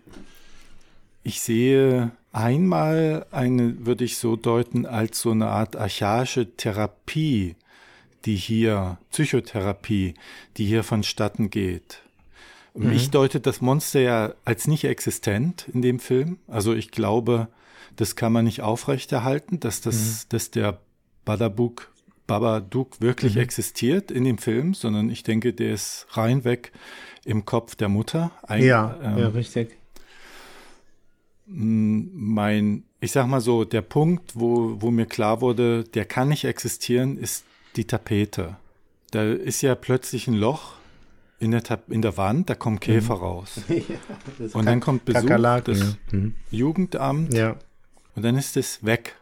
Ich 1.23 1.41
sehe 1.41 2.11
einmal 2.31 3.25
eine, 3.31 3.85
würde 3.85 4.03
ich 4.03 4.17
so 4.17 4.35
deuten, 4.35 4.85
als 4.85 5.21
so 5.21 5.31
eine 5.31 5.47
Art 5.47 5.75
archaische 5.75 6.55
Therapie, 6.55 7.55
die 8.25 8.35
hier, 8.35 8.97
Psychotherapie, 9.11 10.13
die 10.57 10.65
hier 10.65 10.83
vonstatten 10.83 11.49
geht. 11.49 12.01
Ich 12.91 13.09
deute 13.09 13.39
das 13.39 13.61
Monster 13.61 14.01
ja 14.01 14.33
als 14.43 14.67
nicht 14.67 14.83
existent 14.83 15.65
in 15.73 15.81
dem 15.81 15.99
Film. 15.99 16.39
Also 16.45 16.73
ich 16.73 16.91
glaube, 16.91 17.47
das 17.95 18.17
kann 18.17 18.33
man 18.33 18.43
nicht 18.43 18.61
aufrechterhalten, 18.63 19.61
dass 19.61 19.79
das, 19.79 20.27
dass 20.27 20.51
der 20.51 20.79
Badabuk, 21.23 21.89
Babadook 22.27 23.01
wirklich 23.01 23.37
existiert 23.37 24.09
in 24.11 24.23
dem 24.23 24.37
Film, 24.37 24.73
sondern 24.73 25.09
ich 25.09 25.23
denke, 25.23 25.53
der 25.53 25.73
ist 25.73 26.07
reinweg 26.11 26.71
im 27.23 27.45
Kopf 27.45 27.75
der 27.75 27.89
Mutter. 27.89 28.31
Ein- 28.43 28.63
Ja, 28.63 28.99
ähm, 29.03 29.17
ja, 29.17 29.27
richtig. 29.29 29.77
mein, 31.47 32.83
ich 32.99 33.11
sag 33.11 33.27
mal 33.27 33.41
so, 33.41 33.65
der 33.65 33.81
Punkt, 33.81 34.31
wo, 34.35 34.81
wo 34.81 34.89
mir 34.91 35.05
klar 35.05 35.41
wurde, 35.41 35.83
der 35.83 36.05
kann 36.05 36.29
nicht 36.29 36.45
existieren, 36.45 37.17
ist 37.17 37.45
die 37.75 37.85
Tapete. 37.85 38.57
Da 39.11 39.23
ist 39.31 39.61
ja 39.61 39.75
plötzlich 39.75 40.27
ein 40.27 40.33
Loch 40.33 40.73
in 41.39 41.51
der, 41.51 41.61
Tap 41.63 41.91
in 41.91 42.01
der 42.01 42.17
Wand, 42.17 42.49
da 42.49 42.55
kommen 42.55 42.79
Käfer 42.79 43.15
raus. 43.15 43.59
Und 44.53 44.65
dann 44.65 44.79
kommt 44.79 45.05
Besuch 45.05 45.21
Kakerlaken, 45.21 45.73
des 45.73 45.83
ja. 46.11 46.17
Mhm. 46.17 46.33
Jugendamt 46.49 47.33
Ja. 47.33 47.57
und 48.15 48.23
dann 48.25 48.37
ist 48.37 48.57
es 48.57 48.83
weg. 48.85 49.15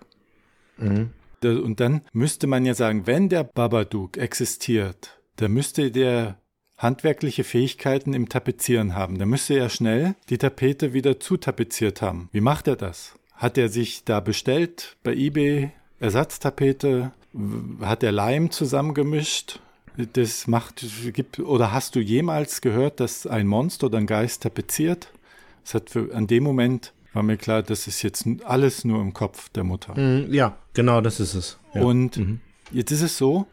Mhm. 0.78 1.10
Und 1.45 1.80
dann 1.80 2.02
müsste 2.14 2.48
man 2.48 2.65
ja 2.65 2.74
sagen, 2.74 3.07
wenn 3.07 3.30
der 3.30 3.44
Babadook 3.44 4.18
existiert, 4.18 5.20
dann 5.38 5.52
müsste 5.52 5.91
der 5.91 6.40
handwerkliche 6.78 7.44
Fähigkeiten 7.44 8.14
im 8.14 8.30
Tapezieren 8.30 8.95
haben. 8.95 9.18
Dann 9.18 9.30
müsste 9.30 9.56
er 9.56 9.70
schnell 9.70 10.15
die 10.30 10.38
Tapete 10.38 10.94
wieder 10.94 11.20
zutapeziert 11.20 12.02
haben. 12.02 12.30
Wie 12.32 12.41
macht 12.41 12.68
er 12.68 12.76
das? 12.76 13.15
Hat 13.34 13.57
er 13.57 13.70
sich 13.70 14.03
da 14.03 14.20
bestellt 14.20 14.98
bei 15.03 15.14
eBay 15.14 15.72
Ersatztapete? 15.99 17.14
Hat 17.82 18.03
er 18.03 18.11
Leim 18.11 18.52
zusammengemischt? 18.52 19.60
Das 20.14 20.48
macht, 20.48 20.84
gibt, 21.14 21.40
oder 21.40 21.72
hast 21.72 21.95
du 21.95 21.99
jemals 21.99 22.61
gehört, 22.61 22.99
dass 22.99 23.28
ein 23.28 23.48
Monster 23.48 23.88
oder 23.88 23.99
ein 23.99 24.07
Geist 24.07 24.44
tapeziert? 24.44 25.11
Es 25.64 25.74
hat 25.74 25.90
für, 25.91 26.14
an 26.14 26.28
dem 26.28 26.44
Moment 26.44 26.94
war 27.14 27.23
mir 27.23 27.38
klar, 27.38 27.64
das 27.64 27.88
ist 27.88 28.02
jetzt 28.02 28.26
alles 28.44 28.85
nur 28.85 29.02
im 29.02 29.14
Kopf 29.14 29.49
der 29.49 29.64
Mutter. 29.64 29.98
Mhm, 29.98 30.34
Ja, 30.34 30.57
genau, 30.73 31.02
das 31.02 31.19
ist 31.19 31.34
es. 31.35 31.60
Ja. 31.73 31.81
Und 31.81 32.19
jetzt 32.72 32.91
ist 32.91 33.02
es 33.02 33.18
so, 33.18 33.48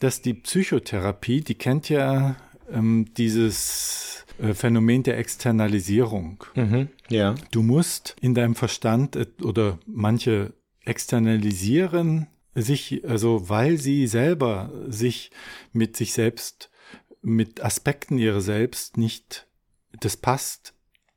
dass 0.00 0.22
die 0.22 0.34
Psychotherapie, 0.34 1.42
die 1.42 1.54
kennt 1.54 1.88
ja 1.88 2.36
ähm, 2.70 3.06
dieses 3.16 4.24
äh, 4.38 4.54
Phänomen 4.54 5.02
der 5.02 5.18
Externalisierung. 5.18 6.44
Mhm. 6.54 6.88
Ja. 7.08 7.34
Du 7.50 7.62
musst 7.62 8.16
in 8.20 8.34
deinem 8.34 8.54
Verstand 8.54 9.16
äh, 9.16 9.26
oder 9.42 9.78
manche 9.86 10.54
externalisieren 10.84 12.26
sich, 12.54 13.08
also 13.08 13.48
weil 13.48 13.78
sie 13.78 14.06
selber 14.06 14.70
sich 14.88 15.30
mit 15.72 15.96
sich 15.96 16.12
selbst, 16.12 16.70
mit 17.22 17.62
Aspekten 17.64 18.18
ihrer 18.18 18.40
selbst 18.40 18.96
nicht, 18.96 19.46
das 20.00 20.16
passt 20.16 20.74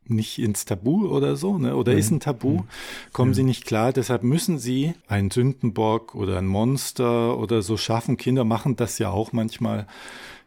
nicht 0.07 0.39
ins 0.39 0.65
Tabu 0.65 1.07
oder 1.07 1.35
so, 1.35 1.57
ne? 1.57 1.75
oder 1.75 1.93
ist 1.93 2.11
ein 2.11 2.19
Tabu, 2.19 2.63
kommen 3.11 3.33
sie 3.33 3.43
nicht 3.43 3.65
klar, 3.65 3.93
deshalb 3.93 4.23
müssen 4.23 4.59
sie 4.59 4.93
einen 5.07 5.31
Sündenbock 5.31 6.15
oder 6.15 6.37
ein 6.37 6.47
Monster 6.47 7.37
oder 7.37 7.61
so 7.61 7.77
schaffen. 7.77 8.17
Kinder 8.17 8.43
machen 8.43 8.75
das 8.75 8.99
ja 8.99 9.09
auch 9.09 9.33
manchmal, 9.33 9.87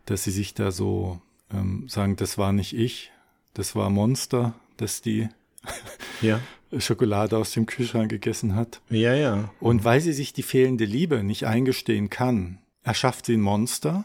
dass 0.06 0.24
sie 0.24 0.30
sich 0.30 0.55
da 0.55 0.70
so 0.70 1.20
ähm, 1.52 1.89
sagen, 1.89 2.16
das 2.16 2.39
war 2.39 2.52
nicht 2.52 2.76
ich, 2.76 3.10
das 3.55 3.74
war 3.74 3.89
ein 3.89 3.94
Monster, 3.94 4.55
das 4.76 5.02
die 5.02 5.28
Ja. 6.22 6.40
Schokolade 6.76 7.36
aus 7.36 7.52
dem 7.52 7.66
Kühlschrank 7.66 8.10
gegessen 8.10 8.55
hat. 8.55 8.82
Ja, 8.90 9.14
ja. 9.14 9.51
Und 9.59 9.85
weil 9.85 10.01
sie 10.01 10.12
sich 10.12 10.32
die 10.32 10.43
fehlende 10.43 10.85
Liebe 10.85 11.24
nicht 11.24 11.47
eingestehen 11.47 12.10
kann, 12.10 12.59
erschafft 12.82 13.26
sie 13.26 13.35
ein 13.35 13.40
Monster, 13.40 14.05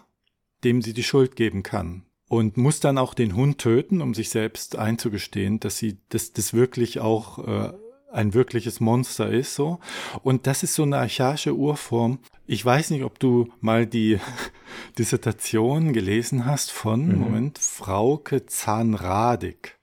dem 0.63 0.81
sie 0.81 0.93
die 0.93 1.03
Schuld 1.03 1.35
geben 1.35 1.63
kann. 1.63 2.03
Und 2.33 2.57
muss 2.57 2.79
dann 2.79 2.97
auch 2.97 3.13
den 3.13 3.35
Hund 3.35 3.59
töten, 3.59 4.01
um 4.01 4.15
sich 4.15 4.31
selbst 4.31 4.75
einzugestehen, 4.75 5.59
dass 5.59 5.77
sie, 5.77 5.99
dass 6.09 6.33
das 6.33 6.51
wirklich 6.51 6.99
auch 6.99 7.37
äh, 7.47 7.73
ein 8.11 8.33
wirkliches 8.33 8.79
Monster 8.79 9.29
ist, 9.29 9.53
so. 9.53 9.79
Und 10.23 10.47
das 10.47 10.63
ist 10.63 10.73
so 10.73 10.81
eine 10.81 10.97
archaische 10.97 11.55
Urform. 11.55 12.17
Ich 12.47 12.65
weiß 12.65 12.89
nicht, 12.89 13.03
ob 13.03 13.19
du 13.19 13.49
mal 13.61 13.85
die 13.85 14.19
Dissertation 14.97 15.93
gelesen 15.93 16.47
hast 16.47 16.71
von, 16.71 17.19
Moment, 17.19 17.59
Frauke 17.59 18.47
Zahnradig. 18.47 19.77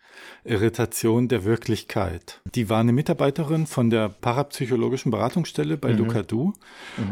Irritation 0.45 1.29
der 1.29 1.45
Wirklichkeit. 1.45 2.41
Die 2.55 2.69
war 2.69 2.81
eine 2.81 2.93
Mitarbeiterin 2.93 3.67
von 3.67 3.91
der 3.91 4.09
parapsychologischen 4.09 5.11
Beratungsstelle 5.11 5.77
bei 5.77 5.93
Luca 5.93 6.23
Du 6.23 6.55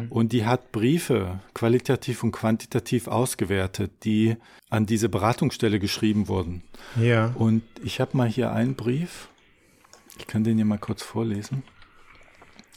und 0.09 0.32
die 0.32 0.46
hat 0.46 0.72
Briefe 0.72 1.40
qualitativ 1.55 2.22
und 2.22 2.32
quantitativ 2.32 3.06
ausgewertet, 3.06 3.90
die 4.05 4.36
an 4.70 4.86
diese 4.86 5.09
Beratungsstelle 5.09 5.78
geschrieben 5.78 6.28
wurden. 6.28 6.62
Ja. 6.96 7.34
Und 7.34 7.62
ich 7.82 8.00
habe 8.00 8.16
mal 8.16 8.28
hier 8.28 8.52
einen 8.52 8.74
Brief. 8.74 9.28
Ich 10.18 10.26
kann 10.26 10.44
den 10.44 10.56
hier 10.56 10.64
mal 10.64 10.78
kurz 10.78 11.02
vorlesen. 11.02 11.62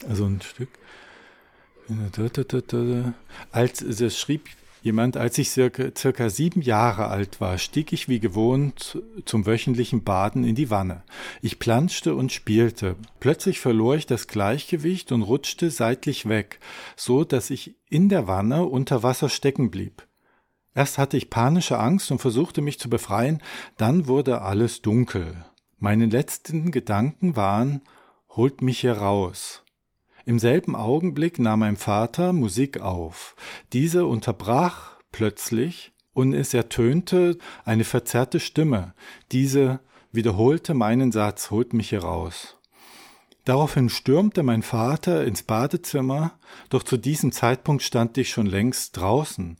Also 0.08 0.26
ein 0.26 0.40
Stück. 0.42 0.68
Als 3.50 3.82
es 3.82 4.18
schrieb 4.18 4.48
jemand, 4.82 5.16
als 5.16 5.38
ich 5.38 5.50
circa, 5.50 5.90
circa 5.96 6.28
sieben 6.28 6.60
Jahre 6.60 7.06
alt 7.06 7.40
war, 7.40 7.58
stieg 7.58 7.92
ich 7.92 8.08
wie 8.08 8.20
gewohnt 8.20 9.02
zum 9.24 9.46
wöchentlichen 9.46 10.04
Baden 10.04 10.44
in 10.44 10.54
die 10.54 10.70
Wanne. 10.70 11.02
Ich 11.40 11.58
planschte 11.58 12.14
und 12.14 12.32
spielte. 12.32 12.96
Plötzlich 13.20 13.60
verlor 13.60 13.94
ich 13.94 14.06
das 14.06 14.26
Gleichgewicht 14.26 15.12
und 15.12 15.22
rutschte 15.22 15.70
seitlich 15.70 16.28
weg, 16.28 16.60
so 16.96 17.24
dass 17.24 17.50
ich 17.50 17.76
in 17.88 18.08
der 18.08 18.26
Wanne 18.26 18.64
unter 18.64 19.02
Wasser 19.02 19.28
stecken 19.28 19.70
blieb. 19.70 20.06
Erst 20.74 20.98
hatte 20.98 21.16
ich 21.16 21.30
panische 21.30 21.78
Angst 21.78 22.10
und 22.10 22.20
versuchte 22.20 22.62
mich 22.62 22.78
zu 22.78 22.88
befreien, 22.88 23.42
dann 23.76 24.06
wurde 24.06 24.42
alles 24.42 24.82
dunkel. 24.82 25.44
Meine 25.78 26.06
letzten 26.06 26.70
Gedanken 26.70 27.36
waren, 27.36 27.82
holt 28.30 28.62
mich 28.62 28.80
hier 28.80 28.94
raus. 28.94 29.62
Im 30.24 30.38
selben 30.38 30.76
Augenblick 30.76 31.38
nahm 31.38 31.60
mein 31.60 31.76
Vater 31.76 32.32
Musik 32.32 32.80
auf. 32.80 33.34
Diese 33.72 34.06
unterbrach 34.06 34.98
plötzlich 35.10 35.92
und 36.14 36.32
es 36.32 36.54
ertönte 36.54 37.38
eine 37.64 37.84
verzerrte 37.84 38.38
Stimme. 38.38 38.94
Diese 39.32 39.80
wiederholte 40.12 40.74
meinen 40.74 41.10
Satz, 41.10 41.50
holt 41.50 41.72
mich 41.72 41.88
hier 41.88 42.04
raus. 42.04 42.58
Daraufhin 43.44 43.88
stürmte 43.88 44.44
mein 44.44 44.62
Vater 44.62 45.24
ins 45.24 45.42
Badezimmer, 45.42 46.38
doch 46.68 46.84
zu 46.84 46.96
diesem 46.96 47.32
Zeitpunkt 47.32 47.82
stand 47.82 48.16
ich 48.16 48.30
schon 48.30 48.46
längst 48.46 48.96
draußen. 48.96 49.58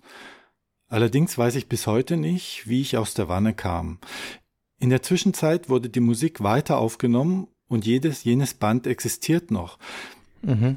Allerdings 0.88 1.36
weiß 1.36 1.56
ich 1.56 1.68
bis 1.68 1.88
heute 1.88 2.16
nicht, 2.16 2.68
wie 2.68 2.82
ich 2.82 2.96
aus 2.96 3.14
der 3.14 3.28
Wanne 3.28 3.54
kam. 3.54 3.98
In 4.78 4.90
der 4.90 5.02
Zwischenzeit 5.02 5.68
wurde 5.68 5.88
die 5.88 6.00
Musik 6.00 6.42
weiter 6.42 6.78
aufgenommen 6.78 7.48
und 7.66 7.86
jedes 7.86 8.22
jenes 8.22 8.54
Band 8.54 8.86
existiert 8.86 9.50
noch. 9.50 9.78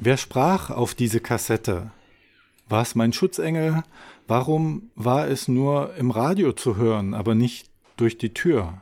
Wer 0.02 0.16
sprach 0.16 0.70
auf 0.70 0.94
diese 0.94 1.20
Kassette? 1.20 1.90
War 2.68 2.82
es 2.82 2.94
mein 2.94 3.12
Schutzengel? 3.12 3.82
Warum 4.26 4.90
war 4.94 5.28
es 5.28 5.48
nur 5.48 5.94
im 5.96 6.10
Radio 6.10 6.52
zu 6.52 6.76
hören, 6.76 7.14
aber 7.14 7.34
nicht 7.34 7.68
durch 7.96 8.18
die 8.18 8.34
Tür? 8.34 8.80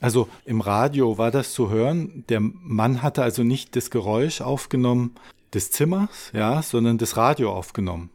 Also 0.00 0.28
im 0.44 0.60
Radio 0.60 1.18
war 1.18 1.30
das 1.30 1.52
zu 1.52 1.70
hören. 1.70 2.24
Der 2.28 2.40
Mann 2.40 3.02
hatte 3.02 3.22
also 3.22 3.42
nicht 3.42 3.76
das 3.76 3.90
Geräusch 3.90 4.40
aufgenommen 4.40 5.14
des 5.52 5.70
Zimmers, 5.70 6.30
ja, 6.32 6.62
sondern 6.62 6.96
das 6.96 7.16
Radio 7.16 7.52
aufgenommen. 7.52 8.10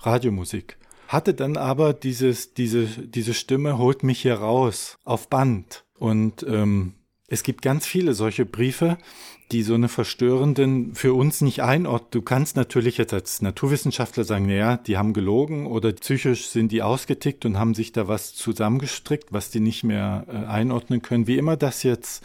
Radiomusik. 0.00 0.78
Hatte 1.08 1.34
dann 1.34 1.56
aber 1.56 1.92
dieses, 1.92 2.54
diese, 2.54 2.86
diese 2.86 3.34
Stimme 3.34 3.78
holt 3.78 4.02
mich 4.02 4.22
hier 4.22 4.36
raus 4.36 4.98
auf 5.04 5.28
Band. 5.28 5.84
Und 5.98 6.44
ähm, 6.48 6.94
es 7.28 7.42
gibt 7.42 7.62
ganz 7.62 7.86
viele 7.86 8.14
solche 8.14 8.46
Briefe, 8.46 8.98
die 9.52 9.62
so 9.62 9.74
eine 9.74 9.88
verstörenden 9.88 10.94
für 10.94 11.14
uns 11.14 11.40
nicht 11.40 11.62
einordnen. 11.62 12.10
Du 12.10 12.22
kannst 12.22 12.56
natürlich 12.56 12.98
jetzt 12.98 13.12
als 13.12 13.42
Naturwissenschaftler 13.42 14.24
sagen, 14.24 14.46
naja, 14.46 14.76
die 14.76 14.96
haben 14.96 15.12
gelogen 15.12 15.66
oder 15.66 15.92
psychisch 15.92 16.48
sind 16.48 16.72
die 16.72 16.82
ausgetickt 16.82 17.44
und 17.44 17.58
haben 17.58 17.74
sich 17.74 17.92
da 17.92 18.08
was 18.08 18.34
zusammengestrickt, 18.34 19.32
was 19.32 19.50
die 19.50 19.60
nicht 19.60 19.84
mehr 19.84 20.26
äh, 20.28 20.46
einordnen 20.46 21.02
können. 21.02 21.26
Wie 21.26 21.38
immer 21.38 21.56
das 21.56 21.82
jetzt, 21.82 22.24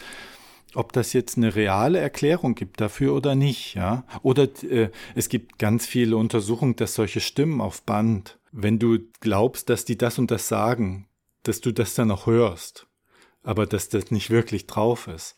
ob 0.73 0.93
das 0.93 1.13
jetzt 1.13 1.37
eine 1.37 1.55
reale 1.55 1.99
Erklärung 1.99 2.55
gibt 2.55 2.79
dafür 2.81 3.13
oder 3.13 3.35
nicht, 3.35 3.75
ja. 3.75 4.03
Oder 4.23 4.47
äh, 4.63 4.89
es 5.15 5.29
gibt 5.29 5.59
ganz 5.59 5.85
viele 5.85 6.17
Untersuchungen, 6.17 6.75
dass 6.75 6.95
solche 6.95 7.21
Stimmen 7.21 7.61
auf 7.61 7.83
Band, 7.83 8.39
wenn 8.51 8.79
du 8.79 8.99
glaubst, 9.19 9.69
dass 9.69 9.85
die 9.85 9.97
das 9.97 10.17
und 10.17 10.31
das 10.31 10.47
sagen, 10.47 11.07
dass 11.43 11.61
du 11.61 11.71
das 11.71 11.95
dann 11.95 12.11
auch 12.11 12.27
hörst 12.27 12.87
aber 13.43 13.65
dass 13.65 13.89
das 13.89 14.11
nicht 14.11 14.29
wirklich 14.29 14.67
drauf 14.67 15.07
ist. 15.07 15.35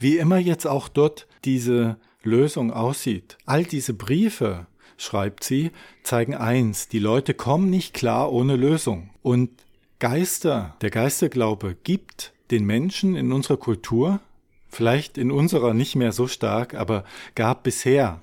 Wie 0.00 0.18
immer 0.18 0.38
jetzt 0.38 0.66
auch 0.66 0.88
dort 0.88 1.26
diese 1.44 1.96
Lösung 2.22 2.72
aussieht. 2.72 3.38
All 3.46 3.64
diese 3.64 3.94
Briefe, 3.94 4.66
schreibt 4.96 5.44
sie, 5.44 5.70
zeigen 6.02 6.34
eins, 6.34 6.88
die 6.88 6.98
Leute 6.98 7.34
kommen 7.34 7.70
nicht 7.70 7.94
klar 7.94 8.32
ohne 8.32 8.56
Lösung. 8.56 9.10
Und 9.22 9.50
Geister, 9.98 10.76
der 10.80 10.90
Geisterglaube 10.90 11.76
gibt 11.82 12.32
den 12.50 12.64
Menschen 12.64 13.16
in 13.16 13.32
unserer 13.32 13.56
Kultur, 13.56 14.20
vielleicht 14.68 15.18
in 15.18 15.30
unserer 15.30 15.74
nicht 15.74 15.96
mehr 15.96 16.12
so 16.12 16.26
stark, 16.26 16.74
aber 16.74 17.04
gab 17.34 17.62
bisher 17.62 18.20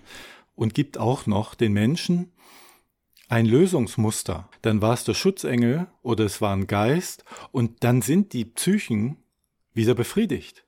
und 0.55 0.73
gibt 0.73 0.97
auch 0.97 1.25
noch 1.25 1.55
den 1.55 1.73
Menschen 1.73 2.31
ein 3.29 3.45
Lösungsmuster. 3.45 4.49
Dann 4.61 4.81
war 4.81 4.93
es 4.93 5.03
der 5.03 5.13
Schutzengel 5.13 5.87
oder 6.01 6.25
es 6.25 6.41
war 6.41 6.55
ein 6.55 6.67
Geist 6.67 7.23
und 7.51 7.83
dann 7.83 8.01
sind 8.01 8.33
die 8.33 8.45
Psychen 8.45 9.17
wieder 9.73 9.95
befriedigt. 9.95 10.65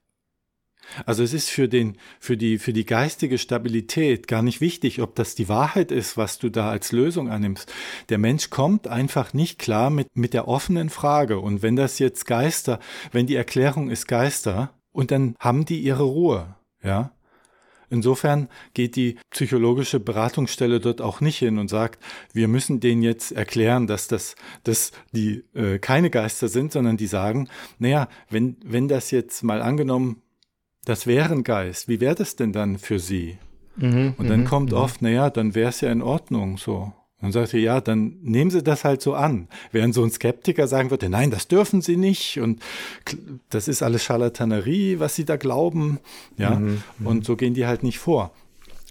Also 1.04 1.22
es 1.22 1.32
ist 1.32 1.50
für 1.50 1.68
den, 1.68 1.96
für 2.20 2.36
die, 2.36 2.58
für 2.58 2.72
die 2.72 2.84
geistige 2.84 3.38
Stabilität 3.38 4.28
gar 4.28 4.42
nicht 4.42 4.60
wichtig, 4.60 5.02
ob 5.02 5.14
das 5.16 5.34
die 5.34 5.48
Wahrheit 5.48 5.90
ist, 5.90 6.16
was 6.16 6.38
du 6.38 6.48
da 6.48 6.70
als 6.70 6.92
Lösung 6.92 7.28
annimmst. 7.28 7.72
Der 8.08 8.18
Mensch 8.18 8.50
kommt 8.50 8.86
einfach 8.86 9.34
nicht 9.34 9.58
klar 9.58 9.90
mit, 9.90 10.08
mit 10.14 10.32
der 10.32 10.48
offenen 10.48 10.90
Frage. 10.90 11.40
Und 11.40 11.62
wenn 11.62 11.76
das 11.76 11.98
jetzt 11.98 12.26
Geister, 12.26 12.78
wenn 13.10 13.26
die 13.26 13.34
Erklärung 13.34 13.90
ist 13.90 14.06
Geister, 14.06 14.72
und 14.92 15.10
dann 15.10 15.34
haben 15.38 15.66
die 15.66 15.80
ihre 15.80 16.04
Ruhe, 16.04 16.54
ja. 16.82 17.12
Insofern 17.90 18.48
geht 18.74 18.96
die 18.96 19.16
psychologische 19.30 20.00
Beratungsstelle 20.00 20.80
dort 20.80 21.00
auch 21.00 21.20
nicht 21.20 21.38
hin 21.38 21.58
und 21.58 21.68
sagt, 21.68 22.02
wir 22.32 22.48
müssen 22.48 22.80
denen 22.80 23.02
jetzt 23.02 23.32
erklären, 23.32 23.86
dass 23.86 24.08
das, 24.08 24.34
dass 24.64 24.92
die 25.12 25.44
äh, 25.54 25.78
keine 25.78 26.10
Geister 26.10 26.48
sind, 26.48 26.72
sondern 26.72 26.96
die 26.96 27.06
sagen, 27.06 27.48
naja, 27.78 28.08
wenn, 28.30 28.56
wenn 28.64 28.88
das 28.88 29.10
jetzt 29.10 29.42
mal 29.42 29.62
angenommen, 29.62 30.22
das 30.84 31.06
wäre 31.06 31.32
ein 31.32 31.44
Geist, 31.44 31.88
wie 31.88 32.00
wäre 32.00 32.14
das 32.14 32.36
denn 32.36 32.52
dann 32.52 32.78
für 32.78 32.98
sie? 32.98 33.38
und 34.16 34.30
dann 34.30 34.44
kommt 34.46 34.72
oft, 34.72 35.02
naja, 35.02 35.28
dann 35.30 35.54
wäre 35.54 35.68
es 35.68 35.80
ja 35.80 35.92
in 35.92 36.02
Ordnung 36.02 36.56
so. 36.56 36.92
Dann 37.26 37.32
sagt 37.32 37.48
sie, 37.48 37.58
ja, 37.58 37.80
dann 37.80 38.18
nehmen 38.22 38.52
Sie 38.52 38.62
das 38.62 38.84
halt 38.84 39.02
so 39.02 39.14
an. 39.14 39.48
Während 39.72 39.94
so 39.94 40.04
ein 40.04 40.12
Skeptiker 40.12 40.68
sagen 40.68 40.90
würde, 40.90 41.08
nein, 41.08 41.32
das 41.32 41.48
dürfen 41.48 41.80
Sie 41.82 41.96
nicht 41.96 42.38
und 42.38 42.62
das 43.50 43.66
ist 43.66 43.82
alles 43.82 44.04
Charlatanerie, 44.04 45.00
was 45.00 45.16
Sie 45.16 45.24
da 45.24 45.36
glauben. 45.36 45.98
Ja, 46.38 46.62
und 47.02 47.24
so 47.24 47.34
gehen 47.34 47.54
die 47.54 47.66
halt 47.66 47.82
nicht 47.82 47.98
vor. 47.98 48.30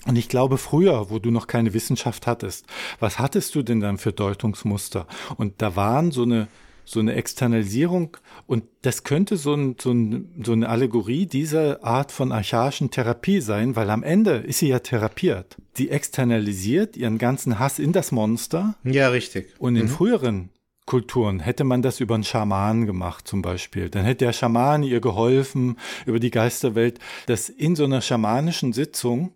Und 0.05 0.17
ich 0.17 0.27
glaube, 0.27 0.57
früher, 0.57 1.09
wo 1.09 1.17
du 1.17 1.31
noch 1.31 1.47
keine 1.47 1.73
Wissenschaft 1.73 2.27
hattest, 2.27 2.65
was 2.99 3.19
hattest 3.19 3.55
du 3.55 3.63
denn 3.63 3.79
dann 3.79 3.97
für 3.97 4.11
Deutungsmuster? 4.11 5.07
Und 5.37 5.61
da 5.61 5.77
waren 5.77 6.11
so 6.11 6.23
eine, 6.23 6.49
so 6.85 6.99
eine 6.99 7.13
Externalisierung 7.15 8.15
und 8.47 8.63
das 8.83 9.03
könnte 9.03 9.37
so, 9.37 9.53
ein, 9.53 9.75
so, 9.81 9.91
ein, 9.91 10.41
so 10.43 10.53
eine 10.53 10.69
Allegorie 10.69 11.25
dieser 11.25 11.83
Art 11.83 12.11
von 12.11 12.31
archaischen 12.31 12.91
Therapie 12.91 13.41
sein, 13.41 13.75
weil 13.75 13.89
am 13.89 14.03
Ende 14.03 14.35
ist 14.37 14.59
sie 14.59 14.67
ja 14.69 14.79
therapiert. 14.79 15.57
Sie 15.73 15.89
externalisiert 15.89 16.95
ihren 16.95 17.17
ganzen 17.17 17.59
Hass 17.59 17.79
in 17.79 17.91
das 17.91 18.11
Monster 18.11 18.75
Ja, 18.83 19.09
richtig. 19.09 19.53
und 19.59 19.75
in 19.75 19.87
früheren 19.87 20.49
Kulturen 20.85 21.39
hätte 21.39 21.63
man 21.63 21.81
das 21.81 21.99
über 21.99 22.13
einen 22.13 22.23
Schaman 22.23 22.85
gemacht 22.85 23.27
zum 23.27 23.41
Beispiel. 23.41 23.89
Dann 23.89 24.05
hätte 24.05 24.25
der 24.25 24.33
Schaman 24.33 24.83
ihr 24.83 25.01
geholfen 25.01 25.77
über 26.05 26.19
die 26.19 26.29
Geisterwelt, 26.29 26.99
dass 27.25 27.49
in 27.49 27.75
so 27.75 27.85
einer 27.85 28.01
schamanischen 28.01 28.71
Sitzung 28.71 29.33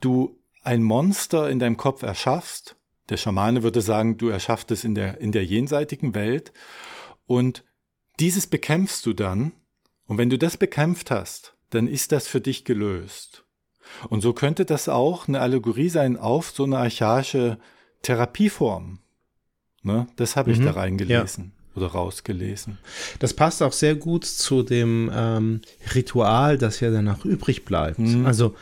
du 0.00 0.36
ein 0.64 0.82
Monster 0.82 1.48
in 1.48 1.60
deinem 1.60 1.76
Kopf 1.76 2.02
erschaffst. 2.02 2.74
Der 3.08 3.16
Schamane 3.16 3.62
würde 3.62 3.80
sagen, 3.80 4.18
du 4.18 4.28
erschaffst 4.28 4.70
es 4.70 4.84
in 4.84 4.94
der, 4.94 5.20
in 5.20 5.32
der 5.32 5.44
jenseitigen 5.44 6.14
Welt 6.14 6.52
und 7.26 7.64
dieses 8.20 8.46
bekämpfst 8.46 9.04
du 9.06 9.12
dann. 9.12 9.52
Und 10.06 10.18
wenn 10.18 10.30
du 10.30 10.38
das 10.38 10.56
bekämpft 10.56 11.10
hast, 11.10 11.54
dann 11.70 11.86
ist 11.86 12.12
das 12.12 12.26
für 12.26 12.40
dich 12.40 12.64
gelöst. 12.64 13.44
Und 14.08 14.20
so 14.20 14.32
könnte 14.32 14.64
das 14.64 14.88
auch 14.88 15.28
eine 15.28 15.40
Allegorie 15.40 15.88
sein 15.88 16.16
auf 16.16 16.50
so 16.50 16.64
eine 16.64 16.78
archaische 16.78 17.58
Therapieform. 18.02 19.00
Ne? 19.82 20.06
Das 20.16 20.36
habe 20.36 20.50
ich 20.50 20.58
Mhm. 20.58 20.64
da 20.64 20.70
reingelesen 20.72 21.52
oder 21.78 21.86
rausgelesen. 21.92 22.78
Das 23.18 23.32
passt 23.32 23.62
auch 23.62 23.72
sehr 23.72 23.94
gut 23.94 24.24
zu 24.24 24.62
dem 24.62 25.10
ähm, 25.14 25.60
Ritual, 25.94 26.58
das 26.58 26.80
ja 26.80 26.90
danach 26.90 27.24
übrig 27.24 27.64
bleibt. 27.64 27.98
Mhm. 27.98 28.26
Also 28.26 28.54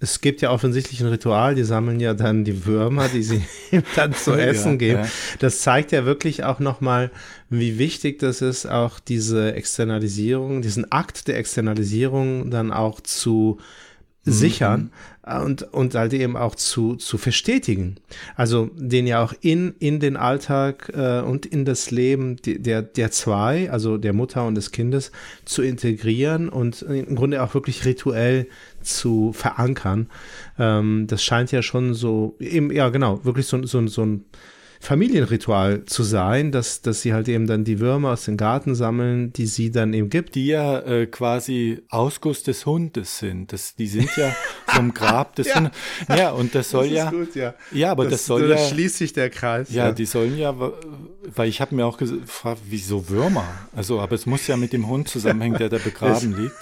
es 0.00 0.20
gibt 0.20 0.40
ja 0.42 0.50
offensichtlich 0.50 1.00
ein 1.00 1.06
Ritual, 1.08 1.54
die 1.54 1.64
sammeln 1.64 2.00
ja 2.00 2.14
dann 2.14 2.44
die 2.44 2.66
Würmer, 2.66 3.08
die 3.08 3.22
sie 3.22 3.42
dann 3.96 4.12
zu 4.14 4.32
essen 4.32 4.72
Ja, 4.72 4.76
geben. 4.78 5.00
ja. 5.04 5.08
Das 5.38 5.60
zeigt 5.60 5.92
ja 5.92 6.04
wirklich 6.04 6.44
auch 6.44 6.58
nochmal, 6.58 7.10
wie 7.50 7.78
wichtig 7.78 8.18
das 8.18 8.42
ist, 8.42 8.66
auch 8.66 8.98
diese 8.98 9.54
Externalisierung, 9.54 10.62
diesen 10.62 10.90
Akt 10.90 11.28
der 11.28 11.36
Externalisierung 11.38 12.50
dann 12.50 12.72
auch 12.72 13.00
zu 13.00 13.58
sichern 14.24 14.90
äh, 15.26 15.40
und, 15.40 15.62
und 15.72 15.94
halt 15.94 16.12
eben 16.12 16.36
auch 16.36 16.54
zu, 16.54 16.94
zu 16.96 17.18
verstetigen. 17.18 17.96
Also 18.36 18.70
den 18.74 19.06
ja 19.06 19.22
auch 19.22 19.34
in, 19.40 19.74
in 19.78 20.00
den 20.00 20.16
Alltag 20.16 20.92
äh, 20.94 21.20
und 21.20 21.46
in 21.46 21.64
das 21.64 21.90
Leben 21.90 22.36
der, 22.44 22.82
der 22.82 23.10
zwei, 23.10 23.70
also 23.70 23.96
der 23.96 24.12
Mutter 24.12 24.46
und 24.46 24.54
des 24.54 24.70
Kindes, 24.70 25.10
zu 25.44 25.62
integrieren 25.62 26.48
und 26.48 26.82
im 26.82 27.16
Grunde 27.16 27.42
auch 27.42 27.54
wirklich 27.54 27.84
rituell 27.84 28.46
zu 28.80 29.32
verankern. 29.32 30.08
Ähm, 30.58 31.06
das 31.08 31.22
scheint 31.22 31.50
ja 31.52 31.62
schon 31.62 31.94
so, 31.94 32.36
eben, 32.38 32.70
ja 32.70 32.88
genau, 32.90 33.24
wirklich 33.24 33.46
so, 33.46 33.64
so, 33.66 33.86
so 33.86 34.02
ein 34.04 34.24
Familienritual 34.82 35.84
zu 35.84 36.02
sein, 36.02 36.50
dass, 36.50 36.82
dass 36.82 37.02
sie 37.02 37.14
halt 37.14 37.28
eben 37.28 37.46
dann 37.46 37.62
die 37.62 37.78
Würmer 37.78 38.14
aus 38.14 38.24
dem 38.24 38.36
Garten 38.36 38.74
sammeln, 38.74 39.32
die 39.32 39.46
sie 39.46 39.70
dann 39.70 39.94
eben 39.94 40.10
gibt. 40.10 40.34
Die 40.34 40.48
ja 40.48 40.80
äh, 40.80 41.06
quasi 41.06 41.82
Ausguss 41.88 42.42
des 42.42 42.66
Hundes 42.66 43.18
sind. 43.18 43.52
Das, 43.52 43.76
die 43.76 43.86
sind 43.86 44.10
ja 44.16 44.34
vom 44.66 44.92
Grab 44.94 45.36
des 45.36 45.46
Ja. 45.46 45.54
Hundes. 45.54 45.72
Ja, 46.08 46.30
und 46.32 46.52
das 46.56 46.70
soll 46.70 46.88
das 46.88 46.96
ja. 46.96 47.10
gut, 47.10 47.36
ja. 47.36 47.54
Ja, 47.70 47.92
aber 47.92 48.06
das, 48.06 48.26
soll 48.26 48.48
da 48.48 48.56
ja. 48.56 48.68
schließt 48.68 48.96
sich 48.96 49.12
der 49.12 49.30
Kreis. 49.30 49.72
Ja, 49.72 49.92
die 49.92 50.04
sollen 50.04 50.36
ja, 50.36 50.52
weil 51.32 51.48
ich 51.48 51.60
habe 51.60 51.76
mir 51.76 51.86
auch 51.86 51.96
gefragt, 51.96 52.62
wieso 52.68 53.08
Würmer? 53.08 53.46
Also, 53.76 54.00
aber 54.00 54.16
es 54.16 54.26
muss 54.26 54.48
ja 54.48 54.56
mit 54.56 54.72
dem 54.72 54.88
Hund 54.88 55.06
zusammenhängen, 55.06 55.58
der 55.58 55.68
da 55.68 55.78
begraben 55.84 56.36
liegt. 56.36 56.56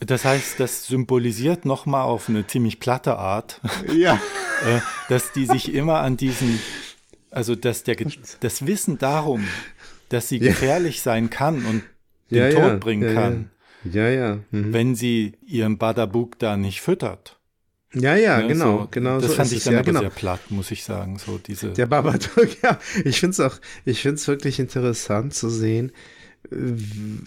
Das 0.00 0.24
heißt, 0.24 0.58
das 0.58 0.88
symbolisiert 0.88 1.64
nochmal 1.66 2.02
auf 2.02 2.28
eine 2.28 2.48
ziemlich 2.48 2.80
platte 2.80 3.16
Art, 3.16 3.60
ja. 3.94 4.14
äh, 4.66 4.80
dass 5.08 5.30
die 5.30 5.46
sich 5.46 5.72
immer 5.72 6.00
an 6.00 6.16
diesen, 6.16 6.58
also 7.30 7.54
dass 7.54 7.82
der, 7.84 7.96
das 8.40 8.66
Wissen 8.66 8.98
darum, 8.98 9.46
dass 10.08 10.28
sie 10.28 10.38
gefährlich 10.40 11.02
sein 11.02 11.30
kann 11.30 11.64
und 11.66 11.82
den 12.30 12.38
Ja, 12.38 12.50
Tod 12.50 12.62
ja, 12.62 12.76
bringen 12.76 13.08
ja, 13.08 13.14
kann, 13.14 13.50
Ja, 13.84 14.08
ja. 14.08 14.38
Mhm. 14.50 14.72
wenn 14.72 14.94
sie 14.94 15.34
ihren 15.46 15.78
Badabuk 15.78 16.38
da 16.38 16.56
nicht 16.56 16.80
füttert. 16.80 17.38
Ja, 17.94 18.14
ja, 18.16 18.40
Ne, 18.40 18.48
genau, 18.48 18.80
so. 18.82 18.88
genau 18.90 19.20
Das 19.20 19.30
so 19.30 19.36
fand 19.36 19.52
ich 19.52 19.64
dann 19.64 19.74
ja, 19.74 19.82
genau. 19.82 20.00
sehr 20.00 20.10
platt, 20.10 20.40
muss 20.50 20.70
ich 20.70 20.84
sagen. 20.84 21.18
So 21.18 21.38
diese. 21.38 21.70
Der 21.70 21.86
Babadook, 21.86 22.48
ja. 22.62 22.78
Ich 23.04 23.20
finde 23.20 23.30
es 23.30 23.40
auch, 23.40 23.58
ich 23.84 24.02
finde 24.02 24.16
es 24.16 24.28
wirklich 24.28 24.58
interessant 24.58 25.34
zu 25.34 25.48
sehen, 25.48 25.92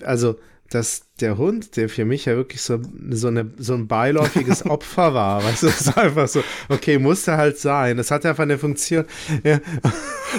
also, 0.04 0.40
dass 0.70 1.04
der 1.20 1.38
Hund, 1.38 1.76
der 1.76 1.90
für 1.90 2.06
mich 2.06 2.26
ja 2.26 2.36
wirklich 2.36 2.62
so, 2.62 2.80
so, 3.10 3.28
eine, 3.28 3.52
so 3.58 3.74
ein 3.74 3.88
beiläufiges 3.88 4.66
Opfer 4.70 5.14
war, 5.14 5.44
weißt 5.44 5.64
du, 5.64 5.68
es 5.68 5.82
ist 5.82 5.98
einfach 5.98 6.28
so, 6.28 6.44
okay, 6.70 6.98
musste 6.98 7.38
halt 7.38 7.58
sein. 7.58 7.98
Das 7.98 8.12
hat 8.12 8.26
einfach 8.26 8.44
eine 8.44 8.58
Funktion. 8.58 9.06
Ja, 9.44 9.60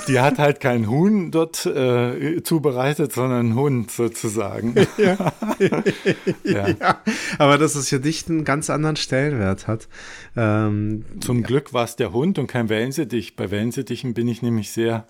Die 0.09 0.21
hat 0.21 0.39
halt 0.39 0.61
kein 0.61 0.89
Huhn 0.89 1.31
dort 1.31 1.67
äh, 1.67 2.43
zubereitet, 2.43 3.13
sondern 3.13 3.41
einen 3.41 3.55
Hund 3.55 3.91
sozusagen. 3.91 4.75
Ja. 4.97 5.33
ja. 6.45 6.69
ja, 6.69 7.01
aber 7.39 7.59
dass 7.59 7.75
es 7.75 7.89
für 7.89 8.01
dich 8.01 8.29
einen 8.29 8.45
ganz 8.45 8.69
anderen 8.71 8.97
Stellenwert 8.97 9.67
hat. 9.67 9.89
Ähm, 10.37 11.05
Zum 11.21 11.43
Glück 11.43 11.73
war 11.73 11.85
es 11.85 11.97
der 11.97 12.13
Hund 12.13 12.39
und 12.39 12.49
kein 12.49 12.69
Wellensittich. 12.69 13.35
Bei 13.35 13.51
Wellensittichen 13.51 14.13
bin 14.13 14.29
ich 14.29 14.43
nämlich 14.43 14.73
sehr, 14.73 15.07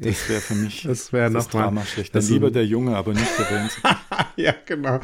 das 0.00 0.28
wäre 0.28 0.40
für 0.40 0.54
mich 0.54 0.82
Das 0.88 1.12
wäre 1.12 1.30
das 1.30 1.44
noch 1.46 1.50
Drama 1.52 1.84
schlecht. 1.84 2.14
Dann 2.14 2.26
lieber 2.26 2.50
der 2.50 2.66
Junge, 2.66 2.96
aber 2.96 3.12
nicht 3.12 3.38
der 3.38 3.50
Wellensittich. 3.50 3.90
ja, 4.36 4.54
genau. 4.66 5.00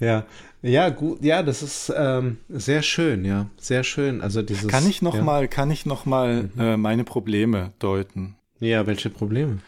Ja. 0.00 0.26
Ja, 0.62 0.90
gut, 0.90 1.24
ja, 1.24 1.42
das 1.42 1.62
ist 1.62 1.90
ähm, 1.96 2.36
sehr 2.50 2.82
schön, 2.82 3.24
ja, 3.24 3.46
sehr 3.58 3.82
schön. 3.82 4.20
Also 4.20 4.42
dieses. 4.42 4.68
Kann 4.68 4.86
ich 4.88 5.00
noch 5.00 5.14
ja. 5.14 5.22
mal, 5.22 5.48
kann 5.48 5.70
ich 5.70 5.86
noch 5.86 6.04
mal 6.04 6.50
Mhm. 6.54 6.60
äh, 6.60 6.76
meine 6.76 7.04
Probleme 7.04 7.72
deuten, 7.78 8.36
Ja, 8.58 8.86
welche 8.86 9.08
Probleme? 9.08 9.60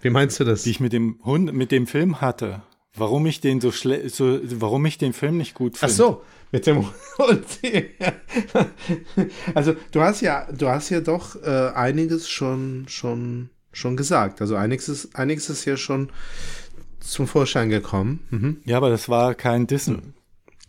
Wie 0.00 0.10
meinst 0.10 0.40
du 0.40 0.44
das? 0.44 0.64
die 0.64 0.70
ich 0.70 0.80
mit 0.80 0.92
dem 0.92 1.20
Hund, 1.24 1.52
mit 1.52 1.70
dem 1.70 1.86
Film 1.86 2.20
hatte? 2.20 2.62
Warum 2.96 3.24
ich 3.26 3.40
den 3.40 3.60
so 3.60 3.70
schle 3.70 4.08
so, 4.08 4.40
warum 4.42 4.84
ich 4.84 4.98
den 4.98 5.12
Film 5.12 5.36
nicht 5.38 5.54
gut 5.54 5.74
Ach 5.76 5.78
finde? 5.80 5.94
so, 5.94 6.22
mit 6.50 6.66
dem 6.66 6.84
Hund. 7.18 7.46
also 9.54 9.74
du 9.92 10.00
hast 10.02 10.20
ja, 10.20 10.46
du 10.52 10.68
hast 10.68 10.90
ja 10.90 11.00
doch 11.00 11.40
äh, 11.42 11.70
einiges 11.74 12.28
schon, 12.28 12.86
schon, 12.88 13.48
schon 13.72 13.96
gesagt. 13.96 14.40
Also 14.40 14.56
einiges 14.56 14.88
ist, 14.88 15.16
einiges 15.16 15.48
ist 15.50 15.64
ja 15.64 15.76
schon 15.76 16.10
zum 17.00 17.26
Vorschein 17.26 17.68
gekommen. 17.68 18.26
Mhm. 18.30 18.60
Ja, 18.64 18.76
aber 18.76 18.90
das 18.90 19.08
war 19.08 19.34
kein 19.34 19.66
Dissen. 19.66 20.14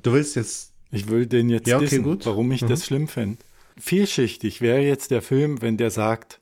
Du 0.02 0.14
willst 0.14 0.36
jetzt. 0.36 0.72
Ich 0.92 1.08
will 1.10 1.26
den 1.26 1.50
jetzt 1.50 1.68
Ja, 1.68 1.78
okay, 1.78 1.86
dissen, 1.86 2.04
gut. 2.04 2.26
warum 2.26 2.52
ich 2.52 2.62
Mhm. 2.62 2.68
das 2.70 2.86
schlimm 2.86 3.08
finde. 3.08 3.38
Vielschichtig 3.78 4.62
wäre 4.62 4.82
jetzt 4.82 5.10
der 5.12 5.22
Film, 5.24 5.62
wenn 5.62 5.78
der 5.78 5.90
sagt, 5.90 6.40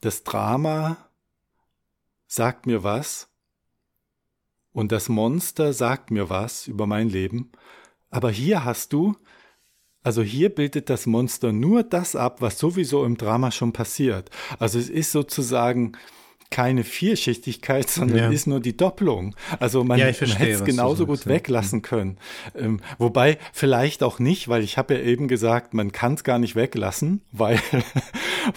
das 0.00 0.24
Drama 0.24 0.96
sagt 2.26 2.66
mir 2.66 2.82
was 2.82 3.28
und 4.72 4.92
das 4.92 5.08
Monster 5.08 5.72
sagt 5.72 6.10
mir 6.10 6.30
was 6.30 6.66
über 6.66 6.86
mein 6.86 7.08
Leben. 7.08 7.50
Aber 8.10 8.30
hier 8.30 8.64
hast 8.64 8.92
du, 8.94 9.16
also 10.02 10.22
hier 10.22 10.48
bildet 10.48 10.90
das 10.90 11.06
Monster 11.06 11.52
nur 11.52 11.82
das 11.82 12.16
ab, 12.16 12.40
was 12.40 12.58
sowieso 12.58 13.04
im 13.04 13.16
Drama 13.16 13.50
schon 13.50 13.72
passiert. 13.72 14.30
Also 14.58 14.78
es 14.78 14.88
ist 14.88 15.12
sozusagen 15.12 15.92
keine 16.50 16.82
Vielschichtigkeit, 16.82 17.90
sondern 17.90 18.16
Ja. 18.18 18.30
ist 18.30 18.46
nur 18.46 18.60
die 18.60 18.76
Doppelung. 18.76 19.36
Also 19.60 19.84
man, 19.84 19.98
Ja, 19.98 20.10
verstehe, 20.14 20.38
hätte 20.38 20.52
es 20.52 20.64
genauso 20.64 21.04
gut 21.04 21.26
weglassen 21.26 21.82
können. 21.82 22.16
Ähm, 22.54 22.80
wobei 22.96 23.38
vielleicht 23.52 24.02
auch 24.02 24.18
nicht, 24.18 24.48
weil 24.48 24.62
ich 24.62 24.78
habe 24.78 24.94
ja 24.94 25.00
eben 25.00 25.28
gesagt, 25.28 25.74
man 25.74 25.92
kann 25.92 26.14
es 26.14 26.24
gar 26.24 26.38
nicht 26.38 26.56
weglassen, 26.56 27.20
weil, 27.32 27.60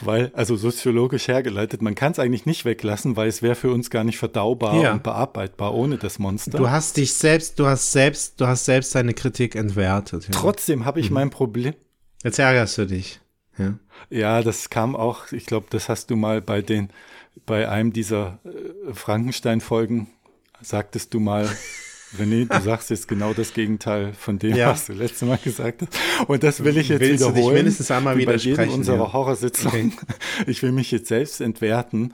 weil, 0.01 0.31
also 0.33 0.55
soziologisch 0.55 1.27
hergeleitet, 1.27 1.81
man 1.81 1.95
kann 1.95 2.11
es 2.13 2.19
eigentlich 2.19 2.45
nicht 2.45 2.65
weglassen, 2.65 3.15
weil 3.15 3.27
es 3.27 3.41
wäre 3.41 3.55
für 3.55 3.71
uns 3.71 3.89
gar 3.89 4.03
nicht 4.03 4.17
verdaubar 4.17 4.81
Ja. 4.81 4.93
und 4.93 5.03
bearbeitbar 5.03 5.73
ohne 5.73 5.97
das 5.97 6.19
Monster. 6.19 6.57
Du 6.57 6.69
hast 6.69 6.97
dich 6.97 7.13
selbst, 7.13 7.59
du 7.59 7.65
hast 7.67 7.91
selbst, 7.91 8.39
du 8.39 8.47
hast 8.47 8.65
selbst 8.65 8.93
deine 8.95 9.13
Kritik 9.13 9.55
entwertet. 9.55 10.25
Ja. 10.25 10.31
Trotzdem 10.31 10.85
habe 10.85 10.99
ich 10.99 11.09
Mhm. 11.09 11.13
mein 11.15 11.29
Problem. 11.29 11.73
Jetzt 12.23 12.39
ärgerst 12.39 12.77
du 12.77 12.85
dich. 12.85 13.19
Ja. 13.57 13.73
Ja, 14.09 14.41
das 14.41 14.69
kam 14.69 14.95
auch, 14.95 15.31
ich 15.31 15.45
glaube, 15.45 15.67
das 15.69 15.89
hast 15.89 16.09
du 16.09 16.15
mal 16.15 16.41
bei 16.41 16.61
den, 16.61 16.89
bei 17.45 17.67
einem 17.69 17.93
dieser 17.93 18.39
äh, 18.45 18.93
Frankenstein-Folgen, 18.93 20.07
sagtest 20.61 21.13
du 21.13 21.19
mal, 21.19 21.47
René, 22.19 22.45
du 22.45 22.61
sagst 22.61 22.89
jetzt 22.89 23.07
genau 23.07 23.33
das 23.33 23.53
Gegenteil 23.53 24.13
von 24.13 24.37
dem, 24.39 24.55
Ja. 24.55 24.71
was 24.71 24.87
du 24.87 24.93
letztes 24.93 25.27
Mal 25.27 25.37
gesagt 25.37 25.81
hast. 25.83 26.27
Und 26.29 26.43
das 26.43 26.63
will 26.63 26.77
ich 26.77 26.89
jetzt 26.89 26.99
Willst 27.01 27.23
du 27.23 27.27
dich 27.27 27.35
wiederholen. 27.35 27.55
mindestens 27.55 27.89
einmal 27.91 28.17
wie 28.17 28.25
bei 28.25 28.33
widersprechen, 28.33 28.73
unserer 28.73 28.97
ja. 29.05 29.13
Horrorsitzungen. 29.13 29.93
Ich 30.47 30.61
will 30.61 30.71
mich 30.71 30.91
jetzt 30.91 31.07
selbst 31.07 31.39
entwerten. 31.41 32.13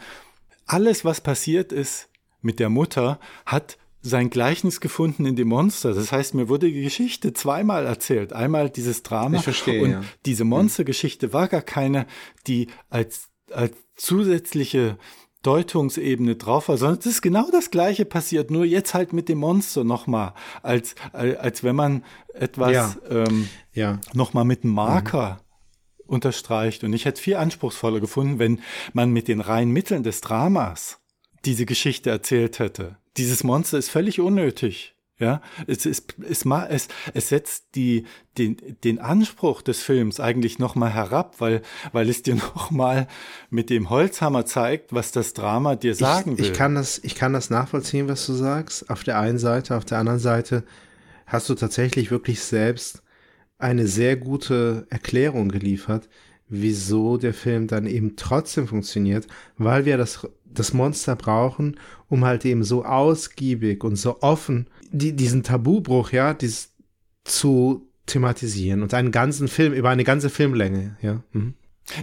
Alles, 0.65 1.03
was 1.05 1.21
passiert 1.21 1.71
ist 1.71 2.09
mit 2.41 2.59
der 2.59 2.69
Mutter, 2.69 3.19
hat 3.45 3.77
sein 4.01 4.29
Gleichnis 4.29 4.79
gefunden 4.79 5.25
in 5.25 5.35
dem 5.35 5.47
Monster. 5.47 5.93
Das 5.93 6.11
heißt, 6.11 6.33
mir 6.35 6.47
wurde 6.47 6.67
die 6.71 6.83
Geschichte 6.83 7.33
zweimal 7.33 7.85
erzählt. 7.85 8.31
Einmal 8.31 8.69
dieses 8.69 9.03
Drama 9.03 9.37
Ich 9.37 9.43
verstehe, 9.43 9.81
und 9.83 9.91
ja. 9.91 10.01
diese 10.25 10.43
Monstergeschichte 10.45 11.33
war 11.33 11.47
gar 11.47 11.63
keine, 11.63 12.05
die 12.45 12.67
als, 12.89 13.29
als 13.51 13.73
zusätzliche 13.95 14.97
Deutungsebene 15.47 16.35
drauf 16.35 16.67
war, 16.67 16.75
sondern 16.77 16.99
es 16.99 17.05
ist 17.05 17.21
genau 17.21 17.49
das 17.51 17.71
Gleiche 17.71 18.03
passiert, 18.03 18.51
nur 18.51 18.65
jetzt 18.65 18.93
halt 18.93 19.13
mit 19.13 19.29
dem 19.29 19.37
Monster 19.37 19.85
nochmal, 19.85 20.33
als, 20.61 20.95
als, 21.13 21.37
als 21.37 21.63
wenn 21.63 21.75
man 21.77 22.03
etwas 22.33 22.73
Ja. 22.73 22.95
ähm, 23.09 23.47
Ja. 23.73 23.99
nochmal 24.13 24.43
mit 24.43 24.65
einem 24.65 24.73
Marker 24.73 25.39
unterstreicht. 26.05 26.83
Und 26.83 26.91
ich 26.91 27.05
hätte 27.05 27.15
es 27.15 27.21
viel 27.21 27.37
anspruchsvoller 27.37 28.01
gefunden, 28.01 28.39
wenn 28.39 28.59
man 28.91 29.11
mit 29.11 29.29
den 29.29 29.39
reinen 29.39 29.71
Mitteln 29.71 30.03
des 30.03 30.19
Dramas 30.19 30.99
diese 31.45 31.65
Geschichte 31.65 32.09
erzählt 32.09 32.59
hätte. 32.59 32.97
Dieses 33.15 33.45
Monster 33.45 33.77
ist 33.77 33.89
völlig 33.89 34.19
unnötig. 34.19 34.95
Ja, 35.19 35.41
es 35.65 35.85
es, 35.85 36.45
ma- 36.45 36.67
es, 36.67 36.89
es 37.15 37.29
setzt 37.29 37.73
die, 37.73 38.05
den, 38.37 38.57
den 38.83 38.99
Anspruch 38.99 39.63
des 39.63 39.81
Films 39.81 40.19
eigentlich 40.19 40.59
nochmal 40.59 40.93
herab, 40.93 41.35
weil, 41.39 41.63
weil 41.91 42.07
es 42.07 42.21
dir 42.21 42.35
nochmal 42.55 43.07
mit 43.49 43.71
dem 43.71 43.89
Holzhammer 43.89 44.45
zeigt, 44.45 44.93
was 44.93 45.11
das 45.11 45.33
Drama 45.33 45.75
dir 45.75 45.95
sagen 45.95 46.33
ich, 46.33 46.37
will. 46.37 46.45
Ich 46.45 46.53
kann, 46.53 46.75
das, 46.75 46.99
ich 47.03 47.15
kann 47.15 47.33
das 47.33 47.49
nachvollziehen, 47.49 48.07
was 48.07 48.27
du 48.27 48.33
sagst. 48.33 48.91
Auf 48.91 49.03
der 49.03 49.19
einen 49.19 49.39
Seite, 49.39 49.75
auf 49.75 49.85
der 49.85 49.97
anderen 49.97 50.19
Seite 50.19 50.63
hast 51.25 51.49
du 51.49 51.55
tatsächlich 51.55 52.11
wirklich 52.11 52.41
selbst 52.41 53.01
eine 53.57 53.87
sehr 53.87 54.17
gute 54.17 54.85
Erklärung 54.91 55.49
geliefert, 55.49 56.09
wieso 56.47 57.17
der 57.17 57.33
Film 57.33 57.65
dann 57.65 57.87
eben 57.87 58.15
trotzdem 58.15 58.67
funktioniert, 58.67 59.25
weil 59.57 59.85
wir 59.85 59.97
das, 59.97 60.27
das 60.45 60.73
Monster 60.73 61.15
brauchen, 61.15 61.79
um 62.07 62.23
halt 62.23 62.45
eben 62.45 62.63
so 62.63 62.85
ausgiebig 62.85 63.83
und 63.83 63.95
so 63.95 64.21
offen 64.21 64.69
die, 64.91 65.13
diesen 65.13 65.43
Tabubruch, 65.43 66.11
ja, 66.11 66.33
dies 66.33 66.73
zu 67.23 67.87
thematisieren 68.05 68.83
und 68.83 68.93
einen 68.93 69.11
ganzen 69.11 69.47
Film, 69.47 69.73
über 69.73 69.89
eine 69.89 70.03
ganze 70.03 70.29
Filmlänge, 70.29 70.97
ja. 71.01 71.21
Mhm. 71.33 71.53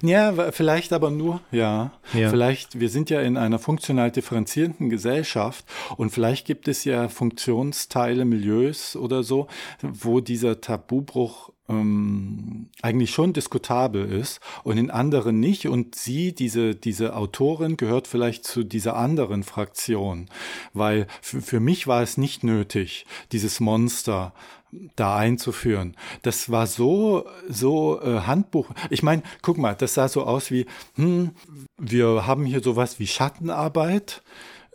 Ja, 0.02 0.50
vielleicht 0.50 0.92
aber 0.94 1.10
nur, 1.10 1.40
ja. 1.50 1.92
Ja. 2.14 2.30
Vielleicht, 2.30 2.80
wir 2.80 2.88
sind 2.88 3.10
ja 3.10 3.20
in 3.20 3.36
einer 3.36 3.58
funktional 3.58 4.10
differenzierenden 4.10 4.88
Gesellschaft 4.88 5.66
und 5.96 6.10
vielleicht 6.10 6.46
gibt 6.46 6.68
es 6.68 6.84
ja 6.84 7.08
Funktionsteile, 7.08 8.24
Milieus 8.24 8.96
oder 8.96 9.22
so, 9.22 9.46
wo 9.82 10.20
dieser 10.20 10.60
Tabubruch 10.60 11.50
ähm, 11.68 12.68
eigentlich 12.82 13.10
schon 13.10 13.32
diskutabel 13.32 14.10
ist 14.10 14.40
und 14.62 14.78
in 14.78 14.90
anderen 14.90 15.40
nicht. 15.40 15.66
Und 15.66 15.94
sie, 15.94 16.34
diese, 16.34 16.74
diese 16.74 17.16
Autorin, 17.16 17.76
gehört 17.76 18.06
vielleicht 18.06 18.44
zu 18.44 18.64
dieser 18.64 18.96
anderen 18.96 19.42
Fraktion, 19.42 20.28
weil 20.72 21.06
für, 21.20 21.60
mich 21.60 21.86
war 21.86 22.02
es 22.02 22.16
nicht 22.16 22.44
nötig, 22.44 23.06
dieses 23.32 23.60
Monster 23.60 24.34
da 24.96 25.16
einzuführen. 25.16 25.96
Das 26.22 26.50
war 26.50 26.66
so, 26.66 27.26
so 27.48 28.00
äh, 28.02 28.20
Handbuch. 28.20 28.70
Ich 28.90 29.02
meine, 29.02 29.22
guck 29.40 29.56
mal, 29.56 29.74
das 29.74 29.94
sah 29.94 30.08
so 30.08 30.24
aus 30.24 30.50
wie, 30.50 30.66
hm, 30.96 31.30
wir 31.78 32.26
haben 32.26 32.44
hier 32.44 32.62
sowas 32.62 32.98
wie 32.98 33.06
Schattenarbeit 33.06 34.22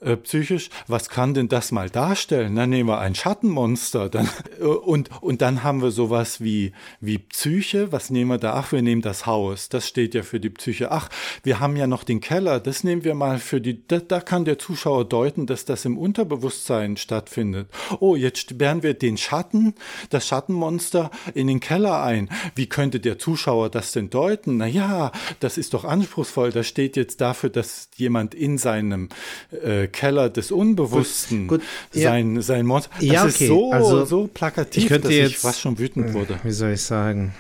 äh, 0.02 0.16
psychisch, 0.16 0.70
was 0.88 1.10
kann 1.10 1.34
denn 1.34 1.50
das 1.50 1.72
mal 1.72 1.90
darstellen? 1.90 2.56
Dann 2.56 2.70
nehmen 2.70 2.90
wir 2.90 3.00
ein 3.00 3.16
Schattenmonster. 3.16 4.10
Dann, 4.10 4.30
äh, 4.60 4.64
und, 4.64 5.10
und 5.22 5.42
dann 5.42 5.64
haben 5.64 5.82
wir 5.82 5.92
sowas 5.92 6.42
wie, 6.42 6.72
wie 7.02 7.18
Psyche. 7.18 7.92
Was 7.92 8.10
nehmen 8.10 8.32
wir 8.32 8.38
da? 8.38 8.54
Ach, 8.54 8.72
wir 8.72 8.82
nehmen 8.82 9.02
das 9.02 9.26
Haus. 9.26 9.70
Das 9.70 9.88
steht 9.88 10.14
ja 10.16 10.24
für 10.24 10.40
die 10.40 10.50
Psyche. 10.50 10.92
Ach, 10.92 11.10
wir 11.44 11.60
haben 11.60 11.76
ja 11.76 11.88
noch 11.88 12.04
den 12.04 12.22
Keller. 12.22 12.60
Das 12.60 12.84
nehmen 12.84 13.04
wir 13.04 13.14
mal 13.14 13.40
für 13.40 13.60
die, 13.60 13.86
da, 13.88 14.00
da 14.00 14.22
kann 14.22 14.46
der 14.46 14.58
Zuschauer 14.58 15.06
deuten, 15.06 15.48
dass 15.48 15.66
das 15.66 15.84
im 15.84 15.98
Unterbewusstsein 15.98 16.96
stattfindet. 16.96 17.70
Oh, 18.00 18.16
jetzt 18.16 18.50
sperren 18.50 18.84
wir 18.84 18.94
den 18.94 19.18
Schatten, 19.18 19.76
das 20.10 20.28
Schattenmonster 20.28 21.12
in 21.34 21.48
den 21.48 21.60
Keller 21.60 22.04
ein. 22.04 22.30
Wie 22.56 22.68
könnte 22.68 23.00
der 23.00 23.20
Zuschauer 23.20 23.70
das 23.70 23.92
denn 23.92 24.10
deuten? 24.10 24.58
Na 24.58 24.68
ja, 24.68 25.12
das 25.42 25.58
ist 25.58 25.74
doch 25.74 25.84
anspruchsvoll. 25.84 26.52
Das 26.52 26.68
steht 26.68 26.96
jetzt 26.96 27.20
dafür, 27.20 27.50
dass 27.50 27.90
jemand 27.98 28.34
in 28.34 28.58
seinem 28.58 29.10
äh, 29.52 29.89
Keller 29.90 30.30
des 30.30 30.52
Unbewussten 30.52 31.48
Gut, 31.48 31.62
gut, 31.62 31.68
ja. 32.02 32.12
sein, 32.12 32.42
sein 32.42 32.66
Monster. 32.66 32.92
Das 32.96 33.04
Ja, 33.06 33.26
ist 33.26 33.36
okay, 33.36 33.48
so, 33.48 33.72
also, 33.72 34.06
so 34.06 34.28
plakativ, 34.28 34.84
ich 34.92 35.02
dass 35.02 35.12
ich 35.12 35.18
jetzt- 35.18 35.36
fast 35.38 35.60
schon 35.62 35.78
wütend 35.78 36.14
wurde. 36.14 36.40
Wie 36.44 36.52
soll 36.52 36.72
ich 36.72 36.82
sagen? 36.82 37.34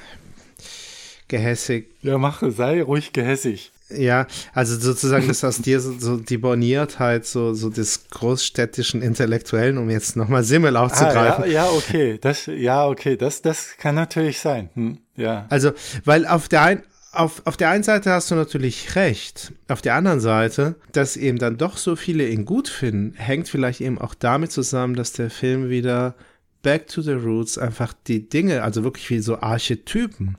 Gehässig. 1.28 1.88
Ja, 2.02 2.18
mache, 2.18 2.52
sei 2.52 2.82
ruhig 2.82 3.14
gehässig. 3.14 3.72
Ja, 3.92 4.28
also 4.54 4.78
sozusagen, 4.80 5.28
dass 5.28 5.44
aus 5.44 5.58
dir 5.62 5.80
so, 5.80 5.94
so 5.98 6.18
die 6.18 6.38
Borniertheit 6.38 7.26
so, 7.26 7.54
so 7.56 7.70
des 7.70 8.08
großstädtischen 8.12 9.02
Intellektuellen, 9.02 9.80
um 9.80 9.90
jetzt 9.90 10.16
nochmal 10.16 10.44
Simmel 10.44 10.76
Ah, 10.78 10.84
aufzugreifen. 10.86 11.46
ja, 11.46 11.66
ja, 11.66 11.70
okay, 11.72 12.20
das, 12.22 12.46
ja, 12.46 12.86
okay, 12.88 13.18
das, 13.18 13.42
das 13.42 13.78
kann 13.80 13.96
natürlich 13.96 14.40
sein. 14.40 14.70
Hm, 14.76 14.98
ja. 15.16 15.48
Also, 15.50 15.72
weil 16.06 16.28
auf 16.28 16.48
der 16.50 16.62
ein, 16.62 16.84
auf, 17.12 17.42
auf 17.46 17.58
der 17.58 17.70
einen 17.70 17.84
Seite 17.84 18.12
hast 18.12 18.30
du 18.30 18.36
natürlich 18.36 18.96
recht. 18.96 19.54
Auf 19.68 19.82
der 19.82 19.96
anderen 19.96 20.20
Seite, 20.20 20.76
dass 20.92 21.18
eben 21.18 21.38
dann 21.38 21.58
doch 21.58 21.78
so 21.78 21.96
viele 21.96 22.28
ihn 22.28 22.46
gut 22.46 22.68
finden, 22.68 23.14
hängt 23.16 23.50
vielleicht 23.50 23.82
eben 23.82 24.00
auch 24.00 24.14
damit 24.14 24.52
zusammen, 24.52 24.96
dass 24.96 25.14
der 25.14 25.30
Film 25.30 25.70
wieder 25.70 26.16
back 26.62 26.88
to 26.88 27.02
the 27.02 27.14
roots 27.14 27.58
einfach 27.58 27.94
die 28.08 28.30
Dinge, 28.30 28.64
also 28.64 28.84
wirklich 28.84 29.10
wie 29.10 29.20
so 29.20 29.40
Archetypen, 29.40 30.38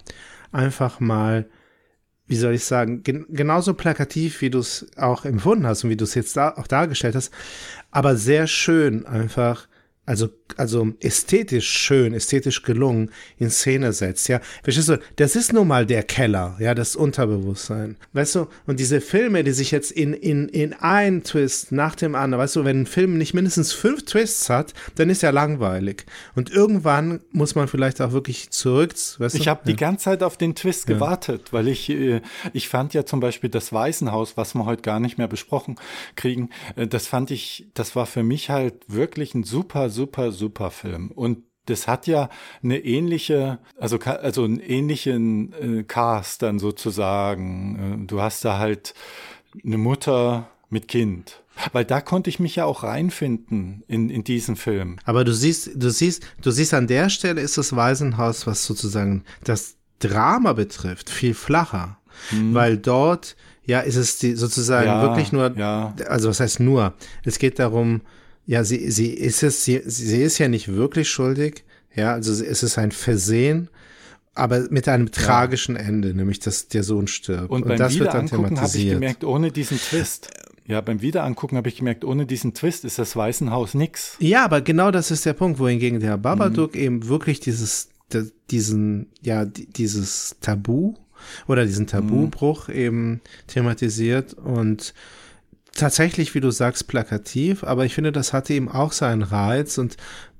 einfach 0.52 1.01
mal, 1.01 1.48
wie 2.26 2.36
soll 2.36 2.55
ich 2.55 2.64
sagen, 2.64 3.02
gen 3.02 3.26
genauso 3.30 3.74
plakativ, 3.74 4.40
wie 4.40 4.51
du 4.51 4.59
es 4.59 4.86
auch 4.97 5.24
empfunden 5.24 5.66
hast 5.66 5.84
und 5.84 5.90
wie 5.90 5.97
du 5.97 6.05
es 6.05 6.14
jetzt 6.14 6.36
da 6.36 6.51
auch 6.56 6.66
dargestellt 6.66 7.16
hast, 7.16 7.32
aber 7.90 8.16
sehr 8.16 8.47
schön 8.47 9.06
einfach, 9.06 9.66
also, 10.06 10.28
also 10.59 10.93
ästhetisch 11.01 11.68
schön, 11.68 12.14
ästhetisch 12.14 12.62
gelungen 12.62 13.10
in 13.39 13.51
Szene 13.51 13.93
setzt, 13.93 14.28
ja. 14.28 14.40
Verstehst 14.62 14.89
du, 14.89 14.98
das 15.16 15.36
ist 15.36 15.52
nun 15.52 15.68
mal 15.68 15.86
der 15.86 16.02
Keller, 16.02 16.56
ja, 16.59 16.74
das 16.74 16.97
Unterbewusstsein. 16.97 17.97
Weißt 18.12 18.35
du, 18.35 18.47
und 18.66 18.81
diese 18.81 19.01
Filme, 19.01 19.44
die 19.44 19.52
sich 19.52 19.70
jetzt 19.70 19.93
in, 19.93 20.12
in, 20.12 20.48
in 20.48 20.72
einen 20.72 21.22
Twist 21.22 21.72
nach 21.72 21.94
dem 21.94 22.14
anderen, 22.14 22.43
weißt 22.43 22.56
du, 22.56 22.64
wenn 22.64 22.82
ein 22.82 22.86
Film 22.86 23.18
nicht 23.18 23.35
mindestens 23.35 23.72
fünf 23.72 24.05
Twists 24.05 24.51
hat, 24.51 24.74
dann 24.97 25.10
ist 25.10 25.22
er 25.22 25.32
langweilig. 25.32 26.06
Und 26.35 26.51
irgendwann 26.51 27.20
muss 27.32 27.55
man 27.55 27.68
vielleicht 27.68 28.01
auch 28.01 28.12
wirklich 28.12 28.51
zurück, 28.51 28.90
weißt 29.18 29.35
du? 29.35 29.39
Ich 29.39 29.48
habe 29.48 29.60
die 29.66 29.77
ganze 29.77 30.05
Zeit 30.05 30.22
auf 30.22 30.36
den 30.36 30.55
Twist 30.55 30.86
gewartet, 30.86 31.52
weil 31.52 31.68
ich, 31.68 31.89
äh, 31.90 32.20
ich 32.52 32.68
fand 32.68 32.94
ja 32.94 33.05
zum 33.05 33.20
Beispiel 33.20 33.51
das 33.51 33.72
Waisenhaus, 33.72 34.36
was 34.36 34.55
wir 34.55 34.64
heute 34.64 34.82
gar 34.82 35.01
nicht 35.01 35.18
mehr 35.18 35.28
besprochen 35.28 35.77
kriegen, 36.16 36.51
äh, 36.77 36.86
das 36.86 37.06
fand 37.06 37.31
ich, 37.31 37.66
das 37.74 37.97
war 37.97 38.06
für 38.06 38.22
mich 38.22 38.51
halt 38.51 38.74
wirklich 38.89 39.35
ein 39.35 39.44
super, 39.44 39.90
super, 39.90 40.32
super 40.41 40.71
Film. 40.71 41.11
Und 41.12 41.45
das 41.67 41.87
hat 41.87 42.07
ja 42.09 42.29
eine 42.65 42.79
ähnliche, 42.79 43.61
also, 43.79 43.99
also 44.01 44.43
einen 44.45 44.59
ähnlichen 44.59 45.53
äh, 45.53 45.83
Cast 45.85 46.43
dann 46.43 46.59
sozusagen. 46.59 48.03
Äh, 48.03 48.07
Du 48.07 48.21
hast 48.21 48.45
da 48.45 48.59
halt 48.59 48.95
eine 49.65 49.79
Mutter 49.79 50.49
mit 50.69 50.89
Kind. 50.89 51.43
Weil 51.73 51.85
da 51.85 52.01
konnte 52.01 52.31
ich 52.31 52.41
mich 52.41 52.57
ja 52.57 52.65
auch 52.65 52.83
reinfinden 52.85 53.85
in, 53.87 54.09
in 54.09 54.25
diesen 54.25 54.57
Film. 54.57 54.97
Aber 55.05 55.25
du 55.25 55.35
siehst, 55.35 55.71
du 55.75 55.91
siehst, 55.91 56.25
du 56.41 56.51
siehst 56.51 56.73
an 56.73 56.87
der 56.87 57.11
Stelle 57.11 57.41
ist 57.41 57.59
das 57.59 57.77
Waisenhaus, 57.77 58.47
was 58.47 58.65
sozusagen 58.65 59.25
das 59.45 59.77
Drama 59.99 60.55
betrifft, 60.55 61.11
viel 61.11 61.35
flacher. 61.35 61.99
Weil 62.53 62.77
dort, 62.79 63.37
ja, 63.65 63.81
ist 63.81 63.97
es 63.97 64.19
die, 64.19 64.35
sozusagen 64.35 64.87
Ja, 64.87 65.03
wirklich 65.03 65.33
nur, 65.33 65.57
ja. 65.57 65.95
also 66.09 66.29
was 66.29 66.41
heißt 66.41 66.61
nur? 66.61 66.95
Es 67.25 67.39
geht 67.39 67.59
darum, 67.59 68.03
ja, 68.47 68.65
sie, 68.65 68.91
sie 68.91 69.11
ist 69.11 69.43
es, 69.43 69.65
sie, 69.65 69.81
sie 69.85 70.23
ist 70.23 70.39
ja 70.39 70.49
nicht 70.49 70.69
wirklich 70.69 71.09
schuldig, 71.09 71.65
ja, 71.95 72.12
also 72.12 72.33
sie- 72.35 72.47
es 72.47 72.62
ist 72.62 72.79
ein 72.79 72.93
Versehen, 72.93 73.69
aber 74.35 74.67
mit 74.71 74.89
einem 74.89 75.11
tragischen 75.11 75.77
Ende, 75.77 76.15
nämlich 76.15 76.39
dass 76.41 76.69
der 76.69 76.83
Sohn 76.83 77.07
stirbt. 77.09 77.51
Und, 77.51 77.67
beim 77.67 77.77
das 77.79 77.99
wird 77.99 78.15
dann 78.15 78.25
Wiederangucken 78.31 78.57
habe 78.57 78.67
ich 78.67 78.73
thematisiert. 78.73 78.95
gemerkt, 78.95 79.25
ohne 79.25 79.51
diesen 79.53 79.79
Twist. 79.79 80.31
Ja, 80.67 80.81
beim 80.81 81.03
Wiederangucken 81.03 81.59
habe 81.59 81.69
ich 81.69 81.77
gemerkt, 81.77 82.05
ohne 82.05 82.27
diesen 82.27 82.55
Twist 82.55 82.85
ist 82.85 82.99
das 82.99 83.17
Waisenhaus 83.17 83.75
nix. 83.75 84.17
Ja, 84.21 84.45
aber 84.45 84.61
genau 84.61 84.93
das 84.93 85.11
ist 85.11 85.27
der 85.27 85.33
Punkt, 85.33 85.59
wohingegen 85.59 85.99
der 85.99 86.17
Babadook 86.17 86.75
Mhm. 86.75 86.81
eben 86.81 87.09
wirklich 87.09 87.41
dieses, 87.41 87.89
diesen, 88.51 89.07
ja, 89.21 89.45
di- 89.45 89.67
dieses 89.67 90.37
Tabu 90.41 90.95
oder 91.49 91.67
diesen 91.67 91.87
Tabubruch 91.89 92.69
Mhm. 92.69 92.75
eben 92.75 93.21
thematisiert 93.49 94.35
und 94.35 94.95
tatsächlich, 95.74 96.34
wie 96.34 96.40
du 96.40 96.51
sagst, 96.51 96.86
plakativ, 96.88 97.64
aber 97.64 97.84
ich 97.84 97.94
finde, 97.94 98.12
das 98.12 98.32
hatte 98.32 98.55
eben 98.55 98.68
auch 98.70 98.92
seinen 98.92 99.22
Reiz 99.22 99.78
und 99.78 99.97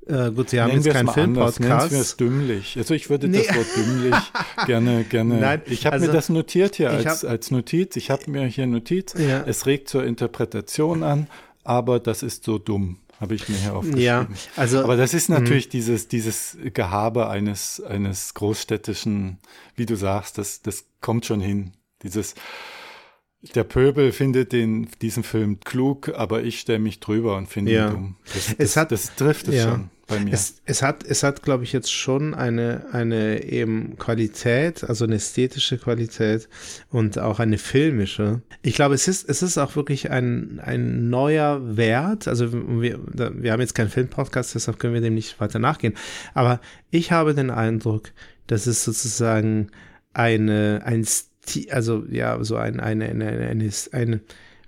äh, 0.07 0.31
gut, 0.32 0.51
wir 0.52 0.62
haben 0.62 0.70
Nennen 0.70 0.82
jetzt 0.82 0.93
keinen 0.94 1.09
anders, 1.09 1.61
nennen 1.61 1.73
es 1.73 1.86
Filmpodcast. 1.89 2.20
dümmlich. 2.20 2.74
Also 2.77 2.94
ich 2.94 3.11
würde 3.11 3.28
Nee. 3.28 3.44
das 3.47 3.57
Wort 3.57 3.66
dümmlich 3.77 4.15
gerne, 4.66 5.05
gerne. 5.05 5.35
Nein, 5.39 5.62
ich 5.66 5.86
habe 5.86 5.94
also 5.94 6.07
mir 6.07 6.12
das 6.12 6.28
notiert 6.31 6.77
hier 6.77 6.90
als, 6.90 7.23
hab- 7.23 7.31
als 7.31 7.51
Notiz. 7.51 7.94
Ich 7.97 8.11
habe 8.11 8.28
mir 8.31 8.44
hier 8.47 8.66
Notiz. 8.66 9.15
Ja. 9.16 9.43
Es 9.47 9.66
regt 9.66 9.89
zur 9.89 10.05
Interpretation 10.05 11.02
an, 11.05 11.28
aber 11.65 12.01
das 12.01 12.23
ist 12.24 12.43
so 12.44 12.59
dumm, 12.59 12.97
habe 13.20 13.35
ich 13.36 13.48
mir 13.48 13.57
hier 13.57 13.74
aufgeschrieben. 13.74 14.02
Ja, 14.02 14.27
also 14.57 14.82
Aber 14.82 14.97
das 14.97 15.15
ist 15.15 15.28
natürlich 15.28 15.69
dieses, 15.69 16.09
dieses 16.09 16.57
Gehabe 16.74 17.28
eines, 17.28 17.81
eines 17.81 18.35
großstädtischen, 18.35 19.39
wie 19.77 19.86
du 19.86 19.94
sagst, 19.97 20.39
das, 20.39 20.62
das 20.62 20.86
kommt 21.01 21.27
schon 21.27 21.40
hin. 21.40 21.73
Dieses, 22.02 22.35
der 23.55 23.65
Pöbel 23.65 24.12
findet 24.12 24.53
den, 24.53 24.89
diesen 25.01 25.23
Film 25.23 25.61
klug, 25.61 26.11
aber 26.15 26.43
ich 26.43 26.61
stelle 26.61 26.79
mich 26.79 27.01
drüber 27.01 27.37
und 27.37 27.47
finde 27.49 27.73
Ja. 27.73 27.89
ihn 27.89 27.93
dumm. 27.93 28.17
Das, 28.35 28.49
Es 28.49 28.57
das, 28.59 28.77
hat- 28.77 28.93
das 28.93 29.15
trifft 29.17 29.49
es 29.49 29.55
ja. 29.55 29.62
schon 29.71 29.91
bei 30.07 30.19
mir. 30.21 30.35
Es, 30.35 30.57
es 30.67 30.83
hat, 30.83 31.05
es 31.05 31.23
hat, 31.23 31.43
glaube 31.43 31.65
ich, 31.65 31.73
jetzt 31.73 31.91
schon 31.91 32.35
eine, 32.35 32.85
eine 32.93 33.43
eben 33.45 33.97
Qualität, 33.97 34.85
also 34.85 35.05
eine 35.05 35.15
ästhetische 35.15 35.79
Qualität 35.79 36.49
und 36.91 37.19
auch 37.19 37.39
eine 37.41 37.57
filmische. 37.57 38.43
Ich 38.61 38.75
glaube, 38.75 38.95
es 38.95 39.09
ist, 39.09 39.27
es 39.29 39.41
ist 39.43 39.57
auch 39.57 39.75
wirklich 39.75 40.11
ein, 40.11 40.61
ein 40.62 41.09
neuer 41.09 41.77
Wert. 41.79 42.29
Also 42.29 42.53
wir, 42.53 42.99
wir 43.15 43.53
haben 43.53 43.61
jetzt 43.61 43.75
keinen 43.75 43.89
Filmpodcast, 43.89 44.55
deshalb 44.55 44.79
können 44.79 44.93
wir 44.95 45.01
dem 45.01 45.15
nicht 45.15 45.41
weiter 45.41 45.59
nachgehen. 45.61 45.95
Aber 46.35 46.61
ich 46.91 47.11
habe 47.12 47.35
den 47.35 47.51
Eindruck, 47.51 48.11
dass 48.49 48.67
es 48.67 48.85
sozusagen 48.85 49.69
eine, 50.12 50.83
ein 50.85 51.05
Stil, 51.05 51.30
also 51.71 52.05
ja, 52.11 52.43
so 52.45 52.57
ein, 52.57 52.81
eine, 52.81 53.07
eine, 53.07 53.29
eine, 53.29 53.49
eine, 53.49 53.71
ein, 53.93 54.21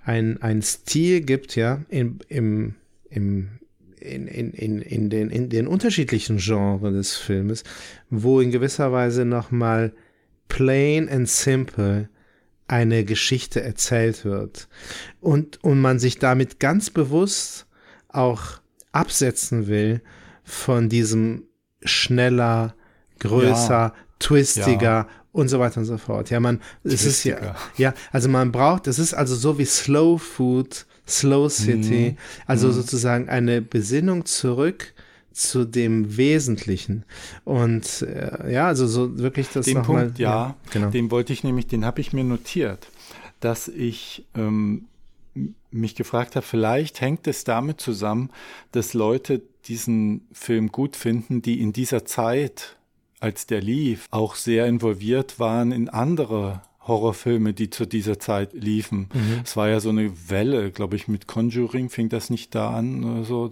ein, 0.03 0.41
ein 0.41 0.61
Stil 0.61 1.21
gibt, 1.21 1.55
ja, 1.55 1.81
im, 1.89 2.19
im, 2.27 2.75
im, 3.09 3.49
in, 3.99 4.27
in, 4.27 4.51
in, 4.51 4.81
in, 4.81 5.09
den, 5.09 5.29
in 5.29 5.49
den 5.49 5.67
unterschiedlichen 5.67 6.37
Genres 6.37 6.93
des 6.93 7.15
Filmes, 7.15 7.63
wo 8.09 8.41
in 8.41 8.51
gewisser 8.51 8.91
Weise 8.91 9.25
nochmal 9.25 9.93
plain 10.49 11.09
and 11.09 11.29
simple 11.29 12.09
eine 12.67 13.05
Geschichte 13.05 13.61
erzählt 13.61 14.25
wird. 14.25 14.67
Und, 15.21 15.63
und 15.63 15.79
man 15.79 15.99
sich 15.99 16.19
damit 16.19 16.59
ganz 16.59 16.89
bewusst 16.89 17.65
auch 18.09 18.61
absetzen 18.91 19.67
will 19.67 20.01
von 20.43 20.89
diesem 20.89 21.43
schneller, 21.83 22.75
größer, 23.19 23.93
twistiger 24.19 25.07
und 25.33 25.49
so 25.49 25.59
weiter 25.59 25.79
und 25.81 25.85
so 25.85 25.97
fort. 25.97 26.29
Ja, 26.29 26.39
man, 26.39 26.61
es 26.85 27.03
ist 27.03 27.25
ja, 27.25 27.55
ja, 27.77 27.93
also 28.13 28.29
man 28.29 28.51
braucht, 28.53 28.87
es 28.87 28.99
ist 28.99 29.13
also 29.13 29.35
so 29.35 29.57
wie 29.59 29.65
Slow 29.65 30.17
Food, 30.17 30.85
Slow 31.05 31.49
City, 31.49 32.11
Mhm. 32.11 32.17
also 32.47 32.71
sozusagen 32.71 33.27
eine 33.27 33.61
Besinnung 33.61 34.23
zurück 34.25 34.93
zu 35.33 35.65
dem 35.65 36.15
Wesentlichen. 36.15 37.03
Und 37.43 38.03
äh, 38.03 38.53
ja, 38.53 38.67
also 38.67 38.85
so 38.87 39.17
wirklich 39.17 39.49
das 39.49 39.65
Den 39.65 39.79
nochmal. 39.79 40.03
Punkt, 40.05 40.19
ja, 40.19 40.55
genau. 40.71 40.91
den 40.91 41.11
wollte 41.11 41.33
ich 41.33 41.43
nämlich, 41.43 41.67
den 41.67 41.83
habe 41.83 41.99
ich 41.99 42.13
mir 42.13 42.23
notiert, 42.23 42.87
dass 43.39 43.67
ich 43.67 44.25
ähm, 44.35 44.85
mich 45.71 45.95
gefragt 45.95 46.35
habe, 46.35 46.45
vielleicht 46.45 47.01
hängt 47.01 47.25
es 47.27 47.43
damit 47.43 47.81
zusammen, 47.81 48.29
dass 48.71 48.93
Leute 48.93 49.41
diesen 49.65 50.27
Film 50.31 50.71
gut 50.71 50.95
finden, 50.95 51.41
die 51.41 51.59
in 51.59 51.73
dieser 51.73 52.05
Zeit, 52.05 52.77
als 53.23 53.47
der 53.47 53.61
lief, 53.61 54.07
auch 54.11 54.35
sehr 54.35 54.67
involviert 54.67 55.39
waren 55.39 55.71
in 55.71 55.89
andere 55.89 56.61
Horrorfilme, 56.85 57.53
die 57.53 57.69
zu 57.69 57.85
dieser 57.85 58.19
Zeit 58.19 58.53
liefen. 58.53 59.07
Es 59.43 59.55
war 59.55 59.69
ja 59.69 59.79
so 59.79 59.89
eine 59.89 60.11
Welle, 60.29 60.71
glaube 60.71 60.97
ich, 60.97 61.07
mit 61.07 61.27
Conjuring 61.27 61.89
fing 61.89 62.09
das 62.09 62.29
nicht 62.29 62.53
da 62.53 62.71
an 62.71 63.03
oder 63.05 63.23
so. 63.23 63.49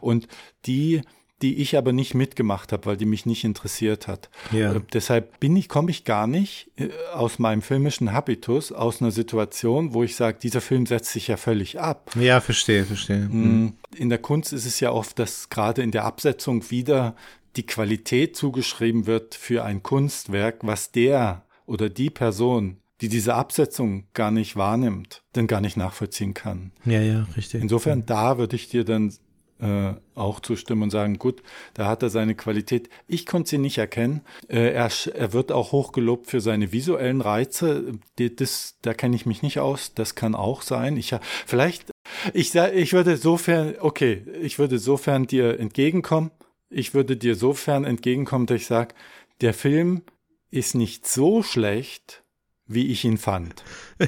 Und 0.00 0.26
die 0.66 1.02
die 1.42 1.56
ich 1.56 1.76
aber 1.76 1.92
nicht 1.92 2.14
mitgemacht 2.14 2.72
habe, 2.72 2.86
weil 2.86 2.96
die 2.96 3.04
mich 3.04 3.26
nicht 3.26 3.44
interessiert 3.44 4.06
hat. 4.06 4.30
Ja. 4.52 4.74
Äh, 4.74 4.80
deshalb 4.92 5.40
bin 5.40 5.56
ich, 5.56 5.68
komme 5.68 5.90
ich 5.90 6.04
gar 6.04 6.26
nicht 6.28 6.70
äh, 6.76 6.88
aus 7.12 7.38
meinem 7.40 7.62
filmischen 7.62 8.12
Habitus, 8.12 8.70
aus 8.70 9.02
einer 9.02 9.10
Situation, 9.10 9.92
wo 9.92 10.04
ich 10.04 10.14
sage, 10.14 10.38
dieser 10.40 10.60
Film 10.60 10.86
setzt 10.86 11.10
sich 11.12 11.28
ja 11.28 11.36
völlig 11.36 11.80
ab. 11.80 12.12
Ja, 12.18 12.40
verstehe, 12.40 12.84
verstehe. 12.84 13.28
Mm, 13.28 13.74
In 13.96 14.08
der 14.08 14.18
Kunst 14.18 14.52
ist 14.52 14.66
es 14.66 14.78
ja 14.78 14.92
oft, 14.92 15.18
dass 15.18 15.50
gerade 15.50 15.82
in 15.82 15.90
der 15.90 16.04
Absetzung 16.04 16.70
wieder 16.70 17.16
die 17.56 17.66
Qualität 17.66 18.36
zugeschrieben 18.36 19.06
wird 19.06 19.34
für 19.34 19.64
ein 19.64 19.82
Kunstwerk, 19.82 20.58
was 20.62 20.90
der 20.90 21.44
oder 21.66 21.88
die 21.88 22.10
Person, 22.10 22.78
die 23.00 23.08
diese 23.08 23.34
Absetzung 23.34 24.04
gar 24.14 24.30
nicht 24.30 24.56
wahrnimmt, 24.56 25.22
dann 25.32 25.46
gar 25.46 25.60
nicht 25.60 25.76
nachvollziehen 25.76 26.34
kann. 26.34 26.72
Ja, 26.84 27.00
ja, 27.00 27.26
richtig. 27.36 27.60
Insofern, 27.60 28.06
da 28.06 28.38
würde 28.38 28.56
ich 28.56 28.68
dir 28.68 28.84
dann 28.84 29.12
äh, 29.62 29.94
auch 30.14 30.40
zustimmen 30.40 30.82
und 30.82 30.90
sagen, 30.90 31.18
gut, 31.18 31.42
da 31.74 31.86
hat 31.86 32.02
er 32.02 32.10
seine 32.10 32.34
Qualität. 32.34 32.88
Ich 33.06 33.26
konnte 33.26 33.50
sie 33.50 33.58
nicht 33.58 33.78
erkennen. 33.78 34.22
Äh, 34.48 34.72
er, 34.72 34.90
er 35.14 35.32
wird 35.32 35.52
auch 35.52 35.72
hochgelobt 35.72 36.26
für 36.26 36.40
seine 36.40 36.72
visuellen 36.72 37.20
Reize. 37.20 37.92
Die, 38.18 38.34
das, 38.34 38.76
da 38.82 38.92
kenne 38.92 39.14
ich 39.14 39.24
mich 39.24 39.42
nicht 39.42 39.60
aus. 39.60 39.94
Das 39.94 40.14
kann 40.14 40.34
auch 40.34 40.62
sein. 40.62 40.96
Ich, 40.96 41.14
vielleicht, 41.46 41.92
ich, 42.34 42.54
ich 42.54 42.92
würde 42.92 43.16
sofern, 43.16 43.74
okay, 43.78 44.24
ich 44.40 44.58
würde 44.58 44.78
sofern 44.78 45.26
dir 45.26 45.60
entgegenkommen. 45.60 46.32
Ich 46.72 46.94
würde 46.94 47.16
dir 47.16 47.34
sofern 47.36 47.84
entgegenkommen, 47.84 48.46
dass 48.46 48.56
ich 48.62 48.66
sage, 48.66 48.94
der 49.40 49.54
Film 49.54 50.02
ist 50.50 50.74
nicht 50.74 51.06
so 51.06 51.42
schlecht, 51.42 52.22
wie 52.66 52.88
ich 52.88 53.04
ihn 53.04 53.18
fand. 53.18 53.62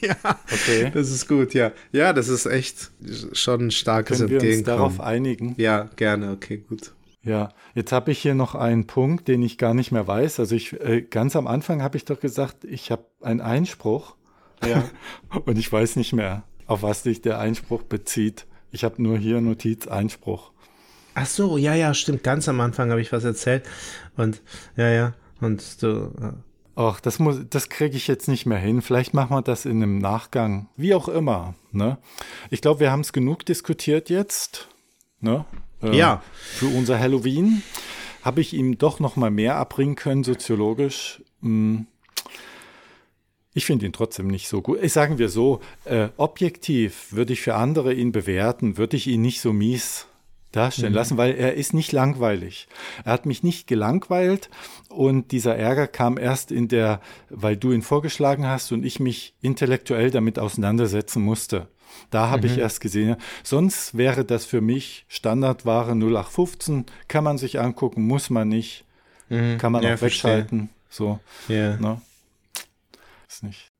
ja, 0.00 0.16
Okay. 0.52 0.90
das 0.92 1.10
ist 1.10 1.28
gut, 1.28 1.54
ja. 1.54 1.72
Ja, 1.92 2.12
das 2.12 2.28
ist 2.28 2.46
echt 2.46 2.90
schon 3.32 3.66
ein 3.66 3.70
starkes 3.70 4.18
Können 4.18 4.30
wir 4.30 4.36
uns 4.36 4.44
Entgegenkommen. 4.44 4.76
darauf 4.78 5.00
einigen? 5.00 5.54
ja, 5.58 5.84
gerne, 5.96 6.32
okay, 6.32 6.58
gut. 6.58 6.92
Ja, 7.22 7.52
jetzt 7.74 7.90
habe 7.92 8.12
ich 8.12 8.20
hier 8.20 8.34
noch 8.34 8.54
einen 8.54 8.86
Punkt, 8.86 9.26
den 9.26 9.42
ich 9.42 9.58
gar 9.58 9.74
nicht 9.74 9.90
mehr 9.90 10.06
weiß. 10.06 10.38
Also 10.38 10.54
ich 10.54 10.72
äh, 10.80 11.02
ganz 11.02 11.34
am 11.34 11.48
Anfang 11.48 11.82
habe 11.82 11.96
ich 11.96 12.04
doch 12.04 12.20
gesagt, 12.20 12.64
ich 12.64 12.90
habe 12.92 13.04
einen 13.20 13.40
Einspruch. 13.40 14.16
Ja. 14.64 14.88
Und 15.44 15.58
ich 15.58 15.70
weiß 15.70 15.96
nicht 15.96 16.12
mehr, 16.12 16.44
auf 16.66 16.82
was 16.82 17.02
sich 17.02 17.22
der 17.22 17.40
Einspruch 17.40 17.82
bezieht. 17.82 18.46
Ich 18.70 18.84
habe 18.84 19.02
nur 19.02 19.18
hier 19.18 19.40
Notiz 19.40 19.88
Einspruch. 19.88 20.52
Ach 21.18 21.24
so, 21.24 21.56
ja, 21.56 21.74
ja, 21.74 21.94
stimmt. 21.94 22.22
Ganz 22.22 22.46
am 22.46 22.60
Anfang 22.60 22.90
habe 22.90 23.00
ich 23.00 23.10
was 23.10 23.24
erzählt. 23.24 23.64
Und, 24.18 24.42
ja, 24.76 24.90
ja. 24.90 25.14
Und 25.40 25.82
du, 25.82 26.12
Ach, 26.74 27.00
das 27.00 27.18
muss, 27.18 27.40
das 27.48 27.70
kriege 27.70 27.96
ich 27.96 28.06
jetzt 28.06 28.28
nicht 28.28 28.44
mehr 28.44 28.58
hin. 28.58 28.82
Vielleicht 28.82 29.14
machen 29.14 29.34
wir 29.34 29.40
das 29.40 29.64
in 29.64 29.82
einem 29.82 29.96
Nachgang. 29.96 30.68
Wie 30.76 30.94
auch 30.94 31.08
immer. 31.08 31.54
Ne? 31.72 31.96
Ich 32.50 32.60
glaube, 32.60 32.80
wir 32.80 32.90
haben 32.90 33.00
es 33.00 33.14
genug 33.14 33.46
diskutiert 33.46 34.10
jetzt. 34.10 34.68
Ne? 35.20 35.46
Äh, 35.82 35.96
Ja. 35.96 36.22
Für 36.34 36.66
unser 36.66 36.98
Halloween 36.98 37.62
habe 38.20 38.42
ich 38.42 38.52
ihm 38.52 38.76
doch 38.76 39.00
noch 39.00 39.16
mal 39.16 39.30
mehr 39.30 39.56
abbringen 39.56 39.94
können, 39.94 40.22
soziologisch. 40.22 41.22
Hm. 41.40 41.86
Ich 43.54 43.64
finde 43.64 43.86
ihn 43.86 43.94
trotzdem 43.94 44.26
nicht 44.26 44.48
so 44.48 44.60
gut. 44.60 44.82
Ich 44.82 44.92
sagen 44.92 45.16
wir 45.16 45.30
so, 45.30 45.60
äh, 45.86 46.10
objektiv 46.18 47.14
würde 47.14 47.32
ich 47.32 47.40
für 47.40 47.54
andere 47.54 47.94
ihn 47.94 48.12
bewerten, 48.12 48.76
würde 48.76 48.98
ich 48.98 49.06
ihn 49.06 49.22
nicht 49.22 49.40
so 49.40 49.54
mies 49.54 50.08
darstellen 50.52 50.92
lassen, 50.94 51.16
weil 51.16 51.34
er 51.34 51.54
ist 51.54 51.74
nicht 51.74 51.92
langweilig. 51.92 52.68
Er 53.04 53.12
hat 53.12 53.26
mich 53.26 53.42
nicht 53.42 53.66
gelangweilt 53.66 54.48
und 54.88 55.32
dieser 55.32 55.56
Ärger 55.56 55.86
kam 55.86 56.18
erst 56.18 56.50
in 56.50 56.68
der, 56.68 57.00
weil 57.28 57.56
du 57.56 57.72
ihn 57.72 57.82
vorgeschlagen 57.82 58.46
hast 58.46 58.72
und 58.72 58.84
ich 58.84 59.00
mich 59.00 59.34
intellektuell 59.42 60.10
damit 60.10 60.38
auseinandersetzen 60.38 61.22
musste. 61.22 61.68
Da 62.10 62.28
habe 62.28 62.46
ich 62.46 62.58
erst 62.58 62.80
gesehen, 62.80 63.16
sonst 63.42 63.96
wäre 63.96 64.24
das 64.24 64.44
für 64.44 64.60
mich 64.60 65.06
Standardware 65.08 65.92
0815, 65.92 66.86
kann 67.08 67.24
man 67.24 67.38
sich 67.38 67.58
angucken, 67.58 68.06
muss 68.06 68.30
man 68.30 68.48
nicht, 68.48 68.84
kann 69.28 69.72
man 69.72 69.82
Ja, 69.82 69.94
auch 69.94 70.02
wegschalten. 70.02 70.70
So. 70.88 71.18
ja. 71.48 71.76
Ne? 71.76 72.00
Ist 73.28 73.42
nicht. 73.42 73.72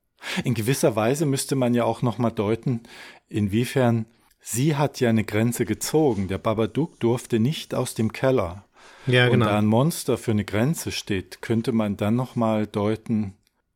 In 0.44 0.54
gewisser 0.54 0.96
Weise 0.96 1.24
müsste 1.24 1.54
man 1.56 1.72
ja 1.74 1.84
auch 1.84 2.02
noch 2.02 2.18
mal 2.18 2.30
deuten, 2.30 2.80
inwiefern 3.28 4.06
sie 4.48 4.76
hat 4.76 5.00
ja 5.00 5.08
eine 5.10 5.24
Grenze 5.24 5.64
gezogen. 5.64 6.28
Der 6.28 6.38
Babadook 6.38 7.00
durfte 7.00 7.40
nicht 7.40 7.74
aus 7.74 7.94
dem 7.94 8.12
Keller. 8.12 8.64
Ja, 9.06 9.24
Und 9.26 9.32
genau. 9.32 9.46
da 9.46 9.58
ein 9.58 9.66
Monster 9.66 10.16
für 10.18 10.30
eine 10.30 10.44
Grenze 10.44 10.92
steht, 10.92 11.42
könnte 11.42 11.72
man 11.72 11.96
dann 11.96 12.14
noch 12.16 12.36
mal 12.36 12.66
deuten, 12.66 13.34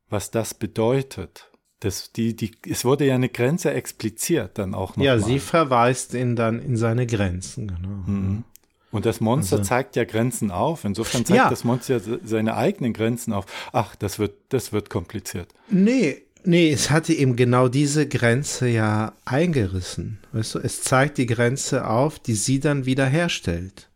was 0.09 0.31
das 0.31 0.55
bedeutet. 0.55 1.51
Das, 1.81 2.13
die, 2.13 2.37
die, 2.37 2.53
es 2.69 2.85
wurde 2.85 3.07
ja 3.07 3.15
eine 3.15 3.29
Grenze 3.29 3.73
expliziert 3.73 4.59
dann 4.59 4.75
auch 4.75 4.97
noch 4.97 5.05
ja, 5.05 5.17
mal. 5.17 5.23
sie 5.25 5.39
verweist 5.39 6.15
ihn 6.15 6.37
dann 6.37 6.61
in 6.61 6.77
seine 6.77 7.07
Grenzen, 7.07 7.69
genau. 7.69 7.89
Mhm. 8.07 8.45
Und 8.93 9.07
das 9.07 9.21
Monster 9.21 9.59
Also- 9.59 9.69
zeigt 9.69 9.95
ja 9.97 10.05
Grenzen 10.05 10.51
auf. 10.51 10.85
Insofern 10.85 11.25
zeigt 11.25 11.39
Ja. 11.39 11.49
das 11.49 11.63
Monster 11.65 12.01
seine 12.25 12.57
eigenen 12.57 12.93
Grenzen 12.93 13.33
auf. 13.33 13.47
Ach, 13.73 13.95
das 13.97 14.19
wird, 14.19 14.35
das 14.51 14.73
wird 14.73 14.91
kompliziert. 14.91 15.55
Nee, 15.69 16.23
nee, 16.45 16.71
es 16.73 16.91
hatte 16.91 17.13
eben 17.13 17.37
genau 17.37 17.69
diese 17.69 18.07
Grenze 18.09 18.69
ja 18.69 19.13
eingerissen. 19.25 20.19
Weißt 20.33 20.55
du, 20.55 20.59
es 20.59 20.83
zeigt 20.83 21.19
die 21.19 21.27
Grenze 21.27 21.87
auf, 21.87 22.19
die 22.19 22.35
sie 22.35 22.61
dann 22.61 22.87
wieder 22.87 23.07
herstellt. 23.07 23.89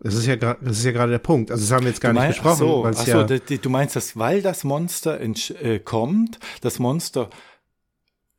Das 0.00 0.14
ist 0.14 0.26
ja, 0.26 0.36
das 0.36 0.78
ist 0.78 0.84
ja 0.84 0.92
gerade 0.92 1.12
der 1.12 1.18
Punkt. 1.18 1.50
Also, 1.50 1.64
das 1.64 1.72
haben 1.72 1.84
wir 1.84 1.90
jetzt 1.90 2.00
gar 2.00 2.12
Du 2.12 2.20
nicht 2.20 2.28
besprochen, 2.28 2.52
Ach 2.54 2.92
so, 2.92 3.00
ach 3.02 3.06
ja. 3.06 3.24
d- 3.24 3.38
d- 3.40 3.58
du 3.58 3.70
meinst 3.70 3.96
das, 3.96 4.16
weil 4.16 4.42
das 4.42 4.62
Monster 4.62 5.18
äh, 5.20 5.78
kommt, 5.78 6.38
das 6.60 6.78
Monster 6.78 7.30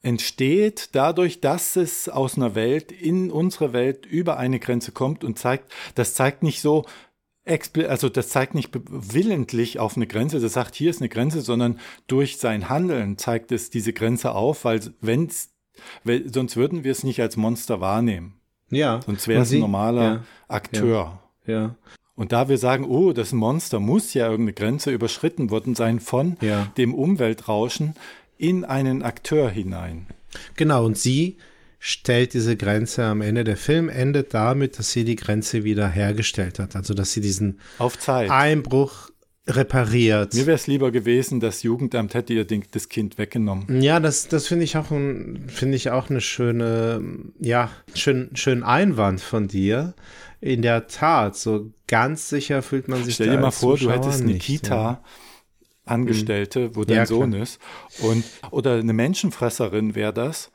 entsteht 0.03 0.89
dadurch, 0.93 1.41
dass 1.41 1.75
es 1.75 2.07
aus 2.09 2.37
einer 2.37 2.55
Welt 2.55 2.91
in 2.91 3.31
unsere 3.31 3.73
Welt 3.73 4.05
über 4.05 4.37
eine 4.37 4.59
Grenze 4.59 4.91
kommt 4.91 5.23
und 5.23 5.39
zeigt, 5.39 5.71
das 5.95 6.13
zeigt 6.13 6.43
nicht 6.43 6.61
so, 6.61 6.85
also 7.87 8.09
das 8.09 8.29
zeigt 8.29 8.55
nicht 8.55 8.71
willentlich 8.89 9.79
auf 9.79 9.95
eine 9.95 10.07
Grenze, 10.07 10.39
das 10.39 10.53
sagt, 10.53 10.75
hier 10.75 10.89
ist 10.89 11.01
eine 11.01 11.09
Grenze, 11.09 11.41
sondern 11.41 11.79
durch 12.07 12.37
sein 12.37 12.69
Handeln 12.69 13.17
zeigt 13.17 13.51
es 13.51 13.69
diese 13.69 13.93
Grenze 13.93 14.33
auf, 14.33 14.65
weil 14.65 14.81
wenn's, 15.01 15.49
weil, 16.03 16.31
sonst 16.33 16.55
würden 16.55 16.83
wir 16.83 16.91
es 16.91 17.03
nicht 17.03 17.21
als 17.21 17.37
Monster 17.37 17.79
wahrnehmen. 17.81 18.39
ja. 18.69 18.99
Sonst 19.05 19.27
wäre 19.27 19.41
es 19.43 19.51
ein 19.51 19.59
normaler 19.59 20.23
Akteur. 20.47 21.21
Ja, 21.45 21.53
ja. 21.53 21.75
Und 22.15 22.31
da 22.31 22.49
wir 22.49 22.57
sagen, 22.57 22.85
oh, 22.85 23.13
das 23.13 23.31
Monster 23.31 23.79
muss 23.79 24.13
ja 24.15 24.25
irgendeine 24.25 24.53
Grenze 24.53 24.91
überschritten 24.91 25.51
worden 25.51 25.75
sein 25.75 25.99
von 25.99 26.35
Ja. 26.41 26.65
dem 26.77 26.95
Umweltrauschen 26.95 27.93
in 28.37 28.65
einen 28.65 29.03
Akteur 29.03 29.49
hinein. 29.49 30.07
Genau, 30.55 30.83
und 30.85 30.97
sie 30.97 31.37
stellt 31.79 32.33
diese 32.33 32.57
Grenze 32.57 33.03
am 33.05 33.21
Ende. 33.21 33.43
Der 33.43 33.57
Film 33.57 33.89
endet 33.89 34.33
damit, 34.33 34.79
dass 34.79 34.91
sie 34.91 35.03
die 35.03 35.15
Grenze 35.15 35.63
wieder 35.63 35.87
hergestellt 35.87 36.59
hat. 36.59 36.75
Also, 36.75 36.93
dass 36.93 37.13
sie 37.13 37.21
diesen. 37.21 37.59
Einbruch 38.29 39.09
repariert. 39.49 40.33
Mir 40.33 40.45
wäre 40.45 40.55
es 40.55 40.67
lieber 40.67 40.91
gewesen, 40.91 41.39
das 41.39 41.63
Jugendamt 41.63 42.13
hätte 42.13 42.33
ihr 42.33 42.45
Ding- 42.45 42.65
das 42.71 42.89
Kind 42.89 43.17
weggenommen. 43.17 43.81
Ja, 43.81 43.99
das, 43.99 44.27
das 44.27 44.47
finde 44.47 44.65
ich 44.65 44.75
auch 44.75 44.87
finde 44.89 45.75
ich 45.75 45.89
auch 45.89 46.09
eine 46.09 46.19
schöne, 46.21 47.01
ja, 47.39 47.71
schön, 47.93 48.29
schönen 48.33 48.63
Einwand 48.63 49.21
von 49.21 49.47
dir. 49.47 49.93
In 50.41 50.61
der 50.61 50.87
Tat, 50.87 51.35
so 51.37 51.71
ganz 51.87 52.29
sicher 52.29 52.61
fühlt 52.61 52.89
man 52.89 53.03
sich 53.03 53.15
Stell 53.15 53.29
dir 53.29 53.37
mal 53.37 53.45
als 53.45 53.59
vor, 53.59 53.73
du 53.77 53.85
Zuschauer 53.85 53.93
hättest 53.95 54.21
eine 54.21 54.33
nicht, 54.33 54.45
Kita. 54.45 55.01
Angestellte, 55.85 56.75
wo 56.75 56.83
dein 56.83 56.97
Ja, 56.97 57.05
Sohn 57.05 57.31
ist. 57.31 57.59
Und, 57.99 58.25
oder 58.51 58.73
eine 58.75 58.91
Menschenfresserin 58.91 59.95
wäre 59.95 60.11
das. 60.13 60.51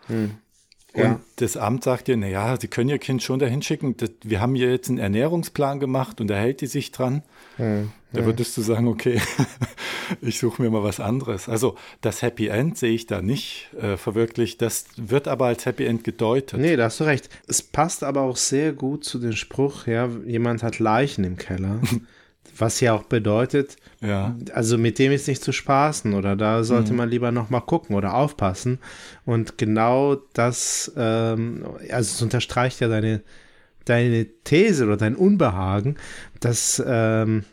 Und 0.94 1.02
Ja. 1.02 1.20
das 1.36 1.56
Amt 1.56 1.85
sagt 1.85 2.09
dir, 2.09 2.16
naja, 2.16 2.56
Sie 2.60 2.69
können 2.69 2.90
Ihr 2.90 2.98
Kind 2.98 3.23
schon 3.23 3.39
dahin 3.39 3.62
schicken. 3.62 3.97
Das, 3.97 4.10
wir 4.23 4.40
haben 4.40 4.55
hier 4.55 4.70
jetzt 4.70 4.89
einen 4.90 4.98
Ernährungsplan 4.98 5.81
gemacht 5.81 6.20
und 6.20 6.27
da 6.28 6.35
hält 6.35 6.60
die 6.60 6.66
sich 6.66 6.93
dran. 6.93 7.23
Da 7.59 8.24
würdest 8.27 8.56
du 8.56 8.62
sagen, 8.62 8.89
okay, 8.89 9.20
ich 10.20 10.39
suche 10.39 10.60
mir 10.60 10.70
mal 10.70 10.82
was 10.82 11.01
anderes. 11.01 11.48
Also 11.48 11.77
das 12.01 12.20
Happy 12.23 12.48
End 12.48 12.77
sehe 12.77 12.93
ich 12.93 13.06
da 13.06 13.23
nicht 13.23 13.70
äh, 13.81 13.97
verwirklicht. 13.97 14.60
Das 14.60 14.85
wird 14.97 15.28
aber 15.28 15.47
als 15.47 15.64
Happy 15.64 15.85
End 15.86 16.05
gedeutet. 16.05 16.60
Nee, 16.60 16.77
da 16.77 16.85
hast 16.85 17.01
du 17.01 17.05
recht. 17.05 17.28
Es 17.47 17.62
passt 17.62 18.05
aber 18.05 18.23
auch 18.23 18.36
sehr 18.36 18.73
gut 18.73 19.05
zu 19.05 19.19
dem 19.19 19.32
Spruch, 19.32 19.86
ja, 19.86 20.09
jemand 20.27 20.62
hat 20.62 20.78
Leichen 20.78 21.24
im 21.24 21.36
Keller. 21.36 21.81
Was 22.59 22.81
ja 22.81 22.93
auch 22.94 23.05
bedeutet, 23.05 23.77
Ja. 24.03 24.37
also 24.53 24.79
mit 24.79 24.99
dem 24.99 25.12
ist 25.12 25.29
nicht 25.29 25.45
zu 25.45 25.53
spaßen 25.53 26.12
oder 26.15 26.35
da 26.35 26.65
sollte 26.65 26.93
man 26.93 27.09
lieber 27.09 27.31
noch 27.31 27.51
mal 27.51 27.61
gucken 27.61 27.95
oder 27.95 28.15
aufpassen. 28.15 28.81
Und 29.24 29.59
genau 29.59 30.16
das, 30.35 30.93
ähm, 30.97 31.65
also 31.89 32.15
es 32.15 32.20
unterstreicht 32.20 32.81
ja 32.81 32.89
deine, 32.89 33.23
deine 33.85 34.27
These 34.43 34.85
oder 34.87 34.97
dein 34.97 35.15
Unbehagen, 35.15 35.97
dass 36.41 36.83
ähm, 36.85 37.45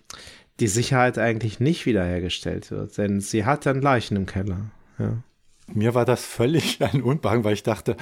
die 0.59 0.67
Sicherheit 0.67 1.19
eigentlich 1.19 1.59
nicht 1.59 1.85
wiederhergestellt 1.85 2.71
wird, 2.71 2.97
denn 2.97 3.21
sie 3.21 3.45
hat 3.45 3.67
dann 3.67 3.81
Leichen 3.81 4.17
im 4.17 4.26
Keller. 4.26 4.71
Ja. 4.97 5.23
Mir 5.71 5.93
war 5.93 6.05
das 6.05 6.26
völlig 6.26 6.81
ein 6.84 7.03
Unbehagen, 7.03 7.43
weil 7.43 7.53
ich 7.53 7.63
dachte, 7.63 7.95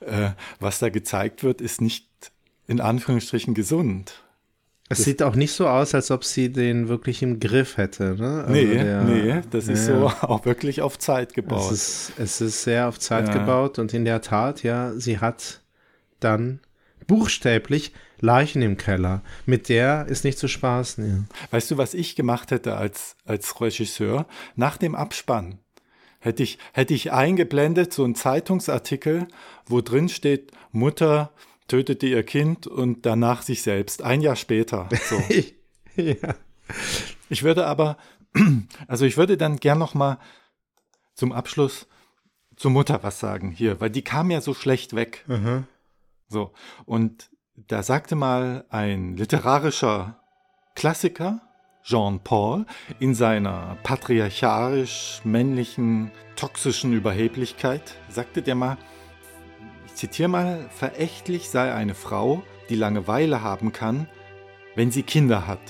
äh, 0.00 0.30
was 0.58 0.80
da 0.80 0.88
gezeigt 0.88 1.44
wird, 1.44 1.60
ist 1.60 1.80
nicht 1.80 2.08
in 2.66 2.80
Anführungsstrichen 2.80 3.54
gesund. 3.54 4.24
Es 4.92 5.04
sieht 5.04 5.22
auch 5.22 5.34
nicht 5.34 5.52
so 5.52 5.66
aus, 5.68 5.94
als 5.94 6.10
ob 6.10 6.24
sie 6.24 6.50
den 6.52 6.88
wirklich 6.88 7.22
im 7.22 7.40
Griff 7.40 7.76
hätte. 7.76 8.14
Ne? 8.18 8.40
Also 8.46 8.52
Nee, 8.52 8.66
der- 8.74 9.02
nee, 9.02 9.40
das 9.50 9.68
ist 9.68 9.88
ja, 9.88 9.98
so 9.98 10.06
auch 10.28 10.44
wirklich 10.44 10.80
auf 10.82 10.98
Zeit 10.98 11.30
Es 11.30 11.34
gebaut. 11.34 11.72
ist, 11.72 12.12
es 12.18 12.40
ist 12.40 12.62
sehr 12.62 12.88
auf 12.88 12.98
Zeit 12.98 13.28
Ja. 13.28 13.34
gebaut 13.34 13.78
und 13.78 13.92
in 13.94 14.04
der 14.04 14.20
Tat, 14.22 14.62
ja, 14.62 14.92
sie 14.94 15.18
hat 15.18 15.60
dann 16.20 16.60
buchstäblich 17.06 17.92
Leichen 18.20 18.62
im 18.62 18.76
Keller. 18.76 19.22
Mit 19.46 19.68
der 19.68 20.06
ist 20.08 20.24
nicht 20.24 20.38
zu 20.38 20.46
spaßen. 20.48 21.08
Ja. 21.28 21.36
Weißt 21.50 21.70
du, 21.70 21.76
was 21.76 21.92
ich 21.94 22.14
gemacht 22.14 22.50
hätte 22.52 22.76
als, 22.76 23.16
als 23.24 23.60
Regisseur? 23.60 24.26
Nach 24.54 24.76
dem 24.76 24.94
Abspann 24.94 25.58
hätte 26.20 26.44
ich, 26.44 26.58
hätte 26.72 26.94
ich 26.94 27.10
eingeblendet 27.12 27.92
so 27.92 28.04
einen 28.04 28.14
Zeitungsartikel, 28.14 29.26
wo 29.66 29.80
drin 29.80 30.08
steht, 30.08 30.52
Mutter 30.70 31.32
tötete 31.68 32.06
ihr 32.06 32.22
Kind 32.22 32.66
und 32.66 33.06
danach 33.06 33.42
sich 33.42 33.62
selbst. 33.62 34.02
Ein 34.02 34.20
Jahr 34.20 34.36
später. 34.36 34.88
So. 35.04 35.22
ja. 36.02 36.34
Ich 37.28 37.42
würde 37.42 37.66
aber, 37.66 37.96
also 38.88 39.04
ich 39.04 39.16
würde 39.16 39.36
dann 39.36 39.56
gern 39.56 39.78
noch 39.78 39.94
mal 39.94 40.18
zum 41.14 41.32
Abschluss 41.32 41.86
zur 42.56 42.70
Mutter 42.70 43.02
was 43.02 43.20
sagen 43.20 43.50
hier, 43.50 43.80
weil 43.80 43.90
die 43.90 44.02
kam 44.02 44.30
ja 44.30 44.40
so 44.40 44.54
schlecht 44.54 44.94
weg. 44.94 45.24
Aha. 45.28 45.64
So. 46.28 46.52
Und 46.84 47.30
da 47.54 47.82
sagte 47.82 48.14
mal 48.14 48.64
ein 48.70 49.16
literarischer 49.16 50.20
Klassiker, 50.74 51.42
Jean 51.82 52.20
Paul, 52.20 52.64
in 53.00 53.14
seiner 53.14 53.78
patriarchalisch-männlichen, 53.82 56.12
toxischen 56.36 56.92
Überheblichkeit, 56.92 57.96
sagte 58.08 58.42
der 58.42 58.54
mal, 58.54 58.76
zitiere 60.02 60.28
mal, 60.28 60.68
verächtlich 60.70 61.48
sei 61.48 61.72
eine 61.72 61.94
Frau, 61.94 62.42
die 62.68 62.74
Langeweile 62.74 63.42
haben 63.42 63.70
kann, 63.70 64.08
wenn 64.74 64.90
sie 64.90 65.04
Kinder 65.04 65.46
hat. 65.46 65.60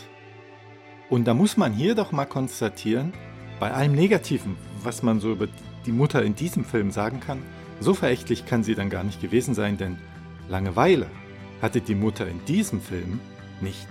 Und 1.10 1.26
da 1.26 1.34
muss 1.34 1.58
man 1.58 1.74
hier 1.74 1.94
doch 1.94 2.12
mal 2.12 2.24
konstatieren, 2.24 3.12
bei 3.60 3.72
allem 3.72 3.94
Negativen, 3.94 4.56
was 4.82 5.02
man 5.02 5.20
so 5.20 5.32
über 5.32 5.48
die 5.84 5.92
Mutter 5.92 6.22
in 6.22 6.34
diesem 6.34 6.64
Film 6.64 6.90
sagen 6.90 7.20
kann, 7.20 7.42
so 7.78 7.92
verächtlich 7.92 8.46
kann 8.46 8.64
sie 8.64 8.74
dann 8.74 8.88
gar 8.88 9.04
nicht 9.04 9.20
gewesen 9.20 9.52
sein, 9.52 9.76
denn 9.76 9.98
Langeweile 10.48 11.08
hatte 11.60 11.82
die 11.82 11.94
Mutter 11.94 12.26
in 12.26 12.42
diesem 12.46 12.80
Film 12.80 13.20
nicht. 13.60 13.86